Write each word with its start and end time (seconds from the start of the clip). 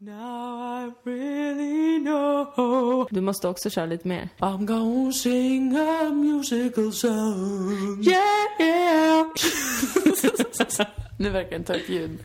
Now 0.00 0.86
I 0.86 0.92
really 1.04 1.98
know 1.98 3.06
Du 3.10 3.20
måste 3.20 3.48
också 3.48 3.70
köra 3.70 3.86
lite 3.86 4.08
mer. 4.08 4.28
I'm 4.38 4.66
gonna 4.66 5.12
sing 5.12 5.76
a 5.76 6.10
musical 6.10 6.92
song 6.92 8.02
Yeah, 8.02 8.22
yeah 8.58 9.26
Nu 11.18 11.30
verkar 11.30 11.50
den 11.50 11.64
ta 11.64 11.74
ett 11.74 11.88
ljud. 11.88 12.18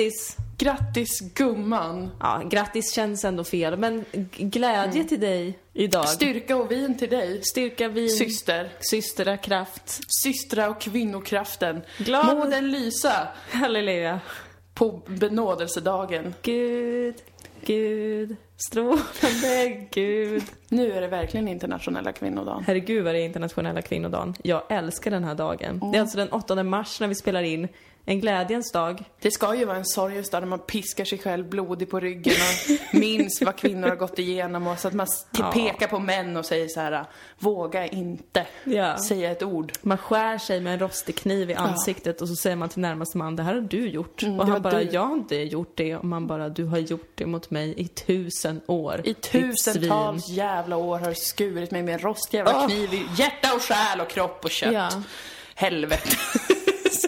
Grattis! 0.00 0.36
Grattis 0.58 1.20
gumman! 1.34 2.10
Ja, 2.20 2.42
grattis 2.50 2.92
känns 2.94 3.24
ändå 3.24 3.44
fel, 3.44 3.76
men 3.78 4.04
glädje 4.36 5.04
till 5.04 5.20
dig 5.20 5.58
idag. 5.72 6.08
Styrka 6.08 6.56
och 6.56 6.70
vin 6.70 6.98
till 6.98 7.08
dig. 7.10 7.40
Styrka, 7.42 7.88
vin, 7.88 8.08
Syster. 8.10 8.72
systrakraft. 8.80 10.00
Systra 10.22 10.68
och 10.70 10.80
kvinnokraften. 10.80 11.80
Glad- 11.98 12.36
Må 12.38 12.44
den 12.44 12.70
lysa 12.70 13.28
Halleluja. 13.50 14.20
på 14.74 15.02
benådelsedagen. 15.06 16.34
Gud, 16.42 17.14
Gud, 17.64 18.36
strålande 18.56 19.86
Gud. 19.90 20.42
Nu 20.68 20.92
är 20.92 21.00
det 21.00 21.08
verkligen 21.08 21.48
internationella 21.48 22.12
kvinnodagen. 22.12 22.64
Herregud 22.66 23.04
vad 23.04 23.14
det 23.14 23.20
är 23.20 23.24
internationella 23.24 23.82
kvinnodagen. 23.82 24.34
Jag 24.44 24.62
älskar 24.68 25.10
den 25.10 25.24
här 25.24 25.34
dagen. 25.34 25.80
Det 25.92 25.98
är 25.98 26.00
alltså 26.00 26.16
den 26.16 26.28
8 26.32 26.62
mars 26.64 27.00
när 27.00 27.08
vi 27.08 27.14
spelar 27.14 27.42
in. 27.42 27.68
En 28.10 28.20
glädjens 28.20 28.72
dag. 28.72 29.02
Det 29.20 29.30
ska 29.30 29.54
ju 29.54 29.64
vara 29.64 29.76
en 29.76 29.86
sorgens 29.86 30.30
dag 30.30 30.42
när 30.42 30.48
man 30.48 30.58
piskar 30.58 31.04
sig 31.04 31.18
själv 31.18 31.48
blodig 31.48 31.90
på 31.90 32.00
ryggen 32.00 32.34
och 32.34 32.94
minns 33.00 33.42
vad 33.42 33.56
kvinnor 33.56 33.88
har 33.88 33.96
gått 33.96 34.18
igenom 34.18 34.66
och 34.66 34.78
så 34.78 34.88
att 34.88 34.94
man 34.94 35.06
Ja. 35.38 35.52
pekar 35.52 35.86
på 35.86 35.98
män 35.98 36.36
och 36.36 36.46
säger 36.46 36.68
så 36.68 36.80
här: 36.80 37.04
våga 37.38 37.86
inte 37.86 38.46
Ja. 38.64 38.98
säga 38.98 39.30
ett 39.30 39.42
ord. 39.42 39.72
Man 39.82 39.98
skär 39.98 40.38
sig 40.38 40.60
med 40.60 40.72
en 40.72 40.78
rostig 40.78 41.16
kniv 41.16 41.50
i 41.50 41.54
ansiktet 41.54 42.20
och 42.20 42.28
så 42.28 42.36
säger 42.36 42.56
man 42.56 42.68
till 42.68 42.80
närmaste 42.80 43.18
man, 43.18 43.36
det 43.36 43.42
här 43.42 43.54
har 43.54 43.60
du 43.60 43.88
gjort. 43.88 44.22
Mm, 44.22 44.40
och 44.40 44.46
han 44.46 44.62
bara, 44.62 44.78
du. 44.78 44.88
jag 44.92 45.06
har 45.06 45.14
inte 45.14 45.36
gjort 45.36 45.72
det. 45.76 45.96
Och 45.96 46.04
man 46.04 46.26
bara, 46.26 46.48
du 46.48 46.64
har 46.64 46.78
gjort 46.78 47.12
det 47.14 47.26
mot 47.26 47.50
mig 47.50 47.74
i 47.76 47.88
tusen 47.88 48.60
år. 48.66 49.00
I 49.04 49.14
tusentals 49.14 50.24
svin." 50.24 50.34
jävla 50.36 50.76
år 50.76 50.98
har 50.98 51.08
du 51.08 51.14
skurit 51.14 51.70
mig 51.70 51.82
med 51.82 51.94
en 51.94 52.00
rostig 52.00 52.38
jävla 52.38 52.56
Åh. 52.56 52.66
kniv 52.68 52.94
i 52.94 53.06
hjärta 53.16 53.54
och 53.54 53.62
själ 53.62 54.00
och 54.00 54.08
kropp 54.10 54.44
och 54.44 54.50
kött. 54.50 54.72
Ja. 54.72 54.90
Helvete, 55.54 56.16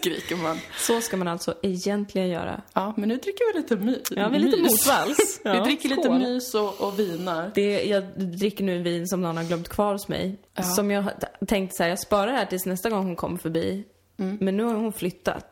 skriker 0.03 0.37
man. 0.37 0.59
Så 0.79 1.01
ska 1.01 1.17
man 1.17 1.29
alltså 1.29 1.55
egentligen 1.63 2.29
göra. 2.29 2.63
Ja, 2.73 2.95
men 2.97 3.09
nu 3.09 3.17
dricker 3.17 3.53
vi 3.53 3.59
lite 3.61 3.77
my- 3.77 4.03
Ja, 4.23 4.29
vi 4.29 4.37
är 4.37 4.41
lite 4.41 4.63
mys. 4.63 4.71
motvalls. 4.73 5.41
vi 5.45 5.51
Ja, 5.51 5.65
dricker 5.65 5.89
lite 5.89 6.03
skål. 6.03 6.19
mys 6.19 6.55
och, 6.55 6.81
och 6.81 6.99
vinar. 6.99 7.51
Det, 7.55 7.83
jag 7.85 8.05
dricker 8.17 8.65
nu 8.65 8.83
vin 8.83 9.09
som 9.09 9.21
någon 9.21 9.37
har 9.37 9.45
glömt 9.45 9.69
kvar 9.69 9.93
hos 9.93 10.09
mig. 10.09 10.37
Ja. 10.55 10.63
Som 10.63 10.91
jag 10.91 11.03
har 11.03 11.15
tänkt 11.47 11.77
så 11.77 11.83
här, 11.83 11.91
jag 11.91 11.99
sparar 11.99 12.27
det 12.27 12.33
här 12.33 12.47
tills 12.47 12.67
nästa 12.67 12.91
gång 12.91 13.07
hon 13.07 13.17
kommer 13.17 13.39
förbi. 13.39 13.85
Men 14.17 14.57
nu 14.57 14.63
har 14.65 14.75
hon 14.75 14.93
flyttat 14.93 15.51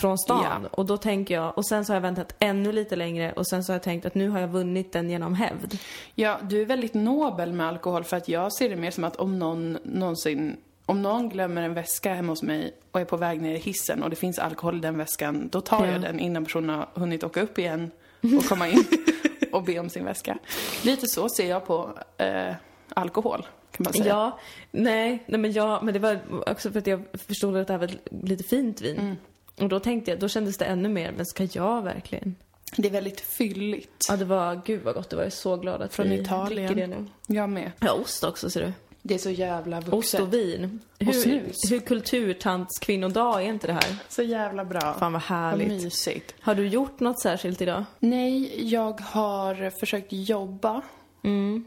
från 0.00 0.18
stan. 0.18 0.44
Mm. 0.46 0.62
Ja. 0.62 0.68
Och 0.72 0.86
då 0.86 0.96
tänker 0.96 1.34
jag, 1.34 1.58
och 1.58 1.66
sen 1.66 1.84
så 1.84 1.92
har 1.92 1.96
jag 1.96 2.02
väntat 2.02 2.36
ännu 2.38 2.72
lite 2.72 2.96
längre 2.96 3.32
och 3.32 3.48
sen 3.48 3.64
så 3.64 3.72
har 3.72 3.74
jag 3.74 3.82
tänkt 3.82 4.06
att 4.06 4.14
nu 4.14 4.28
har 4.28 4.40
jag 4.40 4.48
vunnit 4.48 4.92
den 4.92 5.10
genom 5.10 5.34
hävd. 5.34 5.78
Ja, 6.14 6.38
du 6.42 6.60
är 6.60 6.64
väldigt 6.66 6.94
nobel 6.94 7.52
med 7.52 7.66
alkohol 7.68 8.04
för 8.04 8.16
att 8.16 8.28
jag 8.28 8.52
ser 8.52 8.68
det 8.68 8.76
mer 8.76 8.90
som 8.90 9.04
att 9.04 9.16
om 9.16 9.38
någon 9.38 9.78
någonsin 9.84 10.56
om 10.86 11.02
någon 11.02 11.28
glömmer 11.28 11.62
en 11.62 11.74
väska 11.74 12.14
hemma 12.14 12.32
hos 12.32 12.42
mig 12.42 12.74
och 12.90 13.00
är 13.00 13.04
på 13.04 13.16
väg 13.16 13.40
ner 13.42 13.54
i 13.54 13.58
hissen 13.58 14.02
och 14.02 14.10
det 14.10 14.16
finns 14.16 14.38
alkohol 14.38 14.76
i 14.76 14.80
den 14.80 14.98
väskan, 14.98 15.48
då 15.52 15.60
tar 15.60 15.86
Ja. 15.86 15.92
jag 15.92 16.00
den 16.00 16.20
innan 16.20 16.44
personen 16.44 16.70
har 16.70 16.88
hunnit 16.94 17.24
åka 17.24 17.40
upp 17.40 17.58
igen 17.58 17.90
och 18.38 18.44
komma 18.44 18.68
in 18.68 18.84
och 19.52 19.62
be 19.64 19.78
om 19.78 19.90
sin 19.90 20.04
väska. 20.04 20.38
Lite 20.82 21.06
så 21.06 21.28
ser 21.28 21.48
jag 21.50 21.66
på 21.66 21.98
eh, 22.18 22.54
alkohol, 22.94 23.46
kan 23.70 23.84
man 23.84 23.92
säga. 23.92 24.06
Ja, 24.06 24.38
nej, 24.70 25.24
nej 25.26 25.40
men 25.40 25.52
jag, 25.52 25.82
men 25.84 25.94
det 25.94 26.00
var 26.00 26.18
också 26.46 26.70
för 26.70 26.78
att 26.78 26.86
jag 26.86 27.02
förstod 27.12 27.56
att 27.56 27.66
det 27.66 27.72
här 27.72 27.80
var 27.80 27.90
lite 28.22 28.44
fint 28.44 28.80
vin. 28.80 28.98
Mm. 28.98 29.16
Och 29.60 29.68
då 29.68 29.80
tänkte 29.80 30.10
jag, 30.10 30.20
då 30.20 30.28
kändes 30.28 30.56
det 30.56 30.64
ännu 30.64 30.88
mer, 30.88 31.12
men 31.16 31.26
ska 31.26 31.44
jag 31.52 31.82
verkligen? 31.82 32.36
Det 32.76 32.88
är 32.88 32.92
väldigt 32.92 33.20
fylligt. 33.20 34.06
Ja, 34.08 34.16
det 34.16 34.24
var, 34.24 34.60
gud 34.64 34.82
vad 34.82 34.94
gott 34.94 35.10
det 35.10 35.16
var. 35.16 35.22
Jag 35.22 35.26
är 35.26 35.30
så 35.36 35.56
glad 35.56 35.82
att 35.82 35.94
Från 35.94 36.08
vi 36.08 36.20
Italien. 36.20 36.66
dricker 36.74 36.86
det 36.88 36.96
nu. 36.96 37.06
Jag 37.26 37.48
med. 37.48 37.72
Ja, 37.80 37.92
ost 37.92 38.24
också 38.24 38.50
ser 38.50 38.60
du. 38.60 38.72
Det 39.06 39.14
är 39.14 39.18
så 39.18 39.30
jävla 39.30 39.78
Ost 39.78 39.88
vuxet. 39.88 40.20
och 40.20 40.34
vin. 40.34 40.80
Hur, 40.98 41.12
snus. 41.12 41.56
hur 41.70 41.80
kulturtants 41.80 42.78
kvinnodag 42.78 43.42
är 43.42 43.46
inte 43.48 43.66
det 43.66 43.72
här? 43.72 43.96
Så 44.08 44.22
jävla 44.22 44.64
bra. 44.64 44.80
Fan 44.80 44.98
vad 45.00 45.12
Vad 45.12 45.22
härligt. 45.22 45.68
mysigt. 45.68 46.34
Har 46.40 46.54
du 46.54 46.68
gjort 46.68 47.00
något 47.00 47.20
särskilt 47.20 47.60
idag? 47.62 47.84
Nej, 47.98 48.64
jag 48.72 49.00
har 49.00 49.70
försökt 49.80 50.06
jobba. 50.10 50.82
Mm. 51.22 51.64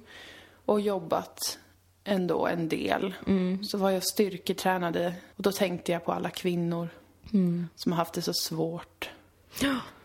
Och 0.66 0.82
jobbat 0.82 1.60
ändå 2.04 2.48
en 2.48 2.70
del. 2.70 3.14
Mm. 3.28 3.64
Så 3.64 3.78
var 3.78 3.90
jag 3.92 4.04
styrketränade 4.04 5.14
och 5.36 5.44
då 5.44 5.52
tänkte 5.52 5.92
jag 5.92 6.06
på 6.06 6.12
alla 6.12 6.30
kvinnor 6.30 6.90
Mm. 7.34 7.68
som 7.76 7.92
har 7.92 7.98
haft 7.98 8.14
det 8.14 8.22
så 8.22 8.34
svårt. 8.34 9.10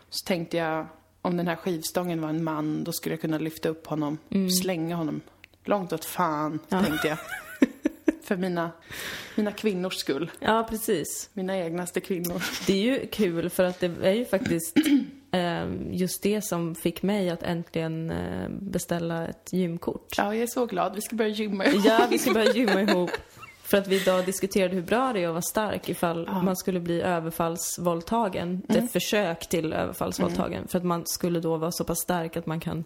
Så 0.09 0.25
tänkte 0.25 0.57
jag, 0.57 0.85
om 1.21 1.37
den 1.37 1.47
här 1.47 1.55
skivstången 1.55 2.21
var 2.21 2.29
en 2.29 2.43
man, 2.43 2.83
då 2.83 2.91
skulle 2.91 3.13
jag 3.13 3.21
kunna 3.21 3.37
lyfta 3.37 3.69
upp 3.69 3.87
honom, 3.87 4.17
slänga 4.61 4.95
honom 4.95 5.21
långt 5.67 5.93
åt 5.93 6.05
fan, 6.05 6.51
Mm. 6.51 6.59
Ja. 6.69 6.83
tänkte 6.83 7.07
jag. 7.07 7.17
För 8.23 8.37
mina, 8.37 8.71
mina 9.35 9.51
kvinnors 9.51 9.95
skull. 9.95 10.31
Ja, 10.39 10.67
precis. 10.69 11.29
Mina 11.33 11.57
egnaste 11.57 11.99
kvinnor. 12.01 12.43
Det 12.67 12.73
är 12.73 12.77
ju 12.81 13.07
kul 13.07 13.49
för 13.49 13.63
att 13.63 13.79
det 13.79 13.91
är 14.03 14.11
ju 14.13 14.25
faktiskt 14.25 14.77
eh, 15.31 15.65
just 15.91 16.23
det 16.23 16.41
som 16.41 16.75
fick 16.75 17.03
mig 17.03 17.29
att 17.29 17.43
äntligen 17.43 18.11
eh, 18.11 18.49
beställa 18.49 19.27
ett 19.27 19.49
gymkort. 19.53 20.07
Ja, 20.17 20.23
jag 20.35 20.43
är 20.43 20.47
så 20.47 20.65
glad. 20.65 20.95
Vi 20.95 21.01
ska 21.01 21.15
börja 21.15 21.29
gymma 21.29 21.65
Ja, 21.65 22.07
vi 22.09 22.17
ska 22.19 22.33
börja 22.33 22.53
gymma 22.55 22.81
ihop. 22.81 23.11
För 23.63 23.77
att 23.77 23.87
vi 23.87 24.01
idag 24.01 24.25
diskuterade 24.25 24.75
hur 24.75 24.81
bra 24.81 25.13
det 25.13 25.23
är 25.23 25.27
att 25.27 25.31
vara 25.33 25.41
stark 25.41 25.89
ifall 25.89 26.29
man 26.43 26.55
skulle 26.55 26.79
bli 26.79 27.01
överfallsvåldtagen. 27.01 28.61
Är 28.67 28.77
ett 28.77 28.91
försök 28.91 29.49
till 29.49 29.73
överfallsvåldtagen. 29.73 30.67
För 30.67 30.77
att 30.77 30.85
man 30.85 31.05
skulle 31.05 31.39
då 31.39 31.57
vara 31.57 31.71
så 31.71 31.83
pass 31.83 31.99
stark 31.99 32.37
att 32.37 32.45
man 32.45 32.59
kan 32.59 32.83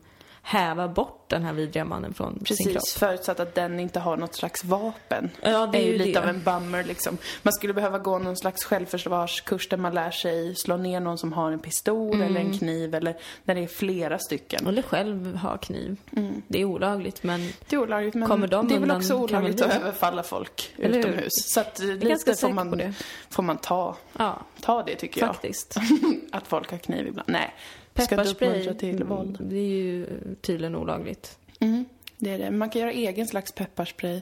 häva 0.50 0.88
bort 0.88 1.24
den 1.30 1.44
här 1.44 1.54
vidriga 1.54 1.86
mannen 1.86 2.14
från 2.14 2.34
sin 2.46 2.58
kropp. 2.58 2.74
Precis, 2.74 2.98
förutsatt 2.98 3.40
att 3.40 3.56
den 3.56 3.80
inte 3.80 4.00
har 4.00 4.18
något 4.18 4.36
slags 4.36 4.64
vapen. 4.64 5.30
Ja, 5.42 5.68
det 5.72 5.78
är 5.78 5.82
ju 5.86 5.92
ju 5.92 5.98
lite 5.98 6.12
det. 6.12 6.20
av 6.24 6.30
en 6.30 6.44
bummer 6.44 6.84
liksom. 6.84 7.18
Man 7.44 7.54
skulle 7.54 7.74
behöva 7.74 8.00
gå 8.00 8.20
någon 8.20 8.38
slags 8.38 8.64
självförsvarskurs 8.64 9.70
där 9.70 9.78
man 9.78 9.94
lär 9.94 10.12
sig 10.12 10.56
slå 10.56 10.78
ner 10.78 11.00
någon 11.00 11.18
som 11.18 11.34
har 11.34 11.52
en 11.52 11.60
pistol 11.60 12.16
eller 12.16 12.26
Mm. 12.40 12.52
en 12.52 12.58
kniv 12.58 12.96
eller 12.96 13.18
när 13.44 13.56
det 13.56 13.64
är 13.64 13.68
flera 13.68 14.20
stycken. 14.20 14.68
Eller 14.68 14.82
själv 14.82 15.36
ha 15.36 15.58
kniv. 15.58 15.98
Det 16.48 16.62
är 16.62 16.66
olagligt 16.66 17.24
men 17.24 17.50
Det 17.70 17.76
är 17.76 17.80
olagligt 17.80 18.14
men 18.16 18.28
Kommer 18.30 18.48
de 18.48 18.68
det 18.68 18.76
är 18.76 18.80
väl 18.80 18.92
också 18.92 19.16
olagligt 19.16 19.62
att 19.62 19.76
överfalla 19.76 20.24
folk 20.24 20.74
Eller 20.78 20.94
hur? 20.94 21.00
utomhus. 21.00 21.32
Så 21.34 21.60
att 21.60 21.80
eh, 21.80 21.86
lite 21.88 22.36
får 22.36 22.50
man, 22.50 22.72
det. 22.72 22.94
får 23.30 23.44
man 23.44 23.58
ta, 23.58 23.96
ja, 24.18 24.40
ta 24.62 24.84
det 24.84 24.96
tycker 24.96 25.22
jag. 25.22 25.28
faktiskt. 25.28 25.76
att 26.32 26.48
folk 26.48 26.72
har 26.72 26.78
kniv 26.78 27.08
ibland. 27.08 27.30
Nej, 27.30 27.54
ska 28.04 28.16
Pepparspray, 28.16 28.50
uppmuntra 28.50 28.74
till 28.74 29.04
våld. 29.04 29.38
det 29.42 29.56
är 29.58 29.68
ju 29.68 30.06
tydligen 30.42 30.76
olagligt. 30.76 31.38
Mm, 31.60 31.86
det 32.18 32.30
är 32.32 32.38
det. 32.40 32.52
Man 32.52 32.70
kan 32.70 32.82
göra 32.82 32.92
egen 32.92 33.28
slags 33.28 33.52
pepparspray. 33.52 34.22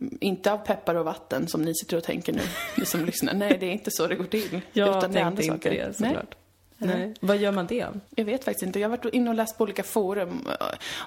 Mm, 0.00 0.18
Inte 0.20 0.52
av 0.52 0.58
peppar 0.58 0.94
och 0.94 1.04
vatten 1.04 1.48
som 1.48 1.62
ni 1.62 1.74
sitter 1.74 1.96
och 1.96 2.04
tänker 2.04 2.32
nu, 2.32 2.40
ni 2.78 2.84
som 2.84 3.04
lyssnar. 3.04 3.34
Nej, 3.34 3.56
det 3.60 3.66
är 3.66 3.72
inte 3.72 3.90
så 3.90 4.06
det 4.06 4.14
går 4.14 4.24
till. 4.24 4.60
Jag 4.72 4.98
Utan 4.98 5.12
det 5.12 5.20
är 5.20 5.24
andra 5.24 5.42
inte 5.42 5.54
saker. 5.54 5.70
det 5.70 5.94
såklart. 5.96 6.34
Nej. 6.78 6.98
Nej. 6.98 7.14
Vad 7.20 7.36
gör 7.36 7.52
man 7.52 7.66
det? 7.66 7.86
Jag 8.16 8.24
vet 8.24 8.44
faktiskt 8.44 8.62
inte. 8.66 8.80
Jag 8.80 8.88
har 8.88 8.96
varit 8.96 9.14
inne 9.14 9.30
och 9.30 9.36
läst 9.36 9.58
på 9.58 9.64
olika 9.64 9.82
forum. 9.82 10.48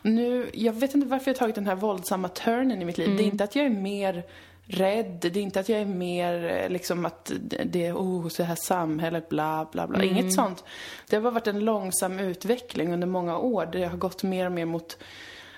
Nu, 0.01 0.49
jag 0.53 0.73
vet 0.73 0.95
inte 0.95 1.07
varför 1.07 1.31
jag 1.31 1.35
har 1.35 1.39
tagit 1.39 1.55
den 1.55 1.67
här 1.67 1.75
våldsamma 1.75 2.29
turnen 2.29 2.81
i 2.81 2.85
mitt 2.85 2.97
liv. 2.97 3.07
Mm. 3.07 3.17
Det 3.17 3.23
är 3.23 3.25
inte 3.25 3.43
att 3.43 3.55
jag 3.55 3.65
är 3.65 3.69
mer 3.69 4.23
rädd. 4.65 5.17
Det 5.19 5.27
är 5.27 5.37
inte 5.37 5.59
att 5.59 5.69
jag 5.69 5.81
är 5.81 5.85
mer 5.85 6.45
eh, 6.45 6.69
liksom 6.69 7.05
att 7.05 7.31
det 7.65 7.85
är, 7.85 7.93
oh, 7.93 8.27
så 8.27 8.43
här 8.43 8.55
samhället, 8.55 9.29
bla, 9.29 9.67
bla, 9.71 9.87
bla. 9.87 9.97
Mm. 10.03 10.09
Inget 10.09 10.33
sånt. 10.33 10.63
Det 11.09 11.15
har 11.15 11.23
bara 11.23 11.33
varit 11.33 11.47
en 11.47 11.59
långsam 11.59 12.19
utveckling 12.19 12.93
under 12.93 13.07
många 13.07 13.37
år. 13.37 13.69
Det 13.71 13.85
har 13.85 13.97
gått 13.97 14.23
mer 14.23 14.45
och 14.45 14.51
mer 14.51 14.65
mot 14.65 14.97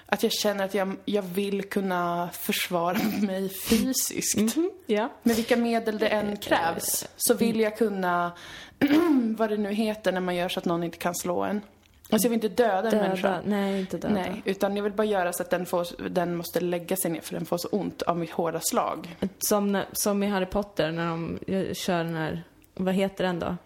att 0.05 0.23
jag 0.23 0.31
känner 0.31 0.65
att 0.65 0.73
jag, 0.73 0.95
jag 1.05 1.21
vill 1.21 1.63
kunna 1.63 2.29
försvara 2.33 2.97
mig 3.21 3.49
fysiskt. 3.49 4.55
Ja. 4.85 5.09
Med 5.23 5.35
vilka 5.35 5.57
medel 5.57 5.97
det 5.97 6.07
än 6.07 6.37
krävs 6.37 7.07
så 7.17 7.33
vill 7.33 7.59
jag 7.59 7.77
kunna, 7.77 8.31
vad 9.37 9.49
det 9.49 9.57
nu 9.57 9.73
heter 9.73 10.11
när 10.11 10.21
man 10.21 10.35
gör 10.35 10.49
så 10.49 10.59
att 10.59 10.65
någon 10.65 10.83
inte 10.83 10.97
kan 10.97 11.15
slå 11.15 11.43
en. 11.43 11.61
Alltså 12.09 12.25
jag 12.25 12.29
vill 12.29 12.45
inte 12.45 12.63
döda 12.63 12.91
en 12.91 12.97
människa. 12.97 13.27
Döda? 13.29 13.41
Nej, 13.45 13.79
inte 13.79 13.97
döda. 13.97 14.13
Nej, 14.13 14.41
utan 14.45 14.75
jag 14.75 14.83
vill 14.83 14.93
bara 14.93 15.05
göra 15.07 15.33
så 15.33 15.43
att 15.43 15.49
den, 15.49 15.65
får, 15.65 16.09
den 16.09 16.35
måste 16.35 16.59
lägga 16.59 16.95
sig 16.95 17.11
ner 17.11 17.21
för 17.21 17.33
den 17.33 17.45
får 17.45 17.57
så 17.57 17.67
ont 17.67 18.01
av 18.01 18.17
mitt 18.17 18.31
hårda 18.31 18.59
slag. 18.63 19.15
Som, 19.39 19.71
när- 19.71 19.85
som 19.91 20.23
i 20.23 20.27
Harry 20.27 20.45
Potter 20.45 20.91
när 20.91 21.07
de 21.09 21.39
eh, 21.47 21.73
kör 21.73 22.03
den 22.03 22.15
här, 22.15 22.43
vad 22.73 22.93
heter 22.93 23.23
den 23.23 23.39
då? 23.39 23.57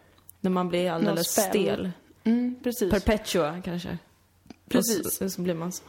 När 0.42 0.52
man 0.52 0.70
blir 0.70 0.92
alldeles 0.92 1.28
stel. 1.28 1.92
Mm, 2.24 2.56
precis. 2.64 2.92
Perpetua 2.92 3.62
kanske. 3.66 3.98
Precis. 4.70 5.06
Och 5.06 5.12
så, 5.14 5.30
så 5.30 5.42
blir 5.42 5.54
man 5.54 5.72
så. 5.72 5.84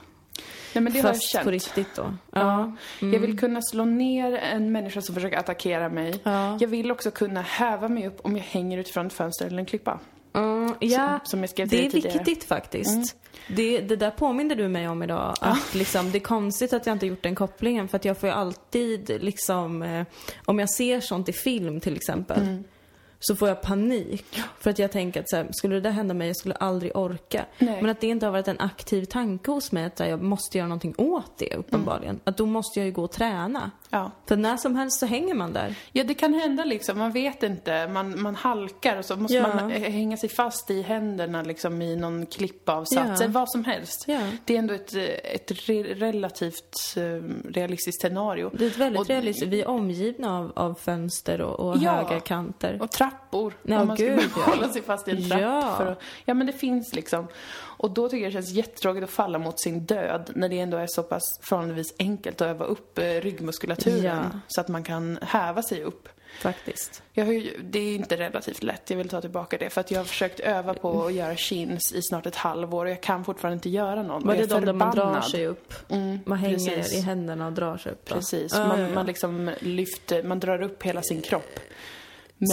Nej, 0.74 0.82
men 0.82 0.92
det 0.92 0.98
har 1.00 1.08
jag 1.08 1.14
Fast 1.16 1.28
känt. 1.32 1.44
på 1.44 1.50
riktigt 1.50 1.96
då. 1.96 2.14
Ja. 2.32 2.76
Jag 3.00 3.20
vill 3.20 3.38
kunna 3.38 3.62
slå 3.62 3.84
ner 3.84 4.32
en 4.32 4.72
människa 4.72 5.00
som 5.00 5.14
försöker 5.14 5.38
attackera 5.38 5.88
mig. 5.88 6.20
Ja. 6.22 6.58
Jag 6.60 6.68
vill 6.68 6.90
också 6.90 7.10
kunna 7.10 7.40
häva 7.42 7.88
mig 7.88 8.06
upp 8.06 8.20
om 8.22 8.36
jag 8.36 8.44
hänger 8.44 8.78
utifrån 8.78 9.06
ett 9.06 9.12
fönster 9.12 9.46
eller 9.46 9.58
en 9.58 9.66
klippa. 9.66 9.98
Mm, 10.32 10.74
ja, 10.80 11.20
som 11.24 11.46
till 11.46 11.56
det 11.56 11.62
är 11.62 11.66
dig 11.66 11.90
tidigare. 11.90 12.18
viktigt 12.18 12.44
faktiskt. 12.44 13.16
Det, 13.48 13.80
det 13.80 13.96
där 13.96 14.10
påminner 14.10 14.54
du 14.54 14.68
mig 14.68 14.88
om 14.88 15.02
idag. 15.02 15.34
Att 15.40 15.74
liksom, 15.74 16.10
det 16.10 16.18
är 16.18 16.20
konstigt 16.20 16.72
att 16.72 16.86
jag 16.86 16.94
inte 16.94 17.06
gjort 17.06 17.22
den 17.22 17.34
kopplingen. 17.34 17.88
För 17.88 17.96
att 17.96 18.04
jag 18.04 18.18
får 18.18 18.28
ju 18.28 18.34
alltid 18.34 19.22
liksom, 19.22 19.82
eh, 19.82 20.06
om 20.44 20.58
jag 20.58 20.70
ser 20.70 21.00
sånt 21.00 21.28
i 21.28 21.32
film 21.32 21.80
till 21.80 21.96
exempel. 21.96 22.42
Mm. 22.42 22.64
Så 23.20 23.36
får 23.36 23.48
jag 23.48 23.62
panik. 23.62 24.40
För 24.58 24.70
att 24.70 24.78
jag 24.78 24.92
tänker 24.92 25.20
att 25.20 25.30
så 25.30 25.36
här, 25.36 25.48
skulle 25.52 25.74
det 25.74 25.80
där 25.80 25.90
hända 25.90 26.14
mig, 26.14 26.26
jag 26.26 26.36
skulle 26.36 26.54
aldrig 26.54 26.96
orka. 26.96 27.46
Nej. 27.58 27.82
Men 27.82 27.90
att 27.90 28.00
det 28.00 28.06
inte 28.06 28.26
har 28.26 28.32
varit 28.32 28.48
en 28.48 28.60
aktiv 28.60 29.04
tanke 29.04 29.50
hos 29.50 29.72
mig 29.72 29.84
att 29.84 30.00
jag 30.00 30.22
måste 30.22 30.58
göra 30.58 30.68
någonting 30.68 30.94
åt 30.98 31.38
det 31.38 31.54
uppenbarligen. 31.56 32.20
Att 32.24 32.36
då 32.36 32.46
måste 32.46 32.80
jag 32.80 32.86
ju 32.86 32.92
gå 32.92 33.04
och 33.04 33.12
träna. 33.12 33.70
Ja. 33.90 34.10
För 34.26 34.36
när 34.36 34.56
som 34.56 34.76
helst 34.76 34.98
så 35.00 35.06
hänger 35.06 35.34
man 35.34 35.52
där. 35.52 35.74
Ja, 35.92 36.04
det 36.04 36.14
kan 36.14 36.34
hända 36.34 36.64
liksom. 36.64 36.98
Man 36.98 37.12
vet 37.12 37.42
inte. 37.42 37.88
Man, 37.88 38.22
man 38.22 38.34
halkar 38.34 38.96
och 38.98 39.04
så 39.04 39.16
måste 39.16 39.34
Ja. 39.36 39.54
man 39.54 39.70
hänga 39.70 40.16
sig 40.16 40.28
fast 40.28 40.70
i 40.70 40.82
händerna 40.82 41.42
liksom 41.42 41.82
i 41.82 41.96
någon 41.96 42.26
klippavsats. 42.26 43.20
Ja. 43.20 43.28
Vad 43.28 43.50
som 43.50 43.64
helst. 43.64 44.04
Ja. 44.08 44.20
Det 44.44 44.54
är 44.54 44.58
ändå 44.58 44.74
ett, 44.74 44.94
ett 45.24 45.50
re- 45.50 45.94
relativt 45.94 46.96
eh, 46.96 47.02
realistiskt 47.52 48.00
scenario. 48.00 48.50
Det 48.54 48.64
är 48.64 48.68
ett 48.68 48.76
väldigt 48.78 49.00
Och- 49.00 49.06
realistiskt. 49.08 49.48
Vi 49.52 49.60
är 49.62 49.68
omgivna 49.68 50.38
av, 50.38 50.52
av 50.56 50.74
fönster 50.74 51.40
och, 51.40 51.60
och 51.70 51.76
Ja. 51.80 51.90
höga 51.92 52.20
kanter. 52.20 52.78
Och 52.82 52.90
trappor. 52.90 53.54
Ja, 53.62 53.80
om 53.80 53.86
man 53.88 53.96
ska 53.96 54.06
gud, 54.06 54.20
ja. 54.36 54.42
hålla 54.42 54.68
sig 54.68 54.82
fast 54.82 55.08
i 55.08 55.10
en 55.10 55.28
trapp. 55.30 55.76
För 55.76 55.86
att, 55.86 56.00
ja, 56.24 56.34
men 56.34 56.46
det 56.46 56.52
finns 56.52 56.94
liksom. 56.94 57.26
Och 57.82 57.90
då 57.90 58.08
tycker 58.08 58.22
jag 58.24 58.28
det 58.32 58.34
känns 58.34 58.50
jättetråkigt 58.50 59.04
att 59.04 59.10
falla 59.10 59.38
mot 59.38 59.60
sin 59.60 59.80
död 59.80 60.30
när 60.34 60.48
det 60.48 60.58
ändå 60.60 60.76
är 60.76 60.86
så 60.88 61.02
pass 61.02 61.22
förhållandevis 61.42 61.94
enkelt 61.98 62.40
att 62.40 62.46
öva 62.48 62.64
upp 62.64 62.98
eh, 62.98 63.04
ryggmuskulaturen 63.04 64.04
Ja. 64.04 64.40
så 64.48 64.60
att 64.60 64.68
man 64.68 64.82
kan 64.82 65.18
häva 65.22 65.62
sig 65.62 65.82
upp. 65.82 66.08
Faktiskt. 66.42 67.02
Ju, 67.12 67.56
det 67.62 67.78
är 67.78 67.94
inte 67.94 68.16
relativt 68.16 68.62
lätt, 68.62 68.90
jag 68.90 68.96
vill 68.96 69.08
ta 69.08 69.20
tillbaka 69.20 69.58
det. 69.58 69.70
För 69.70 69.80
att 69.80 69.90
jag 69.90 69.98
har 70.00 70.04
försökt 70.04 70.40
öva 70.40 70.74
på 70.74 71.04
att 71.04 71.12
göra 71.12 71.36
chins 71.36 71.92
i 71.92 72.02
snart 72.02 72.26
ett 72.26 72.36
halvår 72.36 72.84
och 72.84 72.90
jag 72.90 73.00
kan 73.00 73.24
fortfarande 73.24 73.54
inte 73.54 73.70
göra 73.70 74.02
någon. 74.02 74.26
Var 74.26 74.34
det 74.36 74.46
de 74.46 74.64
där 74.64 74.72
man 74.72 74.96
drar 74.96 75.20
sig 75.20 75.46
upp? 75.46 75.74
Mm, 75.88 76.18
Man 76.26 76.38
hänger 76.38 76.76
precis. 76.76 76.94
i 76.98 77.00
händerna 77.00 77.46
och 77.46 77.52
drar 77.52 77.76
sig 77.76 77.92
upp? 77.92 78.08
då? 78.08 78.14
Precis, 78.14 78.52
Ja, 78.54 78.66
man, 78.66 78.80
ja, 78.80 78.88
ja. 78.88 78.94
man 78.94 79.06
liksom 79.06 79.50
lyfter, 79.60 80.22
man 80.22 80.40
drar 80.40 80.62
upp 80.62 80.82
hela 80.82 81.02
sin 81.02 81.22
kropp. 81.22 81.60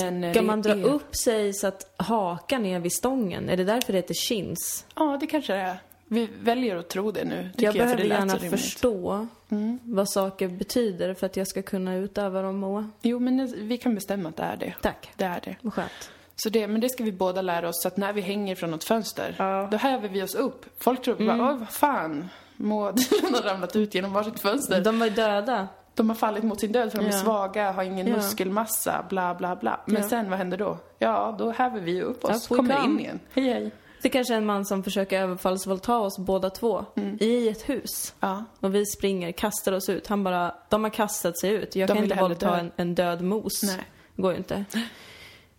Men 0.01 0.23
eh, 0.23 0.31
Ska 0.33 0.41
man 0.41 0.61
dra 0.61 0.71
är... 0.71 0.83
upp 0.83 1.15
sig 1.15 1.53
så 1.53 1.67
att 1.67 1.93
hakan 1.97 2.65
är 2.65 2.79
vid 2.79 2.93
stången? 2.93 3.49
Är 3.49 3.57
det 3.57 3.63
därför 3.63 3.93
det 3.93 3.99
heter 3.99 4.13
chins? 4.13 4.85
Ja, 4.95 5.17
det 5.19 5.27
kanske 5.27 5.53
det 5.53 5.59
är. 5.59 5.77
Vi 6.07 6.29
väljer 6.41 6.75
att 6.75 6.89
tro 6.89 7.11
det 7.11 7.23
nu, 7.25 7.49
Jag 7.55 7.63
jag, 7.63 7.73
för 7.73 7.79
behöver 7.79 7.97
det 8.03 8.07
lät 8.09 8.19
gärna 8.19 8.37
förstå 8.57 9.27
Mm. 9.49 9.79
vad 9.83 10.09
saker 10.09 10.47
betyder 10.47 11.13
för 11.13 11.25
att 11.25 11.37
jag 11.37 11.47
ska 11.47 11.61
kunna 11.61 11.95
utöva 11.95 12.41
dem, 12.41 12.57
Moa. 12.57 12.89
Jo, 13.01 13.19
men 13.19 13.67
vi 13.67 13.77
kan 13.77 13.95
bestämma 13.95 14.29
att 14.29 14.35
det 14.37 14.43
är 14.43 14.57
det. 14.57 14.73
Tack. 14.81 15.11
Det 15.15 15.25
är 15.25 15.39
det. 15.43 15.55
Vad 15.61 15.73
skönt. 15.73 16.11
Så 16.35 16.49
det, 16.49 16.67
men 16.67 16.81
det 16.81 16.89
ska 16.89 17.03
vi 17.03 17.11
båda 17.11 17.41
lära 17.41 17.69
oss, 17.69 17.81
så 17.81 17.87
att 17.87 17.97
när 17.97 18.13
vi 18.13 18.21
hänger 18.21 18.55
från 18.55 18.71
något 18.71 18.83
fönster, 18.83 19.35
Ja. 19.37 19.59
Mm. 19.59 19.69
då 19.71 19.77
häver 19.77 20.09
vi 20.09 20.23
oss 20.23 20.35
upp. 20.35 20.65
Folk 20.77 21.01
tror 21.01 21.15
bara, 21.15 21.51
oj 21.51 21.57
vad 21.59 21.69
fan, 21.69 22.29
Maud 22.55 22.99
har 23.33 23.41
ramlat 23.49 23.75
ut 23.75 23.95
genom 23.95 24.13
varsitt 24.13 24.39
fönster. 24.39 24.81
De 24.81 24.99
var 24.99 25.09
döda. 25.09 25.67
De 25.97 26.09
har 26.09 26.15
fallit 26.15 26.43
mot 26.43 26.59
sin 26.59 26.71
död 26.71 26.91
för 26.91 26.97
de 26.99 27.05
är 27.05 27.11
Ja. 27.11 27.17
svaga, 27.17 27.71
har 27.71 27.83
ingen 27.83 28.07
Ja. 28.07 28.15
muskelmassa, 28.15 29.05
bla 29.09 29.35
bla 29.35 29.55
bla. 29.55 29.79
Men 29.85 30.01
Ja. 30.01 30.09
sen, 30.09 30.29
vad 30.29 30.37
händer 30.37 30.57
då? 30.57 30.77
Ja, 30.99 31.35
då 31.39 31.51
häver 31.51 31.79
vi 31.81 31.91
ju 31.91 32.01
upp 32.01 32.25
oss, 32.25 32.47
kommer 32.47 32.75
come. 32.75 32.85
in 32.93 32.99
igen. 32.99 33.19
Hej 33.33 33.43
hej. 33.43 33.71
Det 34.01 34.09
kanske 34.09 34.33
är 34.33 34.37
en 34.37 34.45
man 34.45 34.65
som 34.65 34.83
försöker 34.83 35.21
överfallsvåldta 35.21 35.97
oss 35.97 36.17
båda 36.17 36.49
två 36.49 36.85
Mm. 36.95 37.17
i 37.21 37.49
ett 37.49 37.69
hus. 37.69 38.13
Ja. 38.19 38.43
Och 38.59 38.75
vi 38.75 38.85
springer, 38.85 39.31
kastar 39.31 39.71
oss 39.73 39.89
ut. 39.89 40.07
Han 40.07 40.23
bara, 40.23 40.55
de 40.69 40.83
har 40.83 40.91
kastat 40.91 41.39
sig 41.39 41.51
ut. 41.51 41.75
Jag 41.75 41.89
De 41.89 41.93
kan 41.93 42.03
inte 42.03 42.15
våldta 42.15 42.59
en, 42.59 42.71
en 42.75 42.95
död 42.95 43.21
mos. 43.21 43.63
Nej. 43.63 43.75
Går 44.15 44.31
ju 44.31 44.37
inte. 44.37 44.65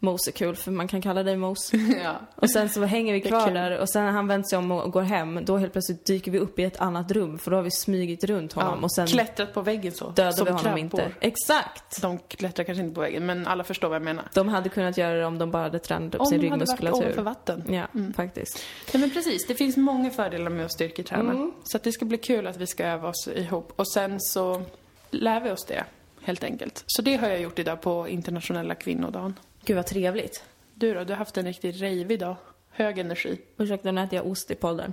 Mos 0.00 0.28
är 0.28 0.32
kul 0.32 0.56
för 0.56 0.70
man 0.70 0.88
kan 0.88 1.02
kalla 1.02 1.22
dig 1.22 1.36
mos. 1.36 1.72
ja. 2.04 2.14
Och 2.34 2.50
sen 2.50 2.68
så 2.68 2.84
hänger 2.84 3.12
vi 3.12 3.20
kvar 3.20 3.50
där 3.50 3.78
och 3.78 3.88
sen 3.90 4.04
när 4.04 4.12
han 4.12 4.26
vänder 4.28 4.48
sig 4.48 4.58
om 4.58 4.70
och 4.72 4.92
går 4.92 5.02
hem, 5.02 5.44
då 5.44 5.56
helt 5.56 5.72
plötsligt 5.72 6.06
dyker 6.06 6.30
vi 6.30 6.38
upp 6.38 6.58
i 6.58 6.64
ett 6.64 6.80
annat 6.80 7.10
rum 7.10 7.38
för 7.38 7.50
då 7.50 7.56
har 7.56 7.62
vi 7.62 7.70
smygit 7.70 8.24
runt 8.24 8.52
honom 8.52 8.74
ja. 8.78 8.84
och 8.84 8.92
sen 8.94 9.06
Klättrat 9.06 9.54
på 9.54 9.60
väggen 9.62 9.92
så. 9.92 10.10
dödar 10.10 10.32
som 10.32 10.44
vi 10.44 10.50
honom 10.50 10.62
krabbor. 10.64 10.78
inte. 10.80 11.12
Exakt! 11.20 12.02
De 12.02 12.18
klättrar 12.18 12.64
kanske 12.64 12.82
inte 12.84 12.94
på 12.94 13.00
väggen, 13.00 13.26
men 13.26 13.46
alla 13.46 13.64
förstår 13.64 13.88
vad 13.88 13.94
jag 13.96 14.02
menar. 14.02 14.24
De 14.34 14.48
hade 14.48 14.68
kunnat 14.68 14.98
göra 14.98 15.14
det 15.14 15.24
om 15.26 15.38
de 15.38 15.50
bara 15.50 15.62
hade 15.62 15.78
tränat 15.78 16.14
upp 16.14 16.20
Om 16.20 16.26
sin 16.26 16.40
de 16.40 16.48
hade 16.48 16.64
varit 16.64 16.80
ryggmuskulatur. 16.80 17.22
vatten. 17.22 17.62
Ja, 17.68 17.86
Mm. 17.94 18.12
faktiskt. 18.12 18.62
Ja, 18.92 18.98
men 18.98 19.10
precis. 19.10 19.46
Det 19.46 19.54
finns 19.54 19.76
många 19.76 20.10
fördelar 20.10 20.50
med 20.50 20.64
att 20.64 20.72
styrketräna. 20.72 21.30
Mm. 21.30 21.52
Så 21.64 21.76
att 21.76 21.82
det 21.82 21.92
ska 21.92 22.04
bli 22.04 22.18
kul 22.18 22.46
att 22.46 22.56
vi 22.56 22.66
ska 22.66 22.84
öva 22.84 23.08
oss 23.08 23.28
ihop. 23.34 23.72
Och 23.76 23.88
sen 23.92 24.20
så 24.20 24.62
lär 25.10 25.40
vi 25.40 25.50
oss 25.50 25.64
det, 25.64 25.84
helt 26.22 26.44
enkelt. 26.44 26.84
Så 26.86 27.02
det 27.02 27.16
har 27.16 27.28
jag 27.28 27.40
gjort 27.40 27.58
idag 27.58 27.80
på 27.80 28.08
internationella 28.08 28.74
kvinnodagen. 28.74 29.34
Gud 29.68 29.76
vad 29.76 29.86
trevligt. 29.86 30.42
Du 30.74 30.94
då? 30.94 31.04
Du 31.04 31.12
har 31.12 31.18
haft 31.18 31.36
en 31.36 31.44
riktigt 31.44 31.80
rejvig 31.80 32.20
dag. 32.20 32.36
Hög 32.70 32.98
energi. 32.98 33.40
Ursäkta, 33.56 33.92
nu 33.92 34.00
äter 34.00 34.16
jag 34.16 34.26
ost 34.26 34.50
i 34.50 34.54
podden. 34.54 34.92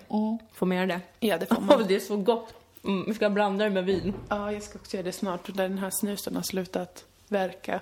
Får 0.54 0.66
man 0.66 0.78
göra 0.78 0.88
det? 0.88 1.02
Ja, 1.20 1.38
det 1.38 1.46
får 1.46 1.62
man. 1.62 1.84
det 1.88 1.96
är 1.96 2.00
så 2.00 2.18
gott! 2.18 2.54
Mm, 2.84 3.04
vi 3.08 3.14
ska 3.14 3.30
blanda 3.30 3.64
det 3.64 3.70
med 3.70 3.86
vin. 3.86 4.14
Ja, 4.30 4.52
jag 4.52 4.64
ska 4.64 4.80
också 4.80 4.98
göra 4.98 5.06
det 5.06 5.12
snart. 5.12 5.56
När 5.56 5.70
den 5.70 5.78
här 5.78 5.90
snusen 5.90 6.36
har 6.36 6.44
slutat 6.44 7.06
verka. 7.28 7.82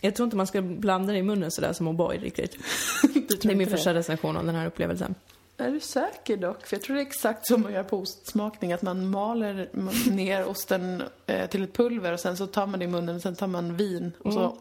Jag 0.00 0.14
tror 0.14 0.24
inte 0.24 0.36
man 0.36 0.46
ska 0.46 0.62
blanda 0.62 1.12
det 1.12 1.18
i 1.18 1.22
munnen 1.22 1.50
sådär 1.50 1.72
som 1.72 1.88
O'boy 1.88 2.20
riktigt. 2.20 2.56
Det 3.42 3.44
är 3.44 3.54
min 3.54 3.70
första 3.70 3.94
recension 3.94 4.36
av 4.36 4.46
den 4.46 4.54
här 4.54 4.66
upplevelsen. 4.66 5.14
Är 5.56 5.70
du 5.70 5.80
säker 5.80 6.36
dock? 6.36 6.66
För 6.66 6.76
jag 6.76 6.82
tror 6.82 6.96
det 6.96 7.02
är 7.02 7.06
exakt 7.06 7.46
som 7.46 7.62
man 7.62 7.72
gör 7.72 7.82
på 7.82 7.98
ostsmakning. 7.98 8.72
Att 8.72 8.82
man 8.82 9.10
maler 9.10 9.68
ner 10.10 10.46
osten 10.46 11.02
eh, 11.26 11.50
till 11.50 11.62
ett 11.62 11.72
pulver 11.72 12.12
och 12.12 12.20
sen 12.20 12.36
så 12.36 12.46
tar 12.46 12.66
man 12.66 12.78
det 12.78 12.84
i 12.84 12.88
munnen 12.88 13.16
och 13.16 13.22
sen 13.22 13.36
tar 13.36 13.46
man 13.46 13.76
vin 13.76 14.12
och 14.24 14.32
så 14.32 14.56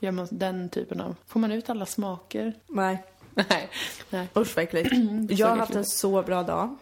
gör 0.00 0.10
man 0.10 0.28
den 0.30 0.68
typen 0.68 1.00
av... 1.00 1.16
Får 1.26 1.40
man 1.40 1.52
ut 1.52 1.70
alla 1.70 1.86
smaker? 1.86 2.54
Nej. 2.66 3.04
Nej. 3.34 3.68
Nej. 4.10 4.28
Usch 4.36 4.56
vad 4.56 4.64
äckligt. 4.64 4.90
Jag 5.38 5.46
har 5.46 5.56
haft 5.56 5.74
en 5.74 5.84
så 5.84 6.22
bra 6.22 6.42
dag. 6.42 6.76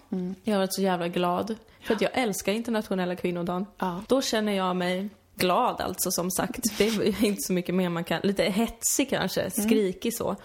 Jag 0.45 0.55
har 0.55 0.59
varit 0.59 0.75
så 0.75 0.83
jävla 0.83 1.09
glad. 1.09 1.55
För 1.83 1.95
att 1.95 2.01
jag 2.01 2.11
älskar 2.15 2.53
internationella 2.53 3.17
kvinnodagen. 3.17 3.67
Ja. 3.79 4.03
Då 4.09 4.23
känner 4.23 4.53
jag 4.53 4.77
mig 4.77 5.09
glad 5.35 5.81
alltså 5.81 6.11
som 6.11 6.31
sagt. 6.31 6.79
Det 6.79 6.87
är 6.87 7.25
inte 7.25 7.43
så 7.43 7.53
mycket 7.53 7.75
mer 7.75 7.89
man 7.89 8.05
kan. 8.05 8.21
Lite 8.23 8.45
hetsig 8.45 9.11
kanske, 9.11 9.51
skrikig 9.51 10.17
så. 10.17 10.37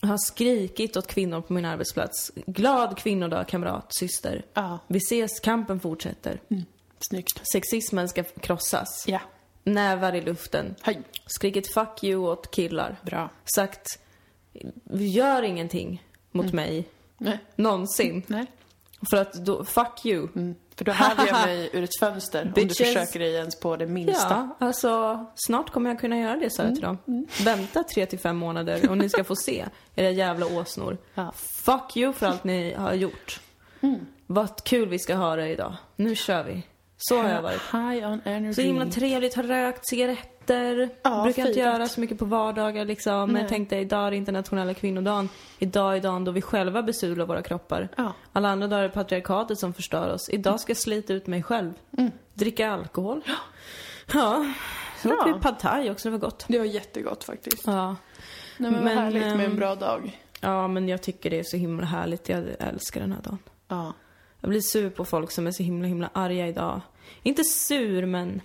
Jag 0.00 0.08
har 0.08 0.18
skrikit 0.18 0.96
åt 0.96 1.06
kvinnor 1.06 1.40
på 1.40 1.52
min 1.52 1.64
arbetsplats. 1.64 2.32
Glad 2.46 2.98
kvinnodag 2.98 3.44
kamrat, 3.44 3.86
syster. 3.94 4.44
Ja. 4.54 4.78
Vi 4.86 4.98
ses, 4.98 5.40
kampen 5.40 5.80
fortsätter. 5.80 6.40
Snyggt. 7.10 7.40
Sexismen 7.52 8.08
ska 8.08 8.22
krossas. 8.22 9.04
Ja. 9.06 9.20
Nävar 9.74 10.14
i 10.14 10.20
luften. 10.20 10.74
Hej. 10.82 11.02
Skrikit 11.26 11.74
fuck 11.74 12.04
you 12.04 12.16
åt 12.30 12.50
killar. 12.50 12.96
Bra. 13.02 13.30
Sagt, 13.54 13.86
gör 14.90 15.42
ingenting 15.42 16.06
mot 16.30 16.52
mig. 16.52 16.88
Nej. 17.18 17.38
Någonsin. 17.56 18.22
Nej. 18.26 18.46
För 19.10 19.16
att 19.16 19.32
då, 19.32 19.64
fuck 19.64 20.06
you. 20.06 20.28
Mm. 20.36 20.54
För 20.74 20.84
då 20.84 20.92
häver 20.92 21.26
jag 21.26 21.46
mig 21.46 21.70
ur 21.72 21.82
ett 21.82 21.98
fönster 22.00 22.52
om 22.56 22.68
du 22.68 22.74
försöker 22.74 23.18
dig 23.18 23.34
ens 23.34 23.60
på 23.60 23.76
det 23.76 23.86
minsta. 23.86 24.54
Ja, 24.60 24.66
alltså 24.66 25.24
snart 25.34 25.70
kommer 25.70 25.90
jag 25.90 26.00
kunna 26.00 26.18
göra 26.18 26.36
det, 26.36 26.50
sa 26.50 26.62
jag 26.62 26.74
till 26.74 26.82
dem. 26.82 27.26
Vänta 27.44 27.82
tre 27.94 28.06
till 28.06 28.18
fem 28.18 28.36
månader 28.36 28.90
och 28.90 28.98
ni 28.98 29.08
ska 29.08 29.24
få 29.24 29.36
se, 29.36 29.66
era 29.94 30.10
jävla 30.10 30.46
åsnor. 30.46 30.98
Ja. 31.14 31.32
Fuck 31.36 31.96
you 31.96 32.12
för 32.12 32.26
allt 32.26 32.44
ni 32.44 32.74
har 32.74 32.94
gjort. 32.94 33.40
Vad 34.26 34.64
kul 34.64 34.88
vi 34.88 34.98
ska 34.98 35.14
ha 35.14 35.36
det 35.36 35.48
idag. 35.48 35.76
Nu 35.96 36.14
kör 36.14 36.44
vi. 36.44 36.62
Så 37.02 37.22
har 37.22 37.28
jag 37.28 37.42
varit. 37.42 37.60
High 37.72 38.10
on 38.12 38.20
energy. 38.24 38.54
Så 38.54 38.60
himla 38.60 38.86
trevligt, 38.86 39.34
har 39.34 39.42
rökt 39.42 39.88
cigaretter. 39.88 40.88
Ja, 41.02 41.22
Brukar 41.22 41.46
inte 41.46 41.60
göra 41.60 41.88
så 41.88 42.00
mycket 42.00 42.18
på 42.18 42.24
vardagar 42.24 42.84
liksom. 42.84 43.32
Men 43.32 43.40
jag 43.40 43.48
tänkte 43.48 43.76
idag 43.76 44.06
är 44.06 44.10
det 44.10 44.16
internationella 44.16 44.74
kvinnodagen. 44.74 45.28
Idag 45.58 45.96
är 45.96 46.00
dagen 46.00 46.24
då 46.24 46.32
vi 46.32 46.42
själva 46.42 46.82
besudlar 46.82 47.26
våra 47.26 47.42
kroppar. 47.42 47.88
Ja. 47.96 48.12
Alla 48.32 48.48
andra 48.48 48.66
dagar 48.68 48.82
är 48.82 48.88
det 48.88 48.94
patriarkatet 48.94 49.58
som 49.58 49.74
förstör 49.74 50.14
oss. 50.14 50.28
Idag 50.30 50.60
ska 50.60 50.70
jag 50.70 50.76
slita 50.76 51.12
ut 51.12 51.26
mig 51.26 51.42
själv. 51.42 51.72
Mm. 51.98 52.10
Dricka 52.34 52.70
alkohol. 52.70 53.22
Ja. 54.14 54.46
Så 55.02 55.08
Bra. 55.08 55.18
åt 55.18 55.36
vi 55.36 55.40
pad 55.40 55.58
thai 55.58 55.90
också, 55.90 56.08
det 56.08 56.12
var 56.12 56.18
gott. 56.18 56.44
Det 56.48 56.58
var 56.58 56.66
jättegott 56.66 57.24
faktiskt. 57.24 57.66
Ja. 57.66 57.86
Nej, 57.88 57.96
men, 58.70 58.72
Men, 58.72 58.84
vad 58.84 59.04
härligt 59.04 59.22
med 59.22 59.32
en 59.32 59.40
ehm, 59.40 59.56
bra 59.56 59.74
dag. 59.74 60.20
ja, 60.40 60.68
men 60.68 60.88
jag 60.88 61.02
tycker 61.02 61.30
det 61.30 61.38
är 61.38 61.44
så 61.44 61.56
himla 61.56 61.86
härligt. 61.86 62.28
Jag 62.28 62.44
älskar 62.58 63.00
den 63.00 63.12
här 63.12 63.22
dagen. 63.22 63.38
Ja. 63.68 63.92
Jag 64.40 64.50
blir 64.50 64.60
sur 64.60 64.90
på 64.90 65.04
folk 65.04 65.30
som 65.30 65.46
är 65.46 65.50
så 65.50 65.62
himla, 65.62 65.88
himla 65.88 66.10
arga 66.12 66.48
idag. 66.48 66.80
Inte 67.22 67.44
sur, 67.44 68.06
men 68.06 68.40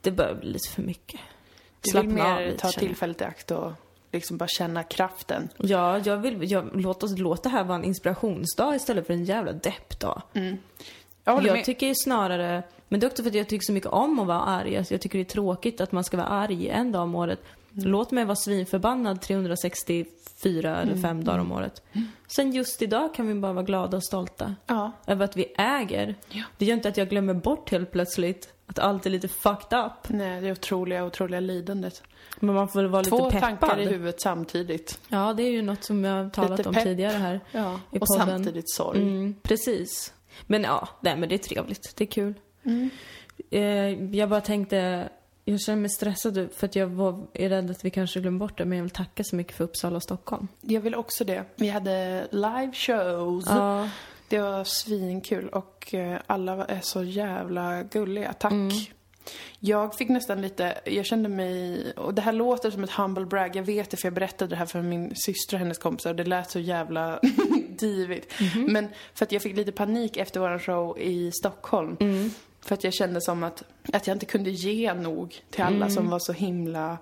det 0.00 0.10
börjar 0.10 0.34
bli 0.34 0.50
lite 0.52 0.68
för 0.68 0.82
mycket. 0.82 1.20
Du 1.80 2.00
vill 2.00 2.10
Slappna 2.10 2.24
av 2.34 2.36
mer 2.40 2.46
lite, 2.46 2.58
ta 2.58 2.66
jag. 2.68 2.74
tillfället 2.74 3.20
i 3.20 3.24
akt 3.24 3.50
och 3.50 3.72
liksom 4.12 4.36
bara 4.36 4.48
känna 4.48 4.82
kraften. 4.82 5.48
Ja, 5.56 5.98
jag 5.98 6.16
vill, 6.16 6.50
jag, 6.50 6.70
låt 6.74 7.02
oss 7.02 7.18
låta 7.18 7.42
det 7.42 7.48
här 7.48 7.64
vara 7.64 7.78
en 7.78 7.84
inspirationsdag 7.84 8.74
istället 8.76 9.06
för 9.06 9.14
en 9.14 9.24
jävla 9.24 9.52
deppdag. 9.52 10.22
Jag 11.24 11.32
håller 11.32 11.46
Jag 11.48 11.54
med. 11.56 11.64
tycker 11.64 11.86
ju 11.86 11.94
snarare, 11.94 12.62
men 12.88 13.00
det 13.00 13.06
är 13.06 13.10
också 13.10 13.22
för 13.22 13.30
att 13.30 13.36
jag 13.36 13.48
tycker 13.48 13.64
så 13.66 13.72
mycket 13.72 13.90
om 13.90 14.18
att 14.18 14.26
vara 14.26 14.40
arg. 14.40 14.76
Alltså 14.76 14.94
jag 14.94 15.00
tycker 15.00 15.18
det 15.18 15.22
är 15.22 15.32
tråkigt 15.34 15.80
att 15.80 15.92
man 15.92 16.04
ska 16.04 16.16
vara 16.16 16.26
arg 16.26 16.68
en 16.68 16.92
dag 16.92 17.02
om 17.02 17.14
året. 17.14 17.40
Mm. 17.76 17.88
Låt 17.90 18.10
mig 18.10 18.24
vara 18.24 18.36
svinförbannad 18.36 19.20
364 19.20 20.76
eller 20.80 20.96
fem 20.96 21.24
dagar 21.24 21.38
om 21.38 21.52
året. 21.52 21.82
Sen 22.26 22.52
just 22.52 22.82
idag 22.82 23.14
kan 23.14 23.26
vi 23.28 23.34
bara 23.34 23.52
vara 23.52 23.64
glada 23.64 23.96
och 23.96 24.04
stolta. 24.04 24.54
Ja. 24.66 24.92
Över 25.06 25.24
att 25.24 25.36
vi 25.36 25.54
äger. 25.58 26.14
Ja. 26.28 26.42
Det 26.58 26.64
gör 26.64 26.74
inte 26.74 26.88
att 26.88 26.96
jag 26.96 27.08
glömmer 27.08 27.34
bort 27.34 27.70
helt 27.70 27.92
plötsligt 27.92 28.52
Att 28.66 28.78
allt 28.78 29.06
är 29.06 29.10
lite 29.10 29.28
fucked 29.28 29.78
up. 29.78 29.92
Nej, 30.08 30.40
det 30.40 30.52
otroliga, 30.52 31.04
otroliga 31.04 31.40
lidandet. 31.40 32.02
Men 32.40 32.54
man 32.54 32.68
får 32.68 32.84
vara 32.84 33.04
Två 33.04 33.16
lite 33.24 33.30
peppad. 33.40 33.60
tankar 33.60 33.80
i 33.80 33.86
huvudet 33.86 34.20
samtidigt. 34.20 34.98
Ja, 35.08 35.32
det 35.32 35.42
är 35.42 35.50
ju 35.50 35.62
något 35.62 35.84
som 35.84 36.04
jag 36.04 36.24
har 36.24 36.30
talat 36.30 36.58
Lite 36.58 36.68
om 36.68 36.74
pepp. 36.74 36.84
tidigare 36.84 37.16
här. 37.16 37.40
Ja, 37.52 37.80
I 37.92 37.98
och 37.98 38.06
podden. 38.06 38.26
samtidigt 38.28 38.70
sorg. 38.70 39.02
Mm, 39.02 39.34
precis. 39.42 40.12
Men 40.46 40.62
ja, 40.62 40.88
nej 41.00 41.16
men 41.16 41.28
det 41.28 41.34
är 41.34 41.38
trevligt. 41.38 41.96
Det 41.96 42.04
är 42.04 42.08
kul. 42.08 42.34
Mm. 42.62 42.90
Eh, 43.50 44.16
jag 44.16 44.28
bara 44.28 44.40
tänkte, 44.40 45.08
jag 45.44 45.60
känner 45.60 45.80
mig 45.80 45.90
stressad 45.90 46.48
för 46.56 46.66
att 46.66 46.76
jag 46.76 46.86
var, 46.86 47.26
är 47.32 47.48
rädd 47.48 47.70
att 47.70 47.84
vi 47.84 47.90
kanske 47.90 48.20
glömmer 48.20 48.38
bort 48.38 48.58
det, 48.58 48.64
men 48.64 48.78
jag 48.78 48.82
vill 48.82 48.90
tacka 48.90 49.24
så 49.24 49.36
mycket 49.36 49.56
för 49.56 49.64
Uppsala 49.64 49.96
och 49.96 50.02
Stockholm. 50.02 50.48
Jag 50.60 50.80
vill 50.80 50.94
också 50.94 51.24
det. 51.24 51.44
Vi 51.56 51.68
hade 51.68 52.26
live 52.30 52.72
shows. 52.72 53.44
Ja, 53.48 53.88
Det 54.28 54.38
var 54.38 54.64
svinkul 54.64 55.48
och 55.48 55.94
eh, 55.94 56.20
alla 56.26 56.64
är 56.64 56.80
så 56.80 57.02
jävla 57.02 57.82
gulliga. 57.82 58.32
Tack. 58.32 58.52
Jag 59.58 59.94
fick 59.94 60.08
nästan 60.08 60.42
lite, 60.42 60.80
jag 60.84 61.06
kände 61.06 61.28
mig, 61.28 61.92
och 61.96 62.14
det 62.14 62.22
här 62.22 62.32
låter 62.32 62.70
som 62.70 62.84
ett 62.84 62.90
humble 62.90 63.26
brag, 63.26 63.56
jag 63.56 63.62
vet 63.62 63.90
det 63.90 63.96
för 63.96 64.06
jag 64.06 64.14
berättade 64.14 64.50
det 64.50 64.56
här 64.56 64.66
för 64.66 64.82
min 64.82 65.12
syster 65.16 65.56
och 65.56 65.58
hennes 65.58 65.78
kompisar 65.78 66.10
och 66.10 66.16
det 66.16 66.24
lät 66.24 66.50
så 66.50 66.58
jävla 66.58 67.20
divigt. 67.68 68.34
Men 68.68 68.88
för 69.14 69.24
att 69.24 69.32
jag 69.32 69.42
fick 69.42 69.56
lite 69.56 69.72
panik 69.72 70.16
efter 70.16 70.40
våran 70.40 70.60
show 70.60 70.98
i 70.98 71.32
Stockholm. 71.32 71.96
För 72.70 72.74
att 72.74 72.84
jag 72.84 72.92
kände 72.94 73.20
som 73.20 73.42
att, 73.42 73.62
att 73.92 74.06
jag 74.06 74.14
inte 74.14 74.26
kunde 74.26 74.50
ge 74.50 74.94
nog 74.94 75.40
till 75.50 75.64
alla 75.64 75.90
som 75.90 76.10
var 76.10 76.18
så 76.18 76.32
himla 76.32 76.98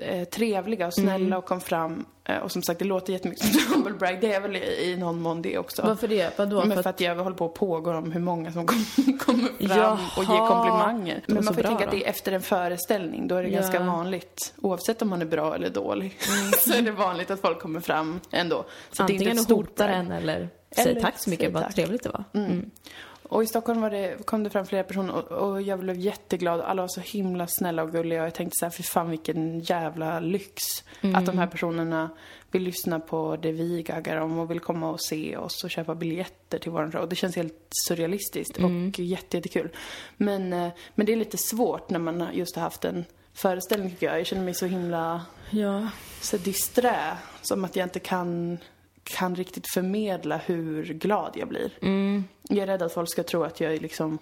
eh, 0.00 0.24
trevliga 0.28 0.86
och 0.86 0.94
snälla 0.94 1.38
och 1.38 1.44
kom 1.44 1.60
fram. 1.60 2.04
Eh, 2.24 2.36
och 2.38 2.52
som 2.52 2.62
sagt, 2.62 2.78
det 2.78 2.84
låter 2.84 3.12
jättemycket 3.12 3.46
som 3.46 3.74
humble 3.74 3.92
brag, 3.92 4.20
det 4.20 4.32
är 4.32 4.40
väl 4.40 4.56
i, 4.56 4.90
i 4.90 4.96
någon 4.96 5.20
mån 5.20 5.42
det 5.42 5.58
också. 5.58 5.82
varför 5.82 6.08
det? 6.08 6.38
Vadå? 6.38 6.56
Men 6.64 6.68
För 6.68 6.82
för 6.82 6.90
att, 6.90 6.96
att 6.96 7.00
jag 7.00 7.16
håller 7.16 7.36
på 7.36 7.44
att 7.46 7.54
pågå 7.54 7.90
om 7.92 8.12
hur 8.12 8.20
många 8.20 8.52
som 8.52 8.66
kom- 8.66 8.84
kommer 9.18 9.68
fram 9.68 9.78
Jaha. 9.78 9.98
och 10.16 10.22
ger 10.24 10.48
komplimanger. 10.48 11.22
Men 11.26 11.34
man 11.44 11.54
får 11.54 11.62
bra 11.62 11.68
tänka 11.70 11.84
att 11.84 11.90
då. 11.90 11.96
det 11.96 12.04
är 12.04 12.08
efter 12.10 12.32
en 12.32 12.42
föreställning. 12.42 13.28
Då 13.28 13.34
är 13.36 13.42
det 13.42 13.48
Ja. 13.48 13.60
ganska 13.60 13.80
vanligt, 13.84 14.54
oavsett 14.56 15.02
om 15.02 15.08
man 15.08 15.20
är 15.22 15.26
bra 15.26 15.54
eller 15.54 15.70
dålig, 15.70 16.16
så 16.58 16.72
är 16.74 16.82
det 16.82 16.90
vanligt 16.92 17.30
att 17.30 17.40
folk 17.40 17.58
kommer 17.60 17.80
fram 17.80 18.20
ändå. 18.30 18.64
Så 18.92 19.02
det 19.02 19.12
är 19.12 19.14
inte 19.14 19.14
antingen 19.14 19.32
ett 19.32 19.38
och 19.38 19.44
stort 19.44 19.66
hotar 19.66 19.88
en 19.88 20.10
eller 20.12 20.48
säger 20.76 21.00
tack 21.00 21.18
så 21.18 21.30
mycket, 21.30 21.52
vad 21.52 21.74
trevligt 21.74 22.02
det 22.02 22.08
var. 22.08 22.24
Mm. 22.34 22.70
Och 23.28 23.42
i 23.42 23.46
Stockholm 23.46 23.80
var 23.80 23.90
det, 23.90 24.26
kom 24.26 24.44
det 24.44 24.50
fram 24.50 24.66
flera 24.66 24.84
personer 24.84 25.14
och, 25.32 25.50
och 25.50 25.62
jag 25.62 25.78
blev 25.78 25.96
jätteglad. 25.96 26.60
Alla 26.60 26.82
var 26.82 26.88
så 26.88 27.00
himla 27.00 27.46
snälla 27.46 27.82
och 27.82 27.92
gulliga 27.92 28.20
och 28.20 28.26
jag 28.26 28.34
tänkte 28.34 28.54
så 28.58 28.64
här, 28.66 28.70
fy 28.70 28.82
fan 28.82 29.10
vilken 29.10 29.60
jävla 29.60 30.20
lyx. 30.20 30.62
Att 31.14 31.26
de 31.26 31.38
här 31.38 31.46
personerna 31.46 32.10
vill 32.50 32.62
lyssna 32.62 33.00
på 33.00 33.36
det 33.36 33.52
vi 33.52 33.82
gaggar 33.82 34.16
om 34.16 34.38
och 34.38 34.50
vill 34.50 34.60
komma 34.60 34.90
och 34.90 35.00
se 35.00 35.36
oss 35.36 35.64
och 35.64 35.70
köpa 35.70 35.94
biljetter 35.94 36.58
till 36.58 36.70
våran 36.70 36.92
show. 36.92 37.08
Det 37.08 37.16
känns 37.16 37.36
helt 37.36 37.68
surrealistiskt 37.88 38.58
och 38.58 38.70
jätte, 38.98 39.36
jättekul. 39.36 39.68
Men, 40.16 40.52
eh, 40.52 40.68
men 40.94 41.06
det 41.06 41.12
är 41.12 41.16
lite 41.16 41.36
svårt 41.38 41.90
när 41.90 41.98
man 41.98 42.26
just 42.32 42.56
har 42.56 42.62
haft 42.62 42.84
en 42.84 43.04
föreställning 43.34 43.90
tycker 43.90 44.06
jag. 44.06 44.18
Jag 44.18 44.26
känner 44.26 44.44
mig 44.44 44.54
så 44.54 44.66
himla 44.66 45.22
Ja. 45.50 45.88
så 46.20 46.36
disträ. 46.36 47.16
Som 47.42 47.64
att 47.64 47.76
jag 47.76 47.86
inte 47.86 48.00
kan, 48.00 48.58
kan 49.04 49.34
riktigt 49.34 49.66
förmedla 49.74 50.36
hur 50.36 50.84
glad 50.84 51.32
jag 51.34 51.48
blir. 51.48 51.72
Mm. 51.82 52.24
Jag 52.42 52.58
är 52.58 52.66
rädd 52.66 52.82
att 52.82 52.92
folk 52.92 53.10
ska 53.10 53.22
tro 53.22 53.42
att 53.42 53.60
jag 53.60 53.74
är 53.74 53.80
liksom 53.80 54.18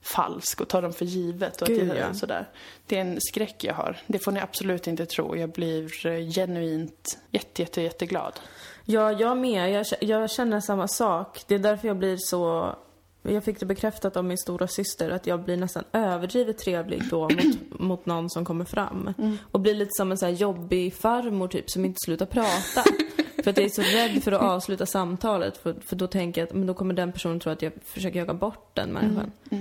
falsk 0.00 0.60
och 0.60 0.68
tar 0.68 0.82
dem 0.82 0.92
för 0.92 1.04
givet. 1.04 1.62
Och 1.62 1.68
Gud, 1.68 1.90
att 1.90 1.96
jag, 1.96 2.08
ja. 2.08 2.14
sådär. 2.14 2.48
Det 2.86 2.96
är 2.96 3.00
en 3.00 3.20
skräck 3.20 3.64
jag 3.64 3.74
har. 3.74 3.96
Det 4.06 4.18
får 4.18 4.32
ni 4.32 4.40
absolut 4.40 4.86
inte 4.86 5.06
tro. 5.06 5.36
Jag 5.36 5.50
blir 5.50 6.06
eh, 6.06 6.30
genuint 6.30 7.18
jätte, 7.30 7.62
jätte, 7.62 7.82
jätteglad. 7.82 8.40
Ja, 8.84 9.12
jag 9.12 9.38
med. 9.38 9.70
Jag, 9.72 9.86
jag 10.00 10.30
känner 10.30 10.60
samma 10.60 10.88
sak. 10.88 11.44
Det 11.46 11.54
är 11.54 11.58
därför 11.58 11.88
jag 11.88 11.96
blir 11.98 12.16
så... 12.16 12.76
Jag 13.22 13.44
fick 13.44 13.60
det 13.60 13.66
bekräftat 13.66 14.16
av 14.16 14.24
min 14.24 14.38
stora 14.38 14.68
syster 14.68 15.10
att 15.10 15.26
jag 15.26 15.44
blir 15.44 15.56
nästan 15.56 15.84
överdrivet 15.92 16.58
trevlig 16.58 17.02
då 17.10 17.28
mot, 17.28 17.80
mot 17.80 18.06
någon 18.06 18.30
som 18.30 18.44
kommer 18.44 18.64
fram. 18.64 19.14
Och 19.52 19.60
blir 19.60 19.74
lite 19.74 19.90
som 19.92 20.10
en 20.10 20.18
så 20.18 20.26
här 20.26 20.32
jobbig 20.32 20.94
farmor 20.94 21.48
typ 21.48 21.70
som 21.70 21.84
inte 21.84 21.98
slutar 22.04 22.26
prata. 22.26 22.84
för 23.42 23.50
att 23.50 23.56
jag 23.56 23.66
är 23.66 23.70
så 23.70 23.82
rädd 23.82 24.22
för 24.22 24.32
att 24.32 24.42
avsluta 24.42 24.86
samtalet 24.86 25.56
för, 25.56 25.74
för 25.86 25.96
då 25.96 26.06
tänker 26.06 26.40
jag 26.40 26.48
att 26.48 26.54
men 26.54 26.66
då 26.66 26.74
kommer 26.74 26.94
den 26.94 27.12
personen 27.12 27.40
tro 27.40 27.52
att 27.52 27.62
jag 27.62 27.72
försöker 27.84 28.18
jaga 28.18 28.34
bort 28.34 28.70
den 28.74 28.92
människan. 28.92 29.32
Ja, 29.50 29.56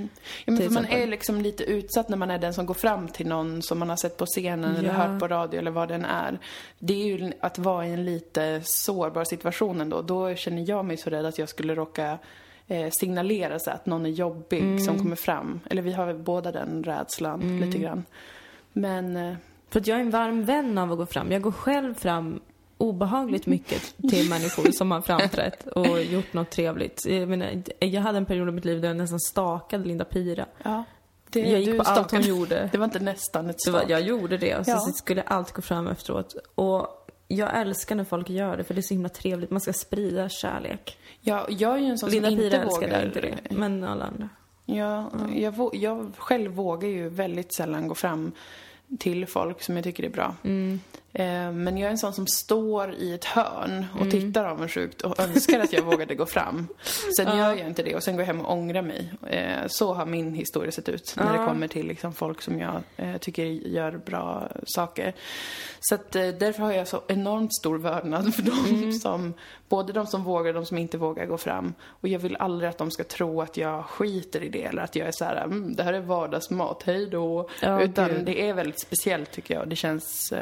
men 0.46 0.58
för 0.58 0.70
man 0.70 0.86
är 0.86 1.08
liksom 1.08 1.42
lite 1.42 1.64
utsatt 1.64 2.10
när 2.10 2.18
man 2.18 2.32
är 2.32 2.40
den 2.40 2.54
som 2.54 2.66
går 2.66 2.74
fram 2.74 3.08
till 3.08 3.28
någon 3.28 3.62
som 3.62 3.80
man 3.80 3.90
har 3.90 3.96
sett 3.96 4.18
på 4.18 4.26
scenen 4.26 4.76
eller 4.76 4.90
Ja. 4.90 4.94
hört 4.94 5.20
på 5.20 5.28
radio 5.28 5.60
eller 5.60 5.72
vad 5.72 5.90
den 5.90 6.06
är. 6.06 6.40
Det 6.80 6.94
är 6.94 7.18
ju 7.18 7.32
att 7.40 7.60
vara 7.60 7.88
i 7.88 7.94
en 7.94 8.06
lite 8.06 8.62
sårbar 8.64 9.24
situation 9.24 9.82
ändå. 9.82 10.02
Då 10.02 10.36
känner 10.36 10.70
jag 10.70 10.86
mig 10.86 10.98
så 10.98 11.10
rädd 11.10 11.26
att 11.26 11.38
jag 11.38 11.50
skulle 11.50 11.76
råka 11.76 12.18
eh, 12.68 12.90
signalera 12.92 13.60
så 13.60 13.72
att 13.72 13.86
någon 13.86 14.06
är 14.06 14.10
jobbig 14.10 14.60
Mm. 14.62 14.80
som 14.80 14.98
kommer 14.98 15.16
fram. 15.16 15.60
Eller 15.70 15.82
vi 15.82 15.92
har 15.94 16.14
båda 16.14 16.52
den 16.52 16.84
rädslan 16.84 17.60
lite 17.60 17.78
grann. 17.78 18.06
Men 18.74 19.16
eh, 19.18 19.36
För 19.70 19.80
att 19.80 19.88
jag 19.88 19.98
är 19.98 20.02
en 20.02 20.10
varm 20.12 20.46
vän 20.46 20.78
av 20.78 20.92
att 20.92 20.98
gå 20.98 21.06
fram. 21.06 21.32
Jag 21.32 21.42
går 21.42 21.52
själv 21.52 21.94
fram 21.94 22.40
obehagligt 22.78 23.46
mycket 23.46 23.96
till 24.10 24.30
människor 24.30 24.72
som 24.72 24.92
har 24.92 25.02
framträtt 25.02 25.68
och 25.68 26.02
gjort 26.04 26.34
något 26.34 26.50
trevligt. 26.50 27.06
Jag, 27.06 27.30
menar, 27.30 27.64
jag 27.80 28.02
hade 28.02 28.18
en 28.18 28.26
period 28.26 28.50
i 28.50 28.52
mitt 28.52 28.66
liv 28.66 28.82
där 28.82 28.88
jag 28.88 28.98
nästan 28.98 29.20
stakade 29.20 29.86
Linda 29.86 30.06
Pira. 30.06 30.46
ja. 30.64 30.84
Det, 31.30 31.40
Jag 31.40 31.60
gick 31.62 31.78
på 31.78 31.84
allt 31.84 31.98
hon 31.98 32.06
stakade. 32.06 32.28
gjorde. 32.28 32.70
Det 32.72 32.78
var 32.78 32.86
inte 32.86 33.00
nästan 33.00 33.50
ett 33.50 33.56
var, 33.68 33.80
stak. 33.80 33.90
jag 33.90 34.02
gjorde 34.02 34.38
det 34.38 34.56
och 34.58 34.66
så 34.66 34.72
Ja. 34.72 34.80
skulle 34.80 35.22
jag 35.22 35.32
alltid 35.34 35.56
gå 35.56 35.62
fram 35.62 35.88
efteråt. 35.88 36.36
Och 36.56 36.88
jag 37.28 37.58
älskar 37.62 37.96
när 37.96 38.04
folk 38.04 38.30
gör 38.30 38.58
det 38.58 38.64
för 38.64 38.74
det 38.74 38.80
är 38.80 38.82
så 38.82 38.94
himla 38.94 39.10
trevligt. 39.10 39.50
Man 39.52 39.62
ska 39.62 39.74
sprida 39.74 40.30
kärlek. 40.30 40.98
Ja, 41.22 41.46
jag 41.50 41.74
är 41.74 41.78
ju 41.80 41.86
en 41.86 41.98
sån 41.98 42.10
Linda 42.10 42.30
som 42.30 42.40
inte 42.42 42.66
vågar. 42.66 43.06
inte 43.06 43.22
det, 43.22 43.38
men 43.50 43.84
alla 43.84 44.06
andra. 44.06 44.30
Ja, 44.66 45.12
jag, 45.36 45.54
vå- 45.54 45.76
jag 45.78 46.12
själv 46.18 46.52
vågar 46.52 46.90
ju 46.90 47.10
väldigt 47.10 47.54
sällan 47.54 47.88
gå 47.88 47.96
fram 47.96 48.32
till 49.00 49.26
folk 49.28 49.62
som 49.62 49.76
jag 49.76 49.84
tycker 49.84 50.04
är 50.04 50.10
bra. 50.10 50.36
Mm. 50.44 50.80
Eh, 51.20 51.52
Men 51.52 51.78
jag 51.78 51.88
är 51.88 51.92
en 51.92 51.98
sån 51.98 52.14
som 52.14 52.28
står 52.28 52.94
i 52.94 53.14
ett 53.14 53.26
hörn 53.26 53.86
och 53.94 54.02
Mm. 54.02 54.12
tittar 54.12 54.46
avundsjukt 54.46 55.02
och 55.02 55.20
önskar 55.20 55.60
att 55.60 55.74
jag 55.74 55.84
vågade 55.92 56.16
gå 56.16 56.26
fram. 56.26 56.68
Sen 57.18 57.38
gör 57.38 57.54
jag 57.56 57.68
inte 57.68 57.84
det 57.84 57.96
och 57.96 58.04
sen 58.04 58.14
går 58.16 58.22
jag 58.22 58.28
hem 58.28 58.42
och 58.42 58.52
ångrar 58.54 58.82
mig. 58.82 59.14
Eh, 59.30 59.68
Så 59.68 59.94
har 59.94 60.06
min 60.06 60.34
historia 60.34 60.72
sett 60.72 60.90
ut 60.90 61.14
när 61.18 61.34
det 61.34 61.40
Ja. 61.40 61.46
kommer 61.48 61.68
till 61.68 61.88
liksom 61.88 62.14
folk 62.14 62.42
som 62.42 62.60
jag 62.60 62.82
eh, 62.98 63.18
tycker 63.18 63.44
gör 63.46 63.92
bra 64.06 64.50
saker. 64.66 65.14
Så 65.80 65.96
att 65.96 66.12
därför 66.12 66.64
har 66.64 66.72
jag 66.72 66.88
så 66.88 67.02
enormt 67.08 67.56
stor 67.56 67.78
vördnad 67.78 68.36
för 68.36 68.42
dem 68.42 68.66
Mm. 68.70 68.92
som, 68.94 69.34
både 69.70 69.94
de 69.94 70.08
som 70.08 70.24
vågar 70.24 70.48
och 70.50 70.54
de 70.54 70.66
som 70.66 70.78
inte 70.78 70.98
vågar 70.98 71.26
gå 71.26 71.38
fram. 71.38 71.74
Och 71.84 72.08
jag 72.08 72.20
vill 72.20 72.36
aldrig 72.36 72.70
att 72.70 72.78
de 72.78 72.92
ska 72.92 73.04
tro 73.04 73.42
att 73.42 73.58
jag 73.58 73.86
skiter 73.86 74.44
i 74.44 74.50
det 74.50 74.64
eller 74.64 74.82
att 74.82 74.96
jag 74.96 75.08
är 75.08 75.12
så 75.12 75.26
här, 75.26 75.36
mm, 75.44 75.76
det 75.76 75.84
här 75.84 75.94
är 75.94 76.00
vardagsmat, 76.02 76.84
hej 76.86 77.06
då. 77.10 77.50
Ja, 77.62 77.82
Utan 77.82 78.10
gud. 78.10 78.26
det 78.26 78.42
är 78.50 78.54
väldigt 78.54 78.80
speciellt 78.82 79.32
tycker 79.32 79.54
jag. 79.54 79.68
Det 79.70 79.76
känns 79.76 80.34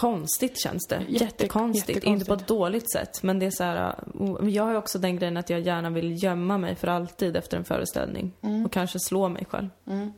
Konstigt 0.00 0.60
känns 0.62 0.86
det. 0.86 0.94
Jätte- 1.08 1.24
Jättekonstigt. 1.24 1.88
jättekonstigt. 1.88 2.06
Inte 2.06 2.24
på 2.26 2.34
ett 2.34 2.46
dåligt 2.46 2.92
sätt. 2.92 3.22
Men 3.22 3.38
det 3.38 3.46
är 3.46 3.50
så 3.50 3.64
här, 3.64 3.94
uh, 4.20 4.48
jag 4.50 4.64
har 4.64 4.74
också 4.74 4.98
den 4.98 5.16
grejen 5.18 5.36
att 5.36 5.50
jag 5.50 5.60
gärna 5.60 5.90
vill 5.90 6.22
gömma 6.24 6.58
mig 6.58 6.76
för 6.76 6.88
alltid 6.88 7.36
efter 7.36 7.56
en 7.56 7.64
föreställning. 7.64 8.32
Mm. 8.42 8.64
Och 8.64 8.72
kanske 8.72 8.98
slå 9.00 9.28
mig 9.28 9.44
själv. 9.50 9.68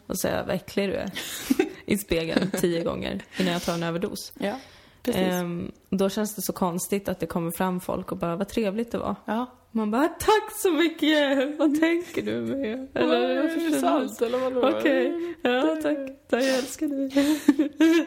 Och 0.06 0.18
säga 0.20 0.42
vad 0.46 0.54
äcklig 0.56 0.88
du 0.88 0.94
är. 0.94 1.10
I 1.86 1.98
spegeln 1.98 2.50
tio 2.50 2.82
gånger 2.84 3.22
innan 3.38 3.52
jag 3.52 3.62
tar 3.62 3.74
en 3.74 3.82
överdos. 3.82 4.32
Ja, 4.38 4.58
precis. 5.02 5.22
Ehm, 5.22 5.72
då 5.90 6.08
känns 6.08 6.34
det 6.34 6.42
så 6.42 6.52
konstigt 6.52 7.08
att 7.08 7.20
det 7.20 7.26
kommer 7.26 7.50
fram 7.50 7.80
folk 7.80 8.12
och 8.12 8.18
bara, 8.18 8.36
vad 8.36 8.48
trevligt 8.48 8.92
det 8.92 8.98
var. 8.98 9.14
ja. 9.24 9.46
Man 9.70 9.90
bara, 9.90 10.08
tack 10.08 10.52
så 10.62 10.70
mycket! 10.70 11.58
Vad 11.58 11.80
tänker 11.80 12.22
du 12.22 12.40
med? 12.40 12.88
Eller, 12.94 13.42
varför 13.42 13.60
känner 13.80 14.18
du- 14.20 14.26
eller 14.26 14.38
vadå? 14.38 14.78
Okej, 14.78 15.34
ja 15.42 15.76
tack. 15.82 15.98
tack. 16.30 16.42
Jag 16.44 16.54
älskar 16.54 16.86
dig. 16.88 18.06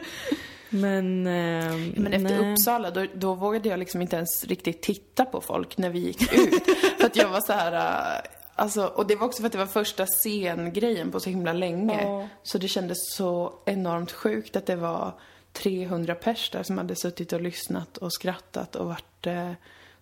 Men, 0.72 1.26
ehm, 1.26 1.92
Men 1.96 2.12
efter 2.12 2.42
nej. 2.42 2.52
Uppsala, 2.52 2.90
då, 2.90 3.06
då 3.14 3.34
vågade 3.34 3.68
jag 3.68 3.78
liksom 3.78 4.02
inte 4.02 4.16
ens 4.16 4.44
riktigt 4.44 4.82
titta 4.82 5.24
på 5.24 5.40
folk 5.40 5.78
när 5.78 5.90
vi 5.90 5.98
gick 5.98 6.22
ut. 6.32 6.66
för 6.98 7.06
att 7.06 7.16
jag 7.16 7.28
var 7.28 7.40
så 7.40 7.52
här... 7.52 7.72
äh, 8.16 8.30
Alltså, 8.54 8.84
och 8.86 9.06
det 9.06 9.16
var 9.16 9.26
också 9.26 9.42
för 9.42 9.46
att 9.46 9.52
det 9.52 9.58
var 9.58 9.66
första 9.66 10.06
scengrejen 10.06 11.12
på 11.12 11.20
så 11.20 11.30
himla 11.30 11.52
länge. 11.52 12.02
Ja. 12.02 12.28
Så 12.42 12.58
det 12.58 12.68
kändes 12.68 13.14
så 13.14 13.54
enormt 13.66 14.12
sjukt 14.12 14.56
att 14.56 14.66
det 14.66 14.76
var 14.76 15.14
300 15.52 16.14
pers 16.14 16.50
där 16.50 16.62
som 16.62 16.78
hade 16.78 16.96
suttit 16.96 17.32
och 17.32 17.40
lyssnat 17.40 17.96
och 17.96 18.12
skrattat 18.12 18.76
och 18.76 18.86
varit 18.86 19.26
eh, 19.26 19.52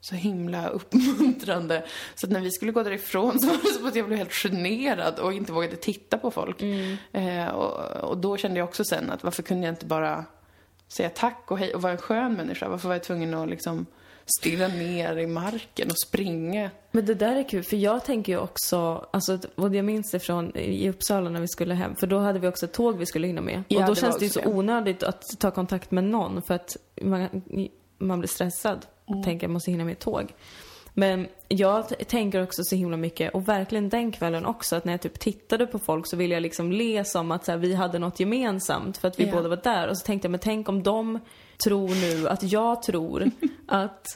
så 0.00 0.14
himla 0.14 0.68
uppmuntrande. 0.68 1.84
Så 2.14 2.26
att 2.26 2.32
när 2.32 2.40
vi 2.40 2.50
skulle 2.50 2.72
gå 2.72 2.82
därifrån 2.82 3.40
så 3.40 3.46
var 3.46 3.56
det 3.62 3.72
som 3.72 3.86
att 3.86 3.96
jag 3.96 4.06
blev 4.06 4.18
helt 4.18 4.32
generad 4.32 5.18
och 5.18 5.32
inte 5.32 5.52
vågade 5.52 5.76
titta 5.76 6.18
på 6.18 6.30
folk. 6.30 6.62
Eh, 7.12 7.48
och, 7.48 8.10
och 8.10 8.18
då 8.18 8.36
kände 8.36 8.58
jag 8.58 8.68
också 8.68 8.84
sen 8.84 9.10
att 9.10 9.24
varför 9.24 9.42
kunde 9.42 9.66
jag 9.66 9.72
inte 9.72 9.86
bara 9.86 10.24
säga 10.92 11.10
tack 11.10 11.50
och 11.50 11.58
hej 11.58 11.74
och 11.74 11.82
vara 11.82 11.92
en 11.92 11.98
skön 11.98 12.34
människa? 12.34 12.68
Varför 12.68 12.88
var 12.88 12.94
jag 12.94 13.02
tvungen 13.02 13.34
att 13.34 13.48
liksom 13.48 13.86
stirra 14.38 14.68
ner 14.68 15.16
i 15.16 15.26
marken 15.26 15.88
och 15.90 15.98
springa? 15.98 16.70
Men 16.90 17.06
det 17.06 17.14
där 17.14 17.36
är 17.36 17.48
kul, 17.48 17.62
för 17.62 17.76
jag 17.76 18.04
tänker 18.04 18.32
ju 18.32 18.38
också, 18.38 19.06
alltså, 19.10 19.38
och 19.54 19.74
jag 19.74 19.84
minns 19.84 20.10
det 20.10 20.18
från 20.18 20.56
i 20.56 20.90
Uppsala 20.90 21.30
när 21.30 21.40
vi 21.40 21.48
skulle 21.48 21.74
hem, 21.74 21.96
för 21.96 22.06
då 22.06 22.18
hade 22.18 22.38
vi 22.38 22.48
också 22.48 22.66
ett 22.66 22.72
tåg 22.72 22.98
vi 22.98 23.06
skulle 23.06 23.26
hinna 23.26 23.40
med. 23.40 23.62
Ja, 23.68 23.78
och 23.78 23.86
då 23.86 23.94
det 23.94 24.00
känns 24.00 24.18
det 24.18 24.24
ju 24.24 24.30
så 24.30 24.44
onödigt 24.44 25.02
att 25.02 25.24
ta 25.38 25.50
kontakt 25.50 25.90
med 25.90 26.04
någon 26.04 26.42
för 26.42 26.54
att 26.54 26.76
man, 27.02 27.42
man 27.98 28.18
blir 28.18 28.28
stressad. 28.28 28.86
Mm. 29.08 29.22
Tänker 29.22 29.44
jag 29.44 29.50
måste 29.50 29.70
hinna 29.70 29.84
med 29.84 29.92
ett 29.92 29.98
tåg. 30.00 30.32
Men 31.00 31.28
jag 31.48 32.08
tänker 32.08 32.42
också 32.42 32.64
så 32.64 32.76
himla 32.76 32.96
mycket, 32.96 33.34
och 33.34 33.48
verkligen 33.48 33.88
den 33.88 34.12
kvällen 34.12 34.46
också, 34.46 34.76
att 34.76 34.84
när 34.84 34.92
jag 34.92 35.00
typ 35.00 35.18
tittade 35.20 35.66
på 35.66 35.78
folk 35.78 36.06
så 36.06 36.16
ville 36.16 36.34
jag 36.34 36.42
liksom 36.42 36.72
le 36.72 37.04
som 37.04 37.30
att 37.32 37.44
så 37.44 37.50
här, 37.52 37.58
vi 37.58 37.74
hade 37.74 37.98
något 37.98 38.20
gemensamt 38.20 38.98
för 38.98 39.08
att 39.08 39.20
vi 39.20 39.24
Ja. 39.24 39.32
båda 39.32 39.48
var 39.48 39.60
där. 39.62 39.88
Och 39.88 39.98
så 39.98 40.06
tänkte 40.06 40.26
jag, 40.26 40.30
men 40.30 40.40
tänk 40.40 40.68
om 40.68 40.82
de 40.82 41.18
tror 41.64 41.88
nu 41.88 42.28
att 42.28 42.42
jag 42.42 42.82
tror 42.82 43.30
att 43.68 44.06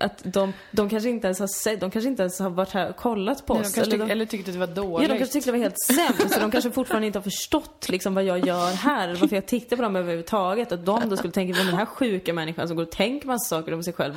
att 0.00 0.20
de, 0.24 0.52
de 0.72 0.88
kanske 0.88 1.08
inte 1.08 1.26
ens 1.26 1.40
har 1.40 1.46
sett, 1.46 1.80
de 1.80 1.90
kanske 1.90 2.08
inte 2.08 2.22
ens 2.22 2.38
har 2.40 2.50
varit 2.50 2.70
här 2.70 2.90
och 2.90 2.96
kollat 2.96 3.46
på 3.46 3.54
Nej, 3.54 3.60
oss. 3.62 3.78
eller 3.78 3.98
de- 3.98 4.10
eller 4.10 4.26
tyckte 4.26 4.50
att 4.50 4.54
det 4.54 4.60
var 4.60 4.68
Ja, 4.68 4.74
dåligt. 4.74 5.08
de 5.08 5.18
kanske 5.18 5.32
tyckte 5.32 5.48
det 5.50 5.52
var 5.52 5.64
helt 5.64 5.80
sämst. 5.80 6.34
Så 6.34 6.40
de 6.40 6.50
kanske 6.50 6.70
fortfarande 6.70 7.06
inte 7.06 7.18
har 7.18 7.24
förstått 7.24 7.86
liksom 7.88 8.14
vad 8.14 8.24
jag 8.24 8.46
gör 8.46 8.72
här. 8.72 9.08
Varför 9.14 9.36
jag 9.36 9.46
tittar 9.46 9.76
på 9.76 9.82
dem 9.82 9.96
överhuvudtaget. 9.96 10.72
Att 10.72 10.86
de 10.86 11.08
då 11.08 11.16
skulle 11.16 11.32
tänka, 11.32 11.62
den 11.64 11.74
här 11.74 11.86
sjuka 11.86 12.32
människan 12.32 12.68
som 12.68 12.76
går 12.76 12.84
och 12.84 12.90
tänker 12.90 13.26
massa 13.26 13.56
saker 13.56 13.74
om 13.74 13.82
sig 13.82 13.92
själv. 13.92 14.14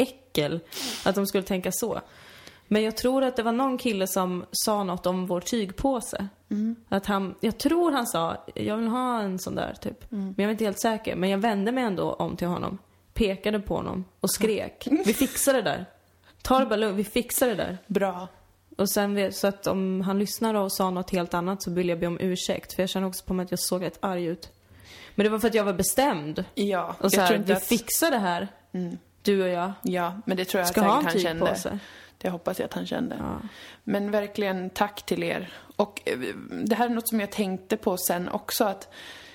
Äckel. 0.00 0.60
Att 1.04 1.14
de 1.14 1.26
skulle 1.26 1.44
tänka 1.44 1.72
så. 1.72 2.00
Men 2.68 2.82
jag 2.82 2.96
tror 2.96 3.24
att 3.24 3.36
det 3.36 3.42
var 3.42 3.52
någon 3.52 3.78
kille 3.78 4.06
som 4.06 4.44
sa 4.52 4.84
något 4.84 5.06
om 5.06 5.26
vår 5.26 5.40
tygpåse. 5.40 6.28
Att 6.88 7.06
han, 7.06 7.34
jag 7.40 7.58
tror 7.58 7.92
han 7.92 8.06
sa, 8.06 8.44
jag 8.54 8.76
vill 8.76 8.88
ha 8.88 9.20
en 9.20 9.38
sån 9.38 9.54
där 9.54 9.74
typ. 9.80 10.04
Men 10.10 10.34
jag 10.36 10.44
var 10.44 10.50
inte 10.50 10.64
helt 10.64 10.80
säker. 10.80 11.16
Men 11.16 11.30
jag 11.30 11.38
vände 11.38 11.72
mig 11.72 11.84
ändå 11.84 12.12
om 12.12 12.36
till 12.36 12.46
honom. 12.46 12.78
Pekade 13.14 13.60
på 13.60 13.74
honom 13.76 14.04
och 14.20 14.30
skrek. 14.30 14.88
Vi 15.06 15.14
fixar 15.14 15.52
det 15.52 15.62
där. 15.62 15.86
Ta 16.42 16.58
det 16.58 16.66
bara 16.66 16.76
lugnt, 16.76 16.98
vi 16.98 17.04
fixar 17.04 17.46
det 17.48 17.54
där. 17.54 17.78
Bra. 17.86 18.28
Och 18.78 18.90
sen 18.90 19.32
så 19.32 19.46
att 19.46 19.66
om 19.66 20.00
han 20.00 20.18
lyssnar 20.18 20.54
och 20.54 20.72
sa 20.72 20.90
något 20.90 21.10
helt 21.10 21.34
annat 21.34 21.62
så 21.62 21.70
vill 21.70 21.88
jag 21.88 21.98
be 22.00 22.06
om 22.06 22.18
ursäkt. 22.20 22.72
För 22.72 22.82
jag 22.82 22.90
känner 22.90 23.06
också 23.06 23.24
på 23.24 23.34
mig 23.34 23.44
att 23.44 23.50
jag 23.50 23.60
såg 23.60 23.82
rätt 23.82 23.98
arg 24.00 24.24
ut. 24.24 24.50
Men 25.14 25.24
det 25.24 25.30
var 25.30 25.38
för 25.38 25.48
att 25.48 25.54
jag 25.54 25.64
var 25.64 25.72
bestämd. 25.72 26.44
Ja, 26.54 26.96
Och 27.00 27.10
så 27.10 27.16
jag 27.16 27.22
här, 27.22 27.28
tror 27.28 27.38
inte 27.40 27.52
vi 27.52 27.56
att... 27.56 27.66
fixar 27.66 28.10
det 28.10 28.18
här. 28.18 28.48
Du 29.22 29.42
och 29.42 29.48
jag. 29.48 29.72
Ja, 29.82 30.20
men 30.26 30.36
det 30.36 30.44
tror 30.44 30.58
jag 30.60 30.68
Ska 30.68 30.80
säkert 30.80 30.90
ha 30.90 30.98
en 30.98 31.04
han 31.04 31.18
kände. 31.18 31.46
tygpåse. 31.46 31.78
Det 32.18 32.30
hoppas 32.30 32.58
jag 32.58 32.64
att 32.64 32.74
han 32.74 32.86
kände. 32.86 33.16
Ja. 33.18 33.40
Men 33.84 34.10
verkligen 34.10 34.70
tack 34.70 35.06
till 35.06 35.22
er. 35.22 35.52
Och 35.76 36.02
eh, 36.04 36.18
det 36.64 36.74
här 36.76 36.86
är 36.86 36.90
något 36.90 37.08
som 37.08 37.20
jag 37.20 37.30
tänkte 37.32 37.76
på 37.76 37.96
sen 37.96 38.28
också 38.28 38.64
att 38.64 38.88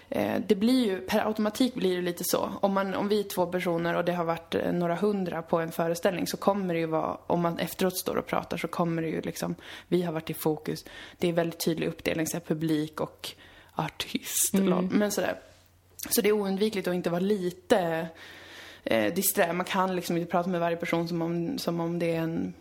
eh, 0.09 0.41
det 0.47 0.55
blir 0.55 0.85
ju, 0.85 0.99
per 1.01 1.27
automatik 1.27 1.73
blir 1.75 1.95
det 1.95 2.01
lite 2.01 2.23
så. 2.25 2.49
Om, 2.61 2.73
man, 2.73 2.93
om 2.93 3.07
vi 3.07 3.19
är 3.19 3.23
två 3.23 3.45
personer 3.45 3.95
och 3.95 4.05
det 4.05 4.13
har 4.13 4.23
varit 4.23 4.55
eh, 4.55 4.71
några 4.71 4.95
hundra 4.95 5.41
på 5.41 5.59
en 5.59 5.71
föreställning 5.71 6.27
så 6.27 6.37
kommer 6.37 6.73
det 6.73 6.79
ju 6.79 6.85
vara, 6.85 7.17
om 7.27 7.41
man 7.41 7.59
efteråt 7.59 7.97
står 7.97 8.15
och 8.15 8.25
pratar 8.25 8.57
så 8.57 8.67
kommer 8.67 9.01
det 9.01 9.07
ju 9.09 9.21
liksom, 9.21 9.55
vi 9.87 10.01
har 10.01 10.13
varit 10.13 10.29
i 10.29 10.33
fokus. 10.33 10.85
Det 11.17 11.29
är 11.29 11.33
väldigt 11.33 11.65
tydlig 11.65 11.87
uppdelning, 11.87 12.27
så 12.27 12.37
här, 12.37 12.41
publik 12.41 13.01
och 13.01 13.31
artist. 13.75 14.53
lol. 14.53 14.89
Men 14.91 15.11
sådär. 15.11 15.39
Så 16.09 16.21
det 16.21 16.29
är 16.29 16.33
oundvikligt 16.33 16.87
att 16.87 16.93
inte 16.93 17.09
vara 17.09 17.19
lite 17.19 18.07
eh, 18.85 19.13
disträ. 19.13 19.53
Man 19.53 19.65
kan 19.65 19.95
liksom 19.95 20.17
inte 20.17 20.31
prata 20.31 20.49
med 20.49 20.59
varje 20.59 20.77
person 20.77 21.07
som 21.07 21.21
om, 21.21 21.57
som 21.57 21.79
om 21.79 21.99
det 21.99 22.15
är 22.15 22.19
en, 22.19 22.53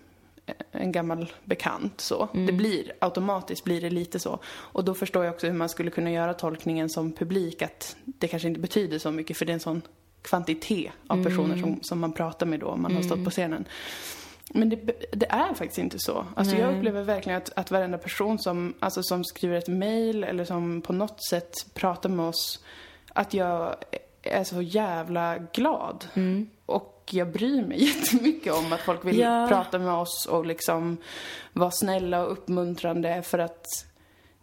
en 0.70 0.92
gammal 0.92 1.32
bekant. 1.44 2.00
Så. 2.00 2.28
Det 2.32 2.52
blir, 2.52 2.92
automatiskt 2.98 3.64
blir 3.64 3.80
det 3.80 3.90
lite 3.90 4.18
så. 4.18 4.38
Och 4.46 4.84
då 4.84 4.94
förstår 4.94 5.24
jag 5.24 5.34
också 5.34 5.46
hur 5.46 5.54
man 5.54 5.68
skulle 5.68 5.90
kunna 5.90 6.10
göra 6.10 6.34
tolkningen 6.34 6.90
som 6.90 7.12
publik 7.12 7.62
att 7.62 7.96
det 8.04 8.28
kanske 8.28 8.48
inte 8.48 8.60
betyder 8.60 8.98
så 8.98 9.10
mycket 9.10 9.36
för 9.36 9.44
det 9.44 9.52
är 9.52 9.54
en 9.54 9.60
sån 9.60 9.82
kvantitet 10.22 10.92
av 11.06 11.24
personer 11.24 11.56
som, 11.56 11.78
som 11.82 12.00
man 12.00 12.12
pratar 12.12 12.46
med 12.46 12.60
då 12.60 12.66
om 12.66 12.82
man 12.82 12.94
har 12.94 13.02
stått 13.02 13.24
på 13.24 13.30
scenen. 13.30 13.64
Men 14.50 14.68
det, 14.68 14.76
det 15.12 15.26
är 15.26 15.54
faktiskt 15.54 15.78
inte 15.78 15.98
så. 15.98 16.26
Alltså 16.36 16.56
jag 16.56 16.76
upplever 16.76 17.02
verkligen 17.02 17.38
att, 17.38 17.50
att 17.56 17.70
varenda 17.70 17.98
person 17.98 18.38
som, 18.38 18.74
alltså 18.80 19.02
som 19.02 19.24
skriver 19.24 19.56
ett 19.56 19.68
mail 19.68 20.24
eller 20.24 20.44
som 20.44 20.82
på 20.82 20.92
något 20.92 21.24
sätt 21.24 21.54
pratar 21.74 22.08
med 22.08 22.26
oss, 22.26 22.64
att 23.12 23.34
jag 23.34 23.76
är 24.24 24.44
så 24.44 24.62
jävla 24.62 25.38
glad. 25.38 26.04
Och 26.66 27.02
jag 27.10 27.28
bryr 27.32 27.62
mig 27.62 27.84
jättemycket 27.84 28.52
om 28.54 28.72
att 28.72 28.80
folk 28.80 29.04
vill 29.04 29.18
Ja. 29.18 29.46
prata 29.48 29.78
med 29.78 29.92
oss 29.94 30.26
och 30.30 30.46
liksom 30.46 30.96
vara 31.52 31.70
snälla 31.70 32.24
och 32.24 32.32
uppmuntrande 32.32 33.22
för 33.22 33.38
att 33.38 33.66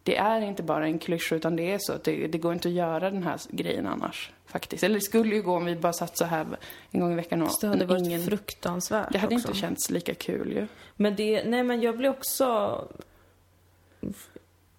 det 0.03 0.17
är 0.17 0.41
inte 0.41 0.63
bara 0.63 0.85
en 0.85 0.99
klyscha 0.99 1.35
utan 1.35 1.55
det 1.55 1.71
är 1.71 1.77
så 1.81 1.93
att 1.93 2.03
det, 2.03 2.27
det 2.27 2.37
går 2.37 2.53
inte 2.53 2.67
att 2.67 2.73
göra 2.73 3.09
den 3.09 3.23
här 3.23 3.39
grejen 3.49 3.87
annars. 3.87 4.31
Faktiskt. 4.45 4.83
Eller 4.83 4.95
det 4.95 5.01
skulle 5.01 5.35
ju 5.35 5.41
gå 5.41 5.55
om 5.55 5.65
vi 5.65 5.75
bara 5.75 5.93
satt 5.93 6.17
så 6.17 6.25
här 6.25 6.45
en 6.91 6.99
gång 6.99 7.11
i 7.11 7.15
veckan 7.15 7.41
och 7.41 7.49
det 7.61 7.67
hade 7.67 7.85
varit 7.85 8.01
ingen... 8.05 8.23
fruktansvärt 8.25 9.07
Det 9.11 9.17
hade 9.17 9.35
också. 9.35 9.47
inte 9.47 9.59
känts 9.59 9.89
lika 9.89 10.13
kul 10.13 10.51
ju. 10.51 10.67
Men 10.95 11.15
det, 11.15 11.43
nej 11.43 11.63
men 11.63 11.81
jag 11.81 11.97
blir 11.97 12.09
också... 12.09 12.77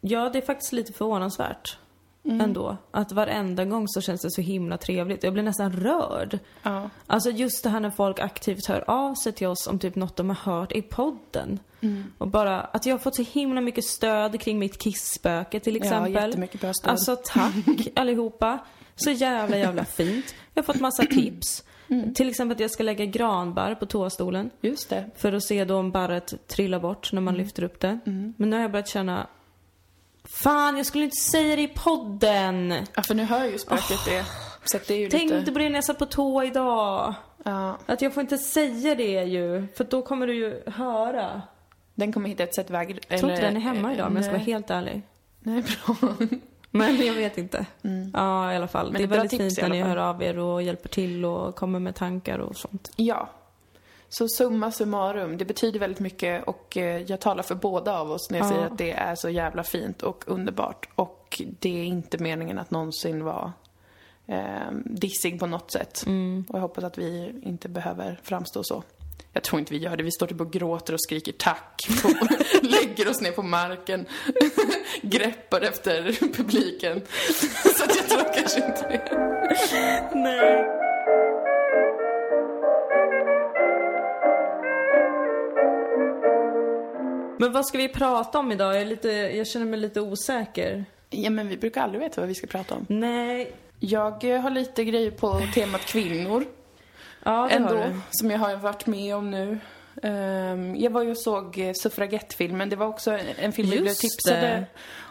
Ja, 0.00 0.30
det 0.30 0.38
är 0.38 0.42
faktiskt 0.42 0.72
lite 0.72 0.92
förvånansvärt. 0.92 1.78
Mm. 2.24 2.40
Ändå. 2.40 2.76
Att 2.90 3.12
varenda 3.12 3.64
gång 3.64 3.88
så 3.88 4.00
känns 4.00 4.22
det 4.22 4.30
så 4.30 4.40
himla 4.40 4.78
trevligt. 4.78 5.24
Jag 5.24 5.32
blir 5.32 5.42
nästan 5.42 5.72
rörd. 5.72 6.38
Ja. 6.62 6.90
Alltså 7.06 7.30
just 7.30 7.64
det 7.64 7.70
här 7.70 7.80
när 7.80 7.90
folk 7.90 8.20
aktivt 8.20 8.66
hör 8.66 8.90
av 8.90 9.14
sig 9.14 9.32
till 9.32 9.46
oss 9.46 9.66
om 9.66 9.78
typ 9.78 9.94
något 9.96 10.16
de 10.16 10.28
har 10.28 10.36
hört 10.52 10.72
i 10.72 10.82
podden. 10.82 11.58
Mm. 11.80 12.04
Och 12.18 12.28
bara 12.28 12.60
att 12.60 12.86
jag 12.86 12.94
har 12.94 12.98
fått 12.98 13.16
så 13.16 13.22
himla 13.22 13.60
mycket 13.60 13.84
stöd 13.84 14.40
kring 14.40 14.58
mitt 14.58 14.82
kisspöke 14.82 15.60
till 15.60 15.76
Ja, 15.76 15.82
exempel. 15.82 16.12
jättemycket 16.12 16.60
bra 16.60 16.72
stöd. 16.74 16.90
Alltså 16.90 17.16
tack 17.24 17.54
allihopa. 17.96 18.58
Så 18.96 19.10
jävla 19.10 19.56
jävla 19.58 19.84
fint. 19.84 20.34
Jag 20.54 20.62
har 20.62 20.66
fått 20.72 20.80
massa 20.80 21.02
tips. 21.10 21.64
Mm. 21.88 22.14
Till 22.14 22.28
exempel 22.28 22.54
att 22.54 22.60
jag 22.60 22.70
ska 22.70 22.82
lägga 22.82 23.04
granbarr 23.04 23.74
på 23.74 23.86
toastolen. 23.86 24.50
Just 24.60 24.88
det. 24.90 25.10
För 25.16 25.32
att 25.32 25.42
se 25.44 25.64
då 25.64 25.76
om 25.76 25.90
barret 25.90 26.48
trillar 26.48 26.80
bort 26.80 27.12
när 27.12 27.20
man 27.20 27.34
Mm. 27.34 27.44
lyfter 27.44 27.62
upp 27.62 27.80
det. 27.80 27.98
Men 28.36 28.50
nu 28.50 28.56
har 28.56 28.62
jag 28.62 28.72
börjat 28.72 28.88
känna 28.88 29.26
Fan, 30.32 30.76
jag 30.76 30.86
skulle 30.86 31.04
inte 31.04 31.16
säga 31.16 31.56
det 31.56 31.62
i 31.62 31.68
podden! 31.68 32.74
Ja, 32.94 33.02
för 33.02 33.14
nu 33.14 33.24
hör 33.24 33.44
ju 33.44 33.58
spöket 33.58 34.04
det. 34.04 34.24
Så 34.64 34.76
att 34.76 34.86
det 34.86 34.94
är 34.94 34.98
ju 34.98 35.08
Tänkte 35.08 35.38
lite... 35.38 35.52
på 35.52 35.58
det 35.58 35.68
när 35.68 35.74
jag 35.74 35.84
satt 35.84 35.98
på 35.98 36.06
toa 36.06 36.44
idag. 36.44 37.14
Ja, 37.44 37.78
Att 37.86 38.02
jag 38.02 38.14
får 38.14 38.20
inte 38.20 38.38
säga 38.38 38.94
det 38.94 39.22
ju, 39.24 39.66
för 39.76 39.84
då 39.84 40.02
kommer 40.02 40.26
du 40.26 40.34
ju 40.34 40.62
höra. 40.66 41.42
den 41.94 42.12
kommer 42.12 42.28
hitta 42.28 42.42
ett 42.42 42.54
sätt 42.54 42.70
väg... 42.70 42.98
Jag 43.08 43.20
tror 43.20 43.32
inte 43.32 43.42
den 43.42 43.56
är 43.56 43.60
hemma 43.60 43.94
idag 43.94 44.06
om 44.06 44.16
jag 44.16 44.24
ska 44.24 44.32
vara 44.32 44.42
helt 44.42 44.70
ärlig. 44.70 45.02
Nej, 45.40 45.62
bra. 45.62 45.96
Men 46.70 47.06
jag 47.06 47.14
vet 47.14 47.38
inte. 47.38 47.66
Ja, 48.12 48.52
i 48.52 48.56
alla 48.56 48.68
fall. 48.68 48.92
Men 48.92 49.00
det 49.00 49.04
är 49.04 49.08
väldigt 49.08 49.30
tips 49.30 49.42
fint 49.42 49.62
när 49.62 49.68
ni 49.68 49.82
hör 49.82 49.96
av 49.96 50.22
er 50.22 50.38
och 50.38 50.62
hjälper 50.62 50.88
till 50.88 51.24
och 51.24 51.54
kommer 51.54 51.78
med 51.78 51.94
tankar 51.94 52.38
och 52.38 52.56
sånt. 52.56 52.92
Ja. 52.96 53.28
Så 54.18 54.28
summa 54.28 54.72
summarum, 54.72 55.38
det 55.38 55.44
betyder 55.44 55.80
väldigt 55.80 56.00
mycket 56.00 56.44
och 56.44 56.76
eh, 56.76 57.02
jag 57.02 57.20
talar 57.20 57.42
för 57.42 57.54
båda 57.54 57.98
av 57.98 58.10
oss 58.10 58.30
när 58.30 58.38
jag 58.38 58.44
Ja. 58.46 58.50
säger 58.50 58.66
att 58.66 58.78
det 58.78 58.90
är 58.92 59.14
så 59.14 59.28
jävla 59.28 59.64
fint 59.64 60.02
och 60.02 60.24
underbart. 60.26 60.88
Och 60.94 61.42
det 61.60 61.68
är 61.80 61.84
inte 61.84 62.18
meningen 62.18 62.58
att 62.58 62.70
någonsin 62.70 63.24
vara 63.24 63.52
eh, 64.26 64.70
dissig 64.84 65.40
på 65.40 65.46
något 65.46 65.70
sätt. 65.70 66.04
Och 66.48 66.54
jag 66.56 66.60
hoppas 66.60 66.84
att 66.84 66.98
vi 66.98 67.40
inte 67.42 67.68
behöver 67.68 68.20
framstå 68.22 68.60
så. 68.64 68.82
Jag 69.32 69.42
tror 69.42 69.60
inte 69.60 69.72
vi 69.74 69.78
gör 69.80 69.96
det. 69.96 70.02
Vi 70.02 70.10
står 70.12 70.26
typ 70.26 70.40
och 70.40 70.52
gråter 70.52 70.92
och 70.92 71.00
skriker 71.02 71.32
tack. 71.38 71.82
Och 72.04 72.10
lägger 72.62 73.08
oss 73.10 73.20
ner 73.20 73.32
på 73.32 73.42
marken. 73.42 74.06
Greppar 75.02 75.60
efter 75.60 76.02
publiken. 76.32 77.00
Så 77.76 77.84
att 77.84 77.96
jag 77.96 78.08
tror 78.08 78.34
kanske 78.34 78.66
inte 78.66 78.88
det. 78.88 80.14
Nej. 80.14 80.81
Men 87.42 87.52
vad 87.52 87.66
ska 87.66 87.78
vi 87.78 87.88
prata 87.88 88.38
om 88.38 88.52
idag? 88.52 88.74
Jag, 88.74 88.82
är 88.82 88.86
lite, 88.86 89.08
jag 89.10 89.46
känner 89.46 89.66
mig 89.66 89.80
lite 89.80 90.00
osäker. 90.00 90.84
Ja, 91.10 91.30
men 91.30 91.48
vi 91.48 91.56
brukar 91.56 91.82
aldrig 91.82 92.00
veta 92.00 92.20
vad 92.20 92.28
vi 92.28 92.34
ska 92.34 92.46
prata 92.46 92.74
om. 92.74 92.86
Nej. 92.88 93.52
Jag 93.80 94.24
eh, 94.24 94.40
har 94.40 94.50
lite 94.50 94.84
grejer 94.84 95.10
på 95.10 95.40
temat 95.54 95.80
kvinnor 95.80 96.44
Ja, 97.24 97.30
det 97.30 97.38
har 97.38 97.50
ändå, 97.50 97.74
du. 97.74 98.00
som 98.10 98.30
jag 98.30 98.38
har 98.38 98.56
varit 98.56 98.86
med 98.86 99.16
om 99.16 99.30
nu. 99.30 99.58
Ehm, 100.02 100.76
jag 100.76 100.90
var 100.90 101.02
ju 101.02 101.10
och 101.10 101.18
såg 101.18 101.58
eh, 101.58 101.72
suffragettfilmen. 101.72 102.68
Det 102.68 102.76
var 102.76 102.86
också 102.86 103.18
en 103.38 103.52
film 103.52 103.70
vi 103.70 103.76
blev 103.76 103.86
Just 103.86 104.00
tipsade 104.00 104.40
det. 104.40 104.66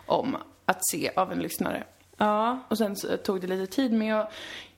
om 0.05 0.37
att 0.65 0.87
se 0.91 1.11
av 1.15 1.31
en 1.31 1.39
lyssnare. 1.39 1.83
Ja. 2.17 2.59
Och 2.67 2.77
sen 2.77 2.95
så 2.95 3.17
tog 3.17 3.41
det 3.41 3.47
lite 3.47 3.75
tid, 3.75 3.91
men 3.93 4.07
jag 4.07 4.27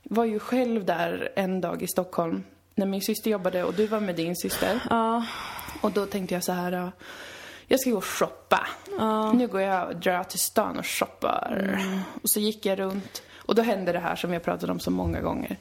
var 0.04 0.26
ju 0.26 0.40
själv 0.40 0.86
där 0.86 1.32
en 1.36 1.62
dag 1.62 1.84
i 1.84 1.88
Stockholm 1.88 2.44
när 2.76 2.86
min 2.86 3.02
syster 3.02 3.32
jobbade 3.32 3.64
och 3.64 3.74
du 3.74 3.88
var 3.88 4.00
med 4.00 4.16
din 4.16 4.36
syster. 4.36 4.80
Ja. 4.90 5.26
Och 5.82 5.92
då 5.92 6.06
tänkte 6.06 6.34
jag 6.36 6.44
så 6.44 6.52
här, 6.52 6.92
jag 7.74 7.80
ska 7.80 7.90
gå 7.90 7.98
och 7.98 8.06
shoppa. 8.06 8.68
Nu 9.34 9.48
går 9.48 9.62
jag 9.62 9.88
och 9.88 9.96
drar 9.96 10.24
till 10.24 10.40
stan 10.40 10.80
och 10.80 10.86
shoppar. 10.88 11.80
Och 12.24 12.30
så 12.30 12.40
gick 12.40 12.66
jag 12.66 12.80
runt 12.80 13.24
och 13.38 13.56
då 13.56 13.62
hände 13.62 13.92
det 13.92 14.00
här 14.00 14.16
som 14.16 14.34
jag 14.34 14.44
pratat 14.44 14.70
om 14.70 14.80
så 14.80 14.92
många 14.92 15.22
gånger. 15.22 15.58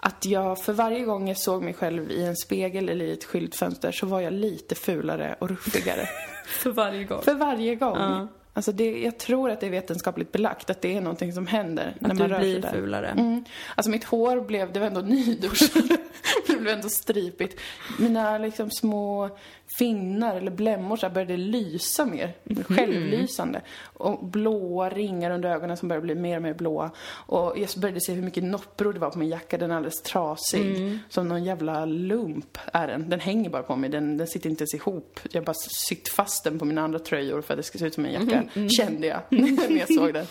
Att 0.00 0.24
jag 0.24 0.62
för 0.64 0.72
varje 0.72 1.00
gång 1.00 1.28
jag 1.28 1.38
såg 1.38 1.62
mig 1.62 1.74
själv 1.74 2.10
i 2.10 2.24
en 2.24 2.36
spegel 2.36 2.88
eller 2.88 3.04
i 3.04 3.12
ett 3.12 3.24
skyltfönster 3.24 3.92
så 3.92 4.06
var 4.06 4.20
jag 4.20 4.32
lite 4.32 4.74
fulare 4.74 5.36
och 5.38 5.48
ruffigare. 5.48 6.08
För 6.46 6.70
varje 6.70 7.04
gång. 7.04 7.22
för 7.22 7.34
varje 7.34 7.74
gång. 7.74 7.96
Ja. 7.98 8.28
Alltså 8.56 8.72
det, 8.72 9.02
jag 9.02 9.18
tror 9.18 9.50
att 9.50 9.60
det 9.60 9.66
är 9.66 9.70
vetenskapligt 9.70 10.32
belagt 10.32 10.70
att 10.70 10.80
det 10.80 10.96
är 10.96 11.00
någonting 11.00 11.32
som 11.32 11.46
händer 11.46 11.96
när 11.98 12.10
Att 12.10 12.18
man 12.18 12.28
du 12.28 12.34
rör 12.34 12.40
sig 12.40 12.52
blir 12.52 12.62
där. 12.62 12.70
fulare. 12.72 13.08
Mm. 13.08 13.44
Alltså 13.74 13.90
mitt 13.90 14.04
hår 14.04 14.40
blev, 14.40 14.72
det 14.72 14.80
var 14.80 14.86
ändå 14.86 15.00
nyduschat. 15.00 15.82
det 16.46 16.56
blev 16.56 16.74
ändå 16.74 16.88
stripigt. 16.88 17.60
Mina 17.98 18.38
liksom 18.38 18.70
små 18.70 19.38
finnar 19.78 20.36
eller 20.36 20.50
blämmor 20.50 20.96
så 20.96 21.06
här 21.06 21.14
började 21.14 21.36
lysa 21.36 22.04
mer. 22.04 22.32
Självlysande. 22.64 23.60
Och 23.82 24.24
blåa 24.24 24.90
ringar 24.90 25.30
under 25.30 25.50
ögonen 25.50 25.76
som 25.76 25.88
började 25.88 26.04
bli 26.04 26.14
mer 26.14 26.36
och 26.36 26.42
mer 26.42 26.54
blåa. 26.54 26.90
Och 27.06 27.58
jag 27.58 27.68
började 27.76 28.00
se 28.00 28.12
hur 28.12 28.22
mycket 28.22 28.44
noppror 28.44 28.92
det 28.92 28.98
var 28.98 29.10
på 29.10 29.18
min 29.18 29.28
jacka. 29.28 29.58
Den 29.58 29.70
är 29.70 29.76
alldeles 29.76 30.02
trasig. 30.02 30.98
Som 31.08 31.28
någon 31.28 31.44
jävla 31.44 31.84
lump 31.84 32.58
är 32.72 32.86
den. 32.86 33.10
Den 33.10 33.20
hänger 33.20 33.50
bara 33.50 33.62
på 33.62 33.76
mig. 33.76 33.90
Den, 33.90 34.16
den 34.16 34.26
sitter 34.26 34.50
inte 34.50 34.62
ens 34.62 34.74
ihop. 34.74 35.20
Jag 35.30 35.40
har 35.40 35.46
bara 35.46 35.56
sytt 35.88 36.08
fast 36.08 36.44
den 36.44 36.58
på 36.58 36.64
mina 36.64 36.82
andra 36.82 36.98
tröjor 36.98 37.42
för 37.42 37.54
att 37.54 37.58
det 37.58 37.62
ska 37.62 37.78
se 37.78 37.86
ut 37.86 37.94
som 37.94 38.04
en 38.04 38.12
jacka. 38.12 38.44
Kände 38.68 39.06
jag 39.06 39.20
när 39.30 39.78
jag 39.78 39.94
såg 39.94 40.14
den. 40.14 40.26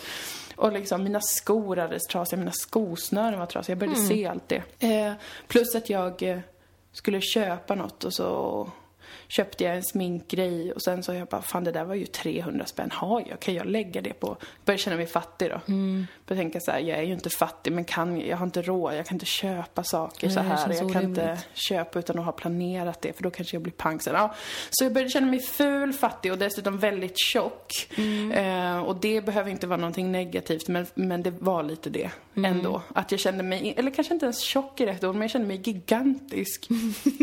Och 0.56 0.72
liksom 0.72 1.04
mina 1.04 1.20
skor 1.20 1.78
alldeles 1.78 2.02
trasiga, 2.02 2.38
mina 2.38 2.52
skosnören 2.52 3.38
var 3.38 3.46
trasiga. 3.46 3.72
Jag 3.72 3.78
började 3.78 4.00
se 4.00 4.26
allt 4.26 4.48
det. 4.48 4.62
Eh, 4.78 5.12
plus 5.48 5.74
att 5.74 5.90
jag 5.90 6.22
eh, 6.22 6.38
skulle 6.92 7.20
köpa 7.20 7.74
något 7.74 8.04
och 8.04 8.12
så 8.12 8.68
köpte 9.28 9.64
jag 9.64 9.76
en 9.76 9.82
sminkgrej 9.82 10.72
och 10.72 10.82
sen 10.82 11.02
så 11.02 11.14
jag 11.14 11.28
bara, 11.28 11.42
fan 11.42 11.64
det 11.64 11.72
där 11.72 11.84
var 11.84 11.94
ju 11.94 12.06
300 12.06 12.66
spänn. 12.66 12.90
Har 12.92 13.24
jag? 13.28 13.40
Kan 13.40 13.54
jag 13.54 13.66
lägga 13.66 14.00
det 14.00 14.12
på? 14.12 14.36
Började 14.64 14.82
känna 14.82 14.96
mig 14.96 15.06
fattig 15.06 15.50
då. 15.50 15.60
Mm. 15.68 16.06
Började 16.26 16.42
tänka 16.42 16.60
så 16.60 16.70
här, 16.70 16.78
jag 16.78 16.98
är 16.98 17.02
ju 17.02 17.12
inte 17.12 17.30
fattig 17.30 17.72
men 17.72 17.84
kan, 17.84 18.20
jag 18.20 18.36
har 18.36 18.46
inte 18.46 18.62
råd, 18.62 18.94
jag 18.94 19.06
kan 19.06 19.14
inte 19.14 19.26
köpa 19.26 19.84
saker 19.84 20.26
Nej, 20.26 20.34
så 20.34 20.40
här. 20.40 20.72
Jag 20.72 20.92
kan 20.92 21.04
inte 21.04 21.38
köpa 21.54 21.98
utan 21.98 22.18
att 22.18 22.24
ha 22.24 22.32
planerat 22.32 23.02
det 23.02 23.12
för 23.12 23.22
då 23.22 23.30
kanske 23.30 23.56
jag 23.56 23.62
blir 23.62 23.72
pank 23.72 24.02
sen. 24.02 24.14
Ja. 24.14 24.34
Så 24.70 24.84
jag 24.84 24.92
började 24.92 25.10
känna 25.10 25.26
mig 25.26 25.40
ful, 25.40 25.92
fattig 25.92 26.32
och 26.32 26.38
dessutom 26.38 26.78
väldigt 26.78 27.18
tjock. 27.18 27.98
Eh, 28.34 28.78
och 28.78 28.96
det 28.96 29.20
behöver 29.20 29.50
inte 29.50 29.66
vara 29.66 29.80
någonting 29.80 30.12
negativt 30.12 30.68
men, 30.68 30.86
men 30.94 31.22
det 31.22 31.30
var 31.30 31.62
lite 31.62 31.90
det 31.90 32.10
ändå. 32.36 32.82
Att 32.94 33.10
jag 33.10 33.20
kände 33.20 33.42
mig, 33.42 33.74
eller 33.76 33.90
kanske 33.90 34.14
inte 34.14 34.26
ens 34.26 34.40
tjock 34.40 34.80
är 34.80 34.86
rätt 34.86 35.04
ord, 35.04 35.14
men 35.14 35.22
jag 35.22 35.30
kände 35.30 35.48
mig 35.48 35.60
gigantisk. 35.64 36.68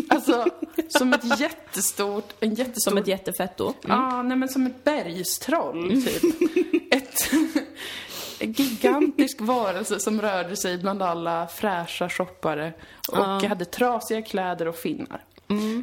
alltså 0.09 0.45
som 0.89 1.13
ett 1.13 1.39
jättestort, 1.81 2.33
en 2.39 2.53
jättestor 2.53 2.91
Som 2.91 2.97
ett 2.97 3.07
jättefetto. 3.07 3.73
Ja, 3.87 4.21
nej 4.23 4.37
men 4.37 4.49
som 4.49 4.65
ett 4.65 4.83
bergstroll, 4.83 5.89
typ. 6.03 6.23
ett, 6.91 7.13
en 8.39 8.51
gigantisk 8.51 9.41
varelse 9.41 9.99
som 9.99 10.21
rörde 10.21 10.55
sig 10.55 10.77
bland 10.77 11.01
alla 11.03 11.47
fräscha 11.47 12.09
shoppare 12.09 12.73
och 13.11 13.17
hade 13.43 13.65
trasiga 13.65 14.21
kläder 14.21 14.67
och 14.67 14.75
finnar. 14.75 15.21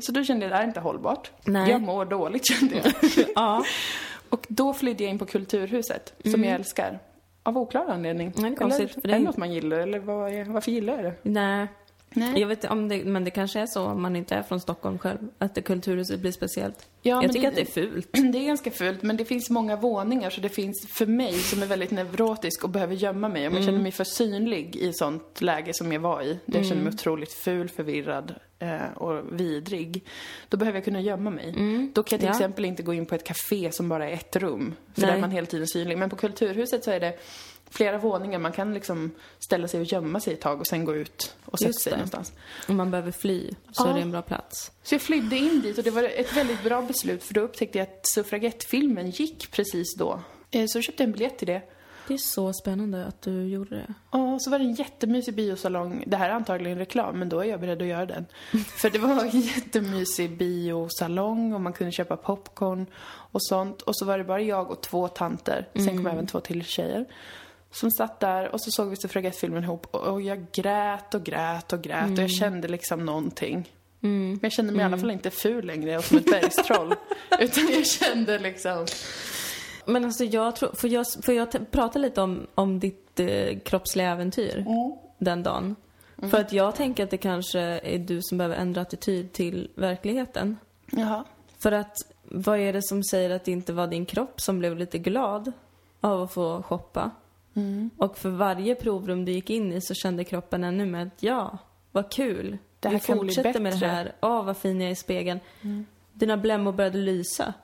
Så 0.03 0.13
då 0.13 0.25
kände 0.25 0.45
jag, 0.45 0.53
det 0.53 0.57
här 0.57 0.63
är 0.63 0.69
inte 0.69 0.81
hållbart. 0.81 1.31
Nej. 1.45 1.71
Jag 1.71 1.81
mår 1.83 2.05
dåligt, 2.05 2.47
kände 2.47 2.75
jag. 2.77 2.93
Ja. 3.35 3.65
och 4.29 4.47
då 4.49 4.75
flydde 4.75 5.03
jag 5.05 5.11
in 5.11 5.19
på 5.19 5.27
Kulturhuset, 5.27 6.15
som 6.25 6.45
jag 6.45 6.55
älskar. 6.55 6.99
Av 7.43 7.59
oklar 7.59 7.87
anledning. 7.89 8.33
Nej, 8.37 8.51
det 8.51 8.57
är 8.57 8.59
konstigt, 8.59 8.91
eller 8.91 9.01
för 9.01 9.09
är 9.09 9.13
det 9.13 9.19
det- 9.19 9.25
något 9.25 9.37
man 9.37 9.53
gillar, 9.53 9.79
eller 9.79 9.99
vad 9.99 10.33
är, 10.33 10.45
varför 10.45 10.71
gillar 10.71 10.95
jag 10.95 11.05
det? 11.05 11.15
Nej. 11.23 11.67
Nej. 12.11 12.40
Jag 12.40 12.49
vet 12.49 12.64
om 12.64 12.88
det, 12.88 13.05
men 13.05 13.25
det 13.25 13.31
kanske 13.31 13.61
är 13.61 13.66
så 13.66 13.85
om 13.85 14.03
man 14.03 14.16
inte 14.16 14.35
är 14.35 14.42
från 14.42 14.61
Stockholm 14.61 14.99
själv. 14.99 15.18
Att 15.38 15.55
det 15.55 15.62
kulturhuset 15.62 16.21
blir 16.21 16.33
speciellt. 16.33 16.88
Ja, 17.03 17.23
jag 17.23 17.33
tycker 17.33 17.42
det- 17.42 17.49
att 17.49 17.55
det 17.55 17.61
är 17.81 17.87
fult. 17.90 18.09
Det 18.33 18.38
är 18.38 18.47
ganska 18.47 18.71
fult, 18.71 19.03
men 19.03 19.16
det 19.16 19.25
finns 19.25 19.51
många 19.51 19.77
våningar 19.77 20.31
så 20.31 20.40
det 20.40 20.49
finns 20.49 20.87
för 20.88 21.07
mig 21.07 21.33
som 21.33 21.62
är 21.62 21.66
väldigt 21.66 21.90
neurotisk 21.90 22.64
och 22.64 22.71
behöver 22.71 22.94
gömma 22.94 23.29
mig. 23.29 23.49
Om 23.49 23.55
jag 23.55 23.64
känner 23.64 23.79
mig 23.81 23.92
för 23.92 24.05
synlig 24.05 24.77
i 24.77 24.92
sånt 24.92 25.40
läge 25.40 25.75
som 25.75 25.92
jag 25.92 26.01
var 26.01 26.23
i, 26.23 26.38
där 26.47 26.59
jag 26.59 26.66
känner 26.66 26.83
mig 26.83 26.92
otroligt 26.92 27.33
ful, 27.33 27.68
förvirrad 27.68 28.35
eh, 28.59 28.92
och 28.97 29.40
vidrig. 29.40 30.05
Då 30.49 30.57
behöver 30.57 30.77
jag 30.77 30.85
kunna 30.85 31.01
gömma 31.01 31.31
mig. 31.31 31.53
Då 31.94 32.03
kan 32.03 32.16
jag 32.16 32.21
till 32.21 32.27
Ja. 32.27 32.31
exempel 32.31 32.64
inte 32.64 32.83
gå 32.83 32.94
in 32.94 33.07
på 33.07 33.14
ett 33.14 33.25
café 33.25 33.73
som 33.73 33.88
bara 33.88 34.09
är 34.11 34.14
ett 34.14 34.37
rum, 34.37 34.75
för 34.94 35.01
där 35.01 35.09
Nej. 35.09 35.16
är 35.16 35.21
man 35.21 35.31
hela 35.31 35.47
tiden 35.47 35.66
synlig. 35.66 35.99
Men 35.99 36.11
på 36.11 36.16
Kulturhuset 36.16 36.85
så 36.85 36.90
är 36.90 37.01
det 37.01 37.18
flera 37.70 37.98
våningar, 37.98 38.38
man 38.38 38.52
kan 38.52 38.74
liksom 38.74 39.11
ställa 39.38 39.68
sig 39.68 39.81
och 39.81 39.87
gömma 39.87 40.20
sig 40.20 40.35
ett 40.35 40.40
tag 40.40 40.61
och 40.61 40.66
sen 40.66 40.85
gå 40.85 40.94
ut 40.94 41.37
och 41.44 41.59
sätta 41.59 41.72
sig 41.72 41.92
någonstans. 41.92 42.33
Om 42.68 42.76
man 42.76 42.90
behöver 42.90 43.12
fly 43.12 43.50
så 43.72 43.85
Ja. 43.87 43.90
är 43.90 43.94
det 43.94 44.00
en 44.00 44.11
bra 44.11 44.22
plats. 44.22 44.72
Så 44.83 44.94
jag 44.94 45.02
flydde 45.02 45.37
in 45.37 45.61
dit 45.61 45.78
och 45.78 45.85
det 45.85 45.90
var 45.90 46.02
ett 46.02 46.37
väldigt 46.37 46.62
bra 46.62 46.83
beslut 46.83 47.24
för 47.24 47.35
då 47.35 47.40
upptäckte 47.40 47.78
jag 47.78 47.88
att 47.88 48.07
suffragettfilmen 48.07 49.11
gick 49.11 49.50
precis 49.50 49.94
då. 49.96 50.20
Eh, 50.50 50.66
Så 50.66 50.78
jag 50.78 50.85
köpte 50.85 51.04
en 51.04 51.12
biljett 51.12 51.38
till 51.38 51.46
det. 51.48 51.62
Det 52.09 52.14
är 52.14 52.18
så 52.18 52.52
spännande 52.52 53.07
att 53.07 53.22
du 53.22 53.42
gjorde 53.48 53.76
det. 53.76 53.94
Och 54.18 54.42
så 54.42 54.50
var 54.50 54.59
det 54.59 54.64
en 54.64 54.74
jättemysig 54.74 55.35
biosalong. 55.35 56.04
Det 56.07 56.16
här 56.16 56.28
är 56.31 56.35
antagligen 56.35 56.78
reklam, 56.78 57.18
men 57.18 57.28
då 57.28 57.40
är 57.40 57.44
jag 57.44 57.61
beredd 57.61 57.83
att 57.83 57.88
göra 57.88 58.07
den. 58.07 58.26
För 58.76 58.90
det 58.90 58.98
var 58.98 59.24
en 59.24 59.40
jättemysig 59.40 60.38
biosalong 60.38 61.52
och 61.54 61.61
man 61.61 61.72
kunde 61.72 61.92
köpa 61.92 62.16
popcorn 62.16 62.87
och 63.07 63.42
sånt. 63.44 63.83
Och 63.83 63.96
så 63.96 64.04
var 64.04 64.18
det 64.18 64.24
bara 64.24 64.40
jag 64.40 64.70
och 64.70 64.81
två 64.81 65.09
tanter. 65.09 65.68
Sen 65.74 65.96
kom 65.96 66.07
även 66.07 66.26
två 66.26 66.40
till 66.40 66.64
tjejer. 66.64 67.04
Som 67.70 67.90
satt 67.90 68.20
där 68.20 68.48
och 68.48 68.61
så 68.61 68.70
såg 68.70 68.88
vi 68.90 68.96
suffragettfilmen 68.96 69.64
ihop 69.64 69.87
och 69.87 70.22
jag 70.22 70.46
grät 70.52 71.14
och 71.14 71.24
grät 71.24 71.72
och 71.72 71.83
grät 71.83 72.11
och 72.11 72.18
jag 72.18 72.31
kände 72.31 72.68
liksom 72.68 73.07
någonting. 73.07 73.68
Men 74.00 74.38
jag 74.42 74.52
kände 74.52 74.72
mig 74.72 74.83
i 74.83 74.85
alla 74.85 74.98
fall 74.98 75.11
inte 75.11 75.31
ful 75.31 75.66
längre 75.66 75.98
och 75.98 76.04
som 76.04 76.18
ett 76.18 76.24
bergstroll. 76.24 76.94
utan 77.38 77.68
jag 77.72 77.87
kände 77.87 78.38
liksom... 78.38 78.87
Men 79.85 80.04
alltså 80.04 80.24
jag 80.24 80.57
tror, 80.57 80.72
får 80.74 80.90
jag, 80.90 81.07
får 81.22 81.35
jag 81.35 81.70
prata 81.70 81.98
lite 81.98 82.20
om, 82.20 82.46
om 82.54 82.81
ditt 82.81 83.20
eh, 83.20 83.59
kroppsliga 83.59 84.11
äventyr 84.11 84.64
den 85.18 85.42
dagen? 85.42 85.76
För 86.31 86.40
att 86.40 86.52
jag 86.52 86.74
tänker 86.74 87.04
att 87.04 87.11
det 87.11 87.18
kanske 87.18 87.61
är 87.61 87.98
du 87.98 88.22
som 88.22 88.38
behöver 88.38 88.57
ändra 88.57 88.81
attityd 88.81 89.33
till 89.33 89.70
verkligheten. 89.74 90.57
Jaha. 90.90 91.24
För 91.59 91.72
att 91.72 91.96
vad 92.22 92.59
är 92.59 92.72
det 92.72 92.83
som 92.83 93.04
säger 93.04 93.31
att 93.31 93.44
det 93.44 93.52
inte 93.52 93.72
var 93.72 93.87
din 93.87 94.07
kropp 94.07 94.40
som 94.40 94.59
blev 94.59 94.76
lite 94.76 94.98
glad 94.98 95.52
av 96.00 96.22
att 96.22 96.33
få 96.33 96.62
shoppa? 96.62 97.11
Och 97.97 98.19
för 98.19 98.31
varje 98.31 98.75
provrum 98.75 99.25
du 99.25 99.33
gick 99.33 99.51
in 99.51 99.73
i 99.73 99.81
så 99.81 99.95
kände 99.95 100.25
kroppen 100.25 100.65
ännu 100.65 100.87
mer 100.87 101.07
att 101.07 101.23
ja, 101.23 101.59
vad 101.93 102.13
kul. 102.13 102.59
Det 102.81 102.89
här 102.89 102.95
Vi 102.95 103.01
kan 103.01 103.19
bli 103.19 103.35
fortsätter 103.35 103.61
med 103.61 103.73
det 103.73 103.77
bättre. 103.77 103.87
här. 103.87 104.13
Åh, 104.21 104.45
vad 104.45 104.57
fin 104.57 104.81
jag 104.81 104.89
är 104.89 104.93
i 104.93 104.97
spegeln. 104.97 105.41
Dina 106.13 106.37
blämmor 106.37 106.73
började 106.73 106.99
lysa. 106.99 107.55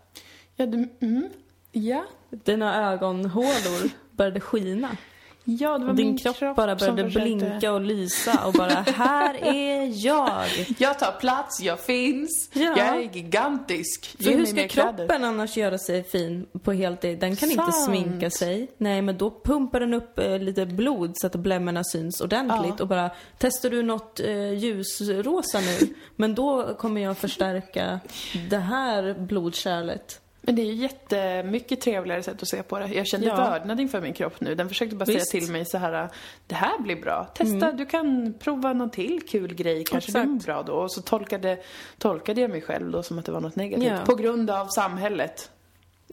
Ja, 0.56 0.66
du, 0.66 0.88
mm, 1.00 1.28
ja. 1.72 2.04
Dina 2.30 2.92
ögonhålor 2.92 3.90
började 4.10 4.40
skina. 4.40 4.96
Ja, 5.44 5.78
det 5.78 5.84
var 5.84 5.90
Och 5.90 5.96
din 5.96 6.06
min 6.06 6.18
kropp, 6.18 6.36
kropp 6.36 6.56
bara 6.56 6.76
började 6.76 7.04
blinka 7.04 7.72
och 7.72 7.80
lysa 7.80 8.46
och 8.46 8.52
bara, 8.52 8.68
här 8.74 9.34
är 9.44 10.06
jag. 10.06 10.44
Jag 10.78 10.98
tar 10.98 11.12
plats, 11.20 11.60
jag 11.60 11.80
finns, 11.80 12.50
Ja. 12.52 12.62
jag 12.62 12.78
är 12.96 13.00
gigantisk. 13.16 14.16
För 14.16 14.24
Ge 14.24 14.36
hur 14.36 14.46
ska 14.46 14.54
mer 14.54 14.68
kläder. 14.68 14.96
kroppen 14.96 15.24
annars 15.24 15.56
göra 15.56 15.78
sig 15.78 16.04
fin 16.04 16.46
på 16.62 16.72
heltid? 16.72 17.18
Den 17.18 17.36
kan 17.36 17.50
inte 17.50 17.72
Sant. 17.72 17.84
sminka 17.84 18.30
sig. 18.30 18.68
Nej, 18.78 19.02
men 19.02 19.18
då 19.18 19.40
pumpar 19.44 19.80
den 19.80 19.94
upp 19.94 20.18
eh, 20.18 20.38
lite 20.38 20.66
blod 20.66 21.12
så 21.14 21.26
att 21.26 21.34
blämmorna 21.36 21.84
syns 21.84 22.20
ordentligt 22.20 22.74
Ja. 22.78 22.82
och 22.82 22.88
bara, 22.88 23.10
testar 23.38 23.70
du 23.70 23.82
något 23.82 24.20
eh, 24.20 24.52
ljusrosa 24.54 25.60
nu? 25.60 25.94
Men 26.16 26.34
då 26.34 26.74
kommer 26.74 27.00
jag 27.00 27.16
förstärka 27.18 28.00
det 28.50 28.58
här 28.58 29.14
blodkärlet. 29.18 30.20
Men 30.46 30.54
det 30.56 30.62
är 30.62 30.66
ju 30.66 30.74
jättemycket 30.74 31.80
trevligare 31.80 32.22
sätt 32.22 32.42
att 32.42 32.48
se 32.48 32.62
på 32.62 32.78
det. 32.78 32.86
Jag 32.88 33.06
kände 33.06 33.26
Ja. 33.26 33.36
vördnad 33.36 33.80
inför 33.80 34.00
min 34.00 34.12
kropp 34.12 34.40
nu. 34.40 34.54
Den 34.54 34.68
försökte 34.68 34.96
bara 34.96 35.04
Visst. 35.04 35.30
säga 35.30 35.40
till 35.40 35.52
mig 35.52 35.64
så 35.64 35.78
här, 35.78 36.08
det 36.46 36.54
här 36.54 36.78
blir 36.78 36.96
bra. 36.96 37.24
Testa, 37.34 37.72
du 37.72 37.86
kan 37.86 38.34
prova 38.38 38.72
någon 38.72 38.90
till 38.90 39.22
kul 39.28 39.54
grej. 39.54 39.84
Kanske 39.84 40.10
Exakt. 40.10 40.28
blir 40.28 40.40
bra 40.40 40.62
då. 40.62 40.72
Och 40.72 40.92
så 40.92 41.02
tolkade, 41.02 41.58
tolkade 41.98 42.40
jag 42.40 42.50
mig 42.50 42.60
själv 42.60 42.90
då 42.90 43.02
som 43.02 43.18
att 43.18 43.24
det 43.24 43.32
var 43.32 43.40
något 43.40 43.56
negativt. 43.56 43.88
Ja. 43.90 43.98
På 44.06 44.14
grund 44.14 44.50
av 44.50 44.66
samhället. 44.66 45.50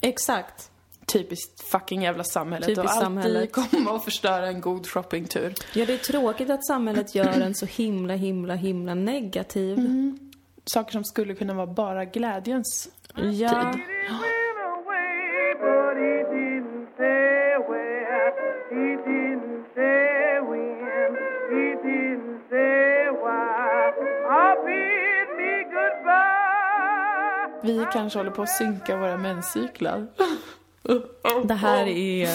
Exakt. 0.02 0.68
Typiskt 1.06 1.62
fucking 1.62 2.02
jävla 2.02 2.24
samhället. 2.24 2.68
Typiskt 2.68 2.86
och 2.86 2.92
alltid 2.92 3.04
samhället. 3.04 3.52
komma 3.52 3.92
och 3.92 4.04
förstöra 4.04 4.48
en 4.48 4.62
god 4.62 4.88
shoppingtur. 4.88 5.54
Ja, 5.76 5.86
det 5.86 5.94
är 5.94 5.98
tråkigt 5.98 6.50
att 6.50 6.66
samhället 6.68 7.16
gör 7.16 7.28
en 7.42 7.56
så 7.56 7.66
himla, 7.66 8.14
himla, 8.14 8.56
himla 8.56 8.94
negativ. 8.94 9.78
Saker 10.66 10.92
som 10.92 11.04
skulle 11.04 11.36
kunna 11.36 11.54
vara 11.54 11.68
bara 11.68 12.06
glädjens 12.06 12.90
Ja. 13.16 13.72
tid. 13.74 13.82
Vi 27.64 27.86
kanske 27.94 28.20
håller 28.20 28.32
på 28.32 28.42
att 28.42 28.50
synka 28.50 28.98
våra 28.98 29.18
menscyklar. 29.18 30.08
Det 31.44 31.54
här 31.54 31.88
är... 31.88 32.28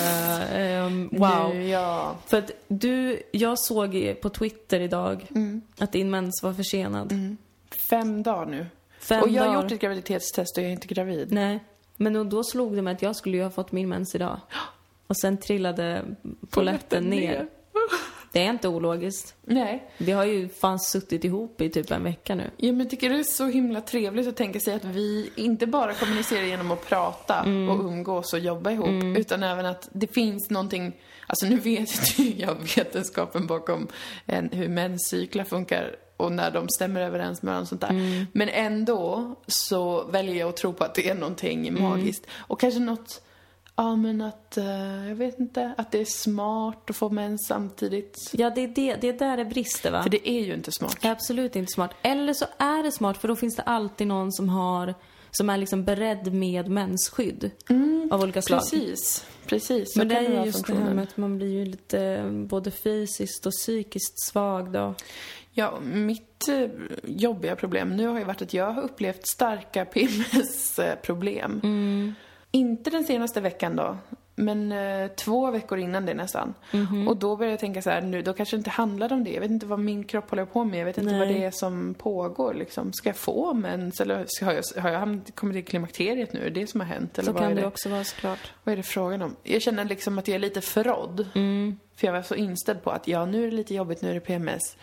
ehm, 0.55 1.09
wow. 1.13 1.51
Nu, 1.55 1.69
ja. 1.69 2.17
För 2.27 2.39
att 2.39 2.51
du, 2.69 3.23
jag 3.33 3.59
såg 3.59 4.17
på 4.23 4.29
Twitter 4.29 4.81
idag 4.81 5.27
Mm. 5.35 5.61
att 5.79 5.93
din 5.93 6.11
mens 6.11 6.43
var 6.43 6.53
försenad. 6.53 7.13
Fem 7.91 8.23
dagar 8.23 8.47
nu. 8.47 8.67
Fem 9.09 9.23
och 9.23 9.29
jag 9.29 9.43
har 9.43 9.49
dagar. 9.49 9.63
gjort 9.63 9.73
ett 9.73 9.81
graviditetstest 9.81 10.57
och 10.57 10.63
jag 10.63 10.69
är 10.69 10.73
inte 10.73 10.87
gravid. 10.87 11.33
Nej. 11.33 11.65
Men 11.97 12.29
då, 12.29 12.45
slog 12.45 12.77
det 12.77 12.83
mig 12.83 12.95
att 12.95 13.03
jag 13.03 13.17
skulle 13.17 13.37
ju 13.37 13.43
ha 13.43 13.51
fått 13.51 13.73
min 13.73 13.89
mens 13.89 14.15
idag. 14.15 14.41
Och 15.07 15.17
sen 15.17 15.37
trillade 15.37 16.05
polletten 16.51 17.05
ner. 17.05 17.49
Det 18.33 18.43
är 18.45 18.51
inte 18.51 18.69
ologiskt. 18.69 19.35
Nej. 19.45 19.91
Vi 19.99 20.13
har 20.13 20.25
ju 20.25 20.49
fan 20.49 20.81
suttit 20.81 21.25
ihop 21.25 21.61
i 21.61 21.71
typ 21.71 21.91
en 21.91 22.05
vecka 22.05 22.35
nu. 22.35 22.51
Ja, 22.57 22.67
men 22.67 22.81
jag 22.81 22.91
tycker 22.91 23.11
det 23.11 23.19
är 23.19 23.23
så 23.23 23.47
himla 23.47 23.81
trevligt 23.81 24.29
att 24.29 24.37
tänka 24.37 24.61
sig 24.61 24.75
att 24.75 24.85
vi 24.85 25.31
inte 25.35 25.67
bara 25.67 25.95
kommunicerar 25.95 26.45
genom 26.45 26.71
att 26.71 26.89
prata 26.89 27.41
och 27.43 27.85
umgås 27.85 28.33
och 28.33 28.39
jobba 28.39 28.71
ihop, 28.71 29.19
utan 29.19 29.43
även 29.43 29.67
att 29.67 29.89
det 29.93 30.15
finns 30.15 30.51
någonting, 30.51 30.93
alltså 31.27 31.47
nu 31.47 31.57
vet 31.57 32.19
ju 32.19 32.33
jag 32.37 32.55
vetenskapen 32.77 33.47
bakom 33.47 33.89
en, 34.27 34.51
hur 34.53 34.69
menscyklar 34.69 35.45
funkar 35.45 35.97
och 36.17 36.33
när 36.33 36.51
de 36.51 36.69
stämmer 36.69 37.01
överens 37.01 37.43
med 37.43 37.49
varandra 37.51 37.63
och 37.63 37.69
sånt 37.69 37.81
där. 37.81 37.91
Mm. 37.91 38.27
Men 38.33 38.49
ändå 38.49 39.35
så 39.47 40.05
väljer 40.05 40.35
jag 40.35 40.49
att 40.49 40.57
tro 40.57 40.73
på 40.73 40.85
att 40.85 40.95
det 40.95 41.09
är 41.11 41.15
någonting 41.15 41.69
Mm. 41.69 41.83
magiskt. 41.83 42.27
Och 42.37 42.61
kanske 42.61 42.81
något, 42.81 43.23
ja 43.77 43.97
men 43.97 44.21
att, 44.21 44.57
eh, 44.57 45.09
jag 45.09 45.15
vet 45.17 45.39
inte, 45.39 45.75
att 45.77 45.93
det 45.93 46.01
är 46.01 46.05
smart 46.05 46.91
att 46.91 46.97
få 46.97 47.11
mens 47.11 47.47
samtidigt. 47.47 48.31
Ja, 48.33 48.51
det 48.51 48.61
är, 48.65 48.69
det, 48.69 48.95
det 48.95 49.09
är 49.09 49.13
där 49.19 49.37
det 49.37 49.45
brister 49.45 49.91
va? 49.91 50.03
För 50.03 50.11
det 50.11 50.29
är 50.29 50.45
ju 50.45 50.55
inte 50.55 50.73
smart. 50.73 50.97
Det 51.01 51.09
är 51.09 51.13
absolut 51.13 51.57
inte 51.57 51.73
smart. 51.73 51.91
Eller 52.03 52.33
så 52.33 52.45
är 52.59 52.83
det 52.83 52.93
smart 52.93 53.17
för 53.17 53.29
då 53.29 53.37
finns 53.37 53.57
det 53.57 53.63
alltid 53.63 54.07
någon 54.07 54.33
som 54.33 54.49
har 54.49 54.95
som 55.31 55.51
är 55.51 55.57
liksom 55.57 55.85
beredd 55.85 56.35
med 56.35 56.69
mensskydd 56.69 57.51
av 58.11 58.21
olika 58.23 58.43
slag. 58.43 58.61
Precis, 58.61 59.27
precis. 59.47 59.97
Men 59.97 60.09
det 60.09 60.17
är 60.17 60.23
ju 60.39 60.45
just 60.45 60.67
det 60.67 60.75
här 60.75 60.95
med 60.95 61.03
att 61.03 61.17
man 61.17 61.37
blir 61.39 61.49
ju 61.49 61.65
lite 61.65 62.01
eh, 62.01 62.31
både 62.31 62.71
fysiskt 62.71 63.47
och 63.47 63.53
psykiskt 63.53 64.21
svag 64.29 64.73
då. 64.73 64.95
Ja, 65.59 65.79
mitt 65.81 66.49
eh, 66.49 66.69
jobbiga 67.05 67.57
problem 67.57 67.97
nu 67.97 68.07
har 68.07 68.19
ju 68.19 68.25
varit 68.25 68.43
att 68.43 68.55
jag 68.55 68.71
har 68.73 68.83
upplevt 68.83 69.27
starka 69.29 69.85
PMS-problem. 69.85 71.61
Mm. 71.65 72.15
Inte 72.51 72.91
den 72.91 73.05
senaste 73.05 73.41
veckan 73.41 73.77
då, 73.77 73.97
men 74.35 74.73
eh, 74.73 75.09
två 75.09 75.51
veckor 75.51 75.79
innan 75.79 76.07
det 76.07 76.15
nästan. 76.15 76.55
Mhm. 76.73 77.09
Och 77.09 77.17
då 77.17 77.37
började 77.37 77.53
jag 77.53 77.61
tänka 77.61 77.83
så 77.83 77.91
här, 77.91 78.01
nu, 78.01 78.23
då 78.23 78.33
kanske 78.33 78.57
det 78.57 78.59
inte 78.59 78.71
handlade 78.71 79.15
om 79.15 79.25
det. 79.25 79.31
Jag 79.31 79.41
vet 79.41 79.51
inte 79.51 79.67
vad 79.67 79.79
min 79.79 80.05
kropp 80.05 80.31
håller 80.31 80.45
på 80.45 80.65
med. 80.65 80.81
Jag 80.81 80.85
vet 80.85 80.99
inte 80.99 81.11
Nej. 81.11 81.19
vad 81.19 81.29
det 81.29 81.45
är 81.45 81.51
som 81.51 81.95
pågår 81.95 82.55
liksom. 82.55 82.93
Ska 82.93 83.09
jag 83.09 83.17
få 83.17 83.55
mens? 83.55 84.01
Eller 84.01 84.25
ska- 84.29 84.45
har 84.47 84.53
jag, 84.53 84.83
har 84.83 84.91
jag 84.91 84.99
hamnat- 84.99 85.35
kommit 85.35 85.55
till 85.57 85.65
klimakteriet 85.65 86.33
nu? 86.33 86.41
Är 86.41 86.51
det 86.51 86.61
det 86.61 86.67
som 86.67 86.81
har 86.81 86.87
hänt? 86.87 87.19
Eller 87.19 87.27
Så 87.27 87.33
vad 87.33 87.43
kan 87.43 87.51
är 87.51 87.55
det 87.55 87.61
det? 87.61 87.67
också 87.67 87.89
vara 87.89 88.05
såklart. 88.05 88.53
Vad 88.65 88.73
är 88.73 88.77
det 88.77 88.83
frågan 88.83 89.23
om? 89.23 89.37
Jag 89.43 89.63
känner 89.63 89.85
liksom 89.85 90.19
att 90.19 90.29
jag 90.29 90.35
är 90.35 90.39
lite 90.39 90.61
förrådd. 90.61 91.27
Mm. 91.35 91.79
För 91.97 92.07
jag 92.07 92.15
var 92.15 92.23
så 92.23 92.35
inställd 92.35 92.83
på 92.83 92.91
att 92.91 93.09
ja, 93.09 93.27
nu 93.27 93.43
är 93.47 93.51
det 93.51 93.57
lite 93.57 93.75
jobbigt, 93.75 94.03
nu 94.03 94.11
är 94.11 94.15
det 94.15 94.21
PMS. 94.21 94.77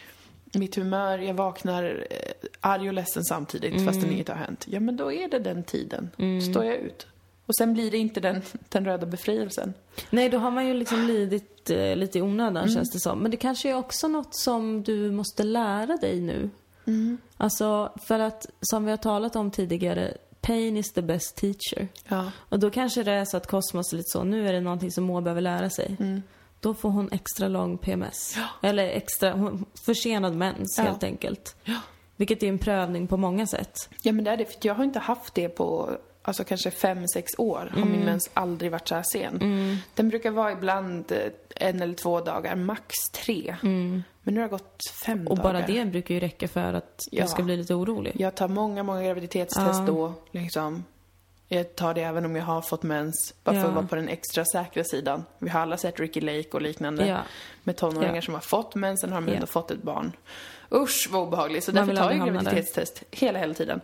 Mitt 0.54 0.76
humör, 0.76 1.18
jag 1.20 1.34
vaknar 1.34 2.06
eh, 2.10 2.18
arg 2.60 2.88
och 2.88 2.94
ledsen 2.94 3.24
samtidigt 3.24 3.74
Mm. 3.74 3.86
fastän 3.86 4.12
inget 4.12 4.28
har 4.28 4.36
hänt. 4.36 4.66
Ja, 4.70 4.80
men 4.80 4.98
då 4.98 5.12
är 5.12 5.28
det 5.28 5.40
den 5.40 5.64
tiden. 5.64 6.10
Står 6.52 6.66
jag 6.66 6.76
ut. 6.76 7.08
Och 7.46 7.56
sen 7.56 7.74
blir 7.74 7.92
det 7.92 7.98
inte 7.98 8.20
den, 8.20 8.42
den 8.70 8.86
röda 8.86 9.06
befrielsen. 9.06 9.74
Nej, 10.10 10.30
då 10.30 10.38
har 10.38 10.52
man 10.52 10.68
ju 10.68 10.74
liksom 10.74 11.08
lidit 11.08 11.70
eh, 11.70 11.96
lite 11.96 12.20
i 12.20 12.22
onödan 12.22 12.70
känns 12.70 12.92
det 12.92 13.00
som. 13.00 13.20
Men 13.20 13.32
det 13.32 13.38
kanske 13.38 13.70
är 13.70 13.76
också 13.76 14.08
något 14.08 14.36
som 14.36 14.84
du 14.84 15.12
måste 15.12 15.44
lära 15.44 15.98
dig 15.98 16.22
nu. 16.22 16.50
Alltså, 17.38 17.94
för 18.08 18.20
att 18.20 18.46
som 18.62 18.86
vi 18.86 18.92
har 18.92 18.98
talat 18.98 19.36
om 19.36 19.52
tidigare, 19.52 20.18
pain 20.42 20.78
is 20.78 20.94
the 20.94 21.02
best 21.02 21.36
teacher. 21.36 21.88
Ja. 22.08 22.32
Och 22.38 22.60
då 22.60 22.70
kanske 22.70 23.04
det 23.04 23.12
är 23.12 23.26
så 23.26 23.38
att 23.38 23.48
Cosmos 23.48 23.94
är 23.94 23.98
lite 23.98 24.10
så, 24.10 24.24
nu 24.24 24.48
är 24.48 24.54
det 24.54 24.62
någonting 24.62 24.92
som 24.92 25.04
Moa 25.04 25.22
behöver 25.22 25.42
lära 25.42 25.70
sig. 25.70 25.98
Då 26.64 26.74
får 26.74 26.90
hon 26.90 27.10
extra 27.12 27.48
lång 27.48 27.78
PMS. 27.78 28.36
Eller 28.62 28.88
extra, 28.88 29.60
försenad 29.86 30.36
mens 30.36 30.76
Ja. 30.78 30.84
helt 30.84 31.04
enkelt. 31.04 31.56
Ja. 31.64 31.76
Vilket 32.16 32.44
är 32.44 32.48
en 32.48 32.58
prövning 32.60 33.08
på 33.08 33.18
många 33.18 33.48
sätt. 33.48 33.90
ja, 34.02 34.12
men 34.12 34.26
det 34.26 34.32
är 34.32 34.38
det. 34.38 34.46
För 34.46 34.56
jag 34.62 34.76
har 34.76 34.84
inte 34.84 35.00
haft 35.00 35.34
det 35.34 35.50
på 35.50 35.90
alltså 36.22 36.44
kanske 36.44 36.72
fem, 36.72 37.08
sex 37.08 37.32
år. 37.38 37.70
Har 37.72 37.78
Mm. 37.78 37.92
min 37.92 38.00
mens 38.06 38.30
aldrig 38.34 38.72
varit 38.72 38.88
så 38.88 38.96
här 38.96 39.04
sen. 39.12 39.40
Den 39.96 40.10
brukar 40.10 40.32
vara 40.32 40.52
ibland 40.52 41.12
eh, 41.12 41.18
en 41.56 41.82
eller 41.82 41.94
två 41.94 42.22
dagar, 42.22 42.56
max 42.56 42.94
tre. 43.14 43.56
Men 43.62 44.04
nu 44.24 44.36
har 44.36 44.48
det 44.48 44.52
gått 44.52 44.78
fem 45.06 45.14
Mm. 45.20 45.28
Och 45.28 45.38
dagar. 45.38 45.54
bara 45.54 45.68
det 45.68 45.86
brukar 45.86 46.14
ju 46.14 46.20
räcka 46.20 46.48
för 46.48 46.74
att 46.74 47.00
Ja. 47.12 47.20
jag 47.20 47.30
ska 47.30 47.44
bli 47.44 47.58
lite 47.58 47.74
orolig. 47.76 48.14
Jag 48.20 48.36
tar 48.36 48.48
många, 48.48 48.84
många 48.84 49.04
graviditetstest 49.04 49.80
Ja. 49.80 49.86
då. 49.88 50.14
Liksom. 50.32 50.84
Jag 51.54 51.76
tar 51.76 51.94
det 51.94 52.02
även 52.02 52.26
om 52.26 52.36
jag 52.36 52.44
har 52.44 52.62
fått 52.62 52.84
mens. 52.84 53.34
Bara 53.44 53.56
för 53.62 53.68
att 53.68 53.76
vara 53.76 53.88
på 53.88 53.96
den 53.96 54.08
extra 54.10 54.46
säkra 54.46 54.84
sidan. 54.84 55.24
Vi 55.40 55.50
har 55.50 55.60
alla 55.60 55.78
sett 55.78 56.00
Ricky 56.00 56.22
Lake 56.22 56.50
och 56.52 56.62
liknande. 56.62 57.06
Med 57.64 57.78
tonåringar 57.78 58.22
som 58.22 58.34
har 58.34 58.42
fått 58.42 58.76
mens, 58.76 59.02
sen 59.02 59.12
har 59.12 59.22
de 59.22 59.32
ändå 59.34 59.48
fått 59.48 59.72
ett 59.72 59.84
barn. 59.84 60.12
Usch 60.76 61.10
vad 61.12 61.22
obehagligt. 61.28 61.64
Så 61.64 61.72
Man 61.72 61.88
därför 61.88 62.02
tar 62.02 62.12
jag 62.12 62.20
där. 62.20 62.28
Mm. 62.28 62.34
graviditetstest 62.44 63.04
hela, 63.12 63.40
hela 63.40 63.54
ttiden. 63.54 63.82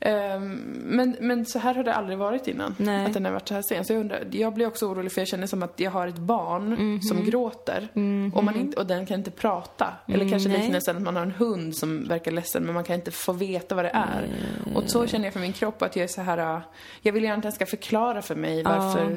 Ehm, 0.00 0.54
men, 0.84 1.16
men 1.20 1.46
så 1.46 1.58
här 1.58 1.74
har 1.74 1.84
det 1.84 1.94
aldrig 1.94 2.18
varit 2.18 2.48
innan. 2.48 2.74
Nej. 2.78 3.06
Att 3.06 3.14
den 3.14 3.24
har 3.24 3.32
varit 3.32 3.48
så 3.48 3.54
här 3.54 3.62
sen. 3.62 3.84
Så 3.84 3.92
jag 3.92 4.00
undrar, 4.00 4.24
jag 4.30 4.54
blir 4.54 4.66
också 4.66 4.86
orolig 4.86 5.12
för 5.12 5.20
jag 5.20 5.28
känner 5.28 5.46
som 5.46 5.62
att 5.62 5.80
jag 5.80 5.90
har 5.90 6.06
ett 6.08 6.18
barn 6.18 6.68
Mhm. 6.70 7.02
som 7.02 7.24
gråter. 7.24 7.88
Och, 8.34 8.44
man 8.44 8.56
inte, 8.56 8.76
och 8.80 8.86
den 8.86 9.06
kan 9.06 9.18
inte 9.18 9.30
prata. 9.30 9.94
Eller 10.08 10.28
kanske 10.28 10.48
Mm, 10.48 10.52
nej. 10.52 10.60
lite 10.60 10.72
nästan 10.72 10.96
att 10.96 11.02
man 11.02 11.16
har 11.16 11.22
en 11.22 11.30
hund 11.32 11.76
som 11.76 12.08
verkar 12.08 12.30
ledsen 12.30 12.62
men 12.64 12.74
man 12.74 12.84
kan 12.84 12.94
inte 12.96 13.10
få 13.10 13.32
veta 13.32 13.74
vad 13.74 13.84
det 13.84 13.90
är. 13.94 14.28
Och 14.74 14.82
så 14.86 15.06
känner 15.06 15.24
jag 15.24 15.32
för 15.32 15.40
min 15.40 15.52
kropp 15.52 15.82
att 15.82 15.96
jag 15.96 16.02
är 16.04 16.08
så 16.08 16.20
här. 16.22 16.38
äh, 16.56 16.60
jag 17.02 17.12
vill 17.12 17.22
gärna 17.24 17.36
att 17.36 17.42
den 17.42 17.52
ska 17.52 17.66
förklara 17.66 18.22
för 18.22 18.34
mig 18.34 18.62
varför, 18.62 19.16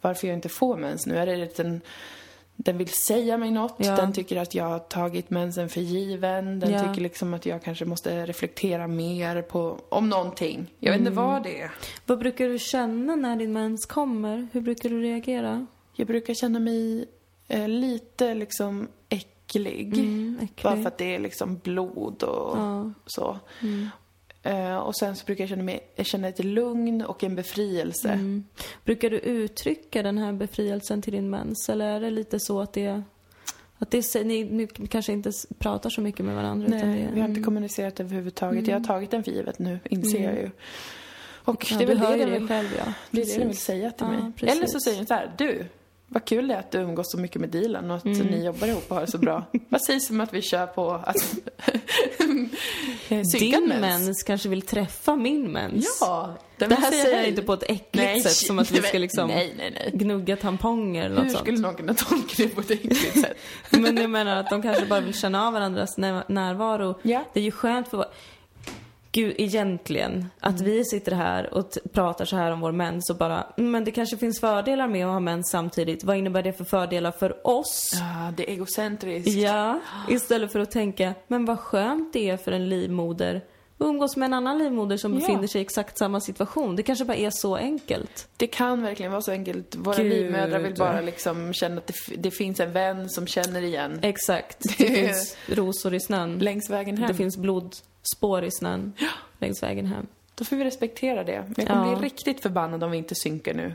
varför 0.00 0.26
jag 0.28 0.34
inte 0.36 0.48
får 0.48 0.76
mens 0.76 1.06
nu. 1.06 1.16
Är 1.18 1.26
det 1.26 1.42
att 1.42 1.82
den, 2.64 2.78
vill 2.78 2.88
säga 2.88 3.36
mig 3.38 3.50
något, 3.50 3.74
Ja. 3.78 3.96
den 3.96 4.12
tycker 4.12 4.36
att 4.36 4.54
jag 4.54 4.64
har 4.64 4.78
tagit 4.78 5.30
mensen 5.30 5.68
för 5.68 5.80
given, 5.80 6.60
den 6.60 6.72
Ja. 6.72 6.78
tycker 6.88 7.00
liksom 7.00 7.34
att 7.34 7.46
jag 7.46 7.62
kanske 7.62 7.84
måste 7.84 8.26
reflektera 8.26 8.86
mer 8.86 9.42
på, 9.42 9.78
om 9.88 10.08
någonting. 10.08 10.66
Jag 10.78 10.92
vet 10.92 10.98
inte 11.00 11.12
Mm. 11.12 11.24
vad 11.24 11.42
det 11.42 11.60
är. 11.62 11.70
Vad 12.06 12.18
brukar 12.18 12.48
du 12.48 12.58
känna 12.58 13.16
när 13.16 13.36
din 13.36 13.52
mens 13.52 13.86
kommer? 13.86 14.48
Hur 14.52 14.60
brukar 14.60 14.88
du 14.88 15.02
reagera? 15.02 15.66
Jag 15.94 16.06
brukar 16.06 16.34
känna 16.34 16.58
mig 16.58 17.04
eh, 17.48 17.68
lite 17.68 18.34
liksom 18.34 18.88
äcklig. 19.08 19.98
Mm, 19.98 20.38
äcklig. 20.42 20.62
Bara 20.64 20.76
för 20.76 20.86
att 20.88 20.98
det 20.98 21.14
är 21.14 21.18
liksom 21.18 21.56
blod 21.58 22.22
och 22.22 22.58
Ja. 22.58 22.92
så. 23.06 23.38
Mm. 23.62 23.88
Eh, 24.42 24.76
och 24.76 24.96
sen 24.96 25.16
så 25.16 25.24
brukar 25.24 25.44
jag 25.44 25.48
känna, 25.48 25.62
mig, 25.62 25.80
jag 25.96 26.06
känna 26.06 26.28
ett 26.28 26.44
lugn 26.44 27.02
och 27.02 27.24
en 27.24 27.34
befrielse. 27.34 28.08
Mm. 28.08 28.44
Brukar 28.84 29.10
du 29.10 29.18
uttrycka 29.18 30.02
den 30.02 30.18
här 30.18 30.32
befrielsen 30.32 31.02
till 31.02 31.12
din 31.12 31.30
mens? 31.30 31.68
Eller 31.68 31.86
är 31.86 32.00
det 32.00 32.10
lite 32.10 32.40
så 32.40 32.60
att 32.60 32.72
det... 32.72 33.02
Att 33.78 33.90
det 33.90 33.98
är, 33.98 34.24
ni, 34.24 34.44
ni 34.44 34.66
kanske 34.66 35.12
inte 35.12 35.32
pratar 35.58 35.90
så 35.90 36.00
mycket 36.00 36.26
med 36.26 36.34
varandra? 36.34 36.66
utan 36.66 36.90
Nej, 36.90 37.02
det, 37.02 37.14
vi 37.14 37.20
har 37.20 37.28
inte 37.28 37.40
kommunicerat 37.40 38.00
överhuvudtaget. 38.00 38.66
Jag 38.66 38.78
har 38.78 38.84
tagit 38.84 39.10
den 39.10 39.24
för 39.24 39.30
givet 39.30 39.58
nu, 39.58 39.80
inser 39.84 40.24
jag 40.24 40.34
ju. 40.34 40.50
Och 41.44 41.66
Ja, 41.70 41.78
det 41.78 41.84
är 41.84 41.88
väl 41.88 41.98
det 41.98 42.16
den 42.16 42.30
vill, 42.32 42.48
själv, 42.48 42.68
ja. 42.78 42.92
det 43.10 43.22
är 43.22 43.26
det 43.26 43.38
den 43.38 43.48
vill 43.48 43.56
säga 43.56 43.90
till 43.90 44.06
Ja, 44.06 44.12
mig. 44.12 44.32
precis. 44.36 44.56
Eller 44.56 44.66
så 44.66 44.80
säger 44.80 44.96
den 44.96 45.06
så 45.06 45.14
här, 45.14 45.32
du, 45.38 45.66
vad 46.12 46.24
kul 46.24 46.48
det 46.48 46.54
är 46.54 46.58
att 46.58 46.70
du 46.70 46.78
umgås 46.78 47.10
så 47.10 47.18
mycket 47.18 47.40
med 47.40 47.50
Dilan 47.50 47.90
och 47.90 47.96
att 47.96 48.04
Mm. 48.04 48.26
ni 48.26 48.44
jobbar 48.44 48.66
ihop 48.66 48.84
och 48.88 48.94
har 48.96 49.00
det 49.06 49.10
så 49.10 49.18
bra. 49.18 49.44
vad 49.68 49.82
sägs 49.82 50.10
om 50.10 50.20
att 50.20 50.34
vi 50.34 50.42
kör 50.42 50.66
på 50.66 50.90
att 50.92 51.34
Din 53.38 53.68
mens 53.80 54.22
kanske 54.22 54.48
vill 54.48 54.62
träffa 54.62 55.16
min 55.16 55.52
mens. 55.52 55.98
Ja, 56.00 56.34
Det 56.58 56.74
här 56.74 56.90
säger 56.90 57.16
jag 57.18 57.28
inte 57.28 57.42
på 57.42 57.52
ett 57.52 57.62
äckligt 57.62 57.92
Nej, 57.96 58.20
sätt, 58.20 58.32
som 58.32 58.58
att 58.58 58.70
vi 58.70 58.82
ska 58.82 58.98
liksom 58.98 59.28
Nej, 59.28 59.54
nej, 59.58 59.90
gnugga 59.94 60.36
tamponger 60.36 61.04
eller 61.06 61.16
Hur 61.16 61.22
något 61.24 61.38
skulle 61.38 61.56
sånt. 61.56 61.62
någon 61.66 61.74
kunna 61.74 61.94
tolka 61.94 62.34
det 62.36 62.48
på 62.48 62.60
ett 62.60 62.70
äckligt 62.70 63.20
sätt? 63.20 63.36
Men 63.70 63.96
jag 63.96 64.10
menar 64.10 64.36
att 64.36 64.50
de 64.50 64.62
kanske 64.62 64.86
bara 64.86 65.00
vill 65.00 65.14
känna 65.14 65.46
av 65.46 65.52
varandras 65.52 65.96
när- 65.98 66.24
närvaro. 66.28 66.98
Ja. 67.02 67.24
Det 67.32 67.40
är 67.40 67.44
ju 67.44 67.50
skönt 67.50 67.88
för 67.88 68.04
Gud, 69.14 69.34
egentligen, 69.38 70.26
att 70.40 70.60
Mm. 70.60 70.64
vi 70.72 70.84
sitter 70.84 71.12
här 71.12 71.54
och 71.54 71.70
pratar 71.92 72.24
så 72.24 72.36
här 72.36 72.50
om 72.50 72.60
vår 72.60 72.72
mens 72.72 73.10
och 73.10 73.16
bara, 73.16 73.46
"Mm, 73.58 73.70
men 73.70 73.84
det 73.84 73.90
kanske 73.90 74.16
finns 74.16 74.40
fördelar 74.40 74.88
med 74.88 75.06
att 75.06 75.12
ha 75.12 75.20
mens 75.20 75.50
samtidigt. 75.50 76.04
Vad 76.04 76.16
innebär 76.16 76.42
det 76.42 76.52
för 76.52 76.64
fördelar 76.64 77.10
för 77.12 77.46
oss? 77.46 77.90
Ja, 77.94 78.32
det 78.36 78.48
är 78.50 78.52
egocentriskt. 78.52 79.32
Ja, 79.32 79.80
istället 80.08 80.52
för 80.52 80.60
att 80.60 80.70
tänka, 80.70 81.14
men 81.28 81.44
vad 81.44 81.58
skönt 81.58 82.12
det 82.12 82.30
är 82.30 82.36
för 82.36 82.52
en 82.52 82.68
livmoder 82.68 83.36
att 83.78 83.86
umgås 83.88 84.16
med 84.16 84.26
en 84.26 84.34
annan 84.34 84.58
livmoder 84.58 84.96
som 84.96 85.12
Ja. 85.14 85.20
befinner 85.20 85.46
sig 85.46 85.60
i 85.60 85.64
exakt 85.64 85.98
samma 85.98 86.20
situation. 86.20 86.76
Det 86.76 86.82
kanske 86.82 87.04
bara 87.04 87.16
är 87.16 87.30
så 87.30 87.56
enkelt. 87.56 88.28
Det 88.36 88.46
kan 88.46 88.82
verkligen 88.82 89.12
vara 89.12 89.22
så 89.22 89.30
enkelt. 89.30 89.74
Våra 89.76 89.96
Gud. 89.96 90.12
livmödrar 90.12 90.58
vill 90.58 90.74
bara 90.74 91.00
liksom 91.00 91.52
känna 91.52 91.76
att 91.76 91.86
det, 91.86 91.94
det 92.16 92.30
finns 92.30 92.60
en 92.60 92.72
vän 92.72 93.08
som 93.10 93.26
känner 93.26 93.62
igen. 93.62 93.98
Exakt. 94.02 94.58
Det 94.78 94.84
Det- 94.88 94.94
finns 94.94 95.36
rosor 95.48 95.94
i 95.94 96.00
snön. 96.00 96.38
Längs 96.38 96.70
vägen 96.70 96.96
hem. 96.96 97.08
Det 97.08 97.14
finns 97.14 97.36
blodspår 98.02 98.44
i 98.44 98.50
snön 98.50 98.92
längs 99.38 99.62
vägen 99.62 99.86
hem. 99.86 100.06
Då 100.34 100.44
får 100.44 100.56
vi 100.56 100.64
respektera 100.64 101.24
det. 101.24 101.42
Men 101.46 101.54
jag 101.56 101.66
kommer 101.66 101.92
Ja. 101.92 101.98
bli 101.98 102.06
riktigt 102.08 102.40
förbannad 102.42 102.84
om 102.84 102.90
vi 102.90 102.98
inte 102.98 103.14
synkar 103.14 103.54
nu. 103.54 103.74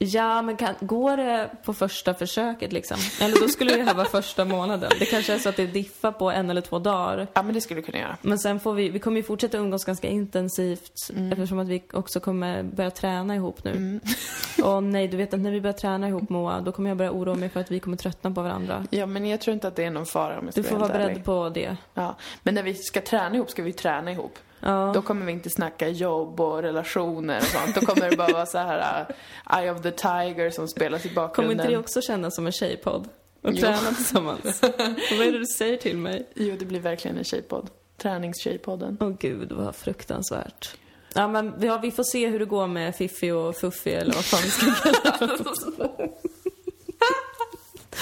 Ja, 0.00 0.42
men 0.42 0.56
kan, 0.56 0.74
går 0.80 1.16
det 1.16 1.50
på 1.64 1.74
första 1.74 2.14
försöket 2.14 2.72
liksom? 2.72 2.96
Eller 3.20 3.40
då 3.40 3.48
skulle 3.48 3.76
det 3.76 3.82
här 3.82 3.94
vara 3.94 4.06
första 4.06 4.44
månaden. 4.44 4.90
Det 4.98 5.04
kanske 5.04 5.34
är 5.34 5.38
så 5.38 5.48
att 5.48 5.56
det 5.56 5.66
diffar 5.66 6.12
på 6.12 6.30
en 6.30 6.50
eller 6.50 6.60
två 6.60 6.78
dagar. 6.78 7.26
Ja, 7.34 7.42
men 7.42 7.54
det 7.54 7.60
skulle 7.60 7.80
du 7.80 7.84
kunna 7.84 7.98
göra. 7.98 8.16
Men 8.22 8.38
sen 8.38 8.60
får 8.60 8.72
vi, 8.74 8.88
vi 8.88 8.98
kommer 8.98 9.16
ju 9.16 9.22
fortsätta 9.22 9.58
umgås 9.58 9.84
ganska 9.84 10.08
intensivt 10.08 10.92
Mm. 11.12 11.32
eftersom 11.32 11.58
att 11.58 11.68
vi 11.68 11.82
också 11.92 12.20
kommer 12.20 12.62
börja 12.62 12.90
träna 12.90 13.34
ihop 13.34 13.64
nu. 13.64 14.00
Och 14.64 14.82
nej, 14.82 15.08
du 15.08 15.16
vet 15.16 15.34
att 15.34 15.40
när 15.40 15.50
vi 15.50 15.60
börjar 15.60 15.74
träna 15.74 16.08
ihop 16.08 16.28
Moa, 16.28 16.60
då 16.60 16.72
kommer 16.72 16.90
jag 16.90 16.96
börja 16.96 17.10
oroa 17.12 17.34
mig 17.34 17.48
för 17.48 17.60
att 17.60 17.70
vi 17.70 17.80
kommer 17.80 17.96
tröttna 17.96 18.30
på 18.30 18.42
varandra. 18.42 18.86
Ja, 18.90 19.06
men 19.06 19.26
jag 19.26 19.40
tror 19.40 19.54
inte 19.54 19.68
att 19.68 19.76
det 19.76 19.84
är 19.84 19.90
någon 19.90 20.06
fara 20.06 20.38
om 20.38 20.44
jag 20.44 20.54
ska 20.54 20.62
Du 20.62 20.68
får 20.68 20.76
vara 20.76 20.88
beredd 20.92 21.10
ärlig. 21.10 21.24
på 21.24 21.48
det. 21.48 21.76
Ja. 21.94 22.16
Men 22.42 22.54
när 22.54 22.62
vi 22.62 22.74
ska 22.74 23.00
träna 23.00 23.34
ihop 23.36 23.50
ska 23.50 23.62
vi 23.62 23.72
träna 23.72 24.12
ihop. 24.12 24.38
Ja. 24.60 24.90
Då 24.94 25.02
kommer 25.02 25.26
vi 25.26 25.32
inte 25.32 25.50
snacka 25.50 25.88
jobb 25.88 26.40
och 26.40 26.62
relationer 26.62 27.36
och 27.38 27.42
sånt. 27.44 27.74
Då 27.74 27.80
kommer 27.80 28.10
det 28.10 28.16
bara 28.16 28.32
vara 28.32 28.46
så 28.46 28.58
här 28.58 29.06
uh, 29.50 29.58
Eye 29.58 29.72
of 29.72 29.82
the 29.82 29.90
Tiger 29.90 30.50
som 30.50 30.68
spelas 30.68 31.06
i 31.06 31.14
bakgrunden. 31.14 31.56
Kommer 31.56 31.64
inte 31.64 31.74
det 31.74 31.78
också 31.80 32.00
kännas 32.00 32.34
som 32.34 32.46
en 32.46 32.52
tjejpodd? 32.52 33.08
Och 33.42 33.52
Jo. 33.52 33.60
träna 33.60 33.92
tillsammans? 33.96 34.62
Vad 35.10 35.26
är 35.26 35.32
det 35.32 35.38
du 35.38 35.46
säger 35.58 35.76
till 35.76 35.96
mig? 35.96 36.28
Jo, 36.34 36.56
det 36.58 36.64
blir 36.64 36.80
verkligen 36.80 37.18
en 37.18 37.24
tjejpodd. 37.24 37.70
Träningstjejpodden. 37.96 38.96
Åh 39.00 39.12
gud, 39.20 39.52
vad 39.52 39.76
fruktansvärt. 39.76 40.76
Ja, 41.14 41.28
men 41.28 41.60
vi, 41.60 41.66
har, 41.66 41.78
vi 41.78 41.90
får 41.90 42.02
se 42.02 42.28
hur 42.28 42.38
det 42.38 42.44
går 42.44 42.66
med 42.66 42.96
Fiffi 42.96 43.30
och 43.30 43.56
Fuffi 43.56 43.92
eller 43.92 44.14
vad 44.14 44.24
fan 44.24 44.40
vi 44.44 44.50
ska 44.50 44.92
kalla 44.92 45.26
det. 45.26 46.08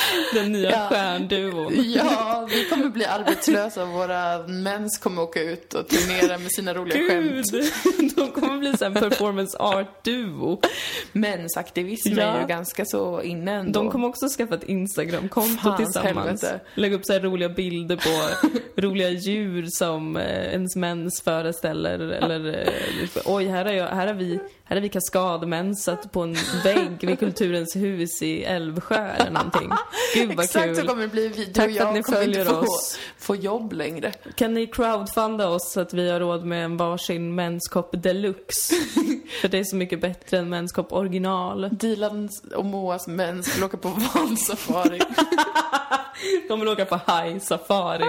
Den 0.35 0.53
nya 0.53 0.71
Ja. 0.71 0.87
stjärnduon. 0.89 1.73
Ja, 1.77 2.49
vi 2.51 2.65
kommer 2.65 2.89
bli 2.89 3.05
arbetslösa 3.05 3.83
och 3.83 3.89
våra 3.89 4.39
mens 4.47 4.99
kommer 4.99 5.23
åka 5.23 5.43
ut 5.43 5.75
och 5.75 5.89
turnera 5.89 6.39
med 6.39 6.53
sina 6.53 6.75
roliga 6.75 6.99
Gud! 6.99 7.45
skämt. 7.45 8.15
De 8.17 8.31
kommer 8.31 8.59
bli 8.59 8.69
en 8.81 8.95
performance 8.95 9.59
art-duo. 9.59 10.61
Mensaktivism 11.13 12.13
Ja. 12.19 12.23
är 12.23 12.41
ju 12.41 12.47
ganska 12.47 12.85
så 12.85 13.23
inne 13.23 13.53
ändå. 13.53 13.81
De 13.83 13.91
kommer 13.91 14.09
också 14.09 14.29
skaffa 14.29 14.55
ett 14.55 14.65
Instagramkonto 14.65 15.77
tillsammans. 15.77 16.43
helvete. 16.43 16.61
Lägga 16.75 16.97
upp 16.97 17.05
så 17.07 17.19
roliga 17.19 17.49
bilder 17.49 17.97
på 17.97 18.49
roliga 18.83 19.11
djur 19.11 19.67
som 19.71 20.17
eh, 20.17 20.53
ens 20.53 20.77
mens 20.77 21.23
föreställer. 21.25 21.99
Eller, 21.99 22.61
eh, 22.63 23.23
oj, 23.25 23.45
här 23.47 23.65
har, 23.65 23.73
jag, 23.73 23.87
här 23.89 24.07
har 24.07 24.15
vi, 24.15 24.41
här 24.69 24.77
har 24.77 24.81
vi 24.81 24.89
kaskadmensat 24.89 26.13
på 26.13 26.23
en 26.23 26.37
vägg 26.65 26.97
vid 27.01 27.19
Kulturens 27.19 27.77
hus 27.77 28.23
i 28.23 28.45
Älvsjö 28.45 29.09
eller 29.09 29.31
någonting. 29.31 29.71
Gud 30.15 30.29
vad 30.37 30.45
Exakt 30.45 30.65
kul. 30.65 30.77
så 30.77 30.87
kommer 30.87 31.03
det 31.03 31.09
bli. 31.09 31.29
Du 31.29 31.45
Tack 31.45 31.69
och 31.69 31.75
för 31.75 31.81
att 31.81 31.87
jag 31.87 31.95
ni 31.95 32.03
följer 32.03 32.41
inte 32.41 32.53
få, 32.53 32.61
oss. 32.61 32.99
få 33.19 33.37
jobb 33.37 33.73
längre. 33.73 34.13
Kan 34.35 34.55
ni 34.55 34.67
crowdfunda 34.67 35.49
oss 35.49 35.73
så 35.73 35.81
att 35.81 35.95
vi 35.95 36.11
har 36.11 36.21
råd 36.21 36.45
med 36.45 36.65
en 36.65 36.77
varsin 36.77 37.35
menskopp 37.35 38.03
deluxe? 38.03 38.75
För 39.41 39.49
det 39.49 39.59
är 39.59 39.65
så 39.65 39.77
mycket 39.77 40.01
bättre 40.01 40.39
än 40.39 40.49
menskopp 40.49 40.93
original. 40.93 41.69
Dilans 41.73 42.43
och 42.57 42.65
Moas 42.65 43.07
mens 43.07 43.57
vill 43.57 43.65
åka 43.65 43.77
på 43.77 43.89
valsafari. 44.15 45.01
De 46.49 46.61
vill 46.61 46.69
åka 46.69 46.85
på 46.85 47.01
haj-safari. 47.07 48.05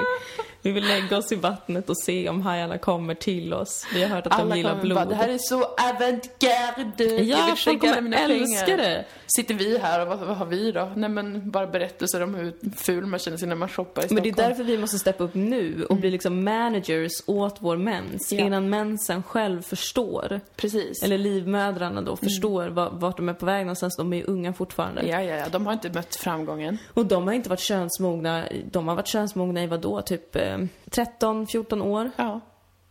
Vi 0.61 0.71
vill 0.71 0.87
lägga 0.87 1.17
oss 1.17 1.31
i 1.31 1.35
vattnet 1.35 1.89
och 1.89 1.97
se 1.97 2.29
om 2.29 2.41
hajarna 2.41 2.77
kommer 2.77 3.13
till 3.15 3.53
oss. 3.53 3.85
Vi 3.93 4.03
har 4.03 4.09
hört 4.15 4.27
att 4.27 4.33
Alla 4.33 4.49
de 4.49 4.57
gillar 4.57 4.69
kommer 4.69 4.83
blod. 4.83 4.95
bara, 4.95 5.05
det 5.05 5.15
här 5.15 5.29
är 5.29 5.37
så 5.37 5.63
avantgarde. 5.63 7.03
Ja, 7.23 7.55
folk 7.57 7.79
kommer 7.81 8.17
älska 8.31 8.77
det. 8.77 9.05
Sitter 9.27 9.53
vi 9.53 9.77
här 9.77 10.01
och 10.01 10.07
vad, 10.07 10.19
vad 10.19 10.37
har 10.37 10.45
vi 10.45 10.71
då? 10.71 10.91
Nej 10.95 11.09
men 11.09 11.51
bara 11.51 11.67
berättelser 11.67 12.23
om 12.23 12.35
hur 12.35 12.53
ful 12.77 13.05
man 13.05 13.19
känner 13.19 13.37
sig 13.37 13.47
när 13.47 13.55
man 13.55 13.69
shoppar 13.69 14.01
i 14.01 14.03
Men 14.03 14.07
Stockholm. 14.09 14.35
det 14.35 14.43
är 14.43 14.49
därför 14.49 14.63
vi 14.63 14.77
måste 14.77 14.99
steppa 14.99 15.23
upp 15.23 15.33
nu 15.33 15.85
och 15.89 15.95
bli 15.95 16.11
liksom 16.11 16.43
managers 16.43 17.11
åt 17.25 17.55
vår 17.59 17.77
mens 17.77 18.31
Mm. 18.31 18.41
Ja. 18.41 18.47
innan 18.47 18.69
mensen 18.69 19.23
själv 19.23 19.61
förstår. 19.61 20.39
Precis. 20.55 21.03
Eller 21.03 21.17
livmödrarna 21.17 22.01
då 22.01 22.15
förstår 22.15 22.61
Mm. 22.61 22.73
va- 22.75 22.89
vart 22.93 23.17
de 23.17 23.29
är 23.29 23.33
på 23.33 23.45
väg 23.45 23.65
någonstans. 23.65 23.97
De 23.97 24.13
är 24.13 24.17
ju 24.17 24.23
unga 24.23 24.53
fortfarande. 24.53 25.07
Ja, 25.07 25.21
ja, 25.23 25.35
ja. 25.35 25.45
De 25.51 25.65
har 25.65 25.73
inte 25.73 25.89
mött 25.89 26.15
framgången. 26.15 26.77
Och 26.93 27.05
de 27.05 27.27
har 27.27 27.33
inte 27.33 27.49
varit 27.49 27.59
könsmogna, 27.97 28.43
de 28.71 28.87
har 28.87 28.95
varit 28.95 29.07
könsmogna 29.07 29.63
i 29.63 29.67
vad 29.67 29.81
då? 29.81 30.01
Typ 30.01 30.35
eh, 30.35 30.57
13-14 30.85 31.81
år? 31.81 32.11
Ja. 32.15 32.39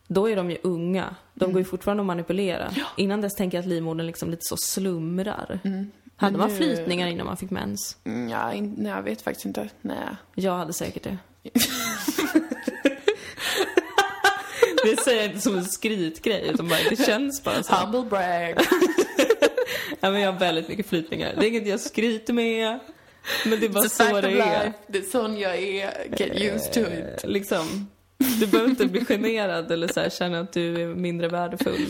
Då 0.09 0.29
är 0.31 0.37
de 0.37 0.51
ju 0.51 0.59
unga. 0.63 1.15
De 1.35 1.45
Mm. 1.45 1.53
går 1.53 1.61
ju 1.61 1.65
fortfarande 1.65 2.01
att 2.01 2.07
manipulera. 2.07 2.71
Innan 2.97 3.21
dess 3.21 3.35
tänker 3.35 3.59
jag 3.59 3.63
att 3.63 3.69
livmodern 3.69 4.07
liksom 4.07 4.31
lite 4.31 4.43
så 4.45 4.57
slumrar. 4.57 5.61
Hade 6.17 6.35
Mm. 6.35 6.41
Man 6.41 6.49
nu- 6.49 6.57
flytningar 6.57 7.07
innan 7.09 7.27
man 7.27 7.37
fick 7.37 7.51
mens? 7.51 7.97
Mm, 8.05 8.29
Ja, 8.29 8.53
in, 8.53 8.75
nej, 8.79 8.93
jag 8.93 9.03
vet 9.03 9.23
faktiskt 9.23 9.47
inte. 9.47 9.69
Nej. 9.83 9.97
Jag 10.35 10.53
hade 10.59 10.73
säkert 10.73 11.03
det. 11.03 11.19
det 14.85 15.01
säger 15.05 15.17
jag 15.23 15.27
inte 15.27 15.41
som 15.41 15.57
en 15.59 15.65
skrytgrej, 15.65 16.49
utan 16.55 16.69
bara 16.69 16.79
det 16.91 17.05
känns 17.07 17.45
bara 17.45 17.63
så. 17.63 17.75
Humble 17.75 18.03
brag. 18.11 18.55
Ja, 20.01 20.11
men 20.11 20.21
jag 20.21 20.33
har 20.33 20.39
väldigt 20.41 20.69
mycket 20.69 20.87
flytningar. 20.87 21.35
Det 21.41 21.47
är 21.47 21.49
inget 21.49 21.67
jag 21.69 21.81
skryter 21.81 22.33
med. 22.33 22.79
Men 23.47 23.61
det 23.61 23.67
är 23.67 23.71
bara 23.71 23.89
så 23.89 24.21
det 24.21 24.29
är. 24.29 24.31
life. 24.33 24.73
Det 24.87 24.99
är 24.99 25.03
sån 25.03 25.39
jag 25.39 25.57
är. 25.57 25.91
Get 26.19 26.41
used 26.41 26.73
to 26.73 26.81
it. 26.81 27.25
Eh, 27.25 27.31
liksom. 27.31 27.87
Du 28.41 28.47
behöver 28.47 28.71
inte 28.71 28.87
bli 28.87 29.05
generad 29.05 29.71
eller 29.73 29.89
så 29.89 30.01
här, 30.01 30.11
känna 30.11 30.41
att 30.41 30.53
du 30.53 30.83
är 30.83 30.87
mindre 30.87 31.29
värdefull. 31.29 31.87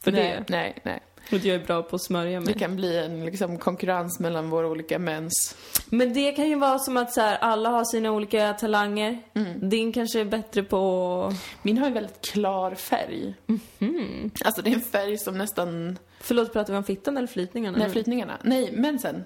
För 0.00 0.12
nej, 0.12 0.22
det. 0.22 0.44
nej, 0.48 0.78
nej. 0.82 1.00
Och 1.28 1.32
att 1.32 1.44
jag 1.44 1.54
är 1.54 1.66
bra 1.66 1.82
på 1.82 1.96
att 1.96 2.02
smörja 2.04 2.40
Det 2.40 2.46
mig. 2.46 2.54
kan 2.58 2.76
bli 2.76 2.98
en 2.98 3.24
liksom, 3.26 3.58
konkurrens 3.58 4.20
mellan 4.20 4.50
våra 4.50 4.68
olika 4.68 4.98
mens. 4.98 5.56
Men 5.86 6.12
det 6.12 6.32
kan 6.32 6.48
ju 6.48 6.54
vara 6.54 6.78
som 6.78 6.96
att 6.96 7.12
så 7.12 7.20
här, 7.20 7.36
alla 7.40 7.68
har 7.68 7.84
sina 7.84 8.10
olika 8.12 8.52
talanger. 8.52 9.22
Mm. 9.34 9.68
Din 9.68 9.92
kanske 9.92 10.20
är 10.20 10.24
bättre 10.24 10.62
på... 10.62 11.32
Min 11.62 11.78
har 11.78 11.86
en 11.86 11.92
väldigt 11.94 12.20
klar 12.20 12.74
färg. 12.74 13.34
Mhm. 13.78 14.30
Alltså 14.44 14.62
det 14.62 14.70
är 14.70 14.74
en 14.74 14.80
färg 14.80 15.18
som 15.18 15.38
nästan... 15.38 15.98
Förlåt, 16.20 16.52
pratar 16.52 16.72
vi 16.72 16.76
om 16.78 16.84
fittan 16.84 17.16
eller 17.16 17.28
flytningarna? 17.28 17.78
Nej, 17.78 17.90
flytningarna. 17.90 18.38
Nej, 18.42 18.72
mensen. 18.72 19.24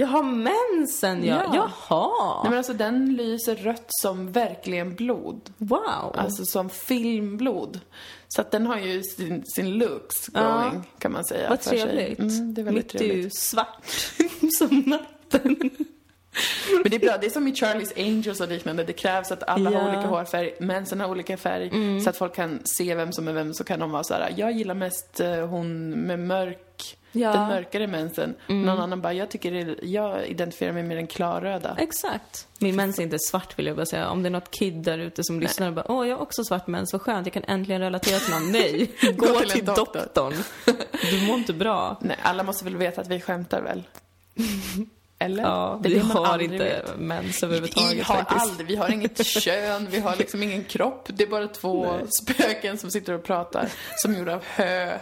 Jaha, 0.00 0.22
mensen 0.22 1.24
ja. 1.24 1.42
Ja. 1.54 1.70
Jaha. 1.88 2.40
Nej 2.42 2.50
men 2.50 2.58
alltså 2.58 2.72
den 2.72 3.16
lyser 3.16 3.56
rött 3.56 3.86
som 3.88 4.32
verkligen 4.32 4.94
blod. 4.94 5.50
Wow. 5.56 6.14
Alltså 6.14 6.44
som 6.44 6.70
filmblod. 6.70 7.80
Så 8.28 8.40
att 8.40 8.50
den 8.50 8.66
har 8.66 8.78
ju 8.78 9.02
sin, 9.02 9.44
sin 9.46 9.70
looks 9.78 10.30
Ja. 10.34 10.62
going, 10.70 10.82
kan 10.98 11.12
man 11.12 11.24
säga. 11.24 11.48
Vad 11.48 11.60
trevligt. 11.60 12.18
Mm, 12.18 12.54
det 12.54 12.60
är 12.60 12.64
väldigt 12.64 12.84
Mitt 12.84 12.94
är 12.94 12.98
trevligt. 12.98 13.24
ju 13.24 13.30
svart 13.30 13.84
som 14.58 14.82
natten. 14.86 15.56
Men 16.82 16.90
det 16.90 16.96
är 16.96 17.00
bra, 17.00 17.16
det 17.20 17.26
är 17.26 17.30
som 17.30 17.48
i 17.48 17.52
Charlie's 17.52 17.92
Angels 18.06 18.40
och 18.40 18.48
liknande. 18.48 18.84
Det 18.84 18.92
krävs 18.92 19.32
att 19.32 19.42
alla 19.42 19.70
Ja. 19.70 19.78
Mm. 19.78 19.86
har 19.90 19.96
olika 19.96 20.08
hårfärg, 20.08 20.54
mensen 20.60 21.00
har 21.00 21.08
olika 21.08 21.36
färg. 21.36 21.70
Så 22.04 22.10
att 22.10 22.16
folk 22.16 22.34
kan 22.34 22.60
se 22.64 22.94
vem 22.94 23.12
som 23.12 23.28
är 23.28 23.32
vem. 23.32 23.54
Så 23.54 23.64
kan 23.64 23.80
de 23.80 23.90
vara 23.90 24.04
så 24.04 24.14
här: 24.14 24.34
jag 24.36 24.52
gillar 24.52 24.74
mest 24.74 25.20
eh, 25.20 25.46
hon 25.46 25.90
med 25.90 26.18
mörk, 26.18 26.96
Ja. 27.12 27.28
Mm. 27.28 27.40
den 27.40 27.48
mörkare 27.48 27.86
mensen. 27.86 28.34
Någon 28.46 28.68
annan 28.80 29.00
bara, 29.00 29.12
jag 29.12 29.28
tycker 29.30 29.50
det, 29.52 29.76
jag 29.82 30.26
identifierar 30.26 30.72
mig 30.72 30.82
med 30.82 30.96
den 30.96 31.06
klarröda. 31.06 31.76
Exakt. 31.78 32.46
Min 32.58 32.76
mens 32.76 32.98
är 32.98 33.02
inte 33.02 33.18
svart 33.18 33.58
vill 33.58 33.66
jag 33.66 33.76
bara 33.76 33.86
säga. 33.86 34.08
Om 34.08 34.22
det 34.22 34.28
är 34.28 34.30
något 34.30 34.50
kid 34.50 34.74
där 34.74 34.98
ute 34.98 35.24
som 35.24 35.40
lyssnar 35.40 35.66
och 35.66 35.72
bara 35.74 35.90
åh, 35.92 36.08
jag 36.08 36.16
har 36.16 36.22
också 36.22 36.44
svart 36.44 36.66
mens, 36.66 36.92
vad 36.92 37.02
skönt, 37.02 37.26
jag 37.26 37.32
kan 37.32 37.44
äntligen 37.44 37.80
relatera 37.80 38.18
till 38.18 38.30
någon. 38.34 38.52
Nej, 38.52 38.90
gå, 39.16 39.26
Gå 39.26 39.38
till 39.40 39.50
till, 39.50 39.60
en 39.60 39.66
doktor. 39.66 40.00
doktorn. 40.00 40.34
Du 41.10 41.26
mår 41.26 41.38
inte 41.38 41.52
bra. 41.52 41.98
Nej, 42.00 42.16
alla 42.22 42.42
måste 42.42 42.64
väl 42.64 42.76
veta 42.76 43.00
att 43.00 43.08
vi 43.08 43.20
skämtar 43.20 43.62
väl? 43.62 43.82
Eller? 45.22 45.42
Ja, 45.42 45.80
Det 45.82 45.88
vi 45.88 45.98
har 45.98 46.38
inte 46.42 46.56
vet. 46.58 46.98
mens 46.98 47.42
Vi 47.42 47.46
överhuvudtaget 47.46 48.06
har 48.06 48.16
faktiskt. 48.16 48.40
aldrig, 48.40 48.66
vi 48.66 48.76
har 48.76 48.88
inget 48.92 49.26
kön, 49.42 49.86
vi 49.90 50.00
har 50.00 50.16
liksom 50.16 50.42
ingen 50.42 50.64
kropp. 50.64 51.08
Det 51.08 51.24
är 51.24 51.28
bara 51.28 51.48
två 51.48 51.94
spöken 52.22 52.78
som 52.78 52.90
sitter 52.90 53.12
och 53.12 53.24
pratar, 53.24 53.68
som 53.96 54.14
gjorda 54.18 54.34
av 54.34 54.42
hö. 54.44 54.98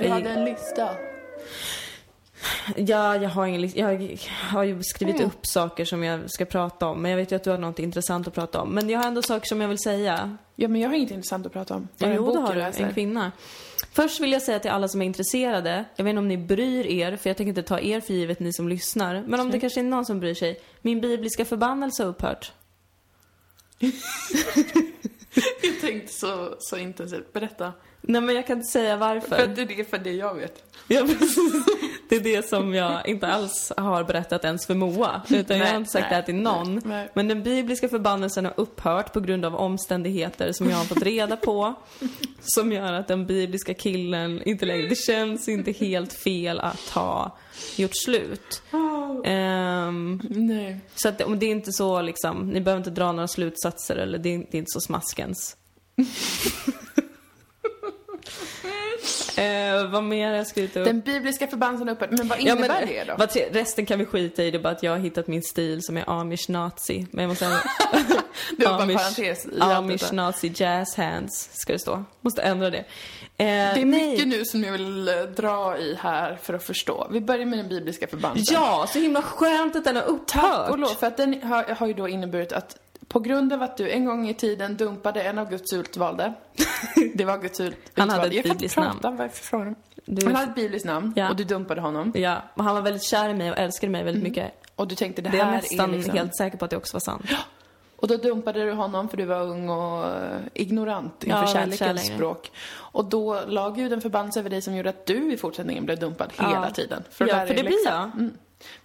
Vi 0.00 0.08
hade 0.08 0.30
en 0.30 0.44
lista. 0.44 0.88
Ja, 2.76 3.16
jag 3.16 3.30
har 3.30 3.46
ingen 3.46 3.70
Jag 3.74 4.18
har 4.50 4.62
ju 4.64 4.82
skrivit 4.82 5.14
Mm. 5.16 5.26
upp 5.26 5.38
saker 5.42 5.84
som 5.84 6.04
jag 6.04 6.30
ska 6.30 6.44
prata 6.44 6.86
om. 6.86 7.02
Men 7.02 7.10
jag 7.10 7.18
vet 7.18 7.32
ju 7.32 7.36
att 7.36 7.44
du 7.44 7.50
har 7.50 7.58
något 7.58 7.78
intressant 7.78 8.28
att 8.28 8.34
prata 8.34 8.60
om. 8.60 8.70
Men 8.74 8.88
jag 8.88 8.98
har 8.98 9.06
ändå 9.06 9.22
saker 9.22 9.46
som 9.46 9.60
jag 9.60 9.68
vill 9.68 9.78
säga. 9.78 10.36
Ja, 10.56 10.68
men 10.68 10.80
jag 10.80 10.88
har 10.88 10.96
inget 10.96 11.10
intressant 11.10 11.46
att 11.46 11.52
prata 11.52 11.74
om. 11.74 11.88
En 11.98 12.14
jo, 12.14 12.32
det 12.32 12.38
har 12.38 12.54
du. 12.54 12.60
En 12.60 12.94
kvinna. 12.94 13.32
Först 13.92 14.20
vill 14.20 14.32
jag 14.32 14.42
säga 14.42 14.58
till 14.58 14.70
alla 14.70 14.88
som 14.88 15.02
är 15.02 15.06
intresserade, 15.06 15.84
jag 15.96 16.04
vet 16.04 16.10
inte 16.10 16.18
om 16.18 16.28
ni 16.28 16.38
bryr 16.38 16.86
er, 16.86 17.16
för 17.16 17.30
jag 17.30 17.36
tänker 17.36 17.48
inte 17.48 17.62
ta 17.62 17.80
er 17.80 18.00
för 18.00 18.14
givet, 18.14 18.40
ni 18.40 18.52
som 18.52 18.68
lyssnar. 18.68 19.22
Men 19.26 19.40
om 19.40 19.50
det 19.50 19.60
kanske 19.60 19.80
är 19.80 19.84
någon 19.84 20.04
som 20.04 20.20
bryr 20.20 20.34
sig. 20.34 20.60
Min 20.82 21.00
bibliska 21.00 21.44
förbannelse 21.44 22.02
har 22.02 22.10
upphört. 22.10 22.52
Jag 25.62 25.80
tänkte 25.80 26.12
så, 26.12 26.54
så 26.58 26.76
intensivt. 26.76 27.32
Berätta. 27.32 27.72
Nej, 28.06 28.20
men 28.20 28.34
jag 28.34 28.46
kan 28.46 28.56
inte 28.58 28.70
säga 28.70 28.96
varför. 28.96 29.36
För 29.36 29.46
det 29.46 29.62
är 29.62 29.66
det, 29.66 29.90
för 29.90 29.98
det 29.98 30.12
jag 30.12 30.34
vet. 30.34 30.62
Ja, 30.88 31.00
precis. 31.18 31.64
Det 32.08 32.16
är 32.16 32.20
det 32.20 32.48
som 32.48 32.74
jag 32.74 33.08
inte 33.08 33.26
alls 33.26 33.72
har 33.76 34.04
berättat 34.04 34.44
ens 34.44 34.66
för 34.66 34.74
Moa. 34.74 35.22
Utan 35.28 35.56
jag 35.58 35.64
har 35.64 35.72
Nej, 35.72 35.80
inte 35.80 35.90
sagt 35.90 36.02
nej, 36.02 36.08
det 36.10 36.14
här 36.14 36.22
till 36.22 36.34
någon. 36.34 36.74
nej, 36.74 36.82
nej. 36.84 37.08
Men 37.14 37.28
den 37.28 37.42
bibliska 37.42 37.88
förbannelsen 37.88 38.44
har 38.44 38.54
upphört 38.56 39.12
på 39.12 39.20
grund 39.20 39.44
av 39.44 39.54
omständigheter 39.56 40.52
som 40.52 40.70
jag 40.70 40.76
har 40.76 40.84
fått 40.84 41.02
reda 41.02 41.36
på. 41.36 41.74
Som 42.40 42.72
gör 42.72 42.92
att 42.92 43.08
den 43.08 43.26
bibliska 43.26 43.74
killen 43.74 44.42
inte 44.44 44.66
längre, 44.66 44.88
det 44.88 44.98
känns 44.98 45.48
inte 45.48 45.72
helt 45.72 46.12
fel 46.12 46.60
att 46.60 46.88
ha 46.88 47.38
gjort 47.76 47.96
slut. 48.04 48.62
Ehm, 49.24 50.20
Nej. 50.30 50.80
så 50.94 51.08
att, 51.08 51.18
det 51.18 51.46
är 51.46 51.50
inte 51.50 51.72
så 51.72 52.02
liksom, 52.02 52.50
ni 52.50 52.60
behöver 52.60 52.80
inte 52.80 52.90
dra 52.90 53.12
några 53.12 53.28
slutsatser 53.28 53.96
eller 53.96 54.18
det 54.18 54.34
är, 54.34 54.38
det 54.38 54.56
är 54.56 54.58
inte 54.58 54.70
så 54.72 54.80
smaskens. 54.80 55.56
Eh, 59.38 59.90
vad 59.90 60.04
mer 60.04 60.28
har 60.28 60.36
jag 60.36 60.46
skrivit 60.46 60.76
upp? 60.76 60.84
Den 60.84 61.00
bibliska 61.00 61.46
förbannelsen 61.46 61.88
upphört. 61.88 62.10
Men 62.10 62.28
vad 62.28 62.38
Ja, 62.40 62.52
innebär 62.52 62.68
men, 62.68 62.88
det 62.88 63.04
då? 63.04 63.14
vad 63.18 63.36
resten 63.52 63.86
kan 63.86 63.98
vi 63.98 64.04
skita 64.04 64.42
i, 64.44 64.50
det 64.50 64.58
är 64.58 64.62
bara 64.62 64.72
att 64.72 64.82
jag 64.82 64.92
har 64.92 64.98
hittat 64.98 65.26
min 65.26 65.42
stil 65.42 65.78
som 65.82 65.96
är 65.96 66.10
amish 66.10 66.48
nazi. 66.48 67.06
Men 67.10 67.22
jag 67.22 67.28
måste 67.28 67.44
säga, 67.44 67.60
Det 68.58 68.66
var 68.66 68.82
en 68.82 68.94
parentes 68.94 69.46
i 69.46 69.60
amish 69.60 70.12
nazi 70.12 70.52
jazz 70.54 70.96
hands, 70.96 71.48
ska 71.52 71.72
det 71.72 71.78
stå. 71.78 72.04
Måste 72.20 72.42
ändra 72.42 72.70
det. 72.70 72.78
Eh, 72.78 72.84
Det 73.36 73.44
är 73.46 73.84
nej. 73.84 74.10
mycket 74.10 74.28
nu 74.28 74.44
som 74.44 74.64
jag 74.64 74.72
vill 74.72 75.08
eh, 75.08 75.14
dra 75.22 75.78
i 75.78 75.94
här 76.00 76.38
för 76.42 76.54
att 76.54 76.64
förstå. 76.64 77.06
Vi 77.10 77.20
börjar 77.20 77.46
med 77.46 77.58
den 77.58 77.68
bibliska 77.68 78.06
förbannelsen. 78.06 78.54
Ja, 78.54 78.86
så 78.92 78.98
himla 78.98 79.22
skönt 79.22 79.76
att 79.76 79.84
den 79.84 79.96
har 79.96 80.02
upphört. 80.02 80.26
Tack 80.42 80.70
och 80.70 80.78
lov, 80.78 80.88
för 80.88 81.06
att 81.06 81.16
den 81.16 81.42
har, 81.42 81.62
har 81.64 81.86
ju 81.86 81.92
då 81.92 82.08
inneburit 82.08 82.52
att 82.52 82.76
på 83.08 83.20
grund 83.20 83.52
av 83.52 83.62
att 83.62 83.76
du 83.76 83.90
en 83.90 84.04
gång 84.04 84.28
i 84.28 84.34
tiden 84.34 84.76
dumpade 84.76 85.22
en 85.22 85.38
av 85.38 85.50
Guds 85.50 85.72
utvalde. 85.72 86.32
Det 87.14 87.24
var 87.24 87.38
Guds 87.38 87.60
ut, 87.60 87.76
Han 87.96 88.10
hade 88.10 88.26
utvalde. 88.26 88.36
ett 88.38 88.44
bibliskt 88.54 88.76
namn. 88.76 88.98
varför 89.02 89.74
du? 90.04 90.24
Han 90.26 90.34
hade 90.34 90.48
ett 90.50 90.54
bibliskt 90.54 90.86
namn 90.86 91.12
Ja. 91.16 91.30
och 91.30 91.36
du 91.36 91.44
dumpade 91.44 91.80
honom. 91.80 92.12
Ja, 92.14 92.42
och 92.54 92.64
han 92.64 92.74
var 92.74 92.82
väldigt 92.82 93.02
kär 93.02 93.28
i 93.28 93.34
mig 93.34 93.50
och 93.50 93.58
älskade 93.58 93.90
mig 93.92 94.04
väldigt 94.04 94.22
mycket. 94.22 94.52
Och 94.76 94.88
du 94.88 94.94
tänkte 94.94 95.22
det 95.22 95.30
Det 95.30 95.38
är 95.38 95.44
här 95.44 95.52
jag 95.52 95.62
nästan 95.62 95.90
är 95.90 95.96
liksom... 95.96 96.16
helt 96.16 96.36
säker 96.36 96.58
på 96.58 96.64
att 96.64 96.70
det 96.70 96.76
också 96.76 96.94
var 96.94 97.00
sant. 97.00 97.24
Och 97.96 98.08
då 98.08 98.16
dumpade 98.16 98.64
du 98.64 98.72
honom 98.72 99.08
för 99.08 99.16
du 99.16 99.24
var 99.24 99.40
ung 99.42 99.68
och 99.68 100.06
eh, 100.06 100.38
ignorant 100.54 101.24
inför 101.24 101.40
Ja, 101.40 101.46
kärlekens 101.46 102.06
språk. 102.06 102.52
Och 102.76 103.04
då 103.04 103.40
la 103.46 103.70
Gud 103.70 103.92
en 103.92 104.00
förbannelse 104.00 104.40
över 104.40 104.50
dig 104.50 104.62
som 104.62 104.76
gjorde 104.76 104.88
att 104.90 105.06
du 105.06 105.32
i 105.32 105.36
fortsättningen 105.36 105.84
blev 105.84 105.98
dumpad 105.98 106.32
Ja. 106.38 106.48
hela 106.48 106.70
tiden. 106.70 106.98
att 107.18 107.28
Ja, 107.28 107.46
för 107.46 107.46
det 107.46 107.62
blir 107.62 107.62
läxan. 107.64 108.10
jag. 108.12 108.20
Mm. 108.20 108.34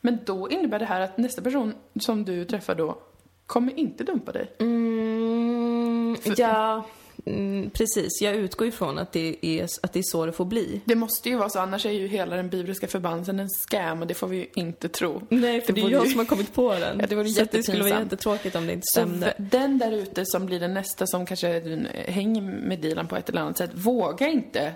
Men 0.01 0.19
då 0.25 0.49
innebär 0.49 0.79
det 0.79 0.85
här 0.85 1.01
att 1.01 1.17
nästa 1.17 1.41
person 1.41 1.73
som 1.99 2.25
du 2.25 2.45
träffar 2.45 2.75
då 2.75 2.97
kommer 3.49 3.79
inte 3.79 4.03
dumpa 4.03 4.31
dig. 4.31 4.51
Mm, 4.59 6.15
ja, 6.37 6.85
mm, 7.25 7.69
precis. 7.69 8.21
Jag 8.21 8.35
utgår 8.35 8.67
ifrån 8.67 8.97
att 8.97 9.11
det, 9.11 9.35
är, 9.41 9.67
att 9.81 9.93
det 9.93 9.99
är 9.99 10.03
så 10.03 10.25
det 10.25 10.31
får 10.31 10.45
bli. 10.45 10.81
Det 10.85 10.95
måste 10.95 11.29
ju 11.29 11.35
vara 11.37 11.49
så, 11.49 11.59
annars 11.59 11.85
är 11.85 11.91
ju 11.91 12.07
hela 12.07 12.35
den 12.35 12.49
bibliska 12.49 12.87
förbannelsen 12.87 13.39
en 13.39 13.49
scam 13.49 14.01
och 14.01 14.07
det 14.07 14.13
får 14.13 14.27
vi 14.27 14.37
ju 14.37 14.45
inte 14.55 14.89
tro. 14.89 15.21
Nej, 15.29 15.61
för 15.61 15.73
det 15.73 15.81
är 15.81 15.83
vore 15.83 15.93
jag 15.93 16.05
ju- 16.05 16.11
som 16.11 16.19
har 16.19 16.25
kommit 16.25 16.53
på 16.53 16.73
den. 16.73 16.97
Ja, 16.99 17.05
det 17.09 17.15
vore 17.15 17.29
så 17.29 17.45
det 17.51 17.63
skulle 17.63 17.83
vara 17.83 17.99
jättetråkigt 17.99 18.55
om 18.55 18.67
det 18.67 18.73
inte 18.73 18.85
Så 18.85 18.99
stämde. 18.99 19.25
v- 19.37 19.45
den 19.51 19.77
där 19.77 19.91
ute 19.91 20.25
som 20.25 20.45
blir 20.45 20.59
den 20.59 20.73
nästa 20.73 21.07
som 21.07 21.25
kanske 21.25 21.47
hänger 22.07 22.41
med 22.41 22.79
Dilan 22.79 23.07
på 23.07 23.15
ett 23.15 23.29
eller 23.29 23.41
annat 23.41 23.57
sätt, 23.57 23.71
våga 23.73 24.27
inte 24.27 24.73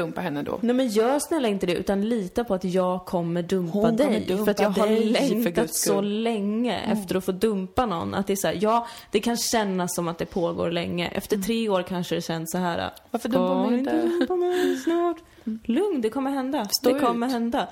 dumpa 0.00 0.20
henne 0.20 0.42
då. 0.42 0.58
Nej 0.62 0.74
men 0.74 0.88
gör 0.88 1.18
snälla 1.18 1.48
inte 1.48 1.66
det 1.66 1.74
utan 1.74 2.08
lita 2.08 2.44
på 2.44 2.54
att 2.54 2.64
jag 2.64 3.04
kommer 3.04 3.42
dumpa 3.42 3.72
Hon 3.72 3.82
kommer 3.96 4.10
dig. 4.10 4.24
dumpa 4.26 4.44
för 4.44 4.50
att 4.50 4.60
jag 4.60 4.70
har 4.70 5.04
längtat 5.04 5.74
så 5.74 6.00
länge 6.00 6.80
efter 6.80 7.14
att 7.16 7.24
få 7.24 7.32
dumpa 7.32 7.86
någon. 7.86 8.14
Att 8.14 8.26
det 8.26 8.32
är 8.32 8.36
så 8.36 8.46
här, 8.46 8.58
ja 8.60 8.86
det 9.10 9.20
kan 9.20 9.36
kännas 9.36 9.94
som 9.94 10.08
att 10.08 10.18
det 10.18 10.26
pågår 10.26 10.70
länge. 10.70 11.08
Efter 11.08 11.36
tre 11.36 11.68
år 11.68 11.82
kanske 11.82 12.14
det 12.14 12.22
känns 12.22 12.50
så 12.50 12.58
här. 12.58 12.90
Varför 13.10 13.28
"Ska 13.28 13.38
dumpar 13.38 13.70
ni 13.70 13.78
inte?" 13.78 14.02
dumpa 14.02 14.34
mig 14.36 14.76
snart? 14.76 15.16
Lugn, 15.64 16.00
det 16.00 16.10
kommer 16.10 16.30
hända. 16.30 16.68
Stå 16.80 16.92
det 16.92 17.00
kommer 17.00 17.26
ut. 17.26 17.32
hända. 17.32 17.68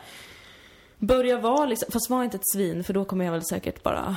Börja 0.99 1.39
vara 1.39 1.67
liksom, 1.67 1.89
fast 1.93 2.11
var 2.11 2.25
inte 2.25 2.37
ett 2.37 2.49
svin 2.53 2.85
för 2.85 2.93
då 2.95 3.05
kommer 3.05 3.25
jag 3.25 3.33
väl 3.33 3.45
säkert 3.45 3.83
bara 3.83 4.17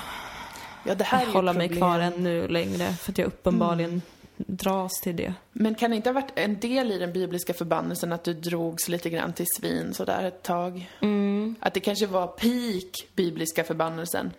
Ja, 0.88 0.96
det 0.96 1.04
här 1.04 1.26
hålla 1.26 1.54
mig 1.54 1.70
kvar 1.70 2.00
ännu 2.00 2.48
längre. 2.48 2.88
För 2.94 3.12
att 3.12 3.18
jag 3.18 3.28
uppenbarligen 3.28 4.02
dras 4.38 5.02
till 5.02 5.16
det. 5.16 5.34
Men 5.52 5.76
kan 5.76 5.90
det 5.90 5.96
inte 5.96 6.10
ha 6.10 6.14
varit 6.14 6.32
en 6.36 6.60
del 6.60 6.92
i 6.92 6.98
den 6.98 7.14
bibliska 7.14 7.54
förbannelsen 7.54 8.14
att 8.14 8.24
du 8.24 8.34
drogs 8.34 8.90
lite 8.90 9.10
grann 9.10 9.34
till 9.34 9.46
svin 9.58 9.94
sådär 9.94 10.24
ett 10.26 10.44
tag? 10.44 10.92
Mm. 11.02 11.56
Att 11.60 11.74
det 11.74 11.80
kanske 11.80 12.06
var 12.08 12.28
peak 12.28 13.08
bibliska 13.16 13.64
förbannelsen? 13.64 14.32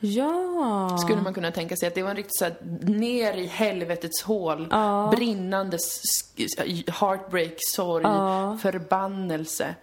Ja. 0.00 0.98
Skulle 0.98 1.22
man 1.22 1.34
kunna 1.34 1.50
tänka 1.50 1.76
sig 1.76 1.88
att 1.88 1.94
det 1.94 2.02
var 2.02 2.10
en 2.10 2.16
riktigt 2.16 2.38
såhär 2.38 2.54
ner 2.82 3.32
i 3.36 3.46
helvetets 3.46 4.22
hål, 4.22 4.68
Ja. 4.70 5.12
brinnande 5.16 5.78
heartbreak, 7.00 7.54
sorg, 7.58 8.04
Ja. 8.04 8.58
förbannelse. 8.62 9.74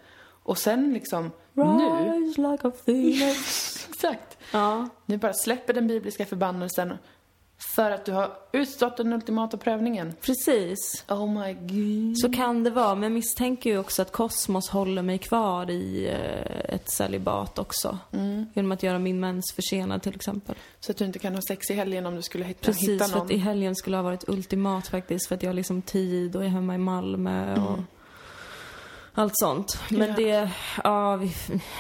Och 0.44 0.58
sen 0.58 0.94
liksom, 0.94 1.32
nu, 1.54 1.64
Rise 1.64 2.42
like 2.42 2.68
a 2.68 2.72
phoenix. 2.86 3.88
exakt, 3.90 4.38
ja. 4.52 4.90
nu 5.06 5.18
bara 5.18 5.34
släpper 5.34 5.74
den 5.74 5.88
bibliska 5.88 6.26
förbannelsen 6.26 6.98
för 7.76 7.92
att 7.92 8.06
du 8.06 8.12
har 8.12 8.32
utstått 8.52 8.98
den 8.98 9.14
ultimata 9.14 9.58
prövningen. 9.58 10.14
Precis. 10.22 11.06
Oh 11.10 11.28
my 11.44 11.54
god. 11.54 12.18
Så 12.18 12.32
kan 12.34 12.64
det 12.64 12.70
vara, 12.70 12.96
men 12.96 13.04
jag 13.04 13.12
misstänker 13.12 13.70
ju 13.70 13.78
också 13.78 14.02
att 14.02 14.12
kosmos 14.12 14.70
håller 14.70 15.02
mig 15.02 15.18
kvar 15.18 15.70
i 15.70 16.08
eh, 16.08 16.76
ett 16.76 16.92
celibat 16.92 17.60
också. 17.60 17.98
Mm. 18.12 18.46
Genom 18.54 18.72
att 18.72 18.84
göra 18.84 19.00
min 19.00 19.20
mens 19.20 19.54
försenad 19.56 20.02
till 20.02 20.16
exempel. 20.16 20.56
Så 20.80 20.92
att 20.92 20.98
du 20.98 21.06
inte 21.06 21.20
kan 21.20 21.36
ha 21.36 21.42
sex 21.48 21.70
i 21.72 21.74
helgen 21.74 22.06
om 22.06 22.16
du 22.16 22.22
skulle 22.22 22.46
hitta, 22.46 22.66
Precis, 22.66 22.90
hitta 22.90 23.06
för 23.06 23.16
någon. 23.18 23.26
att 23.26 23.32
i 23.32 23.38
helgen 23.38 23.76
skulle 23.76 23.98
ha 23.98 24.04
varit 24.04 24.30
ultimat 24.30 24.88
faktiskt. 24.88 25.28
För 25.28 25.36
att 25.36 25.44
jag 25.44 25.50
har 25.50 25.56
liksom 25.56 25.82
tid 25.82 26.36
och 26.36 26.44
är 26.44 26.48
hemma 26.48 26.76
i 26.76 26.78
Malmö 26.78 27.56
och 27.66 27.80
allt 29.14 29.34
sånt. 29.36 29.80
Men 29.90 30.02
Mm. 30.02 30.10
Ja. 30.10 30.42
det, 30.42 30.52
ja 30.84 31.16
vi, 31.16 31.32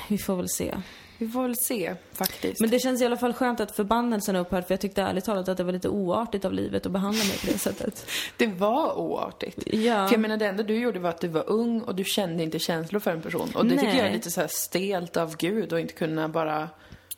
vi 0.09 0.17
får 0.17 0.36
väl 0.36 0.49
se. 0.49 0.75
Vi 1.18 1.28
får 1.28 1.41
väl 1.41 1.55
se, 1.55 1.95
faktiskt. 2.11 2.61
Men 2.61 2.70
det 2.70 2.80
känns 2.80 3.01
i 3.01 3.05
alla 3.05 3.18
fall 3.18 3.34
skönt 3.34 3.59
att 3.59 3.76
förbannelsen 3.76 4.36
upphör 4.36 4.61
för 4.61 4.74
jag 4.74 4.82
tyckte 4.82 5.01
ärligt 5.01 5.26
talat 5.26 5.49
att 5.49 5.57
det 5.57 5.64
var 5.64 5.72
lite 5.72 5.89
oartigt 5.89 6.45
av 6.45 6.53
livet 6.53 6.86
att 6.86 6.91
behandla 6.91 7.24
mig 7.24 7.38
på 7.38 7.47
det 7.51 7.57
sättet. 7.57 8.05
Det 8.38 8.47
var 8.47 8.97
oartigt. 8.97 9.64
Ja. 9.66 10.07
För 10.07 10.14
jag 10.14 10.22
menar, 10.22 10.38
det 10.38 10.47
enda 10.47 10.64
du 10.64 10.76
gjorde 10.76 10.99
var 10.99 11.09
att 11.09 11.22
du 11.22 11.28
var 11.28 11.49
ung 11.49 11.82
och 11.82 11.95
du 11.95 12.03
kände 12.03 12.43
inte 12.43 12.59
känslor 12.59 12.99
för 12.99 13.11
en 13.11 13.22
person. 13.22 13.49
Och 13.55 13.66
det 13.66 13.72
tycker 13.72 13.84
Nej. 13.84 13.97
jag 13.97 14.07
är 14.07 14.14
lite 14.14 14.32
så 14.32 14.41
här 14.41 14.47
stelt 14.51 15.18
av 15.18 15.36
Gud 15.38 15.74
och 15.74 15.80
inte 15.80 15.93
kunna 15.93 16.30
bara 16.30 16.70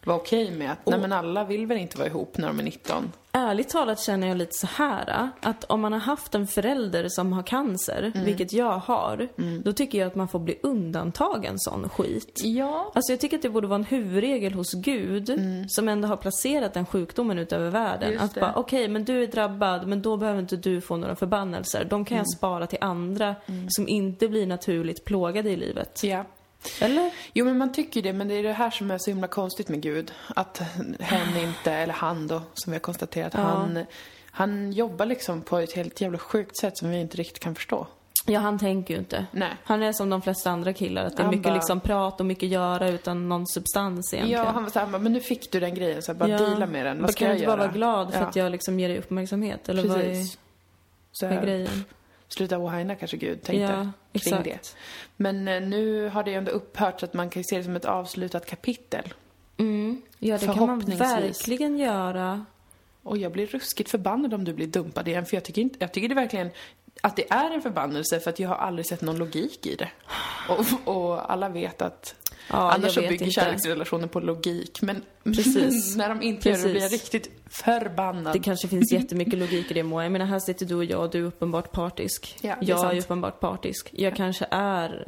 vara 0.05 0.17
okej 0.17 0.51
med 0.51 0.71
att, 0.71 0.85
nej 0.85 0.99
men 0.99 1.13
alla 1.13 1.43
vill 1.43 1.67
väl 1.67 1.77
inte 1.77 1.97
vara 1.97 2.07
ihop 2.07 2.37
när 2.37 2.47
de 2.47 2.59
är 2.59 2.63
19. 2.63 3.11
Ärligt 3.31 3.69
talat 3.69 3.99
känner 3.99 4.27
jag 4.27 4.37
lite 4.37 4.53
så 4.57 4.67
här 4.67 5.29
att 5.41 5.63
om 5.63 5.81
man 5.81 5.93
har 5.93 5.99
haft 5.99 6.35
en 6.35 6.47
förälder 6.47 7.07
som 7.09 7.33
har 7.33 7.43
cancer, 7.43 8.11
Mm. 8.15 8.25
vilket 8.25 8.53
jag 8.53 8.77
har, 8.77 9.27
då 9.63 9.73
tycker 9.73 9.99
jag 9.99 10.07
att 10.07 10.15
man 10.15 10.27
får 10.27 10.39
bli 10.39 10.59
undantagen 10.63 11.53
sån 11.59 11.89
skit. 11.89 12.41
Ja. 12.43 12.91
Alltså 12.95 13.11
jag 13.13 13.19
tycker 13.19 13.35
att 13.37 13.41
det 13.43 13.49
borde 13.49 13.67
vara 13.67 13.75
en 13.79 13.83
huvudregel 13.83 14.53
hos 14.53 14.73
Gud, 14.73 15.39
som 15.67 15.89
ändå 15.89 16.07
har 16.07 16.17
placerat 16.17 16.73
den 16.73 16.85
sjukdomen 16.85 17.39
utöver 17.39 17.69
världen. 17.69 18.03
Mm. 18.03 18.13
Just 18.13 18.23
att 18.23 18.33
det. 18.33 18.39
bara, 18.41 18.53
okej 18.55 18.87
men 18.87 19.05
du 19.05 19.23
är 19.23 19.27
drabbad, 19.27 19.87
men 19.87 20.01
då 20.01 20.17
behöver 20.17 20.39
inte 20.39 20.55
du 20.57 20.81
få 20.81 20.97
några 20.97 21.15
förbannelser. 21.15 21.85
De 21.89 21.95
Mm. 21.95 22.05
kan 22.05 22.17
jag 22.17 22.29
spara 22.37 22.67
till 22.67 22.79
andra 22.81 23.35
som 23.67 23.87
inte 23.87 24.27
blir 24.27 24.47
naturligt 24.47 25.05
plågade 25.05 25.49
i 25.49 25.55
livet. 25.55 26.03
Ja. 26.03 26.25
Eller? 26.81 27.11
Jo 27.33 27.45
men 27.45 27.57
man 27.57 27.73
tycker 27.73 28.01
det, 28.01 28.13
men 28.13 28.27
det 28.27 28.33
är 28.35 28.43
det 28.43 28.53
här 28.53 28.69
som 28.69 28.91
är 28.91 28.97
så 28.97 29.11
himla 29.11 29.27
konstigt 29.27 29.69
med 29.69 29.81
Gud. 29.81 30.11
Att 30.35 30.61
hen 30.99 31.37
inte, 31.37 31.71
eller 31.73 31.93
han 31.93 32.27
då, 32.27 32.41
som 32.53 32.71
vi 32.71 32.75
har 32.75 32.81
konstaterat, 32.81 33.33
han, 33.33 33.85
han 34.31 34.71
jobbar 34.71 35.05
liksom 35.05 35.41
på 35.41 35.57
ett 35.57 35.73
helt 35.73 36.01
jävla 36.01 36.17
sjukt 36.17 36.57
sätt 36.57 36.77
som 36.77 36.89
vi 36.89 36.97
inte 36.99 37.17
riktigt 37.17 37.39
kan 37.39 37.55
förstå. 37.55 37.87
Ja, 38.27 38.39
han 38.39 38.59
tänker 38.59 38.93
ju 38.93 38.99
inte. 38.99 39.25
Nej. 39.31 39.49
Han 39.63 39.83
är 39.83 39.91
som 39.93 40.09
de 40.09 40.21
flesta 40.21 40.51
andra 40.51 40.73
killar, 40.73 41.05
att 41.05 41.17
det 41.17 41.21
är 41.21 41.23
Han 41.23 41.31
mycket 41.31 41.43
bara- 41.43 41.53
liksom 41.55 41.79
prat 41.79 42.19
och 42.19 42.25
mycket 42.25 42.49
göra 42.49 42.89
utan 42.89 43.29
någon 43.29 43.47
substans 43.47 44.13
egentligen. 44.13 44.43
Ja, 44.45 44.51
han 44.51 44.63
var 44.63 44.69
såhär, 44.71 44.87
men 44.99 45.13
nu 45.13 45.19
fick 45.19 45.51
du 45.51 45.59
den 45.59 45.75
grejen, 45.75 46.01
så 46.01 46.11
här, 46.11 46.19
bara 46.19 46.29
deala 46.37 46.65
med 46.65 46.85
den. 46.85 47.01
Vad 47.01 47.11
ska 47.11 47.19
kan 47.19 47.27
jag 47.27 47.35
du 47.35 47.39
inte 47.39 47.45
göra? 47.45 47.57
bara 47.57 47.67
vara 47.67 47.73
glad 47.77 48.13
för 48.13 48.19
Ja. 48.21 48.27
att 48.27 48.35
jag 48.35 48.51
liksom 48.51 48.79
ger 48.79 48.89
dig 48.89 48.97
uppmärksamhet? 48.97 49.69
Eller 49.69 49.87
vad 49.87 49.97
är, 49.97 50.03
Precis. 50.03 50.37
Så 51.11 51.25
vad 51.25 51.33
är 51.33 51.37
här, 51.39 51.45
grejen? 51.45 51.83
Sluta 52.27 52.59
whina 52.59 52.95
kanske 52.95 53.17
Gud 53.17 53.43
tänkte 53.43 53.73
Ja, 53.73 53.77
kring 53.77 53.91
exakt. 54.13 54.43
det. 54.43 54.75
Men 55.17 55.47
eh, 55.47 55.61
nu 55.61 56.09
har 56.09 56.23
det 56.23 56.31
ju 56.31 56.37
ändå 56.37 56.51
upphört 56.51 56.99
så 56.99 57.05
att 57.05 57.13
man 57.13 57.29
kan 57.29 57.43
se 57.43 57.57
det 57.57 57.63
som 57.63 57.75
ett 57.75 57.85
avslutat 57.85 58.45
kapitel. 58.45 59.13
Mm. 59.57 60.01
Ja, 60.19 60.37
det 60.37 60.45
kan 60.45 60.67
man 60.67 60.79
verkligen 60.79 61.77
göra. 61.77 62.45
Och 63.03 63.17
jag 63.17 63.31
blir 63.31 63.47
ruskigt 63.47 63.89
förbannad 63.89 64.33
om 64.33 64.43
du 64.43 64.53
blir 64.53 64.67
dumpad 64.67 65.07
igen, 65.07 65.25
för 65.25 65.37
jag 65.37 65.43
tycker, 65.43 65.61
inte, 65.61 65.75
jag 65.79 65.91
tycker 65.91 66.09
det 66.09 66.15
verkligen 66.15 66.49
att 67.01 67.15
det 67.15 67.31
är 67.31 67.51
en 67.51 67.61
förbannelse 67.61 68.19
för 68.19 68.29
att 68.29 68.39
jag 68.39 68.49
har 68.49 68.55
aldrig 68.55 68.85
sett 68.85 69.01
någon 69.01 69.17
logik 69.17 69.65
i 69.65 69.75
det. 69.75 69.89
Och, 70.49 70.95
och 70.95 71.31
alla 71.31 71.49
vet 71.49 71.81
att 71.81 72.15
Ja, 72.49 72.71
annars 72.71 72.93
så 72.93 73.01
bygger 73.01 73.13
inte. 73.13 73.29
kärleksrelationer 73.31 74.07
på 74.07 74.19
logik. 74.19 74.81
Men 74.81 75.01
Precis. 75.23 75.95
när 75.95 76.09
de 76.09 76.21
inte 76.21 76.49
gör 76.49 76.57
det 76.57 76.63
blir 76.63 76.81
jag 76.81 76.91
Precis. 76.91 77.13
riktigt 77.13 77.31
förbannad. 77.49 78.33
Det 78.33 78.39
kanske 78.39 78.67
finns 78.67 78.91
jättemycket 78.93 79.39
logik 79.39 79.71
i 79.71 79.73
det 79.73 79.83
Moa. 79.83 80.03
Jag 80.03 80.11
menar, 80.11 80.25
här 80.25 80.39
sitter 80.39 80.65
du 80.65 80.75
och 80.75 80.85
jag 80.85 81.01
och 81.01 81.09
du 81.09 81.19
är 81.19 81.23
uppenbart 81.23 81.71
partisk. 81.71 82.37
Ja, 82.41 82.49
är 82.49 82.57
jag 82.61 82.77
är 82.77 82.81
sant. 82.81 82.95
ju 82.95 82.99
uppenbart 82.99 83.39
partisk. 83.39 83.89
Jag 83.91 84.15
kanske 84.15 84.47
är 84.51 85.07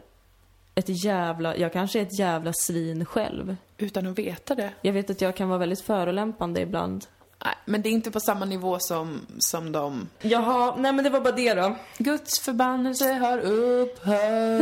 ett 0.75 1.03
jävla, 1.03 1.57
jag 1.57 1.73
kanske 1.73 1.99
är 1.99 2.03
ett 2.03 2.19
jävla 2.19 2.53
svin 2.53 3.05
själv. 3.05 3.55
Utan 3.77 4.07
att 4.07 4.19
veta 4.19 4.55
det. 4.55 4.71
Jag 4.81 4.93
vet 4.93 5.09
att 5.09 5.21
jag 5.21 5.35
kan 5.35 5.49
vara 5.49 5.59
väldigt 5.59 5.81
förolämpande 5.81 6.61
ibland. 6.61 7.05
Nej, 7.47 7.55
men 7.65 7.81
det 7.81 7.89
är 7.89 7.91
inte 7.91 8.11
på 8.11 8.19
samma 8.19 8.45
nivå 8.45 8.79
som, 8.79 9.21
som 9.39 9.71
de. 9.71 10.09
Jaha, 10.21 10.75
nej 10.77 10.93
men 10.93 11.03
det 11.03 11.09
var 11.09 11.21
bara 11.21 11.35
det 11.35 11.53
då. 11.53 11.75
Guds 11.97 12.39
förbannelse 12.39 13.13
har 13.13 13.37
upphört. 13.39 14.61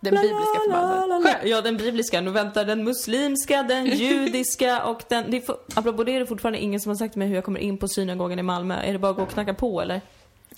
Den 0.00 0.14
bibliska 0.14 0.60
förbannelsen. 0.64 1.50
Ja, 1.50 1.60
den 1.60 1.76
bibliska. 1.76 2.20
Nu 2.20 2.30
väntar 2.30 2.64
den 2.64 2.84
muslimska, 2.84 3.62
den 3.62 3.86
judiska 3.96 4.84
och 4.84 5.02
den... 5.08 5.30
Det 5.30 5.36
är 5.36 5.40
för, 5.40 5.56
apropå 5.74 6.04
det 6.04 6.16
är 6.16 6.20
det 6.20 6.26
fortfarande 6.26 6.58
ingen 6.58 6.80
som 6.80 6.90
har 6.90 6.96
sagt 6.96 7.12
till 7.12 7.18
mig 7.18 7.28
hur 7.28 7.34
jag 7.34 7.44
kommer 7.44 7.60
in 7.60 7.78
på 7.78 7.88
synagogan 7.88 8.38
i 8.38 8.42
Malmö. 8.42 8.74
Är 8.82 8.92
det 8.92 8.98
bara 8.98 9.10
att 9.10 9.16
gå 9.16 9.22
och 9.22 9.30
knacka 9.30 9.54
på 9.54 9.80
eller? 9.80 10.00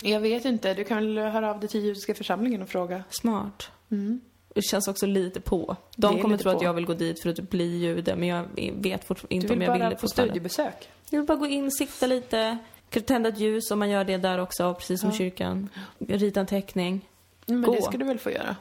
Jag 0.01 0.19
vet 0.19 0.45
inte, 0.45 0.73
du 0.73 0.83
kan 0.83 0.97
väl 0.97 1.17
höra 1.17 1.49
av 1.49 1.59
dig 1.59 1.69
till 1.69 1.83
judiska 1.83 2.13
församlingen 2.13 2.61
och 2.61 2.69
fråga. 2.69 3.03
Smart. 3.09 3.71
Det 3.89 4.19
känns 4.61 4.87
också 4.87 5.05
lite 5.05 5.41
på. 5.41 5.75
Det 5.95 6.07
De 6.07 6.21
kommer 6.21 6.37
tro 6.37 6.51
att 6.51 6.57
på. 6.57 6.63
jag 6.63 6.73
vill 6.73 6.85
gå 6.85 6.93
dit 6.93 7.21
för 7.21 7.29
att 7.29 7.49
bli 7.49 7.77
jude, 7.77 8.15
men 8.15 8.27
jag 8.27 8.45
vet 8.73 9.03
fortfarande 9.03 9.27
Du 9.29 9.35
inte 9.35 9.47
vill 9.47 9.57
om 9.57 9.61
jag 9.61 9.71
vill 9.73 9.81
bara 9.81 9.89
det 9.89 9.95
på 9.95 10.07
studiebesök. 10.07 10.89
Jag 11.09 11.19
vill 11.19 11.27
bara 11.27 11.37
gå 11.37 11.45
in, 11.47 11.71
sikta 11.71 12.07
lite, 12.07 12.57
tända 13.05 13.29
ett 13.29 13.39
ljus 13.39 13.71
om 13.71 13.79
man 13.79 13.89
gör 13.89 14.03
det 14.03 14.17
där 14.17 14.37
också, 14.39 14.73
precis 14.73 15.01
som 15.01 15.11
kyrkan. 15.11 15.69
Rita 15.99 16.39
en 16.39 16.45
teckning. 16.45 17.09
Men 17.45 17.61
Gå. 17.61 17.73
det 17.73 17.81
ska 17.81 17.97
du 17.97 18.05
väl 18.05 18.19
få 18.19 18.31
göra? 18.31 18.55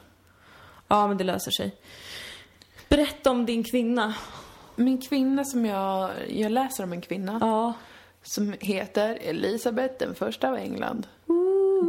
Ja, 0.89 1.07
men 1.09 1.17
det 1.17 1.25
löser 1.25 1.51
sig. 1.51 1.75
Berätta 2.89 3.31
om 3.31 3.47
din 3.47 3.65
kvinna. 3.65 4.15
Min 4.77 5.01
kvinna 5.03 5.45
som 5.45 5.67
jag, 5.67 6.11
jag 6.29 6.53
läser 6.53 6.85
om 6.85 6.93
en 6.93 7.01
kvinna 7.01 7.39
Ja. 7.41 7.73
som 8.23 8.55
heter 8.61 9.19
Elisabeth 9.23 9.95
den 9.99 10.15
första 10.15 10.49
av 10.49 10.55
England. 10.57 11.07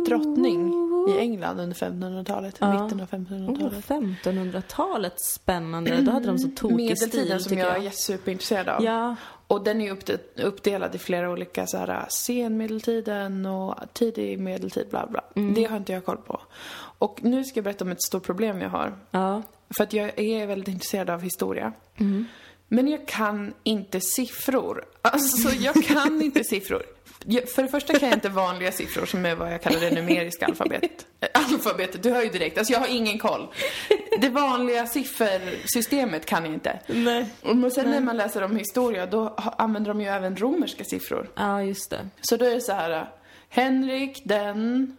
Drottning 0.08 0.87
i 1.08 1.18
England 1.20 1.60
under 1.60 1.76
1500-talet, 1.76 2.56
Ja. 2.60 2.84
mitten 2.84 3.00
av 3.02 3.08
Oh, 3.14 3.20
1500-talet. 3.20 3.86
1500-talet, 4.24 5.14
spännande. 5.22 6.02
Då 6.02 6.12
hade 6.12 6.28
de 6.28 6.40
så 6.40 6.48
tokig 6.56 6.76
Medeltiden 6.76 7.10
stil, 7.10 7.40
som 7.44 7.50
tycker 7.50 7.64
jag 7.66 7.78
jag. 7.78 7.86
är 7.86 7.90
superintresserad 7.92 8.70
av. 8.70 8.84
Ja. 8.84 9.16
Och 9.48 9.64
den 9.64 9.82
är 9.82 9.98
uppdelad 10.44 10.96
i 10.96 10.98
flera 10.98 11.32
olika 11.32 11.68
så 11.68 11.78
här 11.78 12.06
senmedeltiden 12.10 13.46
och 13.46 13.76
tidig 13.94 14.40
medeltid, 14.40 14.88
bla 14.90 15.08
bla. 15.08 15.24
Mm. 15.36 15.54
Det 15.54 15.64
har 15.64 15.78
inte 15.78 15.94
jag 15.94 16.06
koll 16.06 16.18
på. 16.18 16.42
Och 17.00 17.20
nu 17.24 17.44
ska 17.44 17.58
jag 17.58 17.64
berätta 17.64 17.86
om 17.86 17.92
ett 17.92 18.04
stort 18.04 18.24
problem 18.24 18.62
jag 18.62 18.70
har. 18.70 18.94
Ja. 19.12 19.42
För 19.78 19.84
att 19.84 19.94
jag 19.94 20.20
är 20.20 20.48
väldigt 20.48 20.68
intresserad 20.68 21.10
av 21.10 21.22
historia. 21.22 21.74
Men 22.68 22.88
jag 22.88 23.08
kan 23.08 23.54
inte 23.64 24.02
siffror. 24.02 24.86
Alltså, 25.02 25.50
jag 25.50 25.76
kan 25.86 26.22
inte 26.22 26.44
siffror. 26.44 26.84
För 27.56 27.62
det 27.62 27.68
första 27.68 28.00
kan 28.00 28.10
jag 28.10 28.18
inte 28.18 28.30
vanliga 28.30 28.72
siffror 28.72 29.06
som 29.06 29.26
är 29.26 29.36
vad 29.36 29.54
jag 29.54 29.62
kallar 29.62 29.80
det 29.80 29.92
numeriska 29.92 30.46
alfabet. 30.46 31.06
Eh, 31.20 31.28
Alfabetet, 31.54 32.04
du 32.04 32.12
hör 32.12 32.24
ju 32.24 32.30
direkt. 32.30 32.58
Alltså 32.58 32.74
jag 32.74 32.80
har 32.80 32.88
ingen 32.88 33.20
koll. 33.20 33.48
Det 34.22 34.30
vanliga 34.30 34.88
siffersystemet 34.88 36.26
kan 36.26 36.46
jag 36.46 36.54
inte. 36.54 36.80
Nej. 36.88 37.26
Men 37.42 37.72
sen 37.72 37.90
när 37.90 38.02
man 38.02 38.18
läser 38.18 38.44
om 38.44 38.56
historia, 38.56 39.06
då 39.06 39.36
använder 39.58 39.90
de 39.90 40.02
ju 40.02 40.08
även 40.08 40.38
romerska 40.38 40.84
siffror. 40.84 41.30
Ja, 41.36 41.64
just 41.64 41.90
det. 41.90 42.10
Så 42.22 42.38
då 42.38 42.46
är 42.46 42.54
det 42.54 42.62
så 42.62 42.74
här, 42.74 43.10
Henrik 43.50 44.22
den... 44.26 44.96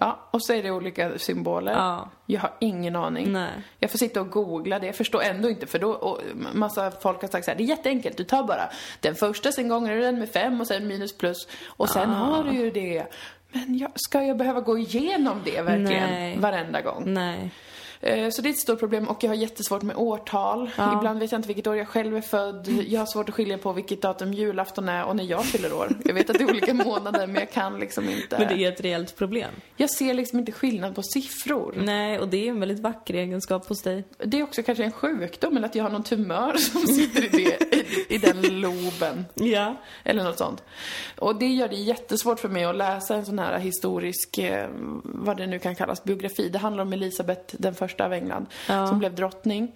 Ja, 0.00 0.28
och 0.30 0.42
så 0.42 0.52
är 0.52 0.62
det 0.62 0.70
olika 0.70 1.18
symboler. 1.18 1.72
Ja. 1.72 2.08
Jag 2.26 2.40
har 2.40 2.52
ingen 2.58 2.96
aning. 2.96 3.32
Nej. 3.32 3.50
Jag 3.78 3.90
får 3.90 3.98
sitta 3.98 4.20
och 4.20 4.30
googla 4.30 4.78
det. 4.78 4.86
Jag 4.86 4.96
förstår 4.96 5.22
ändå 5.22 5.48
inte 5.50 5.66
för 5.66 5.78
då, 5.78 5.90
och 5.92 6.20
massa 6.52 6.90
folk 6.90 7.22
har 7.22 7.28
sagt 7.28 7.44
så 7.44 7.50
här, 7.50 7.58
det 7.58 7.64
är 7.64 7.68
jätteenkelt. 7.68 8.16
Du 8.16 8.24
tar 8.24 8.42
bara 8.44 8.68
den 9.00 9.14
första, 9.14 9.52
sen 9.52 9.68
gånger 9.68 9.94
du 9.94 10.00
den 10.00 10.18
med 10.18 10.28
fem 10.30 10.60
och 10.60 10.66
sen 10.66 10.86
minus 10.86 11.18
plus. 11.18 11.48
Och 11.66 11.88
sen 11.90 12.10
Ah. 12.10 12.14
har 12.14 12.44
du 12.44 12.52
ju 12.52 12.70
det. 12.70 13.06
Men 13.52 13.78
jag, 13.78 13.90
ska 13.94 14.22
jag 14.22 14.36
behöva 14.36 14.60
gå 14.60 14.78
igenom 14.78 15.40
det 15.44 15.62
verkligen 15.62 16.10
Nej. 16.10 16.38
varenda 16.38 16.80
gång? 16.80 17.02
Nej. 17.06 17.50
Eh, 18.00 18.30
Så 18.30 18.42
det 18.42 18.48
är 18.48 18.50
ett 18.50 18.58
stort 18.58 18.78
problem 18.78 19.08
och 19.08 19.24
jag 19.24 19.30
har 19.30 19.34
jättesvårt 19.34 19.82
med 19.82 19.96
årtal. 19.96 20.70
Ja. 20.76 20.98
Ibland 20.98 21.18
vet 21.18 21.32
jag 21.32 21.38
inte 21.38 21.46
vilket 21.48 21.66
år 21.66 21.76
jag 21.76 21.88
själv 21.88 22.16
är 22.16 22.20
född. 22.20 22.68
Jag 22.88 23.00
har 23.00 23.06
svårt 23.06 23.28
att 23.28 23.34
skilja 23.34 23.58
på 23.58 23.72
vilket 23.72 24.02
datum 24.02 24.32
julafton 24.32 24.88
är 24.88 25.04
och 25.04 25.16
när 25.16 25.24
jag 25.24 25.44
fyller 25.44 25.72
år. 25.72 25.88
Jag 26.04 26.14
vet 26.14 26.30
att 26.30 26.38
det 26.38 26.44
är 26.44 26.50
olika 26.50 26.74
månader 26.84 27.26
men 27.26 27.36
jag 27.36 27.50
kan 27.52 27.78
liksom 27.80 28.08
inte. 28.08 28.38
Men 28.38 28.48
det 28.48 28.64
är 28.64 28.72
ett 28.72 28.80
reellt 28.80 29.16
problem. 29.16 29.50
Jag 29.76 29.90
ser 29.90 30.14
liksom 30.14 30.38
inte 30.38 30.52
skillnad 30.52 30.94
på 30.94 31.02
siffror. 31.02 31.74
Nej, 31.76 32.18
och 32.18 32.28
det 32.28 32.46
är 32.46 32.50
en 32.50 32.60
väldigt 32.60 32.80
vacker 32.80 33.14
egenskap 33.14 33.68
hos 33.68 33.82
dig. 33.82 34.04
Det 34.18 34.38
är 34.38 34.42
också 34.42 34.62
kanske 34.62 34.84
en 34.84 34.92
sjukdom 34.92 35.56
eller 35.56 35.66
att 35.68 35.74
jag 35.74 35.84
har 35.84 35.90
någon 35.90 36.02
tumör 36.04 36.56
som 36.56 36.80
sitter 36.86 37.24
i, 37.24 37.28
det, 37.28 37.76
i, 37.76 38.14
i 38.14 38.18
den 38.18 38.60
loben. 38.60 39.24
Ja. 39.34 39.76
Eller 40.04 40.24
något 40.24 40.38
sånt. 40.38 40.62
Och 41.18 41.36
det 41.38 41.46
gör 41.46 41.68
det 41.68 41.76
jättesvårt 41.76 42.40
för 42.40 42.48
mig 42.48 42.64
att 42.64 42.76
läsa 42.76 43.14
en 43.16 43.24
sån 43.24 43.38
här 43.38 43.58
historisk, 43.58 44.38
eh, 44.38 44.68
vad 45.04 45.36
det 45.36 45.46
nu 45.46 45.58
kan 45.58 45.74
kallas, 45.74 46.04
biografi. 46.04 46.48
Det 46.48 46.58
handlar 46.58 46.82
om 46.82 46.92
Elisabeth 46.92 47.54
den 47.58 47.74
första 47.74 47.87
av 48.00 48.12
England, 48.12 48.46
Ja. 48.68 48.86
som 48.86 48.98
blev 48.98 49.14
drottning. 49.14 49.72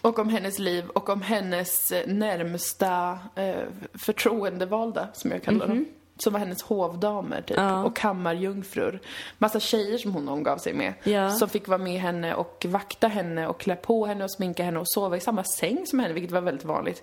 Och 0.00 0.18
om 0.18 0.28
hennes 0.28 0.58
liv 0.58 0.88
och 0.88 1.08
om 1.08 1.22
hennes 1.22 1.92
eh, 1.92 2.06
närmsta 2.06 3.18
eh, 3.34 3.54
förtroendevalda, 3.94 5.08
som 5.12 5.30
jag 5.30 5.42
kallar 5.42 5.66
dem. 5.66 5.84
Som 6.18 6.32
var 6.32 6.40
hennes 6.40 6.62
hovdamer 6.62 7.42
typ, 7.42 7.56
Ja. 7.56 7.84
och 7.84 7.96
kammarjungfrur. 7.96 9.00
Massa 9.38 9.60
tjejer 9.60 9.98
som 9.98 10.12
hon 10.14 10.28
omgav 10.28 10.58
sig 10.58 10.74
med. 10.74 10.94
Ja. 11.04 11.30
Som 11.30 11.48
fick 11.48 11.68
vara 11.68 11.78
med 11.78 12.00
henne 12.00 12.34
och 12.34 12.66
vakta 12.68 13.08
henne 13.08 13.46
och 13.48 13.60
klä 13.60 13.76
på 13.76 14.06
henne 14.06 14.24
och 14.24 14.30
sminka 14.30 14.64
henne 14.64 14.78
och 14.80 14.88
sova 14.88 15.16
i 15.16 15.20
samma 15.20 15.44
säng 15.44 15.86
som 15.86 15.98
henne, 15.98 16.14
vilket 16.14 16.32
var 16.32 16.40
väldigt 16.40 16.64
vanligt. 16.64 17.02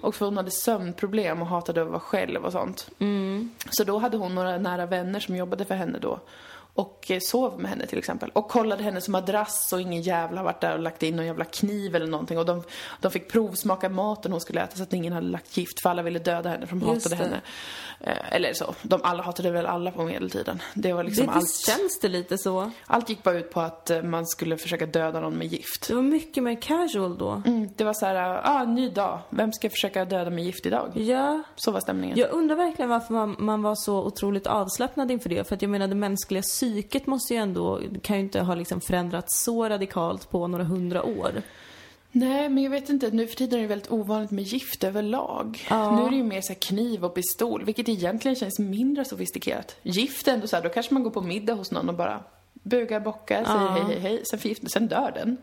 Och 0.00 0.14
för 0.14 0.24
hon 0.26 0.36
hade 0.36 0.50
sömnproblem 0.50 1.42
och 1.42 1.48
hatade 1.48 1.82
att 1.82 1.88
vara 1.88 2.00
själv 2.00 2.44
och 2.44 2.52
sånt. 2.52 2.90
Så 3.70 3.84
då 3.84 3.98
hade 3.98 4.16
hon 4.16 4.34
några 4.34 4.58
nära 4.58 4.86
vänner 4.86 5.20
som 5.20 5.36
jobbade 5.36 5.64
för 5.64 5.74
henne 5.74 5.98
då. 5.98 6.20
Och 6.78 7.10
eh, 7.10 7.18
sov 7.20 7.60
med 7.60 7.70
henne 7.70 7.86
till 7.86 7.98
exempel. 7.98 8.30
Och 8.32 8.48
kollade 8.48 8.82
hennes 8.82 9.08
madrass 9.08 9.72
och 9.72 9.80
ingen 9.80 10.02
jävla 10.02 10.42
varit 10.42 10.60
där 10.60 10.74
och 10.74 10.80
lagt 10.80 11.02
in 11.02 11.16
någon 11.16 11.26
jävla 11.26 11.44
kniv 11.44 11.96
eller 11.96 12.06
någonting. 12.06 12.38
Och 12.38 12.46
de, 12.46 12.62
de 13.00 13.10
fick 13.10 13.28
provsmaka 13.28 13.88
maten 13.88 14.32
hon 14.32 14.40
skulle 14.40 14.62
äta 14.62 14.76
så 14.76 14.82
att 14.82 14.92
ingen 14.92 15.12
hade 15.12 15.26
lagt 15.26 15.56
gift 15.56 15.80
för 15.82 15.90
alla 15.90 16.02
ville 16.02 16.18
döda 16.18 16.50
henne 16.50 16.66
för 16.66 16.76
de 16.76 16.88
hatade 16.88 17.16
henne. 17.16 17.40
Eh, 18.00 18.32
eller 18.32 18.52
så, 18.52 18.74
de 18.82 19.00
alla 19.02 19.22
hatade 19.22 19.50
väl 19.50 19.66
alla 19.66 19.90
på 19.90 20.04
medeltiden. 20.04 20.62
Det 20.74 20.92
var 20.92 21.04
liksom 21.04 21.26
det, 21.26 21.32
allt. 21.32 21.44
visst 21.44 21.66
känns 21.66 22.00
det 22.00 22.08
lite 22.08 22.38
så. 22.38 22.70
Allt 22.86 23.08
gick 23.08 23.22
bara 23.22 23.38
ut 23.38 23.50
på 23.50 23.60
att 23.60 23.90
eh, 23.90 24.02
man 24.02 24.26
skulle 24.26 24.56
försöka 24.56 24.86
döda 24.86 25.20
någon 25.20 25.34
med 25.34 25.46
gift. 25.46 25.88
Det 25.88 25.94
var 25.94 26.02
mycket 26.02 26.42
mer 26.42 26.60
casual 26.62 27.18
då. 27.18 27.42
Mm, 27.46 27.68
det 27.76 27.84
var 27.84 27.92
så 27.92 28.06
här, 28.06 28.40
ah, 28.44 28.64
ny 28.64 28.90
dag. 28.90 29.18
Vem 29.30 29.52
ska 29.52 29.70
försöka 29.70 30.04
döda 30.04 30.30
med 30.30 30.44
gift 30.44 30.66
idag? 30.66 30.92
Ja. 30.94 31.42
Så 31.56 31.70
var 31.70 31.80
stämningen. 31.80 32.18
Jag 32.18 32.30
undrar 32.30 32.56
verkligen 32.56 32.88
varför 32.88 33.14
man, 33.14 33.36
man 33.38 33.62
var 33.62 33.74
så 33.74 34.04
otroligt 34.04 34.46
avslappnad 34.46 35.10
inför 35.10 35.28
det. 35.28 35.48
För 35.48 35.54
att 35.54 35.62
jag 35.62 35.70
menar, 35.70 35.88
det 35.88 35.94
mänskliga 35.94 36.42
psyket 36.68 37.06
måste 37.06 37.34
ju 37.34 37.40
ändå, 37.40 37.80
kan 38.02 38.16
ju 38.16 38.22
inte 38.22 38.40
ha 38.40 38.54
liksom 38.54 38.80
förändrats 38.80 39.42
så 39.42 39.68
radikalt 39.68 40.30
på 40.30 40.46
några 40.46 40.64
hundra 40.64 41.02
år. 41.02 41.42
Nej, 42.12 42.48
men 42.48 42.64
jag 42.64 42.70
vet 42.70 42.88
inte. 42.88 43.10
Nu 43.10 43.26
för 43.26 43.36
tiden 43.36 43.58
är 43.58 43.62
det 43.62 43.68
väldigt 43.68 43.90
ovanligt 43.90 44.30
med 44.30 44.44
gift 44.44 44.84
överlag. 44.84 45.66
Ja. 45.70 45.96
Nu 45.96 46.06
är 46.06 46.10
det 46.10 46.16
ju 46.16 46.22
mer 46.22 46.40
så 46.40 46.54
kniv 46.54 47.04
och 47.04 47.14
pistol, 47.14 47.64
vilket 47.64 47.88
egentligen 47.88 48.34
känns 48.36 48.58
mindre 48.58 49.04
sofistikerat. 49.04 49.76
Gift 49.82 50.28
är 50.28 50.32
ändå 50.32 50.46
så 50.46 50.56
här, 50.56 50.62
då 50.62 50.68
kanske 50.68 50.94
man 50.94 51.02
går 51.02 51.10
på 51.10 51.20
middag 51.20 51.54
hos 51.54 51.70
någon 51.70 51.88
och 51.88 51.94
bara 51.94 52.20
bugar, 52.52 53.00
bockar, 53.00 53.44
säger 53.44 53.60
Ja. 53.60 53.68
hej, 53.68 53.84
hej, 53.86 53.98
hej, 53.98 54.22
sen 54.30 54.38
förgiftar, 54.38 54.68
sen 54.68 54.88
dör 54.88 55.12
den. 55.14 55.36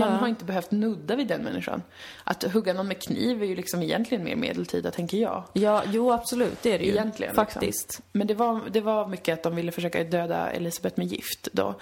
Man 0.00 0.12
Ja. 0.12 0.16
har 0.18 0.28
inte 0.28 0.44
behövt 0.44 0.70
nudda 0.70 1.16
vid 1.16 1.26
den 1.26 1.42
människan. 1.42 1.82
Att 2.24 2.42
hugga 2.42 2.72
någon 2.72 2.88
med 2.88 3.02
kniv 3.02 3.42
är 3.42 3.46
ju 3.46 3.56
liksom 3.56 3.82
egentligen 3.82 4.24
mer 4.24 4.36
medeltida, 4.36 4.90
tänker 4.90 5.18
jag. 5.18 5.44
Ja, 5.52 5.82
jo 5.92 6.12
absolut, 6.12 6.62
det 6.62 6.72
är 6.72 6.78
det 6.78 6.84
ju. 6.84 6.90
Egentligen, 6.90 7.30
liksom. 7.34 7.44
Faktiskt. 7.46 8.00
Men 8.12 8.26
det 8.26 8.34
var, 8.34 8.60
det 8.70 8.80
var 8.80 9.06
mycket 9.08 9.32
att 9.32 9.42
de 9.42 9.56
ville 9.56 9.72
försöka 9.72 10.04
döda 10.04 10.50
Elisabeth 10.50 10.98
med 10.98 11.06
gift 11.06 11.48
då. 11.52 11.74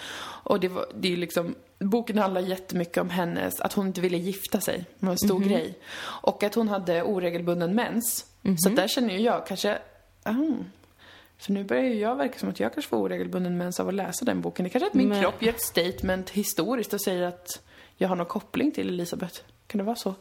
Och 0.44 0.60
det 0.60 0.68
var, 0.68 0.86
det 0.94 1.08
är 1.08 1.10
ju 1.10 1.16
liksom, 1.16 1.54
boken 1.78 2.18
handlar 2.18 2.40
jättemycket 2.40 2.98
om 2.98 3.10
hennes, 3.10 3.60
att 3.60 3.72
hon 3.72 3.86
inte 3.86 4.00
ville 4.00 4.16
gifta 4.18 4.60
sig. 4.60 4.84
Det 4.98 5.06
var 5.06 5.12
en 5.12 5.18
stor 5.18 5.40
grej. 5.40 5.78
Och 6.22 6.42
att 6.42 6.54
hon 6.54 6.68
hade 6.68 7.02
oregelbunden 7.02 7.74
mens. 7.74 8.26
Så 8.64 8.68
där 8.68 8.88
känner 8.88 9.14
ju 9.14 9.20
jag 9.20 9.46
kanske, 9.46 9.78
ah, 10.22 10.32
för 11.38 11.52
nu 11.52 11.64
börjar 11.64 11.84
ju 11.84 11.94
jag 11.94 12.16
verka 12.16 12.38
som 12.38 12.48
att 12.48 12.60
jag 12.60 12.74
kanske 12.74 12.88
får 12.90 12.96
oregelbunden 12.98 13.58
mens 13.58 13.80
av 13.80 13.88
att 13.88 13.94
läsa 13.94 14.24
den 14.24 14.40
boken. 14.40 14.64
Det 14.64 14.70
kanske 14.70 14.86
är 14.86 14.90
att 14.90 14.94
min 14.94 15.08
Men- 15.08 15.22
kropp 15.22 15.42
gör 15.42 15.50
ett 15.50 15.60
statement 15.62 16.30
historiskt 16.30 16.92
och 16.94 17.00
säger 17.00 17.22
att 17.22 17.62
jag 18.02 18.08
har 18.08 18.16
någon 18.16 18.26
koppling 18.26 18.72
till 18.72 18.88
Elisabeth. 18.88 19.40
Kan 19.66 19.78
det 19.78 19.84
vara 19.84 19.96
så? 19.96 20.14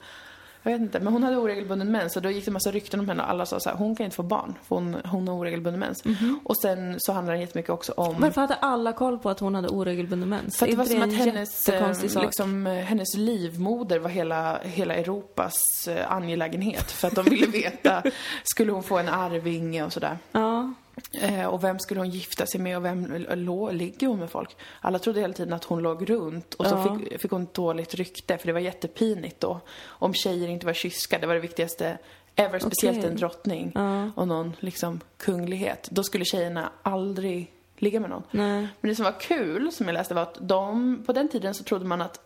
Jag 0.63 0.71
vet 0.71 0.81
inte, 0.81 0.99
men 0.99 1.13
hon 1.13 1.23
hade 1.23 1.37
oregelbunden 1.37 1.91
mens 1.91 2.15
och 2.15 2.21
då 2.21 2.29
gick 2.29 2.45
det 2.45 2.49
en 2.49 2.53
massa 2.53 2.71
rykten 2.71 2.99
om 2.99 3.09
henne 3.09 3.23
och 3.23 3.29
alla 3.29 3.45
sa 3.45 3.59
så 3.59 3.69
här, 3.69 3.77
hon 3.77 3.95
kan 3.95 4.03
inte 4.03 4.15
få 4.15 4.23
barn 4.23 4.53
för 4.67 4.75
hon, 4.75 4.97
hon 5.05 5.27
har 5.27 5.35
oregelbunden 5.35 5.79
mens. 5.79 6.03
Och 6.43 6.57
sen 6.57 6.95
så 6.99 7.13
handlar 7.13 7.33
den 7.33 7.41
jättemycket 7.41 7.69
också 7.69 7.91
om 7.91 8.15
Varför 8.19 8.41
hade 8.41 8.53
alla 8.53 8.93
koll 8.93 9.19
på 9.19 9.29
att 9.29 9.39
hon 9.39 9.55
hade 9.55 9.67
oregelbunden 9.67 10.29
mens? 10.29 10.57
för 10.57 10.65
att 10.65 10.71
det 10.71 10.77
var 10.77 10.85
som 10.85 11.01
att 11.01 11.13
hennes, 11.13 11.69
eh, 11.69 12.21
liksom, 12.21 12.67
eh, 12.67 12.73
hennes 12.73 13.17
livmoder 13.17 13.99
var 13.99 14.09
hela, 14.09 14.59
hela 14.63 14.95
Europas 14.95 15.87
eh, 15.87 16.11
angelägenhet. 16.11 16.91
För 16.91 17.07
att 17.07 17.15
de 17.15 17.25
ville 17.25 17.47
veta, 17.47 18.03
skulle 18.43 18.71
hon 18.71 18.83
få 18.83 18.97
en 18.97 19.09
arvinge 19.09 19.83
och 19.83 19.93
sådär. 19.93 20.17
Ja. 20.31 20.73
Eh, 21.21 21.45
och 21.45 21.63
vem 21.63 21.79
skulle 21.79 21.99
hon 21.99 22.09
gifta 22.09 22.45
sig 22.45 22.59
med 22.61 22.77
och 22.77 22.85
vem 22.85 23.25
lå, 23.29 23.71
ligger 23.71 24.07
hon 24.07 24.19
med 24.19 24.29
folk? 24.29 24.55
Alla 24.81 24.99
trodde 24.99 25.19
hela 25.19 25.33
tiden 25.33 25.53
att 25.53 25.63
hon 25.63 25.81
låg 25.81 26.09
runt 26.09 26.53
och 26.53 26.65
så 26.67 26.75
Ja. 26.75 26.97
fick, 27.09 27.21
fick 27.21 27.31
hon 27.31 27.43
ett 27.43 27.53
dåligt 27.53 27.93
rykte 27.95 28.37
för 28.37 28.47
det 28.47 28.53
var 28.53 28.59
jättepinigt 28.59 29.39
då. 29.39 29.59
Om 29.85 30.13
tjejer 30.13 30.47
inte 30.47 30.65
var 30.65 30.73
kyska, 30.73 31.19
det 31.19 31.27
var 31.27 31.33
det 31.33 31.39
viktigaste 31.39 31.97
ever, 32.35 32.59
speciellt 32.59 33.03
en 33.05 33.15
drottning 33.15 33.71
Ja. 33.75 34.11
och 34.15 34.27
någon 34.27 34.55
liksom 34.59 34.99
kunglighet. 35.17 35.87
Då 35.91 36.03
skulle 36.03 36.25
tjejerna 36.25 36.71
aldrig 36.83 37.51
ligga 37.77 37.99
med 37.99 38.09
någon. 38.09 38.23
Nej. 38.31 38.67
Men 38.81 38.89
det 38.89 38.95
som 38.95 39.05
var 39.05 39.19
kul, 39.19 39.71
som 39.71 39.85
jag 39.87 39.93
läste, 39.93 40.13
var 40.13 40.21
att 40.21 40.37
de, 40.41 41.03
på 41.05 41.13
den 41.13 41.29
tiden 41.29 41.53
så 41.53 41.63
trodde 41.63 41.85
man 41.85 42.01
att 42.01 42.19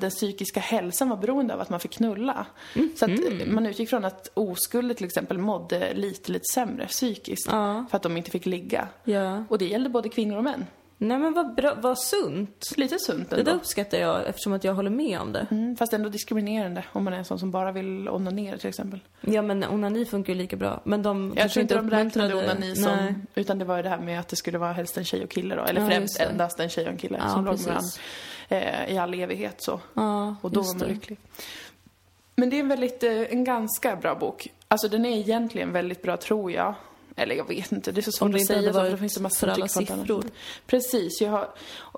den 0.00 0.10
psykiska 0.10 0.60
hälsan 0.60 1.08
var 1.08 1.16
beroende 1.16 1.54
av 1.54 1.60
att 1.60 1.70
man 1.70 1.80
fick 1.80 1.90
knulla. 1.90 2.46
Så 2.96 3.04
att 3.04 3.10
eh, 3.10 3.46
man 3.46 3.66
utgick 3.66 3.88
från 3.90 4.04
att 4.04 4.30
oskulder 4.34 4.94
till 4.94 5.06
exempel 5.06 5.38
mådde 5.38 5.94
lite, 5.94 6.32
lite 6.32 6.44
sämre 6.54 6.86
psykiskt. 6.86 7.46
Ja. 7.50 7.86
För 7.90 7.96
att 7.96 8.02
de 8.02 8.16
inte 8.16 8.30
fick 8.30 8.46
ligga. 8.46 8.88
Ja. 9.04 9.44
Och 9.48 9.58
det 9.58 9.64
gällde 9.66 9.88
både 9.90 10.08
kvinnor 10.08 10.36
och 10.36 10.44
män. 10.44 10.66
Nej 11.02 11.18
men 11.18 11.32
vad 11.32 11.54
bra, 11.54 11.74
vad 11.80 11.98
sunt. 11.98 12.72
Lite 12.76 12.98
sunt 12.98 13.30
Det 13.30 13.36
ändå. 13.36 13.50
där 13.50 13.56
uppskattar 13.56 13.98
jag 13.98 14.26
eftersom 14.28 14.52
att 14.52 14.64
jag 14.64 14.74
håller 14.74 14.90
med 14.90 15.20
om 15.20 15.32
det. 15.32 15.46
Mm, 15.50 15.76
fast 15.76 15.92
ändå 15.92 16.08
diskriminerande 16.08 16.84
om 16.92 17.04
man 17.04 17.12
är 17.12 17.18
en 17.18 17.24
sån 17.24 17.38
som 17.38 17.50
bara 17.50 17.72
vill 17.72 18.08
onanera 18.08 18.58
till 18.58 18.68
exempel. 18.68 19.00
Ja 19.20 19.42
men 19.42 19.64
onani 19.64 20.04
funkar 20.06 20.32
ju 20.32 20.38
lika 20.38 20.56
bra. 20.56 20.80
Men 20.84 21.02
de 21.02 21.32
Jag 21.36 21.50
tror 21.50 21.62
inte 21.62 21.74
de 21.74 21.90
räknade 21.90 22.34
onani 22.34 22.76
som, 22.76 22.84
Nej. 22.96 23.14
utan 23.34 23.58
det 23.58 23.64
var 23.64 23.76
ju 23.76 23.82
det 23.82 23.88
här 23.88 24.00
med 24.00 24.20
att 24.20 24.28
det 24.28 24.36
skulle 24.36 24.58
vara 24.58 24.72
helst 24.72 24.98
en 24.98 25.04
tjej 25.04 25.24
och 25.24 25.30
kille 25.30 25.54
då. 25.54 25.62
Eller 25.62 25.80
Ja, 25.80 25.88
främst 25.88 26.18
det. 26.18 26.24
endast 26.24 26.60
en 26.60 26.68
tjej 26.68 26.84
och 26.84 26.90
en 26.90 26.96
kille 26.98 27.18
Ja, 27.22 27.28
som 27.28 27.44
låg 27.44 27.54
med 27.58 27.64
varandra 27.66 27.88
eh, 28.50 28.94
i 28.94 28.98
all 28.98 29.14
evighet 29.14 29.62
så. 29.62 29.80
Ja, 29.94 30.36
Och 30.42 30.50
då 30.50 30.60
var 30.60 30.78
man 30.78 30.88
lycklig. 30.88 31.18
Men 32.36 32.50
det 32.50 32.56
är 32.56 32.60
en 32.60 32.68
väldigt, 32.68 33.02
eh, 33.02 33.12
en 33.12 33.44
ganska 33.44 33.96
bra 33.96 34.14
bok. 34.14 34.52
Alltså 34.68 34.88
den 34.88 35.04
är 35.04 35.18
egentligen 35.18 35.72
väldigt 35.72 36.02
bra 36.02 36.16
tror 36.16 36.52
jag. 36.52 36.74
Eller 37.16 37.34
jag 37.34 37.48
vet 37.48 37.72
inte, 37.72 37.92
det 37.92 38.00
är 38.00 38.02
så 38.02 38.12
svårt 38.12 38.34
att 38.34 38.46
säga 38.46 38.72
varit 38.72 38.90
det 38.90 38.98
finns 38.98 39.14
så 39.14 39.22
massa 39.22 39.46
för 39.46 39.52
alla 39.52 39.68
siffror. 39.68 40.24
Precis, 40.66 41.20
jag 41.20 41.30
har 41.30 41.48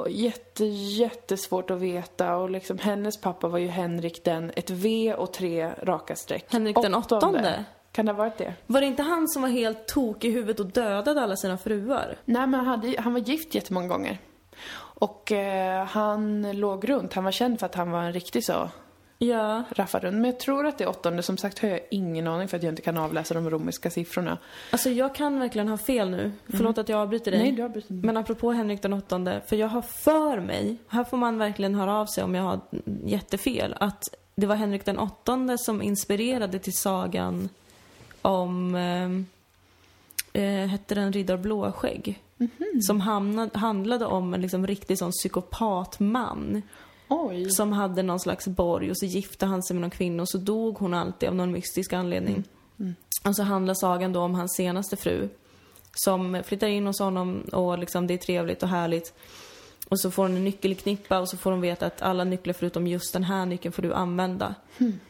jätte, 0.09 0.65
jättesvårt 0.65 1.71
att 1.71 1.81
veta 1.81 2.37
och 2.37 2.51
liksom 2.51 2.79
hennes 2.79 3.21
pappa 3.21 3.49
var 3.49 3.59
ju 3.59 3.69
Henrik 3.69 4.25
den, 4.25 4.53
ett 4.57 4.71
V 4.71 5.15
och 5.15 5.33
tre 5.33 5.73
raka 5.83 6.17
streck. 6.17 6.45
Henrik 6.53 6.77
den 6.83 6.95
åttonde? 6.95 7.65
Kan 7.93 8.07
det 8.07 8.13
ha 8.13 8.19
varit 8.19 8.39
det? 8.39 8.55
Var 8.67 8.81
det 8.81 8.87
inte 8.87 9.03
han 9.03 9.29
som 9.29 9.43
var 9.43 9.49
helt 9.49 9.87
tok 9.87 10.25
i 10.25 10.31
huvudet 10.31 10.61
och 10.61 10.67
dödade 10.67 11.21
alla 11.23 11.37
sina 11.37 11.59
fruar? 11.59 12.17
Nej, 12.25 12.47
men 12.47 12.55
han, 12.55 12.67
hade, 12.67 13.01
han 13.01 13.13
var 13.13 13.21
gift 13.21 13.55
jättemånga 13.55 13.89
gånger. 13.89 14.19
Och 15.03 15.33
eh, 15.33 15.85
han 15.85 16.53
låg 16.53 16.89
runt, 16.89 17.15
han 17.15 17.25
var 17.25 17.31
känd 17.31 17.59
för 17.59 17.67
att 17.67 17.75
han 17.75 17.91
var 17.91 18.03
en 18.03 18.13
riktig 18.13 18.45
så 18.45 18.71
Ja. 19.19 19.63
raffarund. 19.71 20.17
Men 20.21 20.25
jag 20.31 20.41
tror 20.41 20.67
att 20.67 20.79
det 20.79 20.85
är 20.85 20.89
åttonde. 20.89 21.23
Som 21.23 21.37
sagt 21.37 21.59
har 21.59 21.69
jag 21.69 21.81
ingen 21.91 22.27
aning 22.27 22.49
för 22.49 22.57
att 22.57 22.63
jag 22.63 22.73
inte 22.73 22.83
kan 22.83 22.97
avläsa 22.99 23.35
de 23.35 23.51
romerska 23.51 23.91
siffrorna. 23.91 24.39
Alltså 24.71 24.91
jag 24.91 25.15
kan 25.15 25.41
verkligen 25.41 25.69
ha 25.69 25.77
fel 25.77 26.11
nu. 26.11 26.33
Förlåt 26.49 26.79
att 26.79 26.89
jag 26.89 27.01
avbryter 27.01 27.31
dig. 27.31 27.41
Nej, 27.41 27.53
du 27.53 27.63
avbrutit 27.63 27.91
mig. 27.91 28.01
Men 28.05 28.17
apropå 28.17 28.53
Henrik 28.53 28.83
den 28.83 28.93
åttonde, 28.93 29.41
för 29.47 29.57
jag 29.57 29.69
har 29.69 29.83
för 29.83 30.41
mig, 30.41 30.77
här 30.89 31.05
får 31.05 31.17
man 31.17 31.39
verkligen 31.39 31.75
höra 31.75 31.95
av 31.95 32.07
sig 32.07 32.25
om 32.25 32.35
jag 32.35 32.43
har 32.43 32.61
jättefel, 33.05 33.75
att 33.81 34.03
det 34.35 34.47
var 34.47 34.55
Henrik 34.57 34.85
den 34.85 34.99
åttonde 34.99 35.59
som 35.59 35.83
inspirerade 35.83 36.59
till 36.59 36.77
sagan 36.77 37.49
om, 38.23 38.75
eh, 38.75 40.43
eh, 40.43 40.67
hette 40.69 40.95
den 40.95 41.13
Riddar 41.13 41.37
Blåskägg? 41.37 42.23
Som 42.81 43.01
hamnade, 43.01 43.59
handlade 43.59 44.07
om 44.07 44.35
en 44.35 44.41
liksom 44.41 44.67
riktig 44.67 44.99
sån 44.99 45.11
psykopatman 45.11 46.63
Oj. 47.09 47.51
som 47.51 47.73
hade 47.73 48.03
någon 48.03 48.21
slags 48.21 48.49
borg 48.49 48.91
och 48.91 48.99
så 48.99 49.07
gifte 49.07 49.47
han 49.47 49.63
sig 49.63 49.75
med 49.75 49.81
någon 49.81 49.91
kvinna 49.91 50.23
och 50.23 50.29
så 50.29 50.39
dog 50.39 50.79
hon 50.79 50.95
alltid 50.95 51.29
av 51.29 51.35
någon 51.35 51.53
mystisk 51.53 51.93
anledning. 51.93 52.45
Och 53.25 53.37
så 53.37 53.43
handlar 53.43 53.75
sagan 53.75 54.13
då 54.13 54.21
om 54.21 54.35
hans 54.35 54.55
senaste 54.57 54.97
fru 54.97 55.29
som 55.95 56.43
flyttar 56.45 56.67
in 56.67 56.87
hos 56.87 56.99
honom 56.99 57.41
och 57.53 57.79
liksom 57.79 58.07
det 58.07 58.15
är 58.15 58.19
trevligt 58.19 58.63
och 58.63 58.69
härligt. 58.69 59.15
Och 59.93 60.01
så 60.01 60.11
får 60.11 60.23
hon 60.23 60.37
en 60.37 60.45
nyckelknippa 60.45 61.19
och 61.21 61.29
så 61.29 61.37
får 61.37 61.51
hon 61.51 61.61
veta 61.61 61.87
att 61.87 62.03
alla 62.03 62.25
nycklar 62.25 62.53
förutom 62.55 62.87
just 62.87 63.13
den 63.13 63.25
här 63.25 63.47
nyckeln 63.47 63.73
får 63.73 63.83
du 63.83 63.95
använda. 63.95 64.55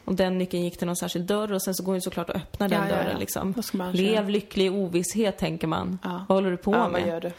Och 0.05 0.15
den 0.15 0.37
nyckeln 0.37 0.63
gick 0.63 0.77
till 0.77 0.87
någon 0.87 0.95
särskild 0.95 1.25
dörr 1.25 1.53
och 1.53 1.61
sen 1.63 1.75
så 1.75 1.83
går 1.83 1.91
hon 1.91 2.01
såklart 2.01 2.29
att 2.29 2.35
öppna 2.35 2.67
den 2.67 2.79
Ja, 2.81 2.87
ja, 2.89 2.95
ja. 2.97 3.03
dörren 3.03 3.19
liksom. 3.19 3.63
Ska 3.63 3.77
man 3.77 3.91
Lev 3.91 4.29
lycklig 4.29 4.65
i 4.65 4.69
ovisshet 4.69 5.37
tänker 5.37 5.67
man. 5.67 5.99
Ja. 6.03 6.25
Vad 6.29 6.37
håller 6.37 6.51
du 6.51 6.57
på 6.57 6.71
Ja, 6.73 6.89
med? 6.89 7.07
gör 7.07 7.21
du? 7.21 7.31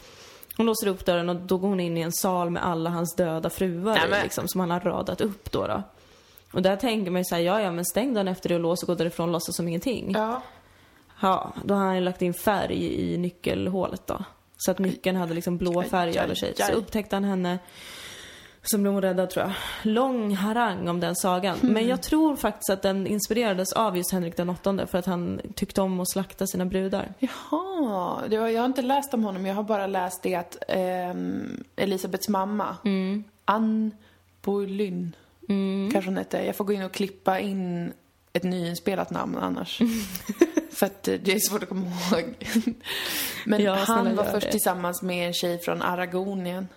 Hon 0.57 0.67
låser 0.67 0.87
upp 0.89 1.07
dörren 1.07 1.29
och 1.29 1.37
då 1.37 1.59
går 1.59 1.69
hon 1.69 1.81
in 1.81 1.97
i 1.97 2.01
en 2.01 2.13
sal 2.13 2.51
med 2.51 2.65
alla 2.65 2.91
hans 2.91 3.15
döda 3.17 3.51
fruar 3.51 3.95
Nej, 3.95 4.09
men- 4.11 4.23
liksom, 4.23 4.49
som 4.49 4.61
han 4.61 4.71
har 4.71 4.81
radat 4.81 5.21
upp 5.21 5.53
då. 5.53 5.67
då. 5.67 5.83
Och 6.53 6.63
där 6.63 6.77
tänker 6.77 7.11
man 7.11 7.21
ju 7.21 7.25
såhär, 7.25 7.43
ja 7.43 7.61
ja 7.61 7.73
men 7.73 7.85
stäng 7.85 8.15
dörren 8.15 8.29
efter 8.29 8.49
det 8.49 8.55
och 8.55 8.61
lås 8.61 8.83
och 8.83 8.87
gå 8.87 8.95
därifrån 8.95 9.29
och 9.29 9.33
låtsas 9.33 9.57
som 9.57 9.69
ingenting. 9.69 10.13
Ja. 10.15 10.43
Ja. 11.21 11.53
då 11.65 11.75
har 11.75 11.85
han 11.85 11.95
ju 11.95 12.01
lagt 12.01 12.23
in 12.23 12.35
färg 12.35 13.13
i 13.13 13.17
nyckelhålet 13.19 14.07
då. 14.07 14.25
Så 14.65 14.71
att 14.71 14.79
nyckeln 14.79 15.17
hade 15.17 15.35
liksom 15.35 15.59
blå 15.59 15.83
färg 15.83 16.19
över 16.19 16.35
sig. 16.35 16.55
Så 16.57 16.73
upptäckte 16.73 17.17
han 17.17 17.25
henne, 17.25 17.59
så 18.63 18.79
blev 18.79 18.93
hon 18.93 19.03
räddad 19.03 19.31
tror 19.31 19.45
jag. 19.45 19.55
Lång 19.93 20.35
harang 20.35 20.89
om 20.89 21.01
den 21.01 21.17
sagan. 21.17 21.59
Hmm. 21.59 21.73
Men 21.73 21.87
jag 21.87 22.03
tror 22.03 22.37
faktiskt 22.37 22.71
att 22.71 22.83
den 22.83 23.07
inspirerades 23.07 23.73
av 23.73 23.97
just 23.97 24.13
Henrik 24.13 24.37
den 24.37 24.51
åttonde 24.51 24.87
för 24.87 24.99
att 24.99 25.07
han 25.07 25.41
tyckte 25.55 25.83
om 25.83 26.01
att 26.01 26.11
slakta 26.11 26.47
sina 26.47 26.65
brudar. 26.65 27.15
Jaha, 27.19 28.23
det 28.29 28.39
var, 28.39 28.49
jag 28.49 28.61
har 28.61 28.67
inte 28.67 28.83
läst 28.83 29.15
om 29.15 29.25
honom. 29.25 29.47
Jag 29.47 29.55
har 29.55 29.63
bara 29.63 29.87
läst 29.87 30.23
det 30.23 30.35
att 30.35 30.57
ehm, 30.69 31.65
Elisabeths 31.77 32.29
mamma, 32.29 32.77
Ann 33.45 33.91
Boleyn, 34.43 35.17
kanske 35.93 36.11
hon 36.11 36.17
hette. 36.17 36.45
Jag 36.45 36.57
får 36.57 36.65
gå 36.65 36.73
in 36.73 36.83
och 36.83 36.93
klippa 36.93 37.41
in 37.41 37.93
ett 38.33 38.43
nyinspelat 38.43 39.11
namn 39.11 39.37
annars. 39.37 39.81
För 40.75 40.87
att 40.87 41.09
eh, 41.09 41.15
det 41.15 41.33
är 41.33 41.39
svårt 41.39 41.63
att 41.63 41.69
komma 41.69 41.81
ihåg. 42.13 42.35
Men 43.47 43.63
Ja, 43.63 43.75
han 43.75 44.17
var 44.17 44.25
först 44.25 44.47
det. 44.47 44.51
tillsammans 44.53 45.03
med 45.03 45.27
en 45.27 45.33
tjej 45.33 45.59
från 45.59 45.83
Aragonien. 45.83 46.69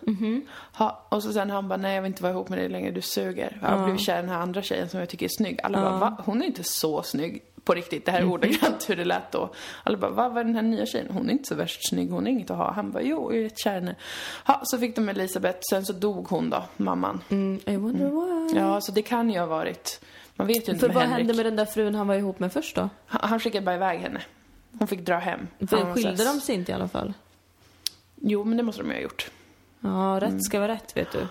Ha, 0.74 1.06
och 1.10 1.24
så 1.24 1.34
sen 1.34 1.50
han 1.50 1.68
bara, 1.68 1.78
nej 1.78 1.96
jag 1.96 2.02
vill 2.02 2.12
inte 2.12 2.24
vara 2.24 2.34
ihop 2.34 2.50
med 2.50 2.60
dig 2.60 2.70
längre, 2.70 2.92
du 2.92 3.02
suger. 3.02 3.58
Jag 3.62 3.70
har 3.70 3.84
blivit 3.84 4.02
kär 4.02 4.18
i 4.18 4.22
den 4.22 4.30
här 4.30 4.40
andra 4.40 4.62
tjejen 4.62 4.90
som 4.90 5.00
jag 5.00 5.10
tycker 5.10 5.26
är 5.26 5.30
snygg. 5.38 5.60
Alla 5.64 5.82
bara, 5.82 5.98
va? 6.00 6.24
Hon 6.26 6.42
är 6.42 6.46
inte 6.46 6.64
så 6.64 7.04
snygg. 7.04 7.44
På 7.68 7.74
riktigt, 7.74 8.06
det 8.06 8.12
här 8.12 8.20
är 8.20 8.26
ordagrant 8.26 8.90
hur 8.90 8.96
det 8.96 9.06
lät 9.06 9.32
då. 9.32 9.50
Alla 9.84 9.98
bara, 9.98 10.12
vad 10.12 10.34
var 10.34 10.44
den 10.44 10.56
här 10.56 10.62
nya 10.62 10.86
tjejen? 10.86 11.08
Hon 11.14 11.30
är 11.30 11.32
inte 11.34 11.48
så 11.48 11.56
värst 11.56 11.90
snygg, 11.90 12.12
hon 12.12 12.28
är 12.28 12.32
inget 12.32 12.52
att 12.52 12.58
ha. 12.58 12.72
Han 12.72 12.92
bara, 12.92 13.04
jo, 13.04 13.32
jag 13.32 13.40
är 13.40 13.44
jättekär 13.44 13.72
i 13.72 13.74
henne. 13.74 13.96
Ha, 14.46 14.62
så 14.64 14.78
fick 14.78 14.96
de 14.96 15.10
Elisabeth, 15.10 15.60
sen 15.70 15.86
så 15.86 15.94
dog 15.94 16.28
hon 16.28 16.50
då, 16.50 16.64
mamman. 16.78 17.24
Mm, 17.30 17.60
I 17.66 17.76
wonder 17.78 18.10
why. 18.50 18.60
Ja, 18.60 18.82
så 18.82 18.92
det 18.92 19.02
kan 19.02 19.30
ju 19.30 19.40
ha 19.40 19.46
varit. 19.46 20.02
Man 20.36 20.48
vet 20.48 20.56
ju 20.56 20.72
inte 20.72 20.80
För 20.80 20.88
med 20.88 20.96
vad 20.96 21.04
Henrik. 21.04 21.18
hände 21.18 21.34
med 21.34 21.46
den 21.46 21.56
där 21.56 21.66
frun 21.66 21.96
han 21.96 22.08
var 22.08 22.16
ihop 22.16 22.40
med 22.40 22.54
först 22.54 22.76
då? 22.76 22.90
Han, 23.06 23.30
han 23.30 23.40
skickade 23.40 23.66
bara 23.66 23.76
iväg 23.76 24.00
henne. 24.00 24.22
Hon 24.80 24.88
fick 24.88 25.00
dra 25.00 25.18
hem. 25.18 25.48
För 25.70 25.94
skilde 25.94 26.24
de 26.26 26.40
sig 26.42 26.56
inte 26.56 26.72
i 26.72 26.76
alla 26.76 26.88
fall? 26.88 27.14
Jo, 28.16 28.44
men 28.44 28.58
det 28.58 28.64
måste 28.64 28.82
de 28.82 28.88
ju 28.90 28.94
ha 28.96 29.02
gjort. 29.02 29.32
Ja, 29.80 30.18
rätt 30.22 30.30
Mm. 30.30 30.42
ska 30.42 30.60
vara 30.60 30.72
rätt 30.72 30.98
vet 30.98 31.12
du. 31.12 31.28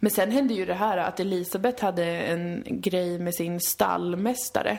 Men 0.00 0.10
sen 0.10 0.30
hände 0.30 0.54
ju 0.54 0.64
det 0.64 0.74
här 0.74 0.96
att 0.98 1.20
Elisabeth 1.20 1.84
hade 1.84 2.04
en 2.04 2.64
grej 2.66 3.18
med 3.18 3.34
sin 3.34 3.60
stallmästare. 3.60 4.78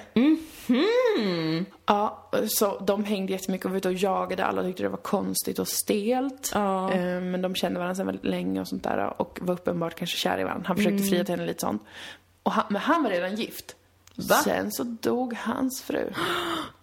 Ja, 1.86 2.30
så 2.48 2.80
de 2.80 3.04
hängde 3.04 3.32
jättemycket 3.34 3.66
och 3.66 3.72
var 3.72 3.78
ute 3.78 3.88
och 3.88 3.94
jagade. 3.94 4.46
Alla 4.46 4.64
tyckte 4.64 4.84
det 4.84 4.90
var 4.90 4.98
konstigt 4.98 5.60
och 5.60 5.68
stelt. 5.68 6.52
Ja. 6.54 6.92
Eh, 6.94 7.22
Men 7.22 7.42
de 7.42 7.56
kände 7.56 7.80
varandra 7.80 7.96
sedan 7.96 8.06
väldigt 8.06 8.26
länge 8.26 8.62
och 8.62 8.68
sånt 8.68 8.84
där 8.84 9.22
och 9.22 9.40
var 9.42 9.54
uppenbart 9.54 9.96
kanske 9.96 10.18
kär 10.18 10.40
i 10.40 10.44
varandra. 10.44 10.68
Han 10.68 10.76
försökte 10.78 11.04
fria 11.04 11.24
till 11.24 11.34
henne 11.34 11.46
lite 11.48 11.60
sånt. 11.62 11.84
Och 12.44 12.52
han, 12.52 12.64
men 12.70 12.82
han 12.82 13.04
var 13.04 13.10
redan 13.10 13.36
gift. 13.36 13.76
Va? 14.28 14.36
Sen 14.36 14.72
så 14.72 14.84
dog 14.84 15.34
hans 15.34 15.82
fru. 15.82 16.10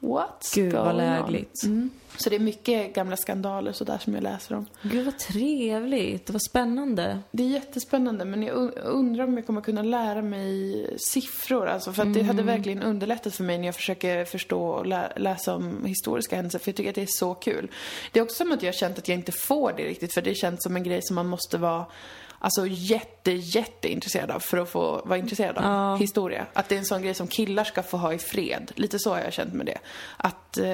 What's 0.01 0.55
Gud, 0.55 0.72
vad 0.72 0.82
going 0.84 0.91
on? 0.93 0.97
lägligt. 0.97 1.62
Mm. 1.64 1.91
Så 2.18 2.30
det 2.30 2.37
är 2.37 2.41
mycket 2.41 2.95
gamla 2.95 3.16
skandaler 3.16 3.72
sådär 3.72 3.99
som 3.99 4.14
jag 4.14 4.22
läser 4.22 4.55
om. 4.55 4.66
Gud 4.82 5.05
vad 5.05 5.18
trevligt, 5.18 6.30
vad 6.30 6.43
spännande. 6.43 7.18
Det 7.30 7.43
är 7.43 7.49
jättespännande 7.49 8.24
men 8.24 8.43
jag 8.43 8.57
un- 8.57 8.78
undrar 8.84 9.24
om 9.24 9.37
jag 9.37 9.47
kommer 9.47 9.61
kunna 9.61 9.82
lära 9.82 10.22
mig 10.22 10.87
siffror. 10.99 11.66
Alltså, 11.68 11.93
för 11.93 12.03
att 12.03 12.14
det 12.14 12.22
hade 12.22 12.43
verkligen 12.43 12.82
underlättat 12.82 13.34
för 13.34 13.45
mig 13.45 13.59
när 13.59 13.66
jag 13.66 13.74
försöker 13.74 14.24
förstå 14.24 14.62
och 14.68 14.87
lä- 14.87 15.12
läsa 15.16 15.55
om 15.55 15.84
historiska 15.84 16.37
händelser. 16.37 16.59
För 16.59 16.68
jag 16.68 16.76
tycker 16.76 16.91
att 16.91 16.95
det 16.95 17.03
är 17.03 17.07
så 17.07 17.34
kul. 17.34 17.70
Det 18.12 18.18
är 18.18 18.24
också 18.24 18.37
som 18.37 18.53
att 18.53 18.62
jag 18.62 18.68
har 18.68 18.76
känt 18.76 18.99
att 18.99 19.09
jag 19.09 19.18
inte 19.18 19.32
får 19.32 19.72
det 19.76 19.82
riktigt. 19.84 20.14
För 20.14 20.22
det 20.22 20.34
känns 20.34 20.62
som 20.62 20.76
en 20.76 20.82
grej 20.82 21.01
som 21.03 21.14
man 21.14 21.26
måste 21.28 21.59
vara 21.59 21.84
Alltså 22.47 22.66
jätte, 22.66 23.32
jätte 23.32 23.92
intresserad 23.92 24.30
av 24.30 24.40
för 24.40 24.59
att 24.59 24.68
få 24.68 25.03
vara 25.05 25.18
intresserad 25.18 25.59
av 25.59 25.99
historia. 25.99 26.47
Att 26.53 26.68
det 26.68 26.74
är 26.74 26.78
en 26.78 26.84
sån 26.84 27.03
grej 27.03 27.14
som 27.14 27.26
killar 27.26 27.64
ska 27.64 27.82
få 27.82 27.97
ha 27.97 28.12
i 28.12 28.18
fred. 28.18 28.72
Lite 28.74 28.99
så 28.99 29.11
har 29.11 29.20
jag 29.20 29.32
känt 29.32 29.55
med 29.55 29.66
det. 29.66 29.78
Att 30.16 30.59
eh, 30.59 30.64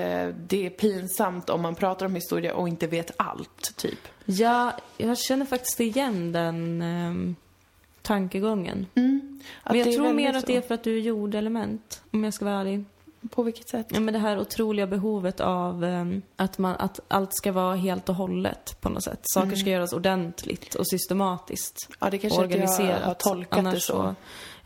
det 0.48 0.66
är 0.66 0.70
pinsamt 0.70 1.50
om 1.50 1.62
man 1.62 1.74
pratar 1.74 2.06
om 2.06 2.14
historia 2.14 2.54
och 2.54 2.68
inte 2.68 2.86
vet 2.86 3.10
allt, 3.16 3.76
typ. 3.76 3.98
Ja, 4.24 4.72
jag 4.96 5.18
känner 5.18 5.46
faktiskt 5.46 5.80
igen 5.80 6.32
den 6.32 6.82
ehm, 6.82 7.36
tankegången. 8.02 8.86
Att 9.62 9.72
Men 9.72 9.78
jag 9.78 9.92
tror 9.92 10.12
mer 10.12 10.34
att 10.34 10.40
så. 10.40 10.46
det 10.46 10.56
är 10.56 10.60
för 10.60 10.74
att 10.74 10.84
du 10.84 10.96
är 10.96 11.00
jordelement, 11.00 12.02
om 12.10 12.24
jag 12.24 12.34
ska 12.34 12.44
vara 12.44 12.60
ärlig. 12.60 12.84
På 13.30 13.42
vilket 13.42 13.68
sätt? 13.68 13.86
Ja, 13.90 14.00
men 14.00 14.14
det 14.14 14.20
här 14.20 14.38
otroliga 14.38 14.86
behovet 14.86 15.40
av 15.40 15.84
ehm, 15.84 16.22
att, 16.36 16.58
man, 16.58 16.76
att 16.78 17.00
allt 17.08 17.36
ska 17.36 17.52
vara 17.52 17.74
helt 17.74 18.08
och 18.08 18.14
hållet 18.14 18.80
på 18.80 18.88
något 18.88 19.04
sätt. 19.04 19.20
Saker 19.22 19.56
ska 19.56 19.70
göras 19.70 19.92
ordentligt 19.92 20.74
och 20.74 20.88
systematiskt. 20.88 21.76
Ja, 22.00 22.10
det 22.10 22.18
kanske 22.18 22.40
jag 22.40 22.44
organiserat. 22.44 23.02
har 23.02 23.14
tolkat 23.14 23.58
Annars 23.58 23.74
det 23.74 23.80
så. 23.80 24.14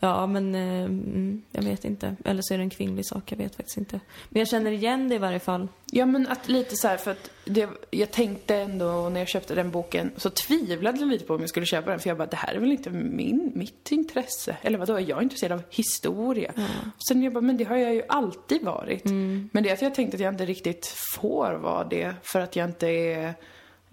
Ja, 0.01 0.27
men 0.27 0.55
eh, 0.55 0.85
mm, 0.85 1.43
jag 1.53 1.63
vet 1.63 1.85
inte. 1.85 2.17
Eller 2.25 2.43
så 2.43 2.55
är 2.55 2.59
det 2.59 2.65
en 2.65 2.71
kvinnlig 2.71 3.07
sak, 3.07 3.33
jag 3.33 3.39
vet 3.39 3.57
faktiskt 3.57 3.79
inte. 3.79 4.01
Men 4.29 4.41
jag 4.41 4.49
känner 4.49 4.71
igen 4.71 5.09
det 5.09 5.15
i 5.15 5.19
varje 5.19 5.39
fall. 5.39 5.69
Ja, 5.93 6.07
men 6.07 6.27
att 6.27 6.49
lite 6.49 6.77
så 6.77 6.89
här, 6.89 6.97
för 6.97 7.11
att 7.11 7.31
det, 7.45 7.69
jag 7.91 8.11
tänkte 8.11 8.57
ändå 8.57 9.09
när 9.09 9.21
jag 9.21 9.29
köpte 9.29 9.55
den 9.55 9.71
boken 9.71 10.11
så 10.17 10.31
tvivlade 10.31 10.99
jag 10.99 11.09
lite 11.09 11.25
på 11.25 11.35
om 11.35 11.41
jag 11.41 11.49
skulle 11.49 11.67
köpa 11.67 11.91
den 11.91 12.01
för 12.01 12.11
jag 12.11 12.19
bara, 12.19 12.27
det 12.27 12.37
här 12.37 12.55
är 12.55 12.59
väl 12.59 12.73
inte 12.73 12.91
min, 12.91 13.53
mitt 13.55 13.93
intresse? 13.93 14.57
Eller 14.63 14.79
vadå, 14.79 14.95
är 14.95 15.09
jag 15.09 15.23
intresserad 15.23 15.53
av 15.53 15.63
historia? 15.71 16.53
Sen 17.09 17.23
jag 17.23 17.33
bara, 17.33 17.41
men 17.41 17.57
det 17.57 17.65
har 17.65 17.77
jag 17.77 17.95
ju 17.95 18.03
alltid 18.09 18.65
varit. 18.65 19.05
Men 19.05 19.63
det 19.63 19.69
är 19.69 19.73
att 19.73 19.83
jag 19.83 19.95
tänkte 19.95 20.17
att 20.17 20.21
jag 20.21 20.35
inte 20.35 20.47
riktigt 20.47 20.87
får 21.15 21.55
vara 21.55 21.85
det 21.85 22.15
för 22.23 22.41
att 22.41 22.57
jag 22.57 22.69
inte 22.69 22.87
är 22.87 23.35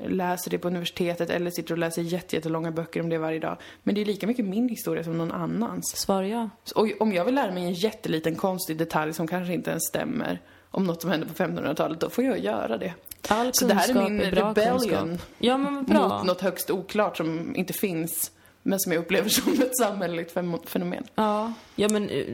läser 0.08 0.52
det 0.52 0.58
på 0.58 0.68
universitetet 0.68 1.30
eller 1.30 1.52
sitter 1.52 1.72
och 1.74 1.78
läser 1.78 2.02
jätte- 2.02 2.36
jättelånga 2.36 2.72
böcker 2.72 3.00
om 3.02 3.10
det 3.10 3.18
varje 3.18 3.40
dag. 3.40 3.58
Men 3.84 3.96
det 3.96 4.02
är 4.02 4.06
lika 4.06 4.28
mycket 4.28 4.46
min 4.46 4.70
historia 4.70 5.04
som 5.04 5.18
någon 5.18 5.32
annans. 5.32 5.94
Svar 5.98 6.24
ja. 6.24 6.50
Och 6.76 6.88
om 7.00 7.14
jag 7.14 7.26
vill 7.26 7.36
lära 7.36 7.52
mig 7.52 7.64
en 7.64 7.74
jätteliten 7.74 8.36
konstig 8.36 8.78
detalj 8.78 9.14
som 9.14 9.28
kanske 9.28 9.54
inte 9.54 9.70
ens 9.70 9.84
stämmer 9.90 10.40
om 10.72 10.84
något 10.84 11.02
som 11.02 11.12
hände 11.12 11.26
på 11.26 11.34
1500-talet, 11.34 12.00
då 12.00 12.10
får 12.10 12.24
jag 12.24 12.40
göra 12.40 12.78
det. 12.78 12.94
All 13.30 13.50
Så 13.54 13.68
det 13.68 13.74
här 13.74 13.90
är 13.90 14.10
min 14.10 14.32
bra 14.32 14.50
rebellion 14.50 14.80
kunskap. 14.80 15.30
Ja, 15.40 15.58
men 15.58 15.84
bra. 15.84 16.08
mot 16.18 16.26
något 16.28 16.42
högst 16.42 16.72
oklart 16.72 17.18
som 17.18 17.56
inte 17.56 17.74
finns, 17.74 18.32
men 18.64 18.80
som 18.80 18.92
jag 18.92 19.00
upplever 19.00 19.30
som 19.30 19.54
ett 19.54 19.78
samhälleligt 19.78 20.32
fenomen. 20.70 21.04
Ja, 21.16 21.54
ja 21.76 21.90
men 21.90 22.10
eh, 22.10 22.26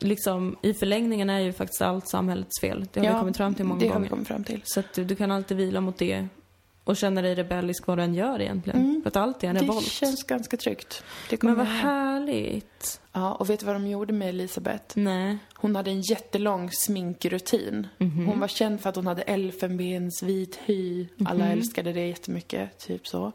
liksom 0.00 0.56
i 0.62 0.74
förlängningen 0.74 1.30
är 1.30 1.38
ju 1.40 1.52
faktiskt 1.52 1.82
allt 1.82 2.08
samhällets 2.08 2.60
fel. 2.60 2.86
Det 2.92 3.00
har 3.00 3.14
vi 3.14 3.20
kommit 3.20 3.36
fram 3.36 3.54
till 3.54 3.64
många 3.64 3.80
det 3.80 3.86
har 3.86 3.92
vi 3.92 3.96
gånger. 3.98 4.08
kommit 4.08 4.28
fram 4.28 4.44
till. 4.44 4.60
Så 4.64 4.80
att 4.80 4.92
du, 4.92 5.04
du 5.04 5.16
kan 5.16 5.30
alltid 5.30 5.56
vila 5.56 5.80
mot 5.80 5.98
det 5.98 6.26
och 6.86 6.96
känna 6.96 7.22
dig 7.22 7.34
rebellisk 7.34 7.86
vad 7.86 7.98
du 7.98 8.02
än 8.02 8.14
gör 8.14 8.40
egentligen. 8.40 9.00
För 9.02 9.08
att 9.08 9.16
allt 9.16 9.44
är 9.44 9.48
en 9.48 9.56
Mm. 9.56 9.66
Det 9.66 9.72
revolt. 9.72 9.86
känns 9.86 10.22
ganska 10.24 10.56
tryggt. 10.56 11.02
Men 11.40 11.54
vad 11.54 11.66
härligt. 11.66 13.00
Ja, 13.12 13.34
och 13.34 13.50
vet 13.50 13.60
du 13.60 13.66
vad 13.66 13.74
de 13.74 13.86
gjorde 13.86 14.12
med 14.12 14.28
Elisabeth? 14.28 14.98
Nej. 14.98 15.38
Hon 15.54 15.76
hade 15.76 15.90
en 15.90 16.00
jättelång 16.00 16.70
sminkrutin. 16.72 17.86
Mhm. 17.98 18.26
Hon 18.26 18.40
var 18.40 18.48
känd 18.48 18.80
för 18.80 18.88
att 18.88 18.96
hon 18.96 19.06
hade 19.06 19.22
elfenbensvit 19.22 20.58
hy. 20.64 21.08
Alla 21.24 21.44
Mhm. 21.44 21.52
älskade 21.52 21.92
det 21.92 22.06
jättemycket, 22.06 22.78
typ 22.78 23.06
så. 23.08 23.32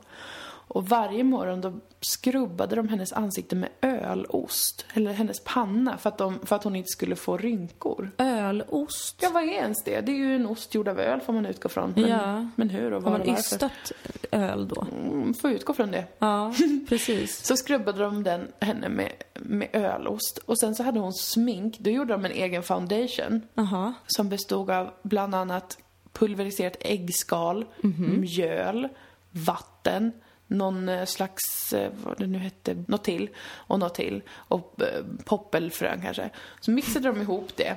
Och 0.68 0.90
varje 0.90 1.24
morgon 1.24 1.62
då 1.62 1.80
skrubbade 2.02 2.76
de 2.76 2.88
hennes 2.90 3.14
ansikte 3.14 3.56
med 3.56 3.70
ölost, 3.82 4.86
eller 4.94 5.14
hennes 5.14 5.40
panna, 5.44 5.98
för 5.98 6.10
att, 6.10 6.18
de, 6.18 6.40
för 6.44 6.56
att 6.56 6.64
hon 6.64 6.76
inte 6.76 6.90
skulle 6.90 7.16
få 7.16 7.38
rynkor. 7.38 8.12
Ölost. 8.18 9.16
Ja, 9.22 9.30
vad 9.34 9.44
är 9.44 9.48
ens 9.48 9.84
det? 9.84 10.02
Det 10.02 10.12
är 10.12 10.16
ju 10.16 10.36
en 10.36 10.46
ost 10.46 10.76
gjord 10.76 10.88
av 10.88 11.00
öl 11.00 11.22
får 11.22 11.34
man 11.34 11.46
utgå 11.46 11.70
från. 11.70 11.94
Men, 11.96 12.10
Ja. 12.10 12.48
men 12.56 12.70
hur 12.70 12.94
och 12.94 13.04
Har 13.04 13.12
var 13.12 13.12
man 13.12 13.22
och 13.22 13.28
varför? 13.28 13.40
ystat 13.40 13.92
öl 14.32 14.68
då? 14.68 14.86
Mm, 14.92 15.34
får 15.34 15.52
utgå 15.52 15.74
från 15.74 15.92
det. 15.92 16.06
Ja, 16.20 16.54
precis. 16.90 17.46
Så 17.46 17.58
skrubbade 17.58 18.00
de 18.04 18.24
den, 18.24 18.48
henne 18.60 18.90
med, 18.90 19.12
med 19.40 19.68
ölost. 19.74 20.38
Och 20.46 20.60
sen 20.60 20.76
så 20.76 20.84
hade 20.84 21.00
hon 21.00 21.14
smink. 21.14 21.80
Då 21.80 21.90
gjorde 21.90 22.14
de 22.14 22.26
en 22.26 22.32
egen 22.32 22.64
foundation. 22.64 23.42
Jaha. 23.54 23.94
Som 24.08 24.30
bestod 24.30 24.70
av 24.72 24.90
bland 25.04 25.36
annat 25.36 25.78
pulveriserat 26.14 26.76
äggskal, 26.80 27.66
Mhm. 27.82 28.20
mjöl, 28.22 28.88
vatten, 29.32 30.12
någon 30.52 30.90
eh, 30.90 31.06
slags, 31.06 31.74
eh, 31.74 31.92
vad 32.04 32.18
det 32.18 32.28
nu 32.28 32.38
hette, 32.38 32.84
något 32.88 33.04
till 33.04 33.30
och 33.50 33.80
något 33.80 33.96
till 33.96 34.22
och 34.32 34.82
eh, 34.82 35.04
poppelfrön 35.26 36.02
kanske. 36.02 36.30
Så 36.60 36.72
mixade 36.72 37.08
de 37.08 37.22
ihop 37.22 37.56
det. 37.56 37.76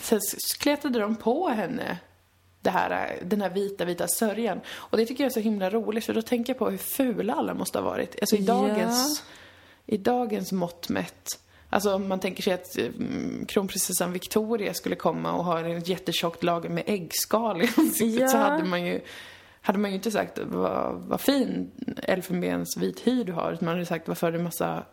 Sen 0.00 0.18
s- 0.18 0.54
kletade 0.60 0.98
de 0.98 1.16
på 1.16 1.48
henne 1.48 1.98
det 2.60 2.70
här, 2.70 3.16
den 3.24 3.40
här 3.40 3.50
vita, 3.50 3.84
vita 3.84 4.06
sörjan. 4.08 4.60
Och 4.70 4.96
det 4.98 5.06
tycker 5.06 5.24
jag 5.24 5.30
är 5.30 5.34
så 5.34 5.40
himla 5.40 5.70
roligt 5.70 6.04
för 6.04 6.14
då 6.14 6.22
tänker 6.22 6.50
jag 6.52 6.58
på 6.58 6.70
hur 6.70 6.78
fula 6.78 7.34
alla 7.34 7.54
måste 7.54 7.78
ha 7.78 7.84
varit. 7.84 8.16
Alltså 8.20 8.36
i 8.36 8.40
Ja. 8.44 8.54
dagens, 8.54 9.24
i 9.86 9.96
dagens 9.96 10.52
mått 10.52 10.88
mätt. 10.88 11.24
Alltså 11.70 11.94
om 11.94 12.08
man 12.08 12.20
tänker 12.20 12.42
sig 12.42 12.52
att 12.52 12.76
mm, 12.78 13.44
kronprinsessan 13.48 14.12
Victoria 14.12 14.74
skulle 14.74 14.96
komma 14.96 15.32
och 15.32 15.44
ha 15.44 15.58
en 15.60 15.80
jättetjockt 15.80 16.42
lager 16.42 16.68
med 16.68 16.84
äggskal 16.86 17.62
i 17.62 17.68
ansiktet 17.76 18.20
Ja. 18.20 18.28
så 18.28 18.36
hade 18.36 18.64
man 18.64 18.86
ju 18.86 19.00
hade 19.62 19.78
man 19.78 19.90
ju 19.90 19.96
inte 19.96 20.10
sagt 20.10 20.38
vad, 20.44 20.94
vad 20.94 21.20
fin 21.20 21.70
elfenbensvit 22.02 23.00
hy 23.06 23.24
du 23.24 23.32
har 23.32 23.52
utan 23.52 23.66
man 23.66 23.74
hade 23.74 23.86
sagt 23.86 24.08
varför 24.08 24.26
har 24.26 24.32
du 24.32 24.38
massa 24.38 24.84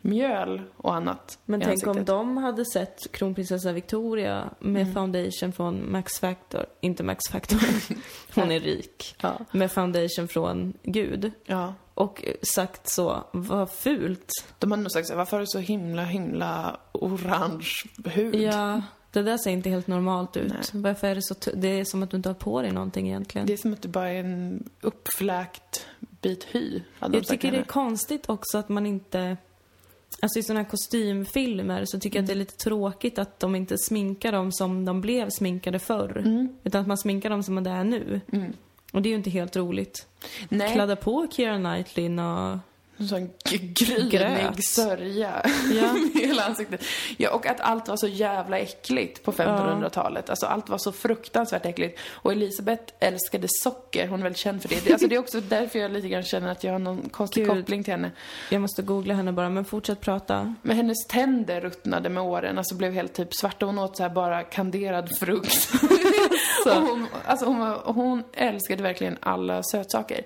mjöl 0.00 0.62
och 0.76 0.94
annat 0.94 1.38
Men 1.44 1.60
tänk 1.60 1.82
om 1.82 1.88
ansiktet. 1.88 2.06
de 2.06 2.36
hade 2.36 2.64
sett 2.64 3.12
kronprinsessa 3.12 3.72
Victoria 3.72 4.50
med 4.58 4.82
Mm. 4.82 4.94
foundation 4.94 5.52
från 5.52 5.92
Max 5.92 6.18
Factor, 6.20 6.66
inte 6.80 7.02
Max 7.02 7.20
Factor, 7.30 7.58
hon 8.34 8.50
är 8.50 8.60
rik, 8.60 9.16
Ja. 9.22 9.38
med 9.52 9.72
foundation 9.72 10.28
från 10.28 10.72
Gud 10.82 11.32
ja. 11.44 11.74
och 11.94 12.24
sagt 12.42 12.88
så, 12.88 13.24
vad 13.32 13.70
fult. 13.70 14.30
De 14.58 14.70
hade 14.70 14.82
nog 14.82 14.92
sagt 14.92 15.08
så 15.08 15.16
varför 15.16 15.36
har 15.36 15.40
du 15.40 15.46
så 15.46 15.58
himla, 15.58 16.04
himla 16.04 16.76
orange 16.92 17.68
hud? 18.04 18.34
Ja, 18.34 18.82
det 19.12 19.22
där 19.22 19.36
ser 19.36 19.50
inte 19.50 19.70
helt 19.70 19.86
normalt 19.86 20.36
ut. 20.36 20.52
Nej. 20.52 20.82
Varför 20.82 21.06
är 21.06 21.14
det 21.14 21.22
så, 21.22 21.34
det 21.54 21.68
är 21.68 21.84
som 21.84 22.02
att 22.02 22.10
du 22.10 22.16
inte 22.16 22.28
har 22.28 22.34
på 22.34 22.62
dig 22.62 22.72
någonting 22.72 23.08
egentligen. 23.08 23.46
Det 23.46 23.52
är 23.52 23.56
som 23.56 23.72
att 23.72 23.82
det 23.82 23.88
bara 23.88 24.08
är 24.08 24.20
en 24.20 24.70
uppfläkt 24.80 25.86
bit 26.20 26.46
hy. 26.50 26.80
Jag 27.00 27.26
tycker 27.26 27.52
det 27.52 27.58
är 27.58 27.62
konstigt 27.62 28.28
också 28.28 28.58
att 28.58 28.68
man 28.68 28.86
inte... 28.86 29.36
Alltså 30.20 30.38
i 30.38 30.42
sådana 30.42 30.60
här 30.62 30.70
kostymfilmer 30.70 31.84
så 31.84 32.00
tycker 32.00 32.18
jag 32.18 32.22
att 32.22 32.26
det 32.26 32.32
är 32.32 32.36
lite 32.36 32.56
tråkigt 32.56 33.18
att 33.18 33.40
de 33.40 33.54
inte 33.54 33.78
sminkar 33.78 34.32
dem 34.32 34.52
som 34.52 34.84
de 34.84 35.00
blev 35.00 35.30
sminkade 35.30 35.78
förr. 35.78 36.48
Utan 36.64 36.80
att 36.80 36.86
man 36.86 36.98
sminkar 36.98 37.30
dem 37.30 37.42
som 37.42 37.64
det 37.64 37.70
är 37.70 37.84
nu. 37.84 38.20
Och 38.92 39.02
det 39.02 39.08
är 39.08 39.10
ju 39.10 39.16
inte 39.16 39.30
helt 39.30 39.56
roligt. 39.56 40.06
Nej, 40.48 40.72
Kladda 40.72 40.96
på 40.96 41.26
Keira 41.30 41.56
Knightley 41.56 42.18
och... 42.18 42.58
en 43.02 43.08
sån 43.08 43.30
grynig 43.74 44.64
sörja 44.64 45.42
Ja. 45.72 45.96
i 46.14 46.26
hela 46.26 46.44
ansiktet. 46.44 46.84
Ja, 47.16 47.30
och 47.30 47.46
att 47.46 47.60
allt 47.60 47.88
var 47.88 47.96
så 47.96 48.08
jävla 48.08 48.58
äckligt 48.58 49.22
på 49.22 49.32
1500-talet. 49.32 50.30
Alltså 50.30 50.46
allt 50.46 50.68
var 50.68 50.78
så 50.78 50.92
fruktansvärt 50.92 51.66
äckligt. 51.66 52.00
Och 52.10 52.32
Elisabeth 52.32 52.92
älskade 53.00 53.46
socker, 53.50 54.08
hon 54.08 54.20
är 54.20 54.24
väl 54.24 54.34
känd 54.34 54.62
för 54.62 54.68
det. 54.68 54.92
Alltså 54.92 55.08
det 55.08 55.14
är 55.14 55.18
också 55.18 55.40
därför 55.40 55.78
jag 55.78 55.90
lite 55.90 56.08
grann 56.08 56.22
känner 56.22 56.48
att 56.48 56.64
jag 56.64 56.72
har 56.72 56.78
någon 56.78 57.08
konstig 57.08 57.44
Gud. 57.46 57.56
koppling 57.56 57.84
till 57.84 57.92
henne. 57.92 58.10
Jag 58.50 58.60
måste 58.60 58.82
googla 58.82 59.14
henne 59.14 59.32
bara, 59.32 59.48
men 59.48 59.64
fortsätt 59.64 60.00
prata. 60.00 60.54
Men 60.62 60.76
hennes 60.76 61.06
tänder 61.06 61.60
ruttnade 61.60 62.08
med 62.08 62.22
åren, 62.22 62.58
alltså 62.58 62.74
blev 62.74 62.92
helt 62.92 63.12
typ 63.14 63.34
svarta. 63.34 63.66
Hon 63.66 63.78
åt 63.78 63.96
så 63.96 64.02
här 64.02 64.10
bara 64.10 64.42
kanderad 64.42 65.18
frukt. 65.18 65.68
och 66.66 66.72
hon, 66.82 67.06
alltså 67.26 67.46
hon, 67.46 67.60
hon 67.84 68.22
älskade 68.32 68.82
verkligen 68.82 69.18
alla 69.20 69.62
sötsaker. 69.62 70.24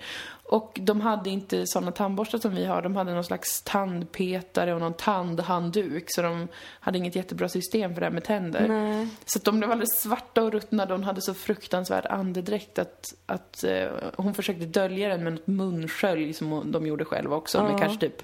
Och 0.49 0.78
de 0.82 1.01
hade 1.01 1.30
inte 1.30 1.66
sådana 1.66 1.92
tandborstar 1.92 2.38
som 2.38 2.55
vi 2.55 2.64
har. 2.64 2.82
De 2.82 2.97
hade 2.97 3.14
någon 3.14 3.24
slags 3.24 3.62
tandpetare 3.62 4.74
och 4.74 4.80
någon 4.80 4.94
tandhandduk. 4.94 6.05
Så 6.09 6.22
de 6.22 6.49
hade 6.80 6.99
inget 6.99 7.16
jättebra 7.16 7.49
system 7.49 7.94
för 7.94 8.01
det 8.01 8.07
här 8.07 8.12
med 8.12 8.24
tänder. 8.24 8.68
Nej. 8.68 9.09
Så 9.24 9.38
de 9.38 9.59
blev 9.59 9.70
alldeles 9.70 10.01
svarta 10.03 10.42
och 10.42 10.53
ruttnade 10.53 10.94
hon 10.94 11.05
hade 11.05 11.22
så 11.22 11.34
fruktansvärd 11.34 12.07
andedräkt 12.07 12.78
att, 12.78 13.14
att 13.26 13.64
eh, 13.64 13.88
hon 14.16 14.34
försökte 14.34 14.64
dölja 14.66 15.09
den 15.09 15.24
med 15.24 15.32
något 15.32 15.47
munskölj 15.47 16.32
som 16.32 16.51
hon, 16.51 16.72
de 16.72 16.86
gjorde 16.86 17.05
själva 17.05 17.36
också. 17.36 17.59
Ja. 17.59 17.68
Med 17.68 17.80
kanske 17.80 18.01
typ 18.01 18.22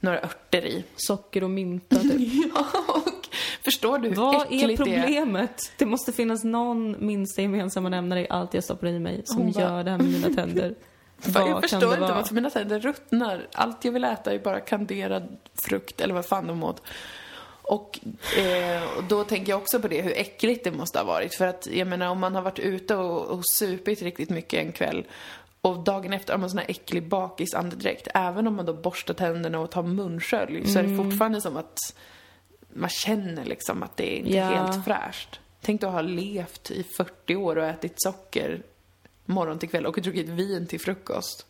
några 0.00 0.18
örter 0.22 0.66
i. 0.66 0.84
Socker 0.96 1.44
och 1.44 1.50
mynta 1.50 1.96
typ. 1.96 2.32
Ja, 2.54 2.66
och 2.88 3.28
förstår 3.64 3.98
du 3.98 4.08
hur 4.08 4.16
Vad 4.16 4.34
är 4.34 4.40
äckligt 4.40 4.84
det 4.84 4.94
är? 4.94 5.02
problemet? 5.02 5.72
Det 5.78 5.86
måste 5.86 6.12
finnas 6.12 6.44
någon 6.44 7.06
minsta 7.06 7.42
gemensamma 7.42 7.88
nämnare 7.88 8.20
i 8.20 8.26
allt 8.30 8.54
jag 8.54 8.64
stoppar 8.64 8.86
i 8.86 8.98
mig 8.98 9.22
som 9.24 9.52
bara- 9.52 9.62
gör 9.62 9.84
det 9.84 9.90
här 9.90 9.98
med 9.98 10.06
mina 10.06 10.28
tänder. 10.36 10.74
Vad 11.26 11.48
jag 11.50 11.60
förstår 11.62 11.82
inte 11.84 12.00
vara? 12.00 12.14
varför 12.14 12.34
mina 12.34 12.50
tänder 12.50 12.80
ruttnar. 12.80 13.46
Allt 13.52 13.84
jag 13.84 13.92
vill 13.92 14.04
äta 14.04 14.32
är 14.32 14.38
bara 14.38 14.60
kanderad 14.60 15.36
frukt 15.68 16.00
eller 16.00 16.14
vad 16.14 16.26
fan 16.26 16.46
de 16.46 16.62
åt. 16.64 16.82
Och, 17.62 18.00
eh, 18.38 18.82
och 18.98 19.04
då 19.04 19.24
tänker 19.24 19.52
jag 19.52 19.60
också 19.62 19.80
på 19.80 19.88
det, 19.88 20.02
hur 20.02 20.12
äckligt 20.18 20.64
det 20.64 20.70
måste 20.70 20.98
ha 20.98 21.04
varit. 21.06 21.34
För 21.34 21.46
att 21.46 21.66
jag 21.66 21.88
menar 21.88 22.06
om 22.08 22.20
man 22.20 22.34
har 22.34 22.42
varit 22.42 22.58
ute 22.58 22.96
och, 22.96 23.26
och 23.26 23.46
supit 23.46 24.02
riktigt 24.02 24.30
mycket 24.30 24.60
en 24.66 24.72
kväll 24.72 25.06
och 25.60 25.78
dagen 25.84 26.12
efter 26.12 26.32
har 26.32 26.38
man 26.40 26.50
sån 26.50 26.58
här 26.58 26.70
äcklig 26.70 27.08
bakisandedräkt. 27.08 28.08
Även 28.14 28.46
om 28.46 28.54
man 28.56 28.66
då 28.66 28.72
borstar 28.72 29.14
tänderna 29.14 29.58
och 29.58 29.70
tar 29.70 29.82
munskölj 29.82 30.66
så 30.66 30.78
är 30.78 30.84
Mm. 30.84 30.96
det 30.96 31.04
fortfarande 31.04 31.40
som 31.40 31.56
att 31.56 31.78
man 32.72 32.90
känner 32.90 33.44
liksom 33.44 33.82
att 33.82 33.96
det 33.96 34.14
är 34.14 34.18
inte 34.18 34.30
Ja. 34.36 34.44
helt 34.44 34.84
fräscht. 34.84 35.40
Tänk 35.60 35.82
att 35.82 35.92
ha 35.92 36.00
levt 36.00 36.70
i 36.70 36.82
40 36.96 37.36
år 37.36 37.56
och 37.58 37.64
ätit 37.64 37.94
socker 37.96 38.62
morgon 39.26 39.58
till 39.58 39.68
kväll 39.68 39.86
och 39.86 39.94
druckit 40.02 40.28
vin 40.28 40.66
till 40.66 40.80
frukost. 40.80 41.46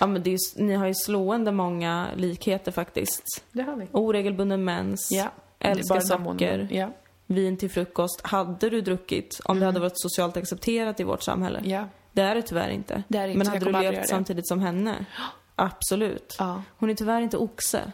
Ja 0.00 0.06
men 0.06 0.22
ju, 0.22 0.36
ni 0.56 0.74
har 0.74 0.86
ju 0.86 0.94
slående 0.94 1.52
många 1.52 2.08
likheter 2.16 2.72
faktiskt. 2.72 3.44
Det 3.52 3.62
har 3.62 3.76
vi. 3.76 3.86
Oregelbunden 3.92 4.64
mens, 4.64 5.08
Ja. 5.12 5.32
älskar 5.58 6.00
socker. 6.00 6.68
Ja. 6.70 6.90
vin 7.26 7.56
till 7.56 7.70
frukost. 7.70 8.20
Hade 8.24 8.70
du 8.70 8.80
druckit 8.80 9.40
om 9.44 9.60
det 9.60 9.66
hade 9.66 9.80
varit 9.80 10.00
socialt 10.00 10.36
accepterat 10.36 11.00
i 11.00 11.04
vårt 11.04 11.22
samhälle? 11.22 11.58
Mm. 11.58 11.70
ja. 11.70 11.88
Det 12.12 12.22
är 12.22 12.34
det 12.34 12.42
tyvärr 12.42 12.70
inte. 12.70 13.02
Det 13.08 13.18
är 13.18 13.28
inte, 13.28 13.38
Men 13.38 13.46
hade 13.46 13.64
du 13.64 13.72
levt 13.90 14.08
samtidigt 14.08 14.48
som 14.48 14.60
henne? 14.60 15.04
Absolut. 15.56 16.36
Ja. 16.38 16.62
Hon 16.78 16.90
är 16.90 16.94
tyvärr 16.94 17.20
inte 17.20 17.36
oxe. 17.36 17.92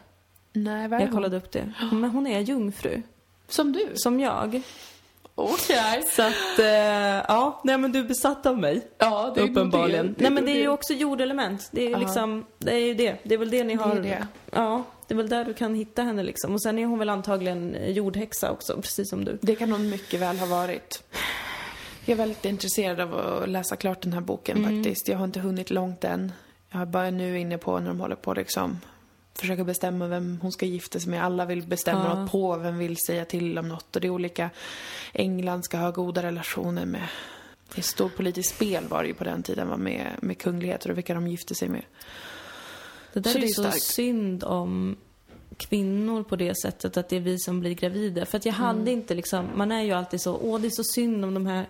Nej, 0.52 0.88
vad 0.88 0.96
är 0.96 1.04
Jag 1.04 1.06
hon? 1.08 1.16
kollade 1.16 1.36
upp 1.36 1.52
det. 1.52 1.72
Men 1.92 2.10
hon 2.10 2.26
är 2.26 2.40
jungfru. 2.40 3.02
Som 3.48 3.72
du? 3.72 3.88
Som 3.94 4.20
jag. 4.20 4.62
Okej. 5.40 6.02
Så 6.10 6.22
att, 6.22 6.58
eh, 6.58 6.66
ja, 7.28 7.60
nej 7.64 7.78
men 7.78 7.92
du 7.92 7.98
är 7.98 8.04
besatt 8.04 8.46
av 8.46 8.58
mig. 8.58 8.86
Ja, 8.98 9.32
det 9.34 9.40
är 9.40 9.44
Uppenbarligen. 9.50 10.06
det. 10.06 10.22
Nej 10.22 10.30
men 10.30 10.44
det 10.44 10.50
är 10.52 10.60
ju 10.60 10.68
också 10.68 10.92
jordelement. 10.94 11.68
Det 11.72 11.82
är 11.84 11.88
ju 11.88 11.96
liksom, 11.96 12.46
det 12.58 12.72
är 12.72 12.78
ju 12.86 12.94
det. 12.94 13.16
Det 13.22 13.34
är 13.34 13.38
väl 13.38 13.50
det 13.50 13.64
ni 13.64 13.76
Det 13.76 13.82
är 13.82 13.86
har. 13.86 13.94
det. 13.94 14.26
Ja, 14.52 14.82
det 15.06 15.14
är 15.14 15.16
väl 15.16 15.28
där 15.28 15.44
du 15.44 15.54
kan 15.54 15.74
hitta 15.74 16.02
henne 16.02 16.22
liksom. 16.22 16.54
Och 16.54 16.62
sen 16.62 16.78
är 16.78 16.86
hon 16.86 16.98
väl 16.98 17.08
antagligen 17.08 17.74
eh, 17.74 17.90
jordhäxa 17.90 18.50
också, 18.50 18.76
precis 18.82 19.10
som 19.10 19.24
du. 19.24 19.38
Det 19.42 19.54
kan 19.54 19.72
hon 19.72 19.90
mycket 19.90 20.20
väl 20.20 20.38
ha 20.38 20.46
varit. 20.46 21.02
Jag 22.04 22.12
är 22.12 22.16
väldigt 22.18 22.44
intresserad 22.44 23.00
av 23.00 23.14
att 23.42 23.48
läsa 23.48 23.76
klart 23.76 24.02
den 24.02 24.12
här 24.12 24.20
boken 24.20 24.56
Mm. 24.58 24.76
faktiskt. 24.84 25.08
Jag 25.08 25.18
har 25.18 25.24
inte 25.24 25.40
hunnit 25.40 25.70
långt 25.70 26.04
än. 26.04 26.32
Jag 26.70 26.80
är 26.82 26.86
bara 26.86 27.10
nu 27.10 27.38
inne 27.40 27.58
på 27.58 27.78
när 27.80 27.88
de 27.88 28.00
håller 28.00 28.16
på 28.16 28.34
liksom 28.34 28.80
försöka 29.40 29.64
bestämma 29.64 30.06
vem 30.06 30.38
hon 30.42 30.52
ska 30.52 30.66
gifta 30.66 31.00
sig 31.00 31.10
med. 31.10 31.24
Alla 31.24 31.44
vill 31.44 31.62
bestämma 31.66 32.04
Ja. 32.04 32.14
något. 32.14 32.30
Påven 32.32 32.78
vill 32.78 32.96
säga 32.96 33.24
till 33.24 33.58
om 33.58 33.68
något 33.68 33.96
och 33.96 34.00
det 34.02 34.06
är 34.08 34.10
olika. 34.10 34.50
England 35.12 35.64
ska 35.64 35.76
ha 35.78 35.90
goda 35.90 36.22
relationer 36.22 36.86
med 36.86 37.08
det 37.74 37.80
är 37.80 37.82
stort 37.82 38.16
politiskt 38.16 38.54
spel 38.54 38.84
var 38.88 39.02
det 39.02 39.08
ju 39.08 39.14
på 39.14 39.24
den 39.24 39.42
tiden 39.42 39.68
var 39.68 39.76
med, 39.76 40.06
med 40.22 40.38
kungligheter 40.38 40.90
och 40.90 40.96
vilka 40.98 41.14
de 41.14 41.28
gifte 41.28 41.54
sig 41.54 41.68
med. 41.68 41.82
Det 43.12 43.20
där 43.20 43.30
Så 43.30 43.38
är 43.38 43.42
ju 43.42 43.48
så 43.48 43.70
synd 43.70 44.44
om 44.44 44.96
kvinnor 45.56 46.22
på 46.22 46.36
det 46.36 46.54
sättet 46.62 46.96
att 46.96 47.08
det 47.08 47.16
är 47.16 47.20
vi 47.20 47.38
som 47.38 47.60
blir 47.60 47.74
gravida. 47.74 48.26
För 48.26 48.38
att 48.38 48.46
jag 48.46 48.54
Mm. 48.54 48.66
hade 48.66 48.90
inte 48.90 49.14
liksom, 49.14 49.46
man 49.54 49.72
är 49.72 49.82
ju 49.82 49.92
alltid 49.92 50.20
så, 50.20 50.38
åh 50.42 50.60
det 50.60 50.68
är 50.68 50.70
så 50.70 50.84
synd 50.84 51.24
om 51.24 51.34
de 51.34 51.46
här 51.46 51.66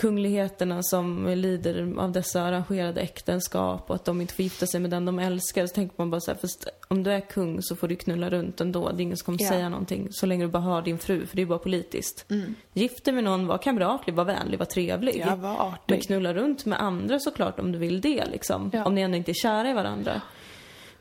kungligheterna 0.00 0.82
som 0.82 1.26
lider 1.28 1.94
av 1.98 2.12
dessa 2.12 2.42
arrangerade 2.42 3.00
äktenskap 3.00 3.90
och 3.90 3.94
att 3.96 4.04
de 4.04 4.20
inte 4.20 4.34
får 4.34 4.42
gifta 4.42 4.66
sig 4.66 4.80
med 4.80 4.90
den 4.90 5.04
de 5.04 5.18
älskar. 5.18 5.66
Så 5.66 5.74
tänker 5.74 5.94
man 5.98 6.10
bara 6.10 6.20
så 6.20 6.30
här, 6.30 6.38
fast 6.38 6.68
om 6.88 7.02
du 7.02 7.12
är 7.12 7.20
kung 7.20 7.62
så 7.62 7.76
får 7.76 7.88
du 7.88 7.96
knulla 7.96 8.30
runt 8.30 8.60
ändå. 8.60 8.88
Det 8.90 9.02
är 9.02 9.02
ingen 9.02 9.16
som 9.16 9.24
kommer 9.24 9.42
Ja. 9.42 9.48
säga 9.48 9.68
någonting 9.68 10.08
så 10.10 10.26
länge 10.26 10.44
du 10.44 10.50
bara 10.50 10.62
har 10.62 10.82
din 10.82 10.98
fru, 10.98 11.26
för 11.26 11.36
det 11.36 11.42
är 11.42 11.46
bara 11.46 11.58
politiskt. 11.58 12.26
Gift 12.72 13.04
dig 13.04 13.14
med 13.14 13.24
någon, 13.24 13.46
var 13.46 13.58
kamratlig, 13.58 14.14
var 14.14 14.24
vänlig, 14.24 14.58
var 14.58 14.66
trevlig. 14.66 15.22
Jag 15.26 15.36
var 15.36 15.48
Men 15.56 15.60
artig. 15.60 16.02
knulla 16.06 16.34
runt 16.34 16.64
med 16.66 16.82
andra 16.82 17.18
såklart 17.20 17.60
om 17.60 17.72
du 17.72 17.78
vill 17.78 18.00
det 18.00 18.24
liksom. 18.26 18.70
Ja. 18.72 18.84
Om 18.84 18.94
ni 18.94 19.00
ändå 19.00 19.16
inte 19.16 19.30
är 19.30 19.34
kära 19.42 19.70
i 19.70 19.72
varandra. 19.72 20.20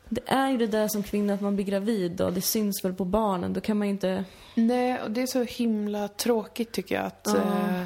Det 0.10 0.22
är 0.26 0.50
ju 0.52 0.58
det 0.58 0.68
där 0.68 0.88
som 0.88 1.04
kvinna 1.04 1.34
att 1.34 1.42
man 1.42 1.56
blir 1.56 1.66
gravid 1.66 2.22
och 2.22 2.34
det 2.34 2.42
syns 2.42 2.86
väl 2.86 2.94
på 2.94 3.06
barnen. 3.06 3.54
Då 3.54 3.62
kan 3.62 3.78
man 3.78 3.88
ju 3.88 3.92
inte... 3.94 4.26
Nej, 4.56 5.00
och 5.02 5.12
det 5.12 5.22
är 5.22 5.28
så 5.28 5.44
himla 5.44 6.08
tråkigt 6.08 6.72
tycker 6.72 6.96
jag 6.96 7.06
att, 7.06 7.22
Ja. 7.26 7.34
eh, 7.36 7.84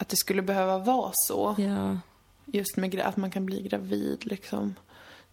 att 0.00 0.08
det 0.08 0.16
skulle 0.16 0.42
behöva 0.42 0.78
vara 0.78 1.10
så. 1.14 1.54
Ja. 1.58 1.98
Just 2.46 2.76
med 2.76 3.00
att 3.00 3.16
man 3.16 3.30
kan 3.30 3.46
bli 3.46 3.62
gravid 3.62 4.26
liksom. 4.26 4.74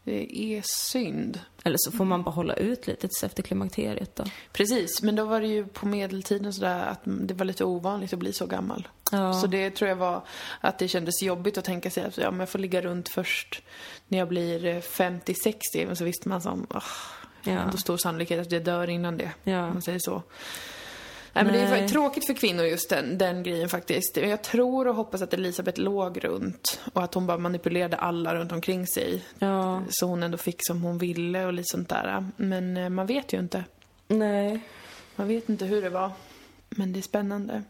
Det 0.04 0.38
är 0.40 0.62
synd. 0.66 1.40
Eller 1.64 1.78
så 1.80 1.92
får 1.92 2.06
man 2.06 2.24
bara 2.24 2.32
hålla 2.32 2.54
ut 2.54 2.88
lite 2.88 3.08
tills 3.08 3.24
efter 3.24 3.44
klimakteriet 3.44 4.16
då. 4.16 4.24
Precis, 4.54 5.02
men 5.02 5.16
då 5.16 5.26
var 5.26 5.42
det 5.42 5.48
ju 5.48 5.66
på 5.68 5.88
medeltiden 5.88 6.54
sådär 6.54 6.86
att 6.86 7.02
det 7.04 7.34
var 7.34 7.46
lite 7.46 7.64
ovanligt 7.64 8.14
att 8.14 8.20
bli 8.20 8.34
så 8.34 8.46
gammal. 8.46 8.88
Ja. 9.12 9.34
Så 9.34 9.48
det 9.48 9.70
tror 9.72 9.90
jag 9.90 9.96
var 9.96 10.22
att 10.62 10.80
det 10.80 10.88
kändes 10.88 11.22
jobbigt 11.22 11.58
att 11.58 11.66
tänka 11.66 11.90
sig 11.90 12.04
att 12.04 12.18
ja, 12.18 12.32
men 12.32 12.40
jag 12.40 12.50
får 12.50 12.60
ligga 12.60 12.82
runt 12.82 13.10
först 13.10 13.62
när 14.08 14.18
jag 14.18 14.28
blir 14.28 14.66
eh, 14.66 14.78
50-60. 14.78 15.86
Men 15.86 15.96
så 15.96 16.04
visste 16.04 16.30
man 16.30 16.42
som, 16.42 16.68
oh, 16.70 16.84
Ja. 17.44 17.52
ändå 17.52 17.78
stor 17.78 17.98
sannolikhet 17.98 18.42
att 18.42 18.52
jag 18.52 18.64
dör 18.64 18.90
innan 18.90 19.18
det. 19.18 19.32
Ja. 19.44 19.64
Om 19.64 19.74
man 19.74 19.82
säger 19.82 20.00
så. 20.00 20.24
Nej, 21.44 21.54
men 21.68 21.72
det 21.72 21.84
är 21.84 21.88
tråkigt 21.88 22.26
för 22.26 22.34
kvinnor 22.34 22.66
just 22.66 22.90
den, 22.90 23.18
den 23.18 23.44
grejen 23.44 23.70
faktiskt. 23.70 24.18
Jag 24.18 24.42
tror 24.44 24.88
och 24.88 24.96
hoppas 24.96 25.22
att 25.22 25.34
Elisabeth 25.34 25.80
låg 25.82 26.24
runt 26.24 26.80
och 26.94 27.04
att 27.04 27.14
hon 27.14 27.28
bara 27.28 27.38
manipulerade 27.38 27.98
alla 27.98 28.36
runt 28.36 28.52
omkring 28.52 28.88
sig. 28.88 29.26
Ja, 29.40 29.84
Så 29.90 30.06
hon 30.06 30.24
ändå 30.24 30.38
fick 30.38 30.58
som 30.68 30.82
hon 30.82 30.98
ville 30.98 31.46
och 31.46 31.54
lite 31.54 31.68
sånt 31.72 31.90
där. 31.90 32.26
Men 32.38 32.78
eh, 32.78 32.90
man 32.90 33.06
vet 33.06 33.34
ju 33.34 33.40
inte. 33.40 33.64
nej. 34.08 34.60
Man 35.16 35.28
vet 35.28 35.50
inte 35.50 35.66
hur 35.66 35.82
det 35.82 35.90
var. 35.90 36.12
Men 36.70 36.94
det 36.94 37.00
är 37.00 37.02
spännande. 37.02 37.64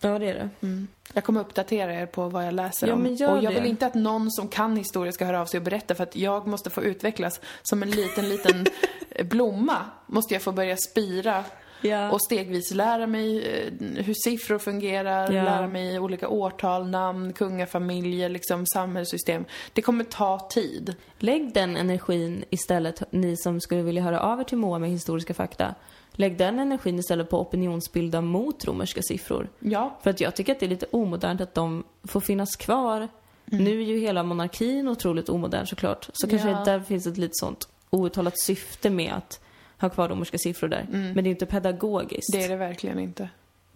Ja, 0.00 0.18
det 0.18 0.26
är 0.30 0.34
det. 0.34 0.48
Mm. 0.60 0.88
Jag 1.12 1.24
kommer 1.24 1.40
uppdatera 1.40 1.94
er 1.94 2.06
på 2.06 2.28
vad 2.28 2.46
jag 2.46 2.54
läser 2.54 2.86
Ja, 2.86 2.94
om. 2.94 3.00
men 3.02 3.14
gör 3.14 3.36
och 3.36 3.42
jag 3.44 3.54
det. 3.54 3.60
vill 3.60 3.70
inte 3.70 3.86
att 3.86 3.94
någon 3.94 4.30
som 4.30 4.48
kan 4.48 4.76
historia 4.76 5.12
ska 5.12 5.24
höra 5.24 5.40
av 5.40 5.46
sig 5.46 5.58
och 5.58 5.64
berätta 5.64 5.94
för 5.94 6.02
att 6.02 6.16
jag 6.16 6.46
måste 6.46 6.70
få 6.70 6.82
utvecklas 6.82 7.40
som 7.62 7.82
en 7.82 7.90
liten, 7.90 8.28
liten 8.28 8.66
blomma. 9.24 9.76
Måste 10.06 10.34
jag 10.34 10.42
få 10.42 10.52
börja 10.52 10.76
spira 10.76 11.44
Ja. 11.84 12.10
och 12.10 12.22
stegvis 12.22 12.74
lära 12.74 13.06
mig 13.06 13.36
eh, 13.48 13.72
hur 14.04 14.14
siffror 14.14 14.58
fungerar, 14.58 15.32
Ja. 15.32 15.44
lära 15.44 15.68
mig 15.68 15.98
olika 15.98 16.28
årtal, 16.28 16.88
namn, 16.90 17.32
kungafamiljer, 17.32 18.28
liksom 18.28 18.66
samhällssystem. 18.66 19.44
Det 19.72 19.82
kommer 19.82 20.04
ta 20.04 20.38
tid. 20.50 20.94
Lägg 21.18 21.52
den 21.54 21.76
energin 21.76 22.44
istället, 22.50 23.02
ni 23.12 23.36
som 23.36 23.60
skulle 23.60 23.82
vilja 23.82 24.02
höra 24.02 24.20
av 24.20 24.40
er 24.40 24.44
till 24.44 24.58
Moa 24.58 24.78
med 24.78 24.90
historiska 24.90 25.34
fakta. 25.34 25.74
Lägg 26.12 26.36
den 26.38 26.58
energin 26.58 26.98
istället 26.98 27.30
på 27.30 27.40
opinionsbilda 27.40 28.20
mot 28.20 28.64
romerska 28.64 29.02
siffror. 29.02 29.48
Ja, 29.60 29.98
För 30.02 30.10
att 30.10 30.20
jag 30.20 30.36
tycker 30.36 30.52
att 30.52 30.60
det 30.60 30.66
är 30.66 30.70
lite 30.70 30.86
omodernt 30.90 31.40
att 31.40 31.54
de 31.54 31.84
får 32.04 32.20
finnas 32.20 32.56
kvar. 32.56 33.08
Mm. 33.52 33.64
Nu 33.64 33.80
är 33.80 33.84
ju 33.84 33.98
hela 33.98 34.22
monarkin 34.22 34.88
otroligt 34.88 35.28
omodern 35.28 35.66
såklart. 35.66 36.08
Så 36.12 36.28
kanske 36.28 36.50
Ja. 36.50 36.62
där 36.64 36.80
finns 36.80 37.06
ett 37.06 37.16
lite 37.18 37.32
sånt 37.34 37.68
outtalat 37.90 38.38
syfte 38.38 38.90
med 38.90 39.12
att 39.12 39.40
ha 39.84 39.90
kvar 39.90 40.08
romerska 40.08 40.38
siffror 40.38 40.68
där. 40.68 40.86
Men 40.90 41.14
det 41.14 41.20
är 41.20 41.30
inte 41.30 41.46
pedagogiskt. 41.46 42.34
Mm. 42.34 42.40
det 42.40 42.44
är 42.44 42.48
det 42.48 42.56
verkligen 42.56 42.98
inte. 42.98 43.28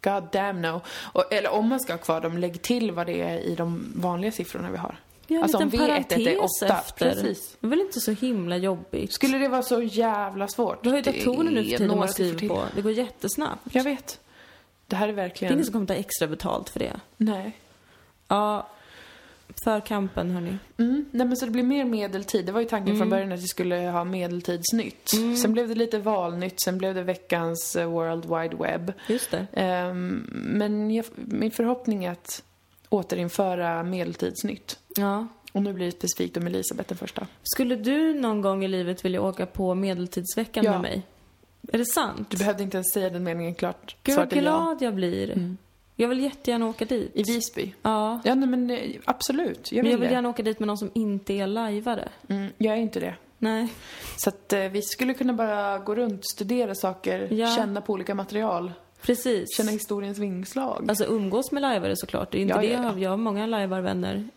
God 0.03 0.23
damn 0.33 0.63
no. 0.63 0.81
Och, 1.13 1.33
eller 1.33 1.51
om 1.53 1.69
man 1.69 1.81
ska 1.81 1.93
ha 1.93 1.99
kvar 1.99 2.21
dem, 2.21 2.39
lägg 2.39 2.63
till 2.63 2.93
vad 2.93 3.07
det 3.07 3.21
är 3.23 3.39
i 3.39 3.55
de 3.55 3.93
vanliga 3.97 4.33
siffrorna 4.33 4.71
vi 4.71 4.77
har. 4.79 4.97
Ja, 5.27 5.43
Alltså, 5.43 5.59
om 5.59 5.65
liten 5.69 5.81
V1 5.81 5.91
är 5.91 6.03
parentes 6.25 6.63
åtta, 6.63 6.79
efter. 6.79 7.11
precis. 7.11 7.57
Det 7.61 7.67
är 7.67 7.71
väl 7.71 7.81
inte 7.81 8.01
så 8.01 8.13
himla 8.13 8.57
jobbigt? 8.57 9.13
Skulle 9.13 9.39
det 9.39 9.49
vara 9.49 9.63
så 9.63 9.83
jävla 9.83 10.49
svårt? 10.49 10.85
Du 10.85 10.91
har 10.91 10.97
ju 10.97 11.03
datorer 11.03 11.51
nu 11.51 11.65
för 11.65 11.77
tiden 11.79 11.99
man 11.99 12.09
skriver 12.09 12.49
på. 12.49 12.63
Det 12.75 12.83
går 12.83 12.93
jättesnabbt. 12.93 13.75
Jag 13.75 13.85
vet. 13.85 14.21
Det 14.87 14.97
här 14.97 15.09
är 15.09 15.13
Det 15.13 15.23
är 15.23 15.25
verkligen... 15.25 15.55
ingen 15.55 15.65
som 15.65 15.73
kommer 15.73 15.87
ta 15.87 15.95
extra 15.95 16.29
betalt 16.29 16.69
för 16.69 16.79
det. 16.81 17.01
Nej. 17.17 17.53
Ja, 18.29 18.69
för 19.65 19.81
kampen 19.81 20.31
hörni. 20.31 20.59
Mm. 20.77 21.05
Nej 21.11 21.27
men 21.27 21.37
så 21.37 21.45
det 21.45 21.51
blir 21.53 21.63
mer 21.63 21.85
medeltid. 21.85 22.47
Det 22.47 22.53
var 22.53 22.61
ju 22.61 22.67
tanken 22.67 22.99
från 22.99 23.11
början 23.11 23.33
att 23.33 23.41
vi 23.41 23.47
skulle 23.49 23.77
ha 23.77 24.05
medeltidsnytt. 24.05 25.11
Sen 25.43 25.53
blev 25.53 25.69
det 25.69 25.75
lite 25.75 25.99
valnytt, 25.99 26.61
sen 26.61 26.79
blev 26.79 26.95
det 26.95 27.03
veckans 27.03 27.77
eh, 27.77 27.91
World 27.91 28.25
Wide 28.25 28.57
Web. 28.65 28.93
Just 29.07 29.31
det. 29.31 29.47
Ehm, 29.53 30.27
men 30.33 30.91
jag, 30.91 31.05
min 31.15 31.51
förhoppning 31.51 32.05
är 32.05 32.11
att 32.11 32.43
återinföra 32.89 33.83
medeltidsnytt. 33.83 34.79
Ja. 34.97 35.27
Och 35.53 35.63
nu 35.63 35.73
blir 35.73 35.87
det 35.87 35.93
specifikt 35.93 36.37
om 36.37 36.47
Elisabeth 36.47 36.89
den 36.89 36.99
första. 36.99 37.27
Skulle 37.43 37.77
du 37.77 38.15
någon 38.15 38.43
gång 38.43 38.65
i 38.65 38.69
livet 38.69 39.05
vilja 39.05 39.23
åka 39.23 39.47
på 39.47 39.75
medeltidsveckan 39.75 40.65
Ja. 40.65 40.73
med 40.73 40.81
mig? 40.81 41.03
Är 41.73 41.79
det 41.79 41.85
sant? 41.87 42.31
Du 42.31 42.37
behövde 42.37 42.63
inte 42.63 42.77
ens 42.77 42.93
säga 42.93 43.11
den 43.11 43.25
meningen 43.25 43.55
klart. 43.55 43.97
Gud 44.03 44.17
vad 44.17 44.31
glad 44.31 44.83
jag 44.83 44.95
blir. 44.95 45.57
Jag 46.01 46.09
vill 46.09 46.21
jättegärna 46.21 46.69
åka 46.69 46.85
dit. 46.85 47.11
I 47.15 47.23
Visby? 47.23 47.75
Ja. 47.83 48.21
Ja, 48.25 48.35
nej, 48.35 48.49
men 48.49 48.71
eh, 48.71 48.79
absolut. 49.05 49.73
Jag 49.73 49.77
Men 49.77 49.85
vill, 49.85 49.93
jag 49.93 49.99
vill 49.99 50.09
det. 50.09 50.15
gärna 50.15 50.29
åka 50.29 50.43
dit 50.43 50.59
med 50.61 50.67
någon 50.67 50.79
som 50.79 50.91
inte 50.95 51.33
är 51.33 51.47
lajvare. 51.47 52.09
Mm, 52.29 52.49
jag 52.59 52.75
är 52.75 52.79
inte 52.81 53.01
det. 53.01 53.15
Nej. 53.39 53.69
Så 54.17 54.29
att 54.29 54.53
eh, 54.53 54.61
vi 54.61 54.83
skulle 54.83 55.15
kunna 55.15 55.33
bara 55.33 55.79
gå 55.79 55.95
runt, 55.95 56.29
studera 56.29 56.75
saker, 56.75 57.29
Ja. 57.33 57.47
känna 57.57 57.81
på 57.81 57.93
olika 57.93 58.15
material, 58.15 58.73
Precis. 59.03 59.57
känna 59.57 59.71
historiens 59.71 60.19
vingslag. 60.19 60.85
Alltså 60.89 61.05
umgås 61.05 61.53
med 61.53 61.61
lajvare 61.63 61.97
såklart. 61.97 62.33
Det 62.33 62.39
är 62.39 62.43
inte 62.43 62.55
Ja, 62.55 62.61
det 62.61 62.67
ja, 62.67 62.73
jag 62.73 62.85
ja. 62.85 62.99
Jag 62.99 63.11
har 63.11 63.17
många 63.17 63.47
lajvarvänner. 63.47 64.29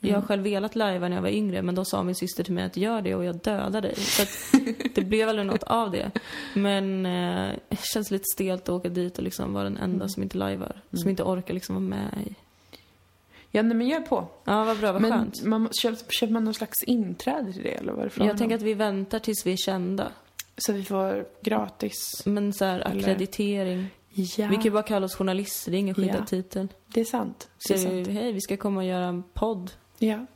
Jag 0.00 0.14
har 0.14 0.22
själv 0.22 0.42
velat 0.42 0.76
lajva 0.76 1.08
när 1.08 1.16
jag 1.16 1.22
var 1.22 1.28
yngre 1.28 1.62
men 1.62 1.74
då 1.74 1.84
sa 1.84 2.02
min 2.02 2.14
syster 2.14 2.44
till 2.44 2.54
mig 2.54 2.64
att 2.64 2.76
gör 2.76 3.02
det 3.02 3.14
och 3.14 3.24
jag 3.24 3.36
dödar 3.36 3.80
dig. 3.80 3.94
Så 3.96 4.22
att 4.22 4.28
det 4.94 5.00
blev 5.02 5.28
aldrig 5.28 5.46
något 5.46 5.62
av 5.62 5.90
det. 5.90 6.10
Men 6.54 7.06
eh, 7.06 7.52
det 7.68 7.78
känns 7.94 8.10
lite 8.10 8.24
stelt 8.34 8.62
att 8.62 8.68
åka 8.68 8.88
dit 8.88 9.18
och 9.18 9.24
liksom 9.24 9.52
vara 9.52 9.64
den 9.64 9.76
enda 9.76 10.08
som 10.08 10.22
inte 10.22 10.38
lajvar. 10.38 10.80
Som 10.92 11.10
inte 11.10 11.22
orkar 11.22 11.54
liksom 11.54 11.74
vara 11.74 11.84
med 11.84 12.26
i. 12.26 12.34
Ja, 13.50 13.62
nej, 13.62 13.76
men 13.76 13.88
jag 13.88 14.02
är 14.02 14.06
på. 14.06 14.28
Ja, 14.44 14.64
vad 14.64 14.78
bra, 14.78 14.92
vad 14.92 15.02
Men 15.02 15.10
skönt. 15.10 15.44
man, 15.44 15.62
må- 15.62 15.70
köper, 15.82 16.04
köper 16.10 16.32
man 16.32 16.44
någon 16.44 16.54
slags 16.54 16.82
inträde 16.82 17.52
till 17.52 17.62
det 17.62 17.74
eller 17.74 18.08
frågan 18.08 18.28
Jag 18.28 18.38
tänker 18.38 18.56
att 18.56 18.62
vi 18.62 18.74
väntar 18.74 19.18
tills 19.18 19.46
vi 19.46 19.52
är 19.52 19.56
kända. 19.56 20.12
Så 20.56 20.72
vi 20.72 20.84
får 20.84 21.26
gratis. 21.42 22.22
Men 22.26 22.52
så 22.52 22.64
här, 22.64 22.86
akkreditering. 22.88 23.86
Ja, 24.12 24.48
Vi 24.48 24.54
kan 24.54 24.64
ju 24.64 24.70
bara 24.70 24.82
kalla 24.82 25.06
oss 25.06 25.14
journalister, 25.14 25.70
det 25.70 25.76
är 25.76 25.78
ingen 25.78 25.94
skyddad 25.94 26.16
Ja. 26.20 26.26
titel. 26.26 26.68
det 26.86 27.00
är 27.00 27.04
sant. 27.04 27.48
Det 27.68 27.74
är 27.74 27.78
sant. 27.78 28.06
hej, 28.08 28.32
vi 28.32 28.40
ska 28.40 28.56
komma 28.56 28.80
och 28.80 28.86
göra 28.86 29.04
en 29.04 29.22
podd. 29.22 29.70
Ja. 30.00 30.26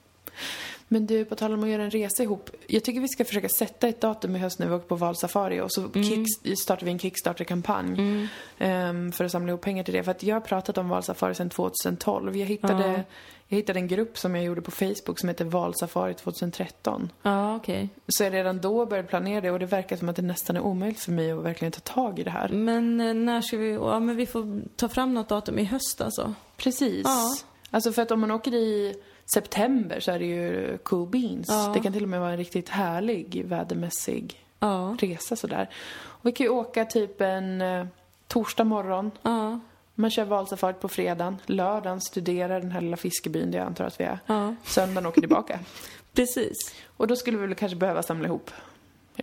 Men 0.89 1.07
du, 1.07 1.25
på 1.25 1.35
tal 1.37 1.53
om 1.55 1.63
att 1.63 1.69
göra 1.69 1.83
en 1.83 1.91
resa 1.91 2.23
ihop. 2.23 2.51
Jag 2.67 2.85
tycker 2.85 3.01
vi 3.01 3.09
ska 3.09 3.25
försöka 3.25 3.49
sätta 3.49 3.89
ett 3.89 4.01
datum 4.01 4.37
i 4.37 4.39
höst 4.39 4.59
när 4.59 4.67
vi 4.69 4.75
åker 4.75 4.89
på 4.89 4.95
valsafari 4.97 5.61
och 5.61 5.73
så 5.73 5.81
Mm. 5.95 6.25
startar 6.59 6.85
vi 6.87 6.93
en 6.93 6.99
Kickstarter-kampanj. 6.99 8.29
ehm, 8.59 9.13
för 9.13 9.25
att 9.25 9.33
samla 9.33 9.49
ihop 9.49 9.61
pengar 9.61 9.85
till 9.85 9.95
det. 9.95 10.03
För 10.03 10.11
att 10.11 10.23
jag 10.23 10.37
har 10.37 10.41
pratat 10.41 10.79
om 10.79 10.89
valsafari 10.89 11.35
sedan 11.35 11.51
2012. 11.51 12.37
Jag 12.37 12.47
hittade, 12.47 12.87
Ja. 12.89 13.03
jag 13.49 13.57
hittade 13.57 13.79
en 13.79 13.89
grupp 13.89 14.19
som 14.19 14.35
jag 14.35 14.45
gjorde 14.45 14.63
på 14.63 14.71
Facebook 14.71 15.19
som 15.19 15.29
heter 15.29 15.45
Valsafari 15.45 16.15
2013. 16.15 17.13
Ja, 17.23 17.57
okej. 17.57 17.89
Så 18.09 18.25
jag 18.25 18.33
redan 18.33 18.61
då 18.61 18.87
började 18.87 19.09
planera 19.09 19.41
det 19.41 19.51
och 19.51 19.59
det 19.59 19.67
verkar 19.67 19.97
som 19.97 20.09
att 20.09 20.17
det 20.17 20.23
nästan 20.23 20.57
är 20.57 20.61
omöjligt 20.61 21.01
för 21.01 21.13
mig 21.13 21.31
att 21.33 21.43
verkligen 21.45 21.73
ta 21.73 21.81
tag 21.81 22.19
i 22.19 22.23
det 22.23 22.31
här. 22.31 22.49
Men 22.49 23.01
eh, 23.01 23.15
när 23.15 23.41
ska 23.41 23.57
vi... 23.57 23.73
Ja, 23.73 24.01
men 24.01 24.17
vi 24.17 24.27
får 24.27 24.63
ta 24.77 24.89
fram 24.89 25.15
något 25.15 25.29
datum 25.29 25.59
i 25.59 25.65
höst 25.65 26.01
alltså. 26.01 26.35
Precis. 26.57 27.03
Ja. 27.05 27.35
Alltså 27.71 27.93
för 27.93 28.03
att 28.03 28.11
om 28.11 28.21
man 28.21 28.31
åker 28.31 28.55
i 28.55 28.95
september 29.27 30.01
så 30.01 30.11
är 30.13 30.19
det 30.19 30.25
ju 30.27 30.79
cool 30.79 31.09
beans. 31.09 31.47
Ja. 31.49 31.71
Det 31.75 31.81
kan 31.81 31.93
till 31.93 32.03
och 32.03 32.09
med 32.09 32.21
vara 32.21 32.31
en 32.31 32.37
riktigt 32.37 32.69
härlig 32.69 33.45
vädermässig 33.45 34.41
Ja. 34.59 34.97
resa 35.01 35.37
sådär. 35.37 35.71
Och 36.03 36.27
vi 36.27 36.33
kan 36.33 36.45
ju 36.47 36.51
åka 36.51 36.85
typ 36.85 37.21
en 37.21 37.61
eh, 37.61 37.87
torsdag 38.29 38.65
morgon. 38.65 39.11
Ja. 39.23 39.61
Man 39.95 40.11
kör 40.11 40.25
valsafari 40.25 40.75
på 40.75 40.89
fredagen. 40.89 41.37
Lördagen 41.47 42.01
studerar 42.01 42.61
den 42.61 42.71
här 42.71 42.81
lilla 42.81 42.97
fiskebyn 42.97 43.51
där 43.51 43.59
jag 43.59 43.67
antar 43.67 43.85
att 43.85 44.01
vi 44.01 44.05
är. 44.05 44.19
Ja. 44.27 44.55
Söndagen 44.65 45.07
åker 45.07 45.21
tillbaka. 45.21 45.59
Precis. 46.13 46.57
Och 46.97 47.07
då 47.07 47.17
skulle 47.17 47.39
vi 47.39 47.47
väl 47.47 47.55
kanske 47.55 47.77
behöva 47.77 48.03
samla 48.03 48.27
ihop, 48.29 48.51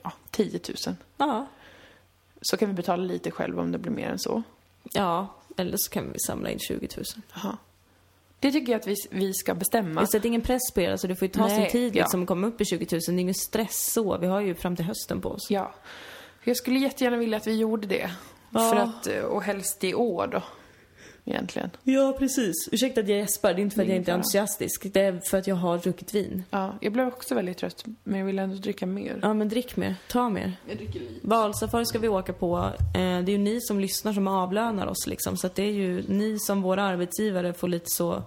ja, 0.04 0.12
10 0.32 0.60
000. 0.88 0.96
Ja. 1.18 1.46
Så 2.42 2.58
kan 2.58 2.68
vi 2.68 2.74
betala 2.74 3.04
lite 3.04 3.32
själva 3.32 3.62
om 3.62 3.72
det 3.72 3.78
blir 3.78 3.92
mer 3.92 4.10
än 4.10 4.20
så. 4.20 4.44
Ja. 4.94 5.28
Eller 5.58 5.78
så 5.78 5.90
kan 5.92 6.12
vi 6.14 6.20
samla 6.20 6.50
in 6.50 6.60
20 6.60 6.88
000. 6.98 7.06
Jaha. 7.34 7.58
Det 8.42 8.52
tycker 8.52 8.72
jag 8.72 8.80
att 8.80 8.88
vi, 8.88 8.96
vi 9.10 9.34
ska 9.34 9.54
bestämma. 9.56 10.02
Vi 10.02 10.08
sätter 10.08 10.28
ingen 10.28 10.42
press 10.42 10.72
på 10.74 10.82
er, 10.82 10.92
alltså 10.92 11.08
det 11.08 11.16
får 11.16 11.26
ju 11.26 11.32
ta 11.32 11.50
sin 11.50 11.70
tid 11.70 11.96
ja. 11.96 12.04
liksom 12.04 12.22
att 12.22 12.28
komma 12.28 12.48
upp 12.48 12.62
i 12.62 12.66
20 12.66 12.88
000. 12.92 13.02
Det 13.08 13.12
är 13.12 13.20
ingen 13.20 13.34
stress 13.34 13.94
så. 13.94 14.18
Vi 14.18 14.28
har 14.28 14.42
ju 14.42 14.56
fram 14.56 14.76
till 14.76 14.86
hösten 14.86 15.22
på 15.22 15.30
oss. 15.30 15.48
Ja. 15.50 15.74
Jag 16.44 16.58
skulle 16.58 16.80
jättegärna 16.80 17.18
vilja 17.18 17.38
att 17.38 17.48
vi 17.48 17.58
gjorde 17.58 17.88
det. 17.88 18.12
Ja. 18.50 18.70
För 18.70 18.76
att, 18.76 19.08
eh, 19.08 19.24
och 19.24 19.44
helst 19.44 19.84
i 19.84 19.94
år 19.94 20.28
då. 20.28 20.44
Egentligen. 21.26 21.70
Ja, 21.84 22.16
precis. 22.20 22.54
Ursäkta 22.72 23.02
att 23.02 23.08
jag 23.08 23.18
gäspar, 23.18 23.54
det 23.54 23.62
är 23.62 23.64
inte 23.64 23.76
för 23.76 23.82
att 23.84 23.88
jag 23.90 23.98
inte 23.98 24.12
är 24.12 24.16
entusiastisk. 24.16 24.94
Det 24.94 25.02
är 25.02 25.20
för 25.30 25.38
att 25.38 25.48
jag 25.48 25.56
har 25.56 25.78
druckit 25.78 26.14
vin. 26.16 26.44
Ja, 26.50 26.76
jag 26.82 26.94
blev 26.94 27.08
också 27.08 27.36
väldigt 27.36 27.58
trött. 27.58 27.86
Men 28.04 28.20
jag 28.20 28.26
vill 28.26 28.40
ändå 28.40 28.56
dricka 28.56 28.86
mer. 28.86 29.20
Ja, 29.22 29.34
men 29.34 29.50
drick 29.50 29.76
mer. 29.78 29.96
Ta 30.10 30.30
mer. 30.30 30.54
Jag 30.68 30.78
dricker 30.78 31.00
lite. 31.00 31.28
Valsafari 31.28 31.86
ska 31.86 32.00
vi 32.00 32.08
åka 32.08 32.34
på. 32.34 32.58
Eh, 32.58 32.92
Det 32.94 33.02
är 33.04 33.30
ju 33.30 33.38
ni 33.38 33.62
som 33.62 33.80
lyssnar 33.80 34.14
som 34.14 34.28
avlönar 34.28 34.88
oss 34.88 35.08
liksom. 35.08 35.38
Så 35.38 35.48
att 35.48 35.56
det 35.56 35.64
är 35.64 35.72
ju 35.72 36.04
ni 36.08 36.40
som 36.40 36.62
våra 36.62 36.84
arbetsgivare 36.84 37.54
får 37.54 37.68
lite 37.68 37.90
så 37.90 38.24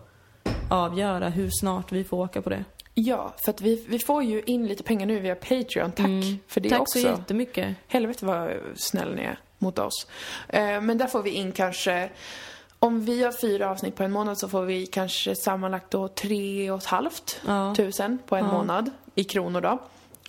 avgöra 0.70 1.28
hur 1.28 1.50
snart 1.60 1.92
vi 1.92 2.04
får 2.04 2.16
åka 2.16 2.42
på 2.42 2.50
det. 2.50 2.64
Ja, 2.94 3.34
för 3.44 3.50
att 3.50 3.60
vi, 3.60 3.84
vi 3.88 3.98
får 3.98 4.22
ju 4.22 4.42
in 4.46 4.66
lite 4.66 4.82
pengar 4.82 5.06
nu 5.06 5.20
via 5.20 5.34
Patreon. 5.34 5.92
Tack 5.92 6.06
för 6.48 6.60
det 6.60 6.68
Mm. 6.68 6.70
Tack 6.70 6.80
också. 6.80 6.98
så 7.00 7.06
jättemycket. 7.06 7.76
Helvete 7.88 8.26
vad 8.26 8.50
snäll 8.76 9.14
ni 9.14 9.22
är 9.22 9.38
mot 9.58 9.78
oss. 9.78 10.06
Eh, 10.48 10.80
men 10.80 10.98
där 10.98 11.06
får 11.06 11.22
vi 11.22 11.30
in 11.30 11.52
kanske, 11.52 12.10
om 12.84 13.00
vi 13.04 13.22
har 13.24 13.32
fyra 13.32 13.70
avsnitt 13.70 13.94
på 13.96 14.02
en 14.02 14.12
månad 14.12 14.38
så 14.38 14.48
får 14.48 14.62
vi 14.62 14.86
kanske 14.86 15.34
sammanlagt 15.36 15.90
då 15.90 16.08
tre 16.08 16.70
och 16.70 16.78
ett 16.78 16.84
halvt 16.86 17.40
Ja. 17.46 17.74
tusen 17.76 18.18
på 18.26 18.36
en 18.36 18.44
Ja. 18.44 18.52
månad 18.52 18.90
i 19.14 19.24
kronor 19.24 19.60
då. 19.60 19.78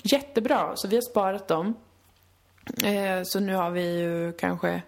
Jättebra, 0.03 0.71
så 0.75 0.87
vi 0.87 0.95
har 0.95 1.01
sparat 1.01 1.47
dem. 1.47 1.73
Eh, 2.83 3.23
så 3.23 3.39
nu 3.39 3.55
har 3.55 3.69
vi 3.71 3.99
ju 3.99 4.33
kanske 4.33 4.81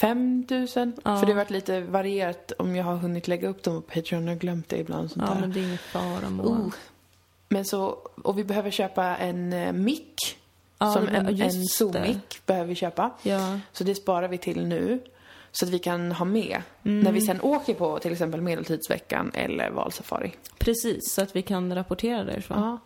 5 0.00 0.46
000. 0.50 0.60
Ja. 0.76 0.76
För 0.76 1.26
det 1.26 1.32
har 1.32 1.34
varit 1.34 1.50
lite 1.50 1.80
varierat 1.80 2.52
om 2.58 2.76
jag 2.76 2.84
har 2.84 2.96
hunnit 2.96 3.28
lägga 3.28 3.48
upp 3.48 3.62
dem 3.62 3.82
på 3.82 3.94
Patreon. 3.94 4.24
Jag 4.26 4.30
har 4.34 4.38
glömt 4.38 4.68
det 4.68 4.78
ibland. 4.78 5.10
Sånt 5.10 5.24
Ja, 5.28 5.34
där. 5.34 5.40
men 5.40 5.52
det 5.52 5.60
är 5.60 5.64
inget 5.64 5.80
fara 5.80 6.30
Moa. 6.30 6.46
Oh. 6.46 6.72
Men 7.48 7.64
så, 7.64 7.86
och 8.22 8.38
vi 8.38 8.44
behöver 8.44 8.70
köpa 8.70 9.16
en 9.16 9.52
eh, 9.52 9.72
mick. 9.72 10.38
Ja, 10.78 10.92
som 10.92 11.08
en, 11.08 11.26
en. 11.26 11.52
Zoom-mick 11.68 12.46
behöver 12.46 12.68
vi 12.68 12.74
köpa. 12.74 13.10
Ja. 13.22 13.58
Så 13.72 13.84
det 13.84 13.94
sparar 13.94 14.28
vi 14.28 14.38
till 14.38 14.66
nu. 14.66 15.00
Så 15.52 15.64
att 15.64 15.70
vi 15.70 15.78
kan 15.78 16.12
ha 16.12 16.24
med 16.24 16.62
Mm. 16.84 17.00
när 17.00 17.12
vi 17.12 17.20
sen 17.20 17.40
åker 17.40 17.74
på 17.74 17.98
till 17.98 18.12
exempel 18.12 18.40
Medeltidsveckan 18.40 19.30
eller 19.34 19.70
valsafari. 19.70 20.32
Precis, 20.58 21.00
så 21.14 21.22
att 21.22 21.36
vi 21.36 21.42
kan 21.42 21.74
rapportera 21.74 22.24
därifrån. 22.24 22.58
Ja. 22.58 22.78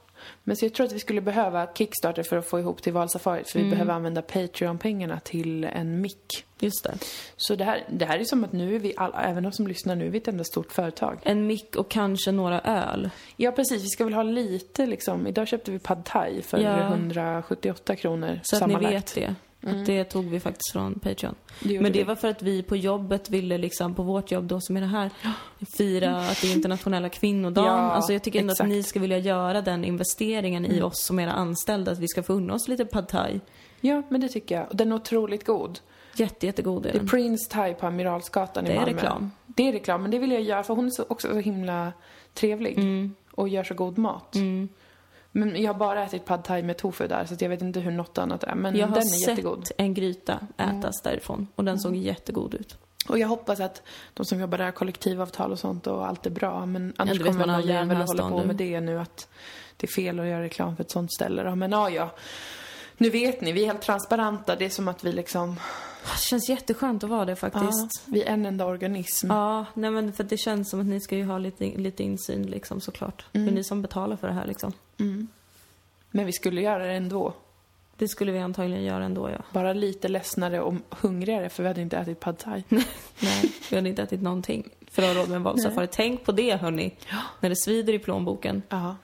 Men 0.44 0.56
så 0.56 0.64
jag 0.64 0.74
tror 0.74 0.86
att 0.86 0.92
vi 0.92 0.98
skulle 0.98 1.20
behöva 1.20 1.66
Kickstarter 1.74 2.22
för 2.22 2.36
att 2.36 2.46
få 2.46 2.58
ihop 2.60 2.82
till 2.82 2.92
valsafariet. 2.92 3.50
För 3.50 3.58
vi 3.58 3.70
behöver 3.70 3.92
använda 3.92 4.22
Patreon-pengarna 4.22 5.20
till 5.20 5.64
en 5.64 6.00
mick. 6.00 6.44
Just 6.58 6.84
det. 6.84 6.98
Så 7.36 7.54
det 7.54 7.64
här, 7.64 7.84
det 7.90 8.04
här 8.04 8.18
är 8.18 8.24
som 8.24 8.44
att 8.44 8.52
nu 8.52 8.74
är 8.74 8.78
vi 8.78 8.94
alla, 8.96 9.22
även 9.22 9.42
de 9.42 9.52
som 9.52 9.66
lyssnar 9.66 9.96
nu, 9.96 10.06
är 10.06 10.10
vi 10.10 10.18
ett 10.18 10.28
enda 10.28 10.44
stort 10.44 10.72
företag. 10.72 11.18
En 11.22 11.46
mick 11.46 11.76
och 11.76 11.90
kanske 11.90 12.32
några 12.32 12.60
öl. 12.60 13.10
Ja, 13.36 13.52
precis. 13.52 13.84
Vi 13.84 13.88
ska 13.88 14.04
väl 14.04 14.14
ha 14.14 14.22
lite 14.22 14.86
liksom. 14.86 15.26
Idag 15.26 15.48
köpte 15.48 15.70
vi 15.70 15.78
pad 15.78 16.04
thai 16.04 16.42
för 16.42 16.58
Ja. 16.58 16.76
178 16.88 17.96
kronor 17.96 18.40
Så 18.42 18.56
att 18.56 18.66
ni 18.66 18.74
vet 18.76 19.14
det. 19.14 19.34
Att 19.66 19.86
det 19.86 20.04
tog 20.04 20.24
vi 20.24 20.40
faktiskt 20.40 20.72
från 20.72 20.94
Patreon. 21.00 21.34
Det 21.60 21.80
Men 21.80 21.92
det 21.92 21.98
vi. 21.98 22.04
var 22.04 22.14
för 22.16 22.28
att 22.28 22.42
vi 22.42 22.62
på 22.62 22.76
jobbet 22.76 23.30
ville 23.30 23.58
liksom, 23.58 23.94
på 23.94 24.02
vårt 24.02 24.30
jobb 24.30 24.44
då 24.44 24.60
som 24.60 24.76
är 24.76 24.80
det 24.80 24.86
här, 24.86 25.10
fira 25.78 26.16
att 26.16 26.40
det 26.40 26.50
är 26.50 26.54
internationella 26.54 27.08
kvinnodagen. 27.08 27.72
Ja, 27.72 27.78
alltså 27.90 28.12
jag 28.12 28.22
tycker 28.22 28.40
ändå 28.40 28.52
exakt. 28.52 28.64
att 28.64 28.68
ni 28.68 28.82
ska 28.82 29.00
vilja 29.00 29.18
göra 29.18 29.62
den 29.62 29.84
investeringen 29.84 30.66
i 30.66 30.82
oss 30.82 31.04
som 31.04 31.18
era 31.18 31.32
anställda, 31.32 31.92
att 31.92 31.98
vi 31.98 32.08
ska 32.08 32.22
få 32.22 32.32
unna 32.32 32.54
oss 32.54 32.68
lite 32.68 32.84
pad 32.84 33.08
thai. 33.08 33.40
Ja, 33.80 34.02
men 34.08 34.20
det 34.20 34.28
tycker 34.28 34.54
jag. 34.54 34.68
Och 34.70 34.76
den 34.76 34.92
är 34.92 34.96
otroligt 34.96 35.46
god. 35.46 35.78
Jätte, 36.16 36.46
jättegod 36.46 36.86
är 36.86 36.92
Det 36.92 36.96
är 36.96 36.98
den. 36.98 37.08
Prince 37.08 37.50
Thai 37.50 37.74
på 37.74 37.86
Amiralsgatan 37.86 38.64
i 38.64 38.68
Det 38.68 38.74
är 38.74 38.80
Malmö. 38.80 38.92
reklam. 38.96 39.30
Det 39.46 39.68
är 39.68 39.72
reklam, 39.72 40.02
men 40.02 40.10
det 40.10 40.18
vill 40.18 40.32
jag 40.32 40.42
göra 40.42 40.62
för 40.62 40.74
hon 40.74 40.86
är 40.86 40.90
så, 40.90 41.04
också 41.08 41.28
så 41.28 41.38
himla 41.38 41.92
trevlig. 42.34 42.78
Mm. 42.78 43.14
Och 43.30 43.48
gör 43.48 43.64
så 43.64 43.74
god 43.74 43.98
mat. 43.98 44.34
Men 45.36 45.62
jag 45.62 45.72
har 45.72 45.78
bara 45.78 46.04
ätit 46.04 46.24
pad 46.24 46.44
thai 46.44 46.62
med 46.62 46.76
tofu 46.76 47.06
där, 47.06 47.24
så 47.24 47.36
jag 47.38 47.48
vet 47.48 47.62
inte 47.62 47.80
hur 47.80 47.90
något 47.90 48.18
annat 48.18 48.44
är. 48.44 48.54
Men 48.54 48.76
Jag 48.76 48.86
har 48.86 48.94
den 48.94 49.02
är 49.02 49.06
sett 49.06 49.28
jättegod. 49.28 49.56
Mm. 49.58 49.86
en 49.86 49.94
gryta 49.94 50.40
ätas 50.56 51.02
därifrån 51.02 51.46
och 51.54 51.64
den 51.64 51.78
såg 51.78 51.96
jättegod 51.96 52.54
ut. 52.54 52.78
Och 53.08 53.18
jag 53.18 53.28
hoppas 53.28 53.60
att 53.60 53.82
de 54.14 54.26
som 54.26 54.40
jobbar 54.40 54.58
där 54.58 54.64
har 54.64 54.72
kollektivavtal 54.72 55.52
och 55.52 55.58
sånt 55.58 55.86
och 55.86 56.06
allt 56.08 56.26
är 56.26 56.30
bra. 56.30 56.66
Men 56.66 56.92
annars 56.96 57.18
vet 57.18 57.26
kommer 57.26 57.46
man 57.46 57.66
jävel 57.66 58.00
att 58.02 58.08
hålla 58.08 58.28
på 58.28 58.44
med 58.44 58.56
det 58.56 58.80
nu 58.80 59.00
att 59.00 59.28
det 59.76 59.86
är 59.86 59.90
fel 59.92 60.20
att 60.20 60.26
göra 60.26 60.42
reklam 60.42 60.76
för 60.76 60.84
ett 60.84 60.90
sånt 60.90 61.12
ställe. 61.12 61.54
Men 61.54 61.72
ja, 61.72 61.90
ja. 61.90 62.10
Nu 62.96 63.10
vet 63.10 63.40
ni, 63.40 63.52
vi 63.52 63.62
är 63.62 63.66
helt 63.66 63.82
transparenta. 63.82 64.56
Det 64.56 64.64
är 64.64 64.70
som 64.70 64.88
att 64.88 65.04
vi 65.04 65.12
liksom, 65.12 65.56
Det 66.12 66.20
känns 66.20 66.48
jätteskönt 66.48 67.04
att 67.04 67.10
vara 67.10 67.24
det 67.24 67.32
ja, 67.32 67.36
faktiskt. 67.36 68.04
vi 68.06 68.22
är 68.22 68.32
en 68.32 68.46
enda 68.46 68.66
organism. 68.66 69.30
Ja, 69.30 69.66
nej 69.74 69.90
men 69.90 70.12
för 70.12 70.24
det 70.24 70.36
känns 70.36 70.70
som 70.70 70.80
att 70.80 70.86
ni 70.86 71.00
ska 71.00 71.16
ju 71.16 71.24
ha 71.24 71.38
lite, 71.38 71.64
lite 71.64 72.02
insyn 72.02 72.42
liksom 72.42 72.80
såklart. 72.80 73.24
Det 73.32 73.38
är 73.38 73.50
ni 73.50 73.64
som 73.64 73.82
betalar 73.82 74.16
för 74.16 74.28
det 74.28 74.34
här 74.34 74.46
liksom. 74.46 74.72
Men 76.10 76.26
vi 76.26 76.32
skulle 76.32 76.60
göra 76.60 76.86
det 76.86 76.92
ändå. 76.92 77.34
Det 77.96 78.08
skulle 78.08 78.32
vi 78.32 78.38
antagligen 78.38 78.84
göra 78.84 79.04
ändå 79.04 79.30
ja. 79.30 79.38
Bara 79.52 79.72
lite 79.72 80.08
ledsnare 80.08 80.60
och 80.60 80.74
hungrigare 80.90 81.48
för 81.48 81.62
vi 81.62 81.68
hade 81.68 81.80
inte 81.80 81.96
ätit 81.96 82.20
pad 82.20 82.38
thai. 82.38 82.62
Nej, 83.20 83.52
vi 83.70 83.76
hade 83.76 83.88
inte 83.88 84.02
ätit 84.02 84.22
någonting 84.22 84.68
för 84.90 85.02
att 85.02 85.08
ha 85.08 85.22
råd 85.22 85.28
med 85.28 85.36
en 85.36 85.42
valsafari. 85.42 85.88
Tänk 85.90 86.24
på 86.24 86.32
det 86.32 86.56
hörni. 86.56 86.94
När 87.40 87.48
det 87.48 87.56
svider 87.56 87.92
i 87.92 87.98
plånboken. 87.98 88.62
Ja. 88.68 88.96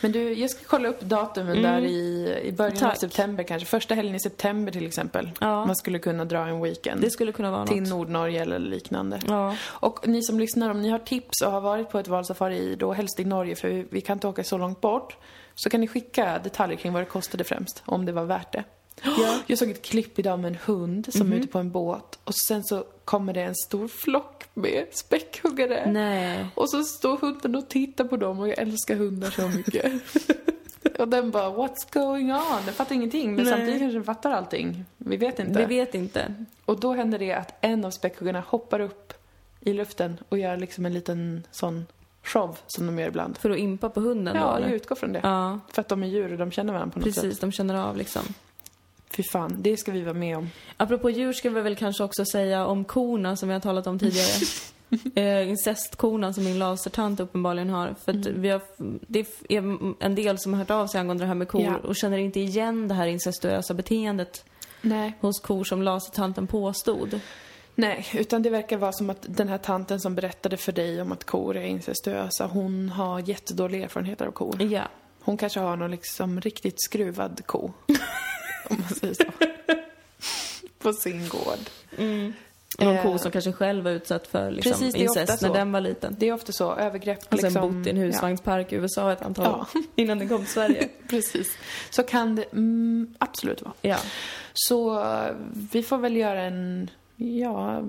Men 0.00 0.12
du, 0.12 0.32
jag 0.32 0.50
ska 0.50 0.64
kolla 0.66 0.88
upp 0.88 1.00
datumen 1.00 1.62
där 1.62 1.80
i, 1.82 2.38
i 2.44 2.52
början 2.52 2.72
av 2.72 2.78
Mm. 2.78 2.90
Tack. 2.90 3.00
september 3.00 3.44
kanske. 3.44 3.66
Första 3.68 3.94
helgen 3.94 4.14
i 4.14 4.20
september 4.20 4.72
till 4.72 4.86
exempel. 4.86 5.30
Ja. 5.40 5.64
Man 5.66 5.76
skulle 5.76 5.98
kunna 5.98 6.24
dra 6.24 6.46
en 6.46 6.60
weekend. 6.62 7.00
Det 7.00 7.10
skulle 7.10 7.32
kunna 7.32 7.50
vara 7.50 7.66
till 7.66 7.80
något. 7.82 7.88
Nordnorge 7.88 8.42
eller 8.42 8.58
liknande. 8.58 9.20
Ja. 9.28 9.56
Och 9.62 10.08
ni 10.08 10.22
som 10.22 10.40
lyssnar, 10.40 10.70
om 10.70 10.82
ni 10.82 10.88
har 10.88 10.98
tips 10.98 11.42
och 11.42 11.52
har 11.52 11.60
varit 11.60 11.90
på 11.90 11.98
ett 11.98 12.08
valsafari, 12.08 12.76
då 12.76 12.92
helst 12.92 13.20
i 13.20 13.24
Norge, 13.24 13.56
för 13.56 13.68
vi, 13.68 13.86
vi 13.90 14.00
kan 14.00 14.16
inte 14.16 14.28
åka 14.28 14.44
så 14.44 14.58
långt 14.58 14.80
bort, 14.80 15.16
så 15.54 15.70
kan 15.70 15.80
ni 15.80 15.88
skicka 15.88 16.38
detaljer 16.44 16.76
kring 16.78 16.92
vad 16.92 17.02
det 17.02 17.06
kostade 17.06 17.44
främst, 17.44 17.82
om 17.86 18.06
det 18.06 18.12
var 18.12 18.24
värt 18.24 18.52
det. 18.52 18.64
Jag 19.46 19.58
såg 19.58 19.70
ett 19.70 19.82
klipp 19.82 20.18
idag 20.18 20.38
med 20.38 20.48
en 20.52 20.58
hund 20.64 21.08
som 21.12 21.26
Mhm. 21.26 21.32
är 21.32 21.36
ute 21.36 21.48
på 21.48 21.58
en 21.58 21.70
båt 21.70 22.18
och 22.24 22.34
sen 22.34 22.64
så 22.64 22.84
kommer 23.04 23.32
det 23.32 23.42
en 23.42 23.54
stor 23.54 23.88
flock 23.88 24.44
med 24.54 24.86
späckhuggare. 24.92 25.90
Nej. 25.92 26.46
Och 26.54 26.70
så 26.70 26.84
står 26.84 27.16
hunden 27.16 27.54
och 27.54 27.68
tittar 27.68 28.04
på 28.04 28.16
dem 28.16 28.40
och 28.40 28.48
jag 28.48 28.58
älskar 28.58 28.96
hundar 28.96 29.30
så 29.30 29.48
mycket. 29.48 29.92
och 30.98 31.08
den 31.08 31.30
bara, 31.30 31.50
what's 31.50 31.92
going 31.92 32.32
on? 32.32 32.64
Den 32.64 32.74
fattar 32.74 32.94
ingenting, 32.94 33.34
men 33.34 33.44
Nej. 33.44 33.52
samtidigt 33.54 33.78
kanske 33.80 33.96
den 33.96 34.04
fattar 34.04 34.30
allting. 34.30 34.84
Vi 34.96 35.16
vet 35.16 35.38
inte. 35.38 35.58
Vi 35.58 35.64
vet 35.64 35.94
inte. 35.94 36.34
Och 36.64 36.80
då 36.80 36.92
händer 36.94 37.18
det 37.18 37.32
att 37.32 37.54
en 37.60 37.84
av 37.84 37.90
späckhuggarna 37.90 38.42
hoppar 38.46 38.80
upp 38.80 39.12
i 39.60 39.72
luften 39.72 40.16
och 40.28 40.38
gör 40.38 40.56
liksom 40.56 40.86
en 40.86 40.94
liten 40.94 41.42
sån 41.50 41.86
show 42.22 42.56
som 42.66 42.86
de 42.86 42.98
gör 42.98 43.08
ibland. 43.08 43.38
För 43.38 43.50
att 43.50 43.58
impa 43.58 43.88
på 43.88 44.00
hunden 44.00 44.34
då 44.34 44.40
Ja, 44.40 44.56
eller? 44.56 44.66
jag 44.66 44.76
utgår 44.76 44.96
från 44.96 45.12
det. 45.12 45.20
Ja, 45.22 45.60
För 45.72 45.80
att 45.80 45.88
de 45.88 46.02
är 46.02 46.06
djur 46.06 46.32
och 46.32 46.38
de 46.38 46.50
känner 46.50 46.72
varandra 46.72 46.92
på 46.92 46.98
något 46.98 47.14
sätt. 47.14 47.22
precis. 47.24 47.38
De 47.40 47.52
känner 47.52 47.74
av 47.74 47.96
liksom. 47.96 48.22
Fy 49.10 49.22
fan, 49.22 49.56
det 49.58 49.76
ska 49.76 49.92
vi 49.92 50.02
vara 50.02 50.14
med 50.14 50.36
om. 50.36 50.50
Apropå 50.76 51.10
djur 51.10 51.32
ska 51.32 51.50
vi 51.50 51.60
väl 51.60 51.76
kanske 51.76 52.04
också 52.04 52.24
säga 52.24 52.66
om 52.66 52.84
korna 52.84 53.36
som 53.36 53.48
vi 53.48 53.52
har 53.52 53.60
talat 53.60 53.86
om 53.86 53.98
tidigare. 53.98 54.46
eh, 55.14 55.48
incestkorna 55.48 56.32
som 56.32 56.44
min 56.44 56.58
lasertant 56.58 57.20
uppenbarligen 57.20 57.70
har. 57.70 57.94
För 58.04 58.12
att 58.12 58.26
vi 58.26 58.48
har, 58.48 58.62
det 59.06 59.18
är 59.48 60.04
en 60.04 60.14
del 60.14 60.38
som 60.38 60.52
har 60.52 60.58
hört 60.58 60.70
av 60.70 60.86
sig 60.86 61.00
angående 61.00 61.24
det 61.24 61.28
här 61.28 61.34
med 61.34 61.48
kor 61.48 61.62
Ja. 61.62 61.76
och 61.76 61.96
känner 61.96 62.18
inte 62.18 62.40
igen 62.40 62.88
det 62.88 62.94
här 62.94 63.06
incestuösa 63.06 63.74
beteendet 63.74 64.44
Nej. 64.80 65.12
hos 65.20 65.40
kor 65.40 65.64
som 65.64 65.82
lasertanten 65.82 66.46
påstod. 66.46 67.20
Nej, 67.74 68.06
utan 68.14 68.42
det 68.42 68.50
verkar 68.50 68.76
vara 68.76 68.92
som 68.92 69.10
att 69.10 69.24
den 69.28 69.48
här 69.48 69.58
tanten 69.58 70.00
som 70.00 70.14
berättade 70.14 70.56
för 70.56 70.72
dig 70.72 71.02
om 71.02 71.12
att 71.12 71.24
kor 71.24 71.56
är 71.56 71.64
incestuösa, 71.64 72.46
hon 72.46 72.88
har 72.88 73.20
jättedåliga 73.28 73.84
erfarenheter 73.84 74.26
av 74.26 74.30
kor. 74.32 74.62
Ja. 74.62 74.82
Hon 75.20 75.36
kanske 75.36 75.60
har 75.60 75.76
någon 75.76 75.90
liksom 75.90 76.40
riktigt 76.40 76.82
skruvad 76.82 77.42
ko. 77.46 77.72
om 78.70 78.76
man 78.80 78.88
säger 78.88 79.14
så. 79.14 79.24
På 80.78 80.92
sin 80.92 81.28
gård. 81.28 81.58
Någon 82.78 82.96
Eh, 82.96 83.02
ko 83.02 83.18
som 83.18 83.30
kanske 83.30 83.52
själv 83.52 83.84
var 83.84 83.90
utsatt 83.90 84.26
för 84.26 84.50
liksom, 84.50 84.72
Precis, 84.72 84.94
incest 84.94 85.42
när 85.42 85.52
den 85.54 85.72
var 85.72 85.80
liten. 85.80 86.16
Det 86.18 86.28
är 86.28 86.32
ofta 86.32 86.52
så, 86.52 86.74
övergrepp 86.74 87.18
Och 87.32 87.40
sen 87.40 87.52
liksom. 87.52 87.78
bott 87.78 87.86
i 87.86 87.90
en 87.90 87.96
husvagnspark 87.96 88.72
i 88.72 88.76
USA 88.76 89.12
ett 89.12 89.22
antal 89.22 89.46
år 89.46 89.66
Ja. 89.74 89.80
innan 89.94 90.18
den 90.18 90.28
kom 90.28 90.38
till 90.38 90.52
Sverige. 90.52 90.82
Ja, 90.82 90.88
precis. 91.08 91.58
Så 91.90 92.02
kan 92.02 92.36
det 92.36 92.44
mm, 92.52 93.14
absolut 93.18 93.62
vara. 93.62 93.74
Ja. 93.82 93.96
Så 94.54 95.00
eh, 95.02 95.34
vi 95.72 95.82
får 95.82 95.98
väl 95.98 96.16
göra 96.16 96.42
en, 96.42 96.90
ja, 97.16 97.82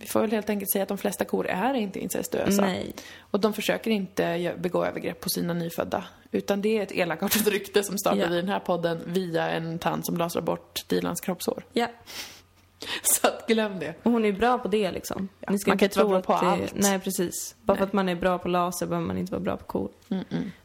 vi 0.00 0.06
får 0.06 0.20
väl 0.20 0.30
helt 0.30 0.50
enkelt 0.50 0.70
säga 0.70 0.82
att 0.82 0.88
de 0.88 0.98
flesta 0.98 1.24
kor 1.24 1.46
är 1.46 1.74
inte 1.74 1.98
incestuösa. 2.00 2.62
Nej. 2.62 2.94
Och 3.20 3.40
de 3.40 3.52
försöker 3.52 3.90
inte 3.90 4.54
begå 4.58 4.84
övergrepp 4.84 5.20
på 5.20 5.28
sina 5.28 5.54
nyfödda. 5.54 6.04
Utan 6.30 6.62
det 6.62 6.78
är 6.78 6.82
ett 6.82 6.92
elakartat 6.92 7.46
rykte 7.46 7.82
som 7.82 7.98
startade 7.98 8.22
Ja. 8.22 8.32
i 8.32 8.36
den 8.36 8.48
här 8.48 8.60
podden 8.60 9.02
via 9.06 9.48
en 9.50 9.78
tant 9.78 10.06
som 10.06 10.16
lasrar 10.16 10.42
bort 10.42 10.88
Dilans 10.88 11.20
kroppshår. 11.20 11.62
Ja. 11.72 11.86
Så 13.02 13.26
att 13.26 13.46
glöm 13.48 13.78
det. 13.78 13.94
Och 14.02 14.12
hon 14.12 14.24
är 14.24 14.32
bra 14.32 14.58
på 14.58 14.68
det 14.68 14.90
liksom. 14.92 15.28
Ja, 15.40 15.50
man 15.50 15.58
kan 15.58 15.80
inte 15.82 15.98
vara 16.04 16.08
bra 16.08 16.20
på 16.22 16.44
det, 16.44 16.50
allt. 16.50 16.74
Nej, 16.74 16.98
precis. 16.98 17.54
Bara 17.62 17.76
för 17.76 17.80
Nej. 17.82 17.86
att 17.88 17.92
man 17.92 18.08
är 18.08 18.14
bra 18.14 18.38
på 18.38 18.48
laser 18.48 18.86
behöver 18.86 19.06
man 19.06 19.18
inte 19.18 19.32
vara 19.32 19.42
bra 19.42 19.56
på 19.56 19.64
kor. 19.64 19.88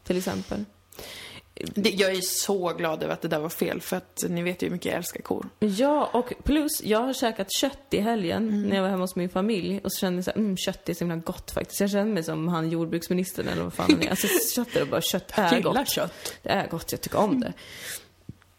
Till 0.03 0.17
exempel. 0.17 0.65
Jag 1.75 2.11
är 2.11 2.21
så 2.21 2.73
glad 2.73 3.03
över 3.03 3.13
att 3.13 3.21
det 3.21 3.27
där 3.27 3.39
var 3.39 3.49
fel, 3.49 3.81
för 3.81 3.97
att 3.97 4.23
ni 4.29 4.41
vet 4.43 4.61
ju 4.61 4.65
hur 4.67 4.71
mycket 4.71 4.85
jag 4.85 4.95
älskar 4.95 5.21
kor. 5.21 5.49
Ja, 5.59 6.09
och 6.13 6.33
plus, 6.43 6.81
jag 6.83 6.99
har 6.99 7.13
käkat 7.13 7.51
kött 7.51 7.79
i 7.91 7.99
helgen 7.99 8.47
Mm. 8.49 8.61
när 8.61 8.75
jag 8.75 8.83
var 8.83 8.89
hemma 8.89 9.03
hos 9.03 9.15
min 9.15 9.29
familj 9.29 9.81
och 9.83 9.91
så 9.91 9.99
kände 9.99 10.17
jag 10.17 10.25
så 10.25 10.31
här, 10.31 10.37
mm, 10.37 10.57
kött 10.57 10.89
är 10.89 10.93
så 10.93 10.99
himla 10.99 11.15
gott 11.15 11.51
faktiskt. 11.51 11.79
Jag 11.81 11.89
kände 11.91 12.13
mig 12.13 12.23
som 12.23 12.47
han 12.47 12.69
jordbruksministern 12.69 13.47
eller 13.47 13.63
vad 13.63 13.73
fan 13.73 13.91
han 13.91 14.01
är. 14.01 14.09
Alltså 14.09 14.27
kött 14.55 14.75
är 14.75 14.85
bara, 14.85 15.01
kött 15.01 15.31
är 15.35 15.61
gott. 15.61 15.89
kött. 15.89 16.33
Det 16.43 16.49
är 16.49 16.67
gott, 16.67 16.91
jag 16.91 17.01
tycker 17.01 17.17
om 17.19 17.39
det. 17.39 17.53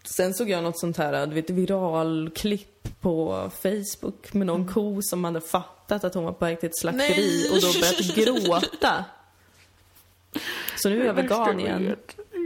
Sen 0.05 0.35
såg 0.35 0.51
jag 0.51 0.63
något 0.65 0.79
sånt 0.81 0.97
här, 0.97 1.27
du 1.27 1.35
vet, 1.35 1.51
viral 1.51 2.31
klipp 2.35 3.01
på 3.01 3.51
Facebook 3.63 4.33
med 4.33 4.47
någon 4.47 4.69
ko 4.69 5.03
som 5.03 5.25
hade 5.25 5.41
fattat 5.41 6.05
att 6.05 6.15
hon 6.15 6.25
var 6.25 6.33
på 6.33 6.45
väg 6.45 6.61
till 6.61 6.69
ett 6.69 6.79
slakteri 6.79 7.43
Nej. 7.43 7.51
och 7.51 7.61
då 7.61 7.81
börjat 7.81 8.61
gråta. 8.61 9.05
Så 10.77 10.89
nu 10.89 11.01
är 11.03 11.07
jag 11.07 11.15
vegan 11.15 11.61
igen. 11.61 11.97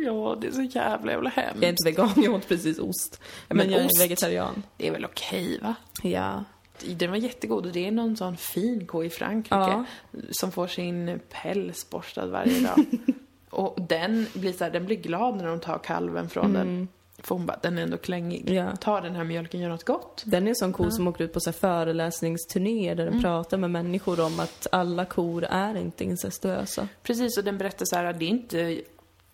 Ja, 0.05 0.37
det 0.41 0.47
är 0.47 0.53
så 0.53 0.63
jävla 0.63 1.13
jävla 1.13 1.31
hemskt. 1.31 1.55
Jag 1.55 1.65
är 1.65 1.69
inte 1.69 1.85
vegan, 1.85 2.11
jag 2.25 2.35
åt 2.35 2.49
precis 2.49 2.79
ost. 2.79 3.21
men 3.49 3.57
Men 3.57 3.71
jag 3.71 3.81
är 3.81 3.87
ost. 3.87 4.01
vegetarian. 4.01 4.63
Det 4.77 4.89
är 4.89 4.93
väl 4.93 5.05
okej, 5.05 5.59
va? 5.63 5.75
Ja. 6.03 6.45
Den 6.87 7.11
var 7.11 7.17
jättegod 7.17 7.67
och 7.67 7.73
det 7.73 7.87
är 7.87 7.91
någon 7.91 8.17
sån 8.17 8.37
fin 8.37 8.87
ko 8.87 9.05
i 9.05 9.11
Frankrike 9.11 9.55
Ja. 9.57 9.85
som 10.31 10.53
får 10.53 10.67
sin 10.67 11.21
päls 11.29 11.91
borstad 11.91 12.27
varje 12.27 12.61
dag. 12.61 12.85
och 13.51 13.79
den 13.89 14.27
blir, 14.35 14.53
så 14.53 14.65
här, 14.65 14.71
den 14.71 14.87
blir 14.87 14.97
glad 14.97 15.37
när 15.37 15.47
de 15.47 15.61
tar 15.61 15.79
kalven 15.79 16.29
från 16.29 16.53
den. 16.53 16.89
För 17.23 17.35
hon 17.35 17.47
bara, 17.47 17.59
den 17.63 17.79
är 17.79 17.83
ändå 17.83 17.97
klängig. 17.97 18.51
Ja. 18.51 18.77
Ta 18.77 19.01
den 19.01 19.15
här 19.17 19.25
mjölken, 19.25 19.61
gör 19.61 19.69
något 19.69 19.85
gott. 19.85 20.23
Den 20.27 20.45
är 20.45 20.49
en 20.49 20.57
sån 20.57 20.73
ko 20.73 20.91
som 20.91 21.09
åker 21.09 21.25
ut 21.25 21.33
på 21.33 21.41
så 21.41 21.53
föreläsningsturnéer 21.53 22.95
där 22.95 23.05
den 23.05 23.23
pratar 23.23 23.57
med 23.59 23.71
människor 23.71 24.21
om 24.21 24.41
att 24.41 24.67
alla 24.73 25.05
kor 25.05 25.45
är 25.45 25.77
inte 25.77 26.05
incestuösa. 26.05 26.89
Precis, 27.03 27.39
och 27.39 27.45
den 27.45 27.59
berättar 27.59 27.85
så 27.87 27.97
här 27.97 28.05
att 28.05 28.19
det 28.19 28.25
är 28.25 28.29
inte 28.29 28.81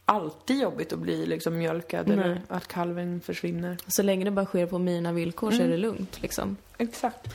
alltid 0.08 0.60
jobbigt 0.60 0.92
att 0.92 0.98
bli 0.98 1.26
liksom 1.26 1.58
mjölkad 1.58 2.10
eller 2.10 2.28
Nej. 2.28 2.42
att 2.48 2.68
kalven 2.68 3.20
försvinner. 3.20 3.76
Så 3.86 4.02
länge 4.02 4.24
det 4.24 4.30
bara 4.30 4.46
sker 4.46 4.66
på 4.66 4.78
mina 4.78 5.12
villkor 5.12 5.50
så 5.50 5.62
är 5.62 5.68
det 5.68 5.76
lugnt 5.76 6.22
liksom. 6.22 6.56
Exakt. 6.78 7.34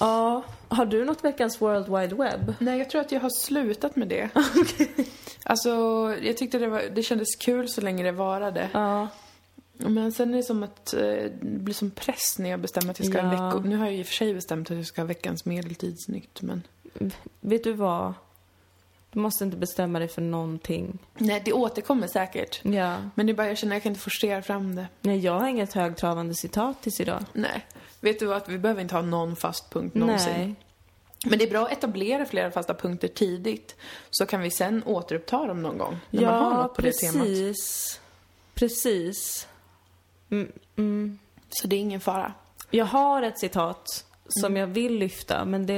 Ja, 0.00 0.44
har 0.68 0.86
du 0.86 1.04
något 1.04 1.24
veckans 1.24 1.60
World 1.62 1.88
Wide 1.88 2.14
Web? 2.14 2.54
Nej, 2.58 2.78
jag 2.78 2.90
tror 2.90 3.00
att 3.00 3.12
jag 3.12 3.20
har 3.20 3.30
slutat 3.30 3.96
med 3.96 4.08
det. 4.08 4.30
Alltså, 5.48 5.70
jag 6.22 6.36
tyckte 6.36 6.58
det, 6.58 6.68
var, 6.68 6.82
det 6.94 7.02
kändes 7.02 7.36
kul 7.36 7.68
så 7.68 7.80
länge 7.80 8.04
det 8.04 8.12
varade. 8.12 8.68
Ja. 8.72 9.08
Men 9.72 10.12
sen 10.12 10.34
är 10.34 10.36
det 10.36 10.42
som 10.42 10.62
att 10.62 10.94
eh, 10.94 11.00
det 11.00 11.30
blir 11.40 11.74
som 11.74 11.90
press 11.90 12.38
när 12.38 12.50
jag 12.50 12.60
bestämmer 12.60 12.90
att 12.90 12.98
jag 12.98 13.08
ska 13.08 13.22
ha 13.22 13.34
Ja. 13.34 13.46
vecko... 13.46 13.68
Nu 13.68 13.76
har 13.76 13.86
jag 13.86 13.94
i 13.94 14.02
och 14.02 14.06
för 14.06 14.14
sig 14.14 14.34
bestämt 14.34 14.70
att 14.70 14.76
jag 14.76 14.86
ska 14.86 15.00
ha 15.00 15.06
veckans 15.06 15.44
medeltidsnytt, 15.44 16.42
men... 16.42 16.62
Vet 17.40 17.64
du 17.64 17.72
vad? 17.72 18.14
Du 19.16 19.20
måste 19.20 19.44
inte 19.44 19.56
bestämma 19.56 19.98
dig 19.98 20.08
för 20.08 20.22
någonting. 20.22 20.98
Nej, 21.14 21.42
det 21.44 21.52
återkommer 21.52 22.06
säkert. 22.06 22.60
Ja. 22.64 22.96
Men 23.14 23.26
det 23.26 23.32
är 23.32 23.34
bara, 23.34 23.48
jag 23.48 23.58
känner 23.58 23.76
jag 23.76 23.82
kan 23.82 23.90
inte 23.92 24.00
forcera 24.02 24.42
fram 24.42 24.76
det. 24.76 24.86
Nej, 25.00 25.18
jag 25.18 25.32
har 25.40 25.48
inget 25.48 25.72
högtravande 25.72 26.34
citat 26.34 26.82
tills 26.82 27.00
idag. 27.00 27.24
Nej. 27.32 27.66
Vet 28.00 28.18
du 28.18 28.34
att 28.34 28.48
vi 28.48 28.58
behöver 28.58 28.82
inte 28.82 28.94
ha 28.94 29.02
någon 29.02 29.36
fast 29.36 29.70
punkt 29.70 29.94
någonsin. 29.94 30.32
Nej. 30.32 30.54
Men 31.26 31.38
det 31.38 31.44
är 31.44 31.50
bra 31.50 31.66
att 31.66 31.72
etablera 31.72 32.26
flera 32.26 32.50
fasta 32.50 32.74
punkter 32.74 33.08
tidigt. 33.08 33.76
Så 34.10 34.26
kan 34.26 34.40
vi 34.40 34.50
sen 34.50 34.82
återuppta 34.86 35.46
dem 35.46 35.62
någon 35.62 35.78
gång. 35.78 35.98
När 36.10 36.22
man 36.24 36.34
har 36.34 36.50
Ja, 36.50 36.62
något 36.62 36.74
på 36.74 36.82
det 36.82 36.92
temat. 36.92 37.22
precis. 37.26 38.00
Precis. 38.54 39.48
Mm, 40.30 40.52
mm. 40.76 41.18
Så 41.50 41.66
det 41.66 41.76
är 41.76 41.80
ingen 41.80 42.00
fara. 42.00 42.32
Jag 42.70 42.84
har 42.86 43.22
ett 43.22 43.38
citat 43.38 44.04
som 44.28 44.46
Mm. 44.52 44.60
jag 44.60 44.66
vill 44.66 44.98
lyfta, 44.98 45.44
men 45.44 45.66
det 45.66 45.72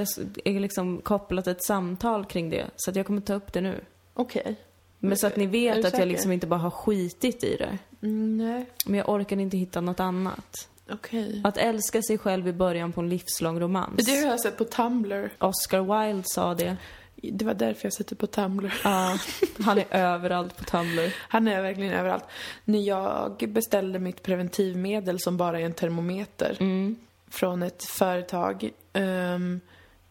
är 0.45 0.61
liksom 0.61 1.01
kopplat 1.01 1.47
ett 1.47 1.65
samtal 1.65 2.25
kring 2.25 2.51
det. 2.51 2.67
Så 2.77 2.91
att 2.91 2.97
jag 2.97 3.07
kommer 3.07 3.21
ta 3.21 3.35
upp 3.35 3.53
det 3.53 3.61
nu. 3.61 3.81
Okej. 4.15 4.57
Men 4.99 5.17
så 5.19 5.27
att 5.27 5.37
ni 5.37 5.47
vet 5.47 5.85
att 5.85 5.99
jag 5.99 6.09
liksom 6.09 6.33
inte 6.33 6.47
bara 6.47 6.61
har 6.61 6.71
skitit 6.71 7.45
i 7.45 7.57
det. 7.57 7.79
Mm, 8.03 8.37
nej, 8.39 8.67
Men 8.87 8.95
jag 8.99 9.09
orkar 9.09 9.37
inte 9.41 9.57
hitta 9.57 9.81
något 9.81 10.01
annat. 10.01 10.69
okej. 10.91 11.41
Att 11.45 11.57
älska 11.57 12.03
sig 12.03 12.19
själv 12.19 12.49
i 12.49 12.53
början 12.53 12.93
på 12.93 13.01
en 13.01 13.09
livslång 13.09 13.61
romans. 13.61 14.07
Det 14.07 14.17
har 14.21 14.27
jag 14.27 14.41
sett 14.41 14.57
på 14.59 14.65
Tumblr. 14.65 15.31
Oscar 15.39 16.05
Wilde 16.07 16.23
sa 16.27 16.55
det. 16.55 16.77
Det 17.23 17.45
var 17.45 17.55
därför 17.55 17.87
jag 17.87 17.93
sitter 17.93 18.17
på 18.17 18.27
Tumblr. 18.27 18.75
Ja, 18.85 19.19
han 19.65 19.79
är 19.79 19.85
överallt 19.91 20.57
på 20.57 20.65
Tumblr. 20.65 21.15
Han 21.29 21.49
är 21.49 21.63
verkligen 21.63 21.93
överallt. 21.93 22.25
När 22.65 22.79
jag 22.81 23.45
beställde 23.49 23.99
mitt 23.99 24.23
preventivmedel 24.23 25.21
som 25.21 25.37
bara 25.37 25.61
är 25.61 25.65
en 25.65 25.73
termometer 25.75 26.57
Mm. 26.61 26.97
Från 27.31 27.63
ett 27.63 27.85
företag. 27.85 28.71
ehm, 28.93 29.61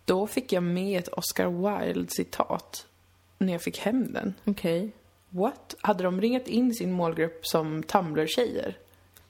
då 0.05 0.28
fick 0.28 0.53
jag 0.53 0.63
med 0.63 0.99
ett 0.99 1.07
Oscar 1.07 1.47
Wilde-citat 1.47 2.86
när 3.38 3.53
jag 3.53 3.61
fick 3.61 3.80
hem 3.80 4.13
den. 4.13 4.34
Okej. 4.45 4.91
What? 5.30 5.76
Hade 5.82 6.03
de 6.03 6.22
ringat 6.22 6.47
in 6.47 6.74
sin 6.74 6.91
målgrupp 6.91 7.47
som 7.47 7.84
Tumblr-tjejer? 7.84 8.78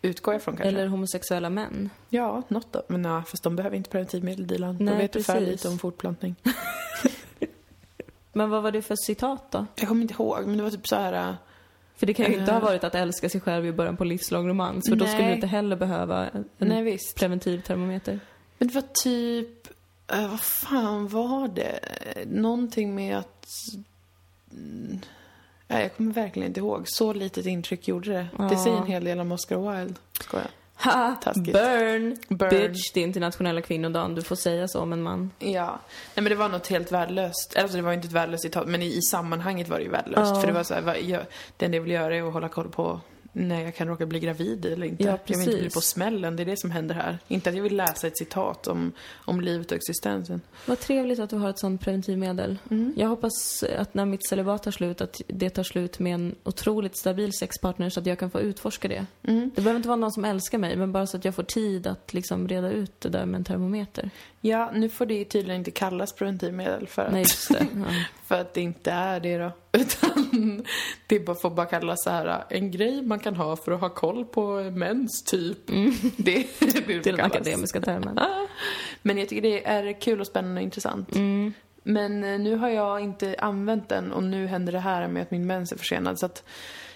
Utgår 0.01 0.33
jag 0.33 0.41
från 0.41 0.55
kanske? 0.55 0.67
Eller 0.69 0.87
homosexuella 0.87 1.49
män. 1.49 1.89
Ja, 2.09 2.41
något 2.47 2.73
då. 2.73 2.81
Men 2.87 3.05
ja, 3.05 3.23
fast 3.27 3.43
de 3.43 3.55
behöver 3.55 3.77
inte 3.77 3.89
preventivmedel, 3.89 4.47
Dilan. 4.47 4.77
De 4.77 4.83
Nej, 4.83 4.97
vet 4.97 5.15
ju 5.15 5.23
för 5.23 5.33
precis. 5.33 5.49
lite 5.49 5.67
om 5.67 5.79
fortplantning. 5.79 6.35
Men 8.33 8.49
vad 8.49 8.63
var 8.63 8.71
det 8.71 8.81
för 8.81 8.95
citat 8.95 9.51
då? 9.51 9.65
Jag 9.75 9.87
kommer 9.87 10.01
inte 10.01 10.13
ihåg, 10.13 10.47
men 10.47 10.57
det 10.57 10.63
var 10.63 10.69
typ 10.69 10.87
så 10.87 10.95
här... 10.95 11.35
För 11.97 12.05
det 12.05 12.13
kan 12.13 12.25
ju 12.25 12.39
inte 12.39 12.51
Eh. 12.51 12.59
ha 12.59 12.67
varit 12.67 12.83
att 12.83 12.95
älska 12.95 13.29
sig 13.29 13.41
själv 13.41 13.65
i 13.65 13.71
början 13.71 13.97
på 13.97 14.03
livslång 14.03 14.47
romans. 14.49 14.89
För 14.89 14.95
då 14.95 15.05
skulle 15.05 15.27
du 15.27 15.33
inte 15.33 15.47
heller 15.47 15.75
behöva 15.75 16.27
en 16.29 16.45
Nej, 16.57 16.83
visst. 16.83 17.15
preventiv 17.15 17.61
termometer. 17.61 18.19
Men 18.57 18.67
det 18.67 18.73
var 18.73 18.83
typ... 19.03 19.67
eh, 20.11 20.29
vad 20.29 20.39
fan 20.41 21.07
var 21.07 21.47
det? 21.47 21.79
Någonting 22.25 22.95
med 22.95 23.17
att... 23.17 23.47
Mm, 24.51 24.99
nej, 25.67 25.81
jag 25.81 25.95
kommer 25.95 26.13
verkligen 26.13 26.47
inte 26.47 26.59
ihåg. 26.59 26.83
Så 26.87 27.13
litet 27.13 27.45
intryck 27.45 27.87
gjorde 27.87 28.09
det. 28.11 28.27
Det 28.37 28.43
Ja. 28.53 28.63
säger 28.63 28.77
en 28.77 28.87
hel 28.87 29.03
del 29.03 29.19
om 29.19 29.31
Oscar 29.31 29.57
Wilde. 29.77 29.93
Skojar. 30.21 30.47
Ha! 30.83 31.15
Taskigt. 31.23 31.53
Burn! 31.53 32.17
Burn. 32.29 32.49
Bitch, 32.49 32.91
det 32.93 32.99
är 32.99 33.03
internationella 33.03 33.61
kvinnodagen. 33.61 34.15
Du 34.15 34.21
får 34.21 34.35
säga 34.35 34.67
så 34.67 34.81
om 34.81 34.93
en 34.93 35.03
man. 35.03 35.31
Ja. 35.39 35.79
Nej 36.15 36.23
men 36.23 36.25
det 36.25 36.35
var 36.35 36.49
något 36.49 36.67
helt 36.67 36.91
värdelöst. 36.91 37.55
Alltså 37.57 37.77
det 37.77 37.83
var 37.83 37.93
inte 37.93 38.07
ett 38.07 38.13
värdelöst 38.13 38.43
citat, 38.43 38.67
men 38.67 38.81
i, 38.81 38.97
i 38.97 39.01
sammanhanget 39.01 39.69
var 39.69 39.77
det 39.77 39.83
ju 39.83 39.89
värdelöst. 39.89 40.35
Ja. 40.35 40.41
För 40.41 40.47
det 40.47 40.53
var 40.53 40.63
så 40.63 40.73
här, 40.73 40.81
vad, 40.81 41.01
jag, 41.01 41.21
det 41.57 41.65
enda 41.65 41.77
jag 41.77 41.83
vill 41.83 41.91
göra 41.91 42.15
är 42.15 42.27
att 42.27 42.33
hålla 42.33 42.49
koll 42.49 42.69
på 42.69 43.01
när 43.33 43.61
jag 43.61 43.75
kan 43.75 43.87
råka 43.87 44.05
bli 44.05 44.19
gravid 44.19 44.65
eller 44.65 44.87
inte. 44.87 45.03
Ja, 45.03 45.17
jag 45.25 45.37
vill 45.37 45.49
inte 45.49 45.61
bli 45.61 45.69
på 45.69 45.81
smällen, 45.81 46.35
det 46.35 46.43
är 46.43 46.45
det 46.45 46.59
som 46.59 46.71
händer 46.71 46.95
här. 46.95 47.17
Inte 47.27 47.49
att 47.49 47.55
jag 47.55 47.63
vill 47.63 47.75
läsa 47.75 48.07
ett 48.07 48.17
citat 48.17 48.67
om, 48.67 48.91
om 49.15 49.41
livet 49.41 49.71
och 49.71 49.77
existensen. 49.77 50.41
Vad 50.65 50.79
trevligt 50.79 51.19
att 51.19 51.29
du 51.29 51.35
har 51.35 51.49
ett 51.49 51.59
sånt 51.59 51.81
preventivmedel. 51.81 52.57
Mm. 52.71 52.93
Jag 52.97 53.07
hoppas 53.07 53.63
att 53.77 53.93
när 53.93 54.05
mitt 54.05 54.27
celibat 54.27 54.63
tar 54.63 54.71
slut, 54.71 55.01
att 55.01 55.21
det 55.27 55.49
tar 55.49 55.63
slut 55.63 55.99
med 55.99 56.13
en 56.13 56.35
otroligt 56.43 56.97
stabil 56.97 57.33
sexpartner 57.33 57.89
så 57.89 57.99
att 57.99 58.05
jag 58.05 58.19
kan 58.19 58.31
få 58.31 58.39
utforska 58.39 58.87
det. 58.87 59.05
Mm. 59.23 59.51
Det 59.55 59.61
behöver 59.61 59.77
inte 59.77 59.89
vara 59.89 59.95
någon 59.95 60.11
som 60.11 60.25
älskar 60.25 60.57
mig, 60.57 60.75
men 60.75 60.91
bara 60.91 61.07
så 61.07 61.17
att 61.17 61.25
jag 61.25 61.35
får 61.35 61.43
tid 61.43 61.87
att 61.87 62.13
liksom 62.13 62.47
reda 62.47 62.71
ut 62.71 63.01
det 63.01 63.09
där 63.09 63.25
med 63.25 63.37
en 63.37 63.43
termometer. 63.43 64.09
Ja, 64.41 64.71
nu 64.73 64.89
får 64.89 65.05
det 65.05 65.25
tydligen 65.25 65.59
inte 65.59 65.71
kallas 65.71 66.13
preventivmedel 66.13 66.87
för 66.87 67.01
att, 67.01 67.11
Nej. 67.11 67.25
Ja. 67.49 67.85
för 68.25 68.41
att 68.41 68.53
det 68.53 68.61
inte 68.61 68.91
är 68.91 69.19
det 69.19 69.37
då. 69.37 69.51
Utan 69.71 70.63
det 71.07 71.19
bara, 71.19 71.35
får 71.35 71.49
bara 71.49 71.65
kallas 71.65 72.03
så 72.03 72.09
här, 72.09 72.43
en 72.49 72.71
grej 72.71 73.01
man 73.01 73.19
kan 73.19 73.35
ha 73.35 73.55
för 73.55 73.71
att 73.71 73.81
ha 73.81 73.89
koll 73.89 74.25
på 74.25 74.71
mens 74.71 75.23
typ. 75.23 75.57
Det, 75.67 76.47
det, 76.59 76.87
det 76.87 76.87
Det 76.87 77.09
är 77.09 77.17
den 77.17 77.25
akademiska 77.25 77.81
termen. 77.81 78.19
Men 79.01 79.17
jag 79.17 79.29
tycker 79.29 79.41
det 79.41 79.67
är 79.67 80.01
kul 80.01 80.21
och 80.21 80.27
spännande 80.27 80.61
och 80.61 80.63
intressant. 80.63 81.15
Mm. 81.15 81.53
Men 81.83 82.23
eh, 82.23 82.39
nu 82.39 82.55
har 82.55 82.69
jag 82.69 82.99
inte 82.99 83.35
använt 83.39 83.89
den 83.89 84.11
och 84.11 84.23
nu 84.23 84.47
händer 84.47 84.71
det 84.71 84.79
här 84.79 85.07
med 85.07 85.21
att 85.21 85.31
min 85.31 85.47
mens 85.47 85.71
är 85.71 85.77
försenad. 85.77 86.19
Så 86.19 86.25
att 86.25 86.43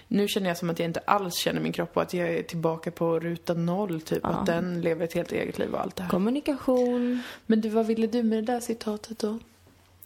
nu 0.08 0.28
känner 0.28 0.48
jag 0.48 0.56
som 0.56 0.70
att 0.70 0.78
jag 0.78 0.88
inte 0.88 1.00
alls 1.00 1.34
känner 1.34 1.60
min 1.60 1.72
kropp 1.72 1.96
och 1.96 2.02
att 2.02 2.14
jag 2.14 2.28
är 2.28 2.42
tillbaka 2.42 2.90
på 2.90 3.20
ruta 3.20 3.54
noll 3.54 4.00
typ. 4.00 4.20
Ja. 4.22 4.28
Att 4.28 4.46
den 4.46 4.80
lever 4.80 5.04
ett 5.04 5.14
helt 5.14 5.32
eget 5.32 5.58
liv 5.58 5.74
och 5.74 5.80
allt 5.80 5.96
det 5.96 6.02
här. 6.02 6.10
Kommunikation. 6.10 7.22
Men 7.46 7.60
du, 7.60 7.68
vad 7.68 7.86
ville 7.86 8.06
du 8.06 8.22
med 8.22 8.38
det 8.44 8.52
där 8.52 8.60
citatet 8.60 9.18
då? 9.18 9.38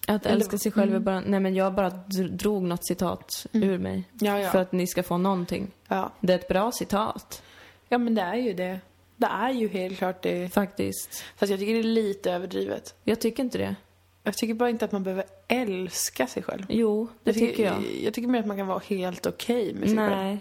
Att 0.07 0.27
Eller- 0.27 0.37
älska 0.37 0.59
sig 0.59 0.73
själv 0.73 0.95
är 0.95 0.99
bara... 0.99 1.21
Nej, 1.21 1.41
men 1.41 1.55
jag 1.55 1.75
bara 1.75 1.91
dr- 1.91 2.29
drog 2.29 2.63
något 2.63 2.87
citat 2.87 3.47
ur 3.53 3.79
mig. 3.79 4.05
Ja, 4.21 4.39
ja. 4.41 4.51
För 4.51 4.59
att 4.59 4.73
ni 4.73 4.87
ska 4.87 5.03
få 5.03 5.19
någonting. 5.19 5.71
ja. 5.89 6.13
Det 6.21 6.33
är 6.33 6.39
ett 6.39 6.49
bra 6.49 6.73
citat, 6.73 7.43
Ja, 7.89 7.99
men 7.99 8.15
det 8.15 8.23
är 8.23 8.35
ju 8.37 8.53
det. 8.53 8.81
Det 9.17 9.27
är 9.27 9.51
ju 9.51 9.69
helt 9.69 9.99
klart 9.99 10.23
det. 10.23 10.53
faktiskt. 10.55 11.25
Fast 11.37 11.51
jag 11.51 11.61
tycker 11.61 11.73
det 11.75 11.79
är 11.79 11.83
lite 11.83 12.33
överdrivet. 12.33 12.95
Jag 13.05 13.21
tycker 13.21 13.43
inte 13.43 13.59
det. 13.59 13.77
Jag 14.23 14.35
tycker 14.35 14.55
bara 14.55 14.71
inte 14.71 14.85
att 14.85 14.93
man 14.93 15.03
behöver 15.03 15.25
älska 15.49 16.27
sig 16.27 16.43
själv. 16.43 16.67
Jo, 16.69 17.09
det 17.25 17.33
tycker 17.33 17.65
jag. 17.65 17.83
Jag 18.03 18.15
tycker 18.15 18.29
mer 18.29 18.41
att 18.41 18.47
man 18.47 18.57
kan 18.57 18.67
vara 18.67 18.79
helt 18.87 19.27
okej 19.27 19.75
med 19.75 19.89
sig 19.89 19.99
själv. 19.99 20.11
Nej. 20.17 20.39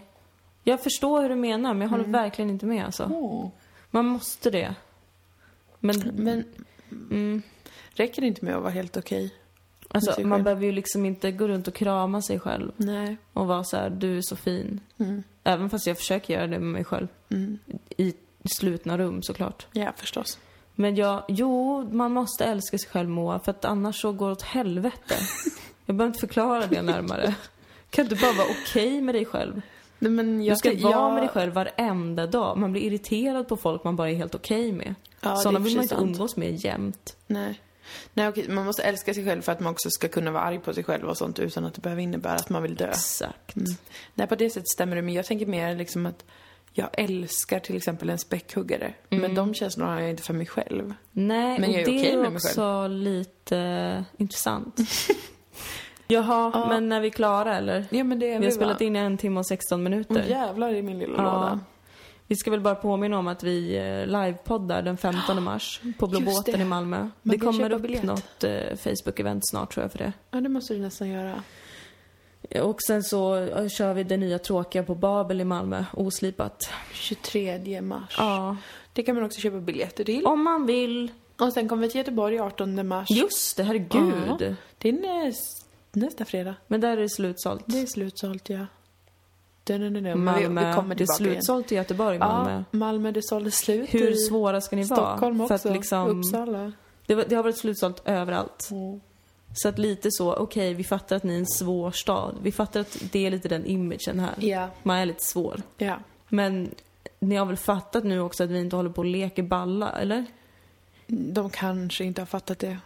Jag 0.63 0.83
förstår 0.83 1.21
hur 1.21 1.29
du 1.29 1.35
menar, 1.35 1.73
men 1.73 1.81
jag 1.81 1.89
håller 1.89 2.03
Mm. 2.03 2.11
verkligen 2.21 2.49
inte 2.49 2.65
med 2.65 2.85
alltså. 2.85 3.09
Åh. 3.13 3.47
Man 3.91 4.05
måste 4.05 4.49
det. 4.49 4.75
Men, 5.79 5.99
Men 6.15 6.43
mm, 7.11 7.41
räcker 7.93 8.21
det 8.21 8.27
inte 8.27 8.45
med 8.45 8.55
att 8.55 8.61
vara 8.61 8.71
helt 8.71 8.97
okej? 8.97 9.33
Alltså, 9.89 10.21
man 10.21 10.43
behöver 10.43 10.65
ju 10.65 10.71
liksom 10.71 11.05
inte 11.05 11.31
gå 11.31 11.47
runt 11.47 11.67
och 11.67 11.73
krama 11.73 12.21
sig 12.21 12.39
själv 12.39 12.71
Nej. 12.77 13.17
och 13.33 13.47
vara 13.47 13.63
så 13.63 13.77
här, 13.77 13.89
du 13.89 14.17
är 14.17 14.21
så 14.21 14.35
fin. 14.35 14.79
Mm. 14.97 15.23
Även 15.43 15.69
fast 15.69 15.87
jag 15.87 15.97
försöker 15.97 16.33
göra 16.33 16.47
det 16.47 16.59
med 16.59 16.71
mig 16.73 16.83
själv. 16.83 17.07
Mm. 17.29 17.59
I 17.97 18.13
slutna 18.57 18.97
rum 18.97 19.23
såklart. 19.23 19.67
Ja, 19.71 19.91
förstås. 19.97 20.39
Men 20.75 20.95
jag, 20.95 21.23
jo, 21.27 21.83
man 21.91 22.11
måste 22.11 22.45
älska 22.45 22.77
sig 22.77 22.89
själv 22.89 23.09
Moa, 23.09 23.39
för 23.39 23.51
att 23.51 23.65
annars 23.65 24.01
så 24.01 24.11
går 24.11 24.25
det 24.25 24.31
åt 24.31 24.41
helvete. 24.41 25.15
Jag 25.85 25.95
behöver 25.95 26.09
inte 26.09 26.19
förklara 26.19 26.67
det 26.67 26.81
närmare. 26.81 27.35
Kan 27.89 28.05
du 28.07 28.15
bara 28.15 28.33
vara 28.33 28.47
okej 28.61 29.01
med 29.01 29.15
dig 29.15 29.25
själv? 29.25 29.61
Nej, 29.99 30.11
men 30.11 30.43
jag 30.43 30.55
Du 30.55 30.57
ska 30.57 30.71
jag, 30.71 30.97
vara 30.97 31.13
med 31.13 31.23
dig 31.23 31.29
själv 31.29 31.53
varenda 31.53 32.27
dag. 32.27 32.57
Man 32.57 32.71
blir 32.71 32.81
irriterad 32.81 33.47
på 33.47 33.57
folk 33.57 33.83
man 33.83 33.95
bara 33.95 34.09
är 34.09 34.15
helt 34.15 34.35
okej 34.35 34.71
med. 34.71 34.95
Ja, 35.21 35.35
Sådana 35.35 35.59
vill 35.59 35.75
man 35.75 35.83
inte 35.83 35.95
sant. 35.95 36.07
umgås 36.07 36.35
med 36.35 36.55
jämt. 36.55 37.17
Nej. 37.27 37.61
Nej, 38.13 38.27
okej. 38.27 38.49
Man 38.49 38.65
måste 38.65 38.83
älska 38.83 39.13
sig 39.13 39.25
själv 39.25 39.41
för 39.41 39.51
att 39.51 39.59
man 39.59 39.71
också 39.73 39.89
ska 39.89 40.07
kunna 40.07 40.31
vara 40.31 40.43
arg 40.43 40.59
på 40.59 40.73
sig 40.73 40.83
själv 40.83 41.09
och 41.09 41.17
sånt 41.17 41.39
utan 41.39 41.65
att 41.65 41.73
det 41.73 41.81
behöver 41.81 42.01
innebära 42.01 42.33
att 42.35 42.49
man 42.49 42.63
vill 42.63 42.75
dö. 42.75 42.87
Exakt. 42.87 43.55
Mm. 43.55 43.67
Nej, 44.13 44.27
på 44.27 44.35
det 44.35 44.49
sättet 44.49 44.69
stämmer 44.69 44.95
det. 44.95 45.01
Men 45.01 45.13
jag 45.13 45.25
tänker 45.25 45.45
mer 45.45 45.75
liksom 45.75 46.05
att 46.05 46.25
jag 46.73 46.89
älskar 46.93 47.59
till 47.59 47.77
exempel 47.77 48.09
en 48.09 48.17
späckhuggare. 48.17 48.93
Men 49.09 49.35
de 49.35 49.53
känslorna 49.53 49.93
har 49.93 49.99
jag 50.01 50.09
inte 50.09 50.23
för 50.23 50.33
mig 50.33 50.45
själv. 50.45 50.93
Nej, 51.11 51.59
Men 51.59 51.71
jag 51.71 51.81
är 51.81 51.87
och 51.87 51.93
det 51.93 52.11
är 52.11 52.35
också 52.35 52.87
lite 52.87 53.57
eh, 53.57 54.01
intressant. 54.21 54.77
Jaha, 56.07 56.51
Ja. 56.53 56.67
men 56.69 56.91
är 56.91 56.99
vi 57.01 57.09
klara 57.11 57.57
eller? 57.57 57.85
Ja, 57.89 58.03
men 58.03 58.19
det 58.19 58.33
är 58.33 58.39
Vi 58.39 58.45
har 58.45 58.51
spelat 58.51 58.81
in 58.81 58.95
i 58.95 58.99
en 58.99 59.17
timme 59.17 59.39
och 59.39 59.47
16 59.47 59.83
minuter. 59.83 60.21
Åh, 60.25 60.29
jävlar 60.29 60.73
i 60.73 60.81
min 60.81 60.99
lilla 60.99 61.13
Ja. 61.17 61.23
låda. 61.23 61.59
Vi 62.27 62.35
ska 62.35 62.51
väl 62.51 62.59
bara 62.61 62.75
påminna 62.75 63.19
om 63.19 63.27
att 63.27 63.43
vi 63.43 63.75
eh, 63.77 64.05
livepoddar 64.07 64.81
den 64.81 64.97
15 64.97 65.43
mars 65.43 65.81
på 65.97 66.07
Blå 66.07 66.19
båten 66.19 66.61
i 66.61 66.65
Malmö. 66.65 66.97
Man 66.99 67.11
det 67.21 67.37
kommer 67.37 67.71
upp 67.71 67.81
biljett. 67.81 68.03
något 68.03 68.43
eh, 68.43 68.49
Facebook-event 68.51 69.39
snart 69.43 69.73
tror 69.73 69.83
jag 69.83 69.91
för 69.91 69.97
det. 69.99 70.13
Ja, 70.31 70.41
det 70.41 70.49
måste 70.49 70.73
du 70.73 70.79
nästan 70.79 71.09
göra. 71.09 71.43
Och 72.61 72.81
sen 72.87 73.03
så 73.03 73.35
eh, 73.35 73.67
kör 73.67 73.93
vi 73.93 74.03
det 74.03 74.17
nya 74.17 74.39
tråkiga 74.39 74.83
på 74.83 74.95
Babel 74.95 75.41
i 75.41 75.43
Malmö, 75.43 75.85
oslipat. 75.93 76.69
23 76.93 77.81
mars. 77.81 78.15
Ja, 78.17 78.57
Det 78.93 79.03
kan 79.03 79.15
man 79.15 79.23
också 79.23 79.41
köpa 79.41 79.57
biljetter 79.59 80.03
till. 80.03 80.25
om 80.25 80.43
man 80.43 80.65
vill. 80.65 81.11
Och 81.39 81.53
sen 81.53 81.69
kommer 81.69 81.81
vi 81.83 81.89
till 81.89 81.97
Göteborg 81.99 82.39
18 82.39 82.87
mars. 82.87 83.09
Just 83.09 83.57
det, 83.57 83.63
herregud. 83.63 84.13
Ja. 84.39 84.53
Det 84.77 84.89
är 84.89 84.93
näst, 84.93 85.67
nästa 85.91 86.25
fredag. 86.25 86.55
Men 86.67 86.81
där 86.81 86.97
är 86.97 87.01
det 87.01 87.09
slutsålt. 87.09 87.63
Det 87.67 87.81
är 87.81 87.85
slutsålt, 87.85 88.49
ja. 88.49 88.65
Dun, 89.67 89.81
dun, 89.81 89.93
dun, 90.03 90.23
Malmö, 90.23 90.61
vi, 90.61 90.67
vi 90.67 90.73
kommer 90.73 90.95
det 90.95 91.03
är 91.03 91.13
slutsålt 91.13 91.71
i 91.71 91.75
Göteborg, 91.75 92.19
Malmö. 92.19 92.51
Ja, 92.71 92.77
Malmö, 92.77 93.11
det 93.11 93.21
sålde 93.23 93.51
slut 93.51 93.93
Hur 93.93 94.09
i 94.11 94.15
svåra 94.17 94.61
ska 94.61 94.75
ni 94.75 94.83
vara? 94.83 94.99
Stockholm 94.99 95.41
också. 95.41 95.57
För 95.57 95.69
att 95.69 95.75
liksom, 95.75 96.07
Uppsala. 96.19 96.71
det, 97.05 97.15
var- 97.15 97.25
det 97.29 97.35
har 97.35 97.43
varit 97.43 97.57
slutsålt 97.57 98.01
överallt. 98.05 98.69
Så 99.53 99.69
att 99.69 99.77
lite 99.79 100.11
så, 100.11 100.33
okej, 100.35 100.73
vi 100.73 100.83
fattar 100.83 101.15
att 101.15 101.23
ni 101.23 101.33
är 101.35 101.39
en 101.39 101.45
svår 101.47 101.91
stad. 101.91 102.35
Vi 102.41 102.51
fattar 102.51 102.79
att 102.79 102.97
det 103.11 103.25
är 103.25 103.31
lite 103.31 103.47
den 103.49 103.65
imagen 103.65 104.19
här. 104.19 104.33
Ja, 104.37 104.69
Man 104.83 104.97
är 104.97 105.05
lite 105.05 105.23
svår. 105.23 105.61
ja. 105.77 105.99
Men 106.29 106.69
ni 107.19 107.35
har 107.35 107.45
väl 107.45 107.57
fattat 107.57 108.03
nu 108.03 108.19
också 108.19 108.43
att 108.43 108.49
vi 108.49 108.59
inte 108.59 108.75
håller 108.75 108.89
på 108.89 108.97
och 109.01 109.05
leker 109.05 109.43
balla, 109.43 109.91
eller? 109.91 110.25
De 111.07 111.49
kanske 111.49 112.03
inte 112.03 112.21
har 112.21 112.25
fattat 112.25 112.59
det. 112.59 112.77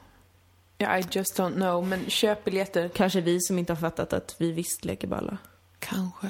Ja, 0.77 0.97
I 0.97 1.03
just 1.11 1.39
don't 1.39 1.53
know, 1.53 1.87
men 1.87 2.05
köp 2.09 2.43
biljetter. 2.45 2.89
Kanske 2.89 3.21
vi 3.21 3.41
som 3.41 3.59
inte 3.59 3.73
har 3.73 3.77
fattat 3.79 4.13
att 4.13 4.35
vi 4.39 4.51
visst 4.51 4.85
leker 4.85 5.07
balla. 5.07 5.37
Kanske. 5.79 6.27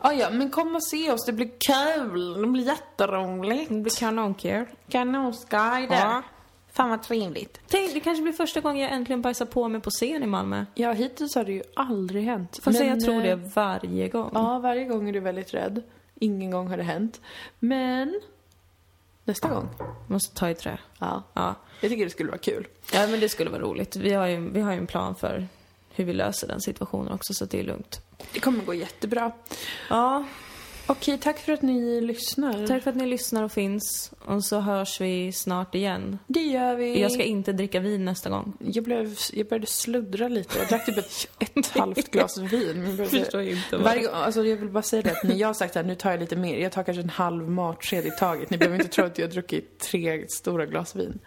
Ah, 0.00 0.12
ja, 0.12 0.30
men 0.30 0.50
kom 0.50 0.74
och 0.74 0.84
se 0.84 1.12
oss. 1.12 1.26
Det 1.26 1.32
blir 1.32 1.50
kul. 1.58 2.40
Det 2.42 2.46
blir 2.46 2.66
jätteroligt. 2.66 3.68
Det 3.68 3.74
blir 3.74 3.98
kanonkul. 3.98 4.64
Kanonsguider. 4.88 5.96
Ja. 5.96 6.22
Fan 6.72 6.90
vad 6.90 7.02
trevligt. 7.02 7.60
Tänk, 7.66 7.94
det 7.94 8.00
kanske 8.00 8.22
blir 8.22 8.32
första 8.32 8.60
gången 8.60 8.82
jag 8.82 8.92
äntligen 8.92 9.22
bajsar 9.22 9.46
på 9.46 9.68
mig 9.68 9.80
på 9.80 9.90
scen 9.90 10.22
i 10.22 10.26
Malmö. 10.26 10.64
Ja, 10.74 10.92
hittills 10.92 11.34
har 11.34 11.44
det 11.44 11.52
ju 11.52 11.62
aldrig 11.76 12.24
hänt. 12.24 12.60
Fast 12.62 12.78
Men, 12.78 12.88
jag 12.88 13.00
tror 13.00 13.22
det 13.22 13.30
eh, 13.30 13.38
varje 13.54 14.08
gång. 14.08 14.30
Ja, 14.34 14.58
varje 14.58 14.84
gång 14.84 15.08
är 15.08 15.12
du 15.12 15.20
väldigt 15.20 15.54
rädd. 15.54 15.82
Ingen 16.14 16.50
gång 16.50 16.68
har 16.68 16.76
det 16.76 16.82
hänt. 16.82 17.20
Men 17.58 18.20
nästa 19.24 19.48
gång. 19.48 19.68
Måste 20.06 20.34
ta 20.34 20.50
i 20.50 20.54
trä. 20.54 20.78
Ja. 20.98 21.22
Ja. 21.32 21.54
Jag 21.80 21.90
tycker 21.90 22.04
det 22.04 22.10
skulle 22.10 22.30
vara 22.30 22.38
kul. 22.40 22.66
ja, 22.92 23.06
men 23.06 23.20
det 23.20 23.28
skulle 23.28 23.50
vara 23.50 23.62
roligt. 23.62 23.96
Vi 23.96 24.12
har, 24.12 24.26
ju, 24.26 24.50
vi 24.50 24.60
har 24.60 24.72
ju 24.72 24.78
en 24.78 24.86
plan 24.86 25.14
för 25.14 25.46
hur 25.90 26.04
vi 26.04 26.12
löser 26.12 26.48
den 26.48 26.60
situationen 26.60 27.12
också, 27.12 27.34
så 27.34 27.44
det 27.44 27.60
är 27.60 27.64
lugnt. 27.64 28.00
Det 28.32 28.40
kommer 28.40 28.64
gå 28.64 28.74
jättebra. 28.74 29.32
Ja, 29.90 30.24
Okej, 30.90 31.18
tack 31.18 31.38
för 31.38 31.52
att 31.52 31.62
ni 31.62 32.00
lyssnar. 32.00 32.66
tack 32.66 32.82
för 32.82 32.90
att 32.90 32.96
ni 32.96 33.06
lyssnar 33.06 33.42
och 33.42 33.52
finns. 33.52 34.12
Och 34.24 34.44
så 34.44 34.60
hörs 34.60 35.00
vi 35.00 35.32
snart 35.32 35.74
igen. 35.74 36.18
Det 36.26 36.40
gör 36.42 36.74
vi. 36.74 37.00
Jag 37.00 37.12
ska 37.12 37.22
inte 37.22 37.52
dricka 37.52 37.80
vin 37.80 38.04
nästa 38.04 38.30
gång. 38.30 38.52
Jag, 38.60 38.84
blev, 38.84 39.16
jag 39.32 39.48
började 39.48 39.66
sluddra 39.66 40.28
lite. 40.28 40.58
Jag 40.58 40.68
drack 40.68 40.86
typ 40.86 40.98
ett, 40.98 41.28
ett 41.56 41.68
halvt 41.68 42.10
glas 42.10 42.38
vin. 42.38 42.82
Men 42.82 42.96
jag 42.96 43.10
började- 43.10 43.50
inte 43.50 43.76
Varje 43.76 44.02
gång, 44.02 44.14
alltså 44.14 44.44
jag 44.44 44.56
vill 44.56 44.68
bara 44.68 44.82
säga 44.82 45.02
det 45.02 45.10
att 45.10 45.24
när 45.24 45.34
jag 45.36 45.46
har 45.48 45.54
sagt 45.54 45.76
att 45.76 45.86
nu 45.86 45.94
tar 45.94 46.10
jag 46.10 46.20
lite 46.20 46.36
mer, 46.36 46.58
jag 46.58 46.72
tar 46.72 46.82
kanske 46.82 47.02
en 47.02 47.10
halv 47.10 47.50
matsked 47.50 48.06
i 48.06 48.10
taget. 48.10 48.50
Ni 48.50 48.58
behöver 48.58 48.76
inte 48.78 48.88
tro 48.94 49.04
att 49.04 49.18
jag 49.18 49.26
har 49.26 49.32
druckit 49.32 49.78
tre 49.78 50.28
stora 50.28 50.66
glas 50.66 50.96
vin. 50.96 51.18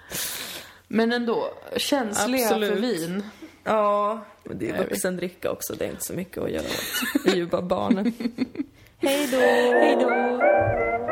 Men 0.87 1.11
ändå, 1.11 1.53
känsliga 1.77 2.45
Absolut. 2.45 2.73
för 2.73 2.79
vin. 2.79 3.23
Ja, 3.63 4.19
men 4.43 4.57
det 4.57 4.69
är 4.69 4.77
vuxendricka 4.77 5.51
också. 5.51 5.73
Det 5.73 5.85
är 5.85 5.89
inte 5.89 6.03
så 6.03 6.13
mycket 6.13 6.37
att 6.37 6.51
göra 6.51 6.63
åt. 6.63 7.25
Vi 7.25 7.31
är 7.31 7.35
ju 7.35 7.45
bara 7.45 7.61
barnen. 7.61 8.13
Hej 8.97 9.27
då! 9.31 9.37
Hej 9.37 9.97
då! 9.99 11.10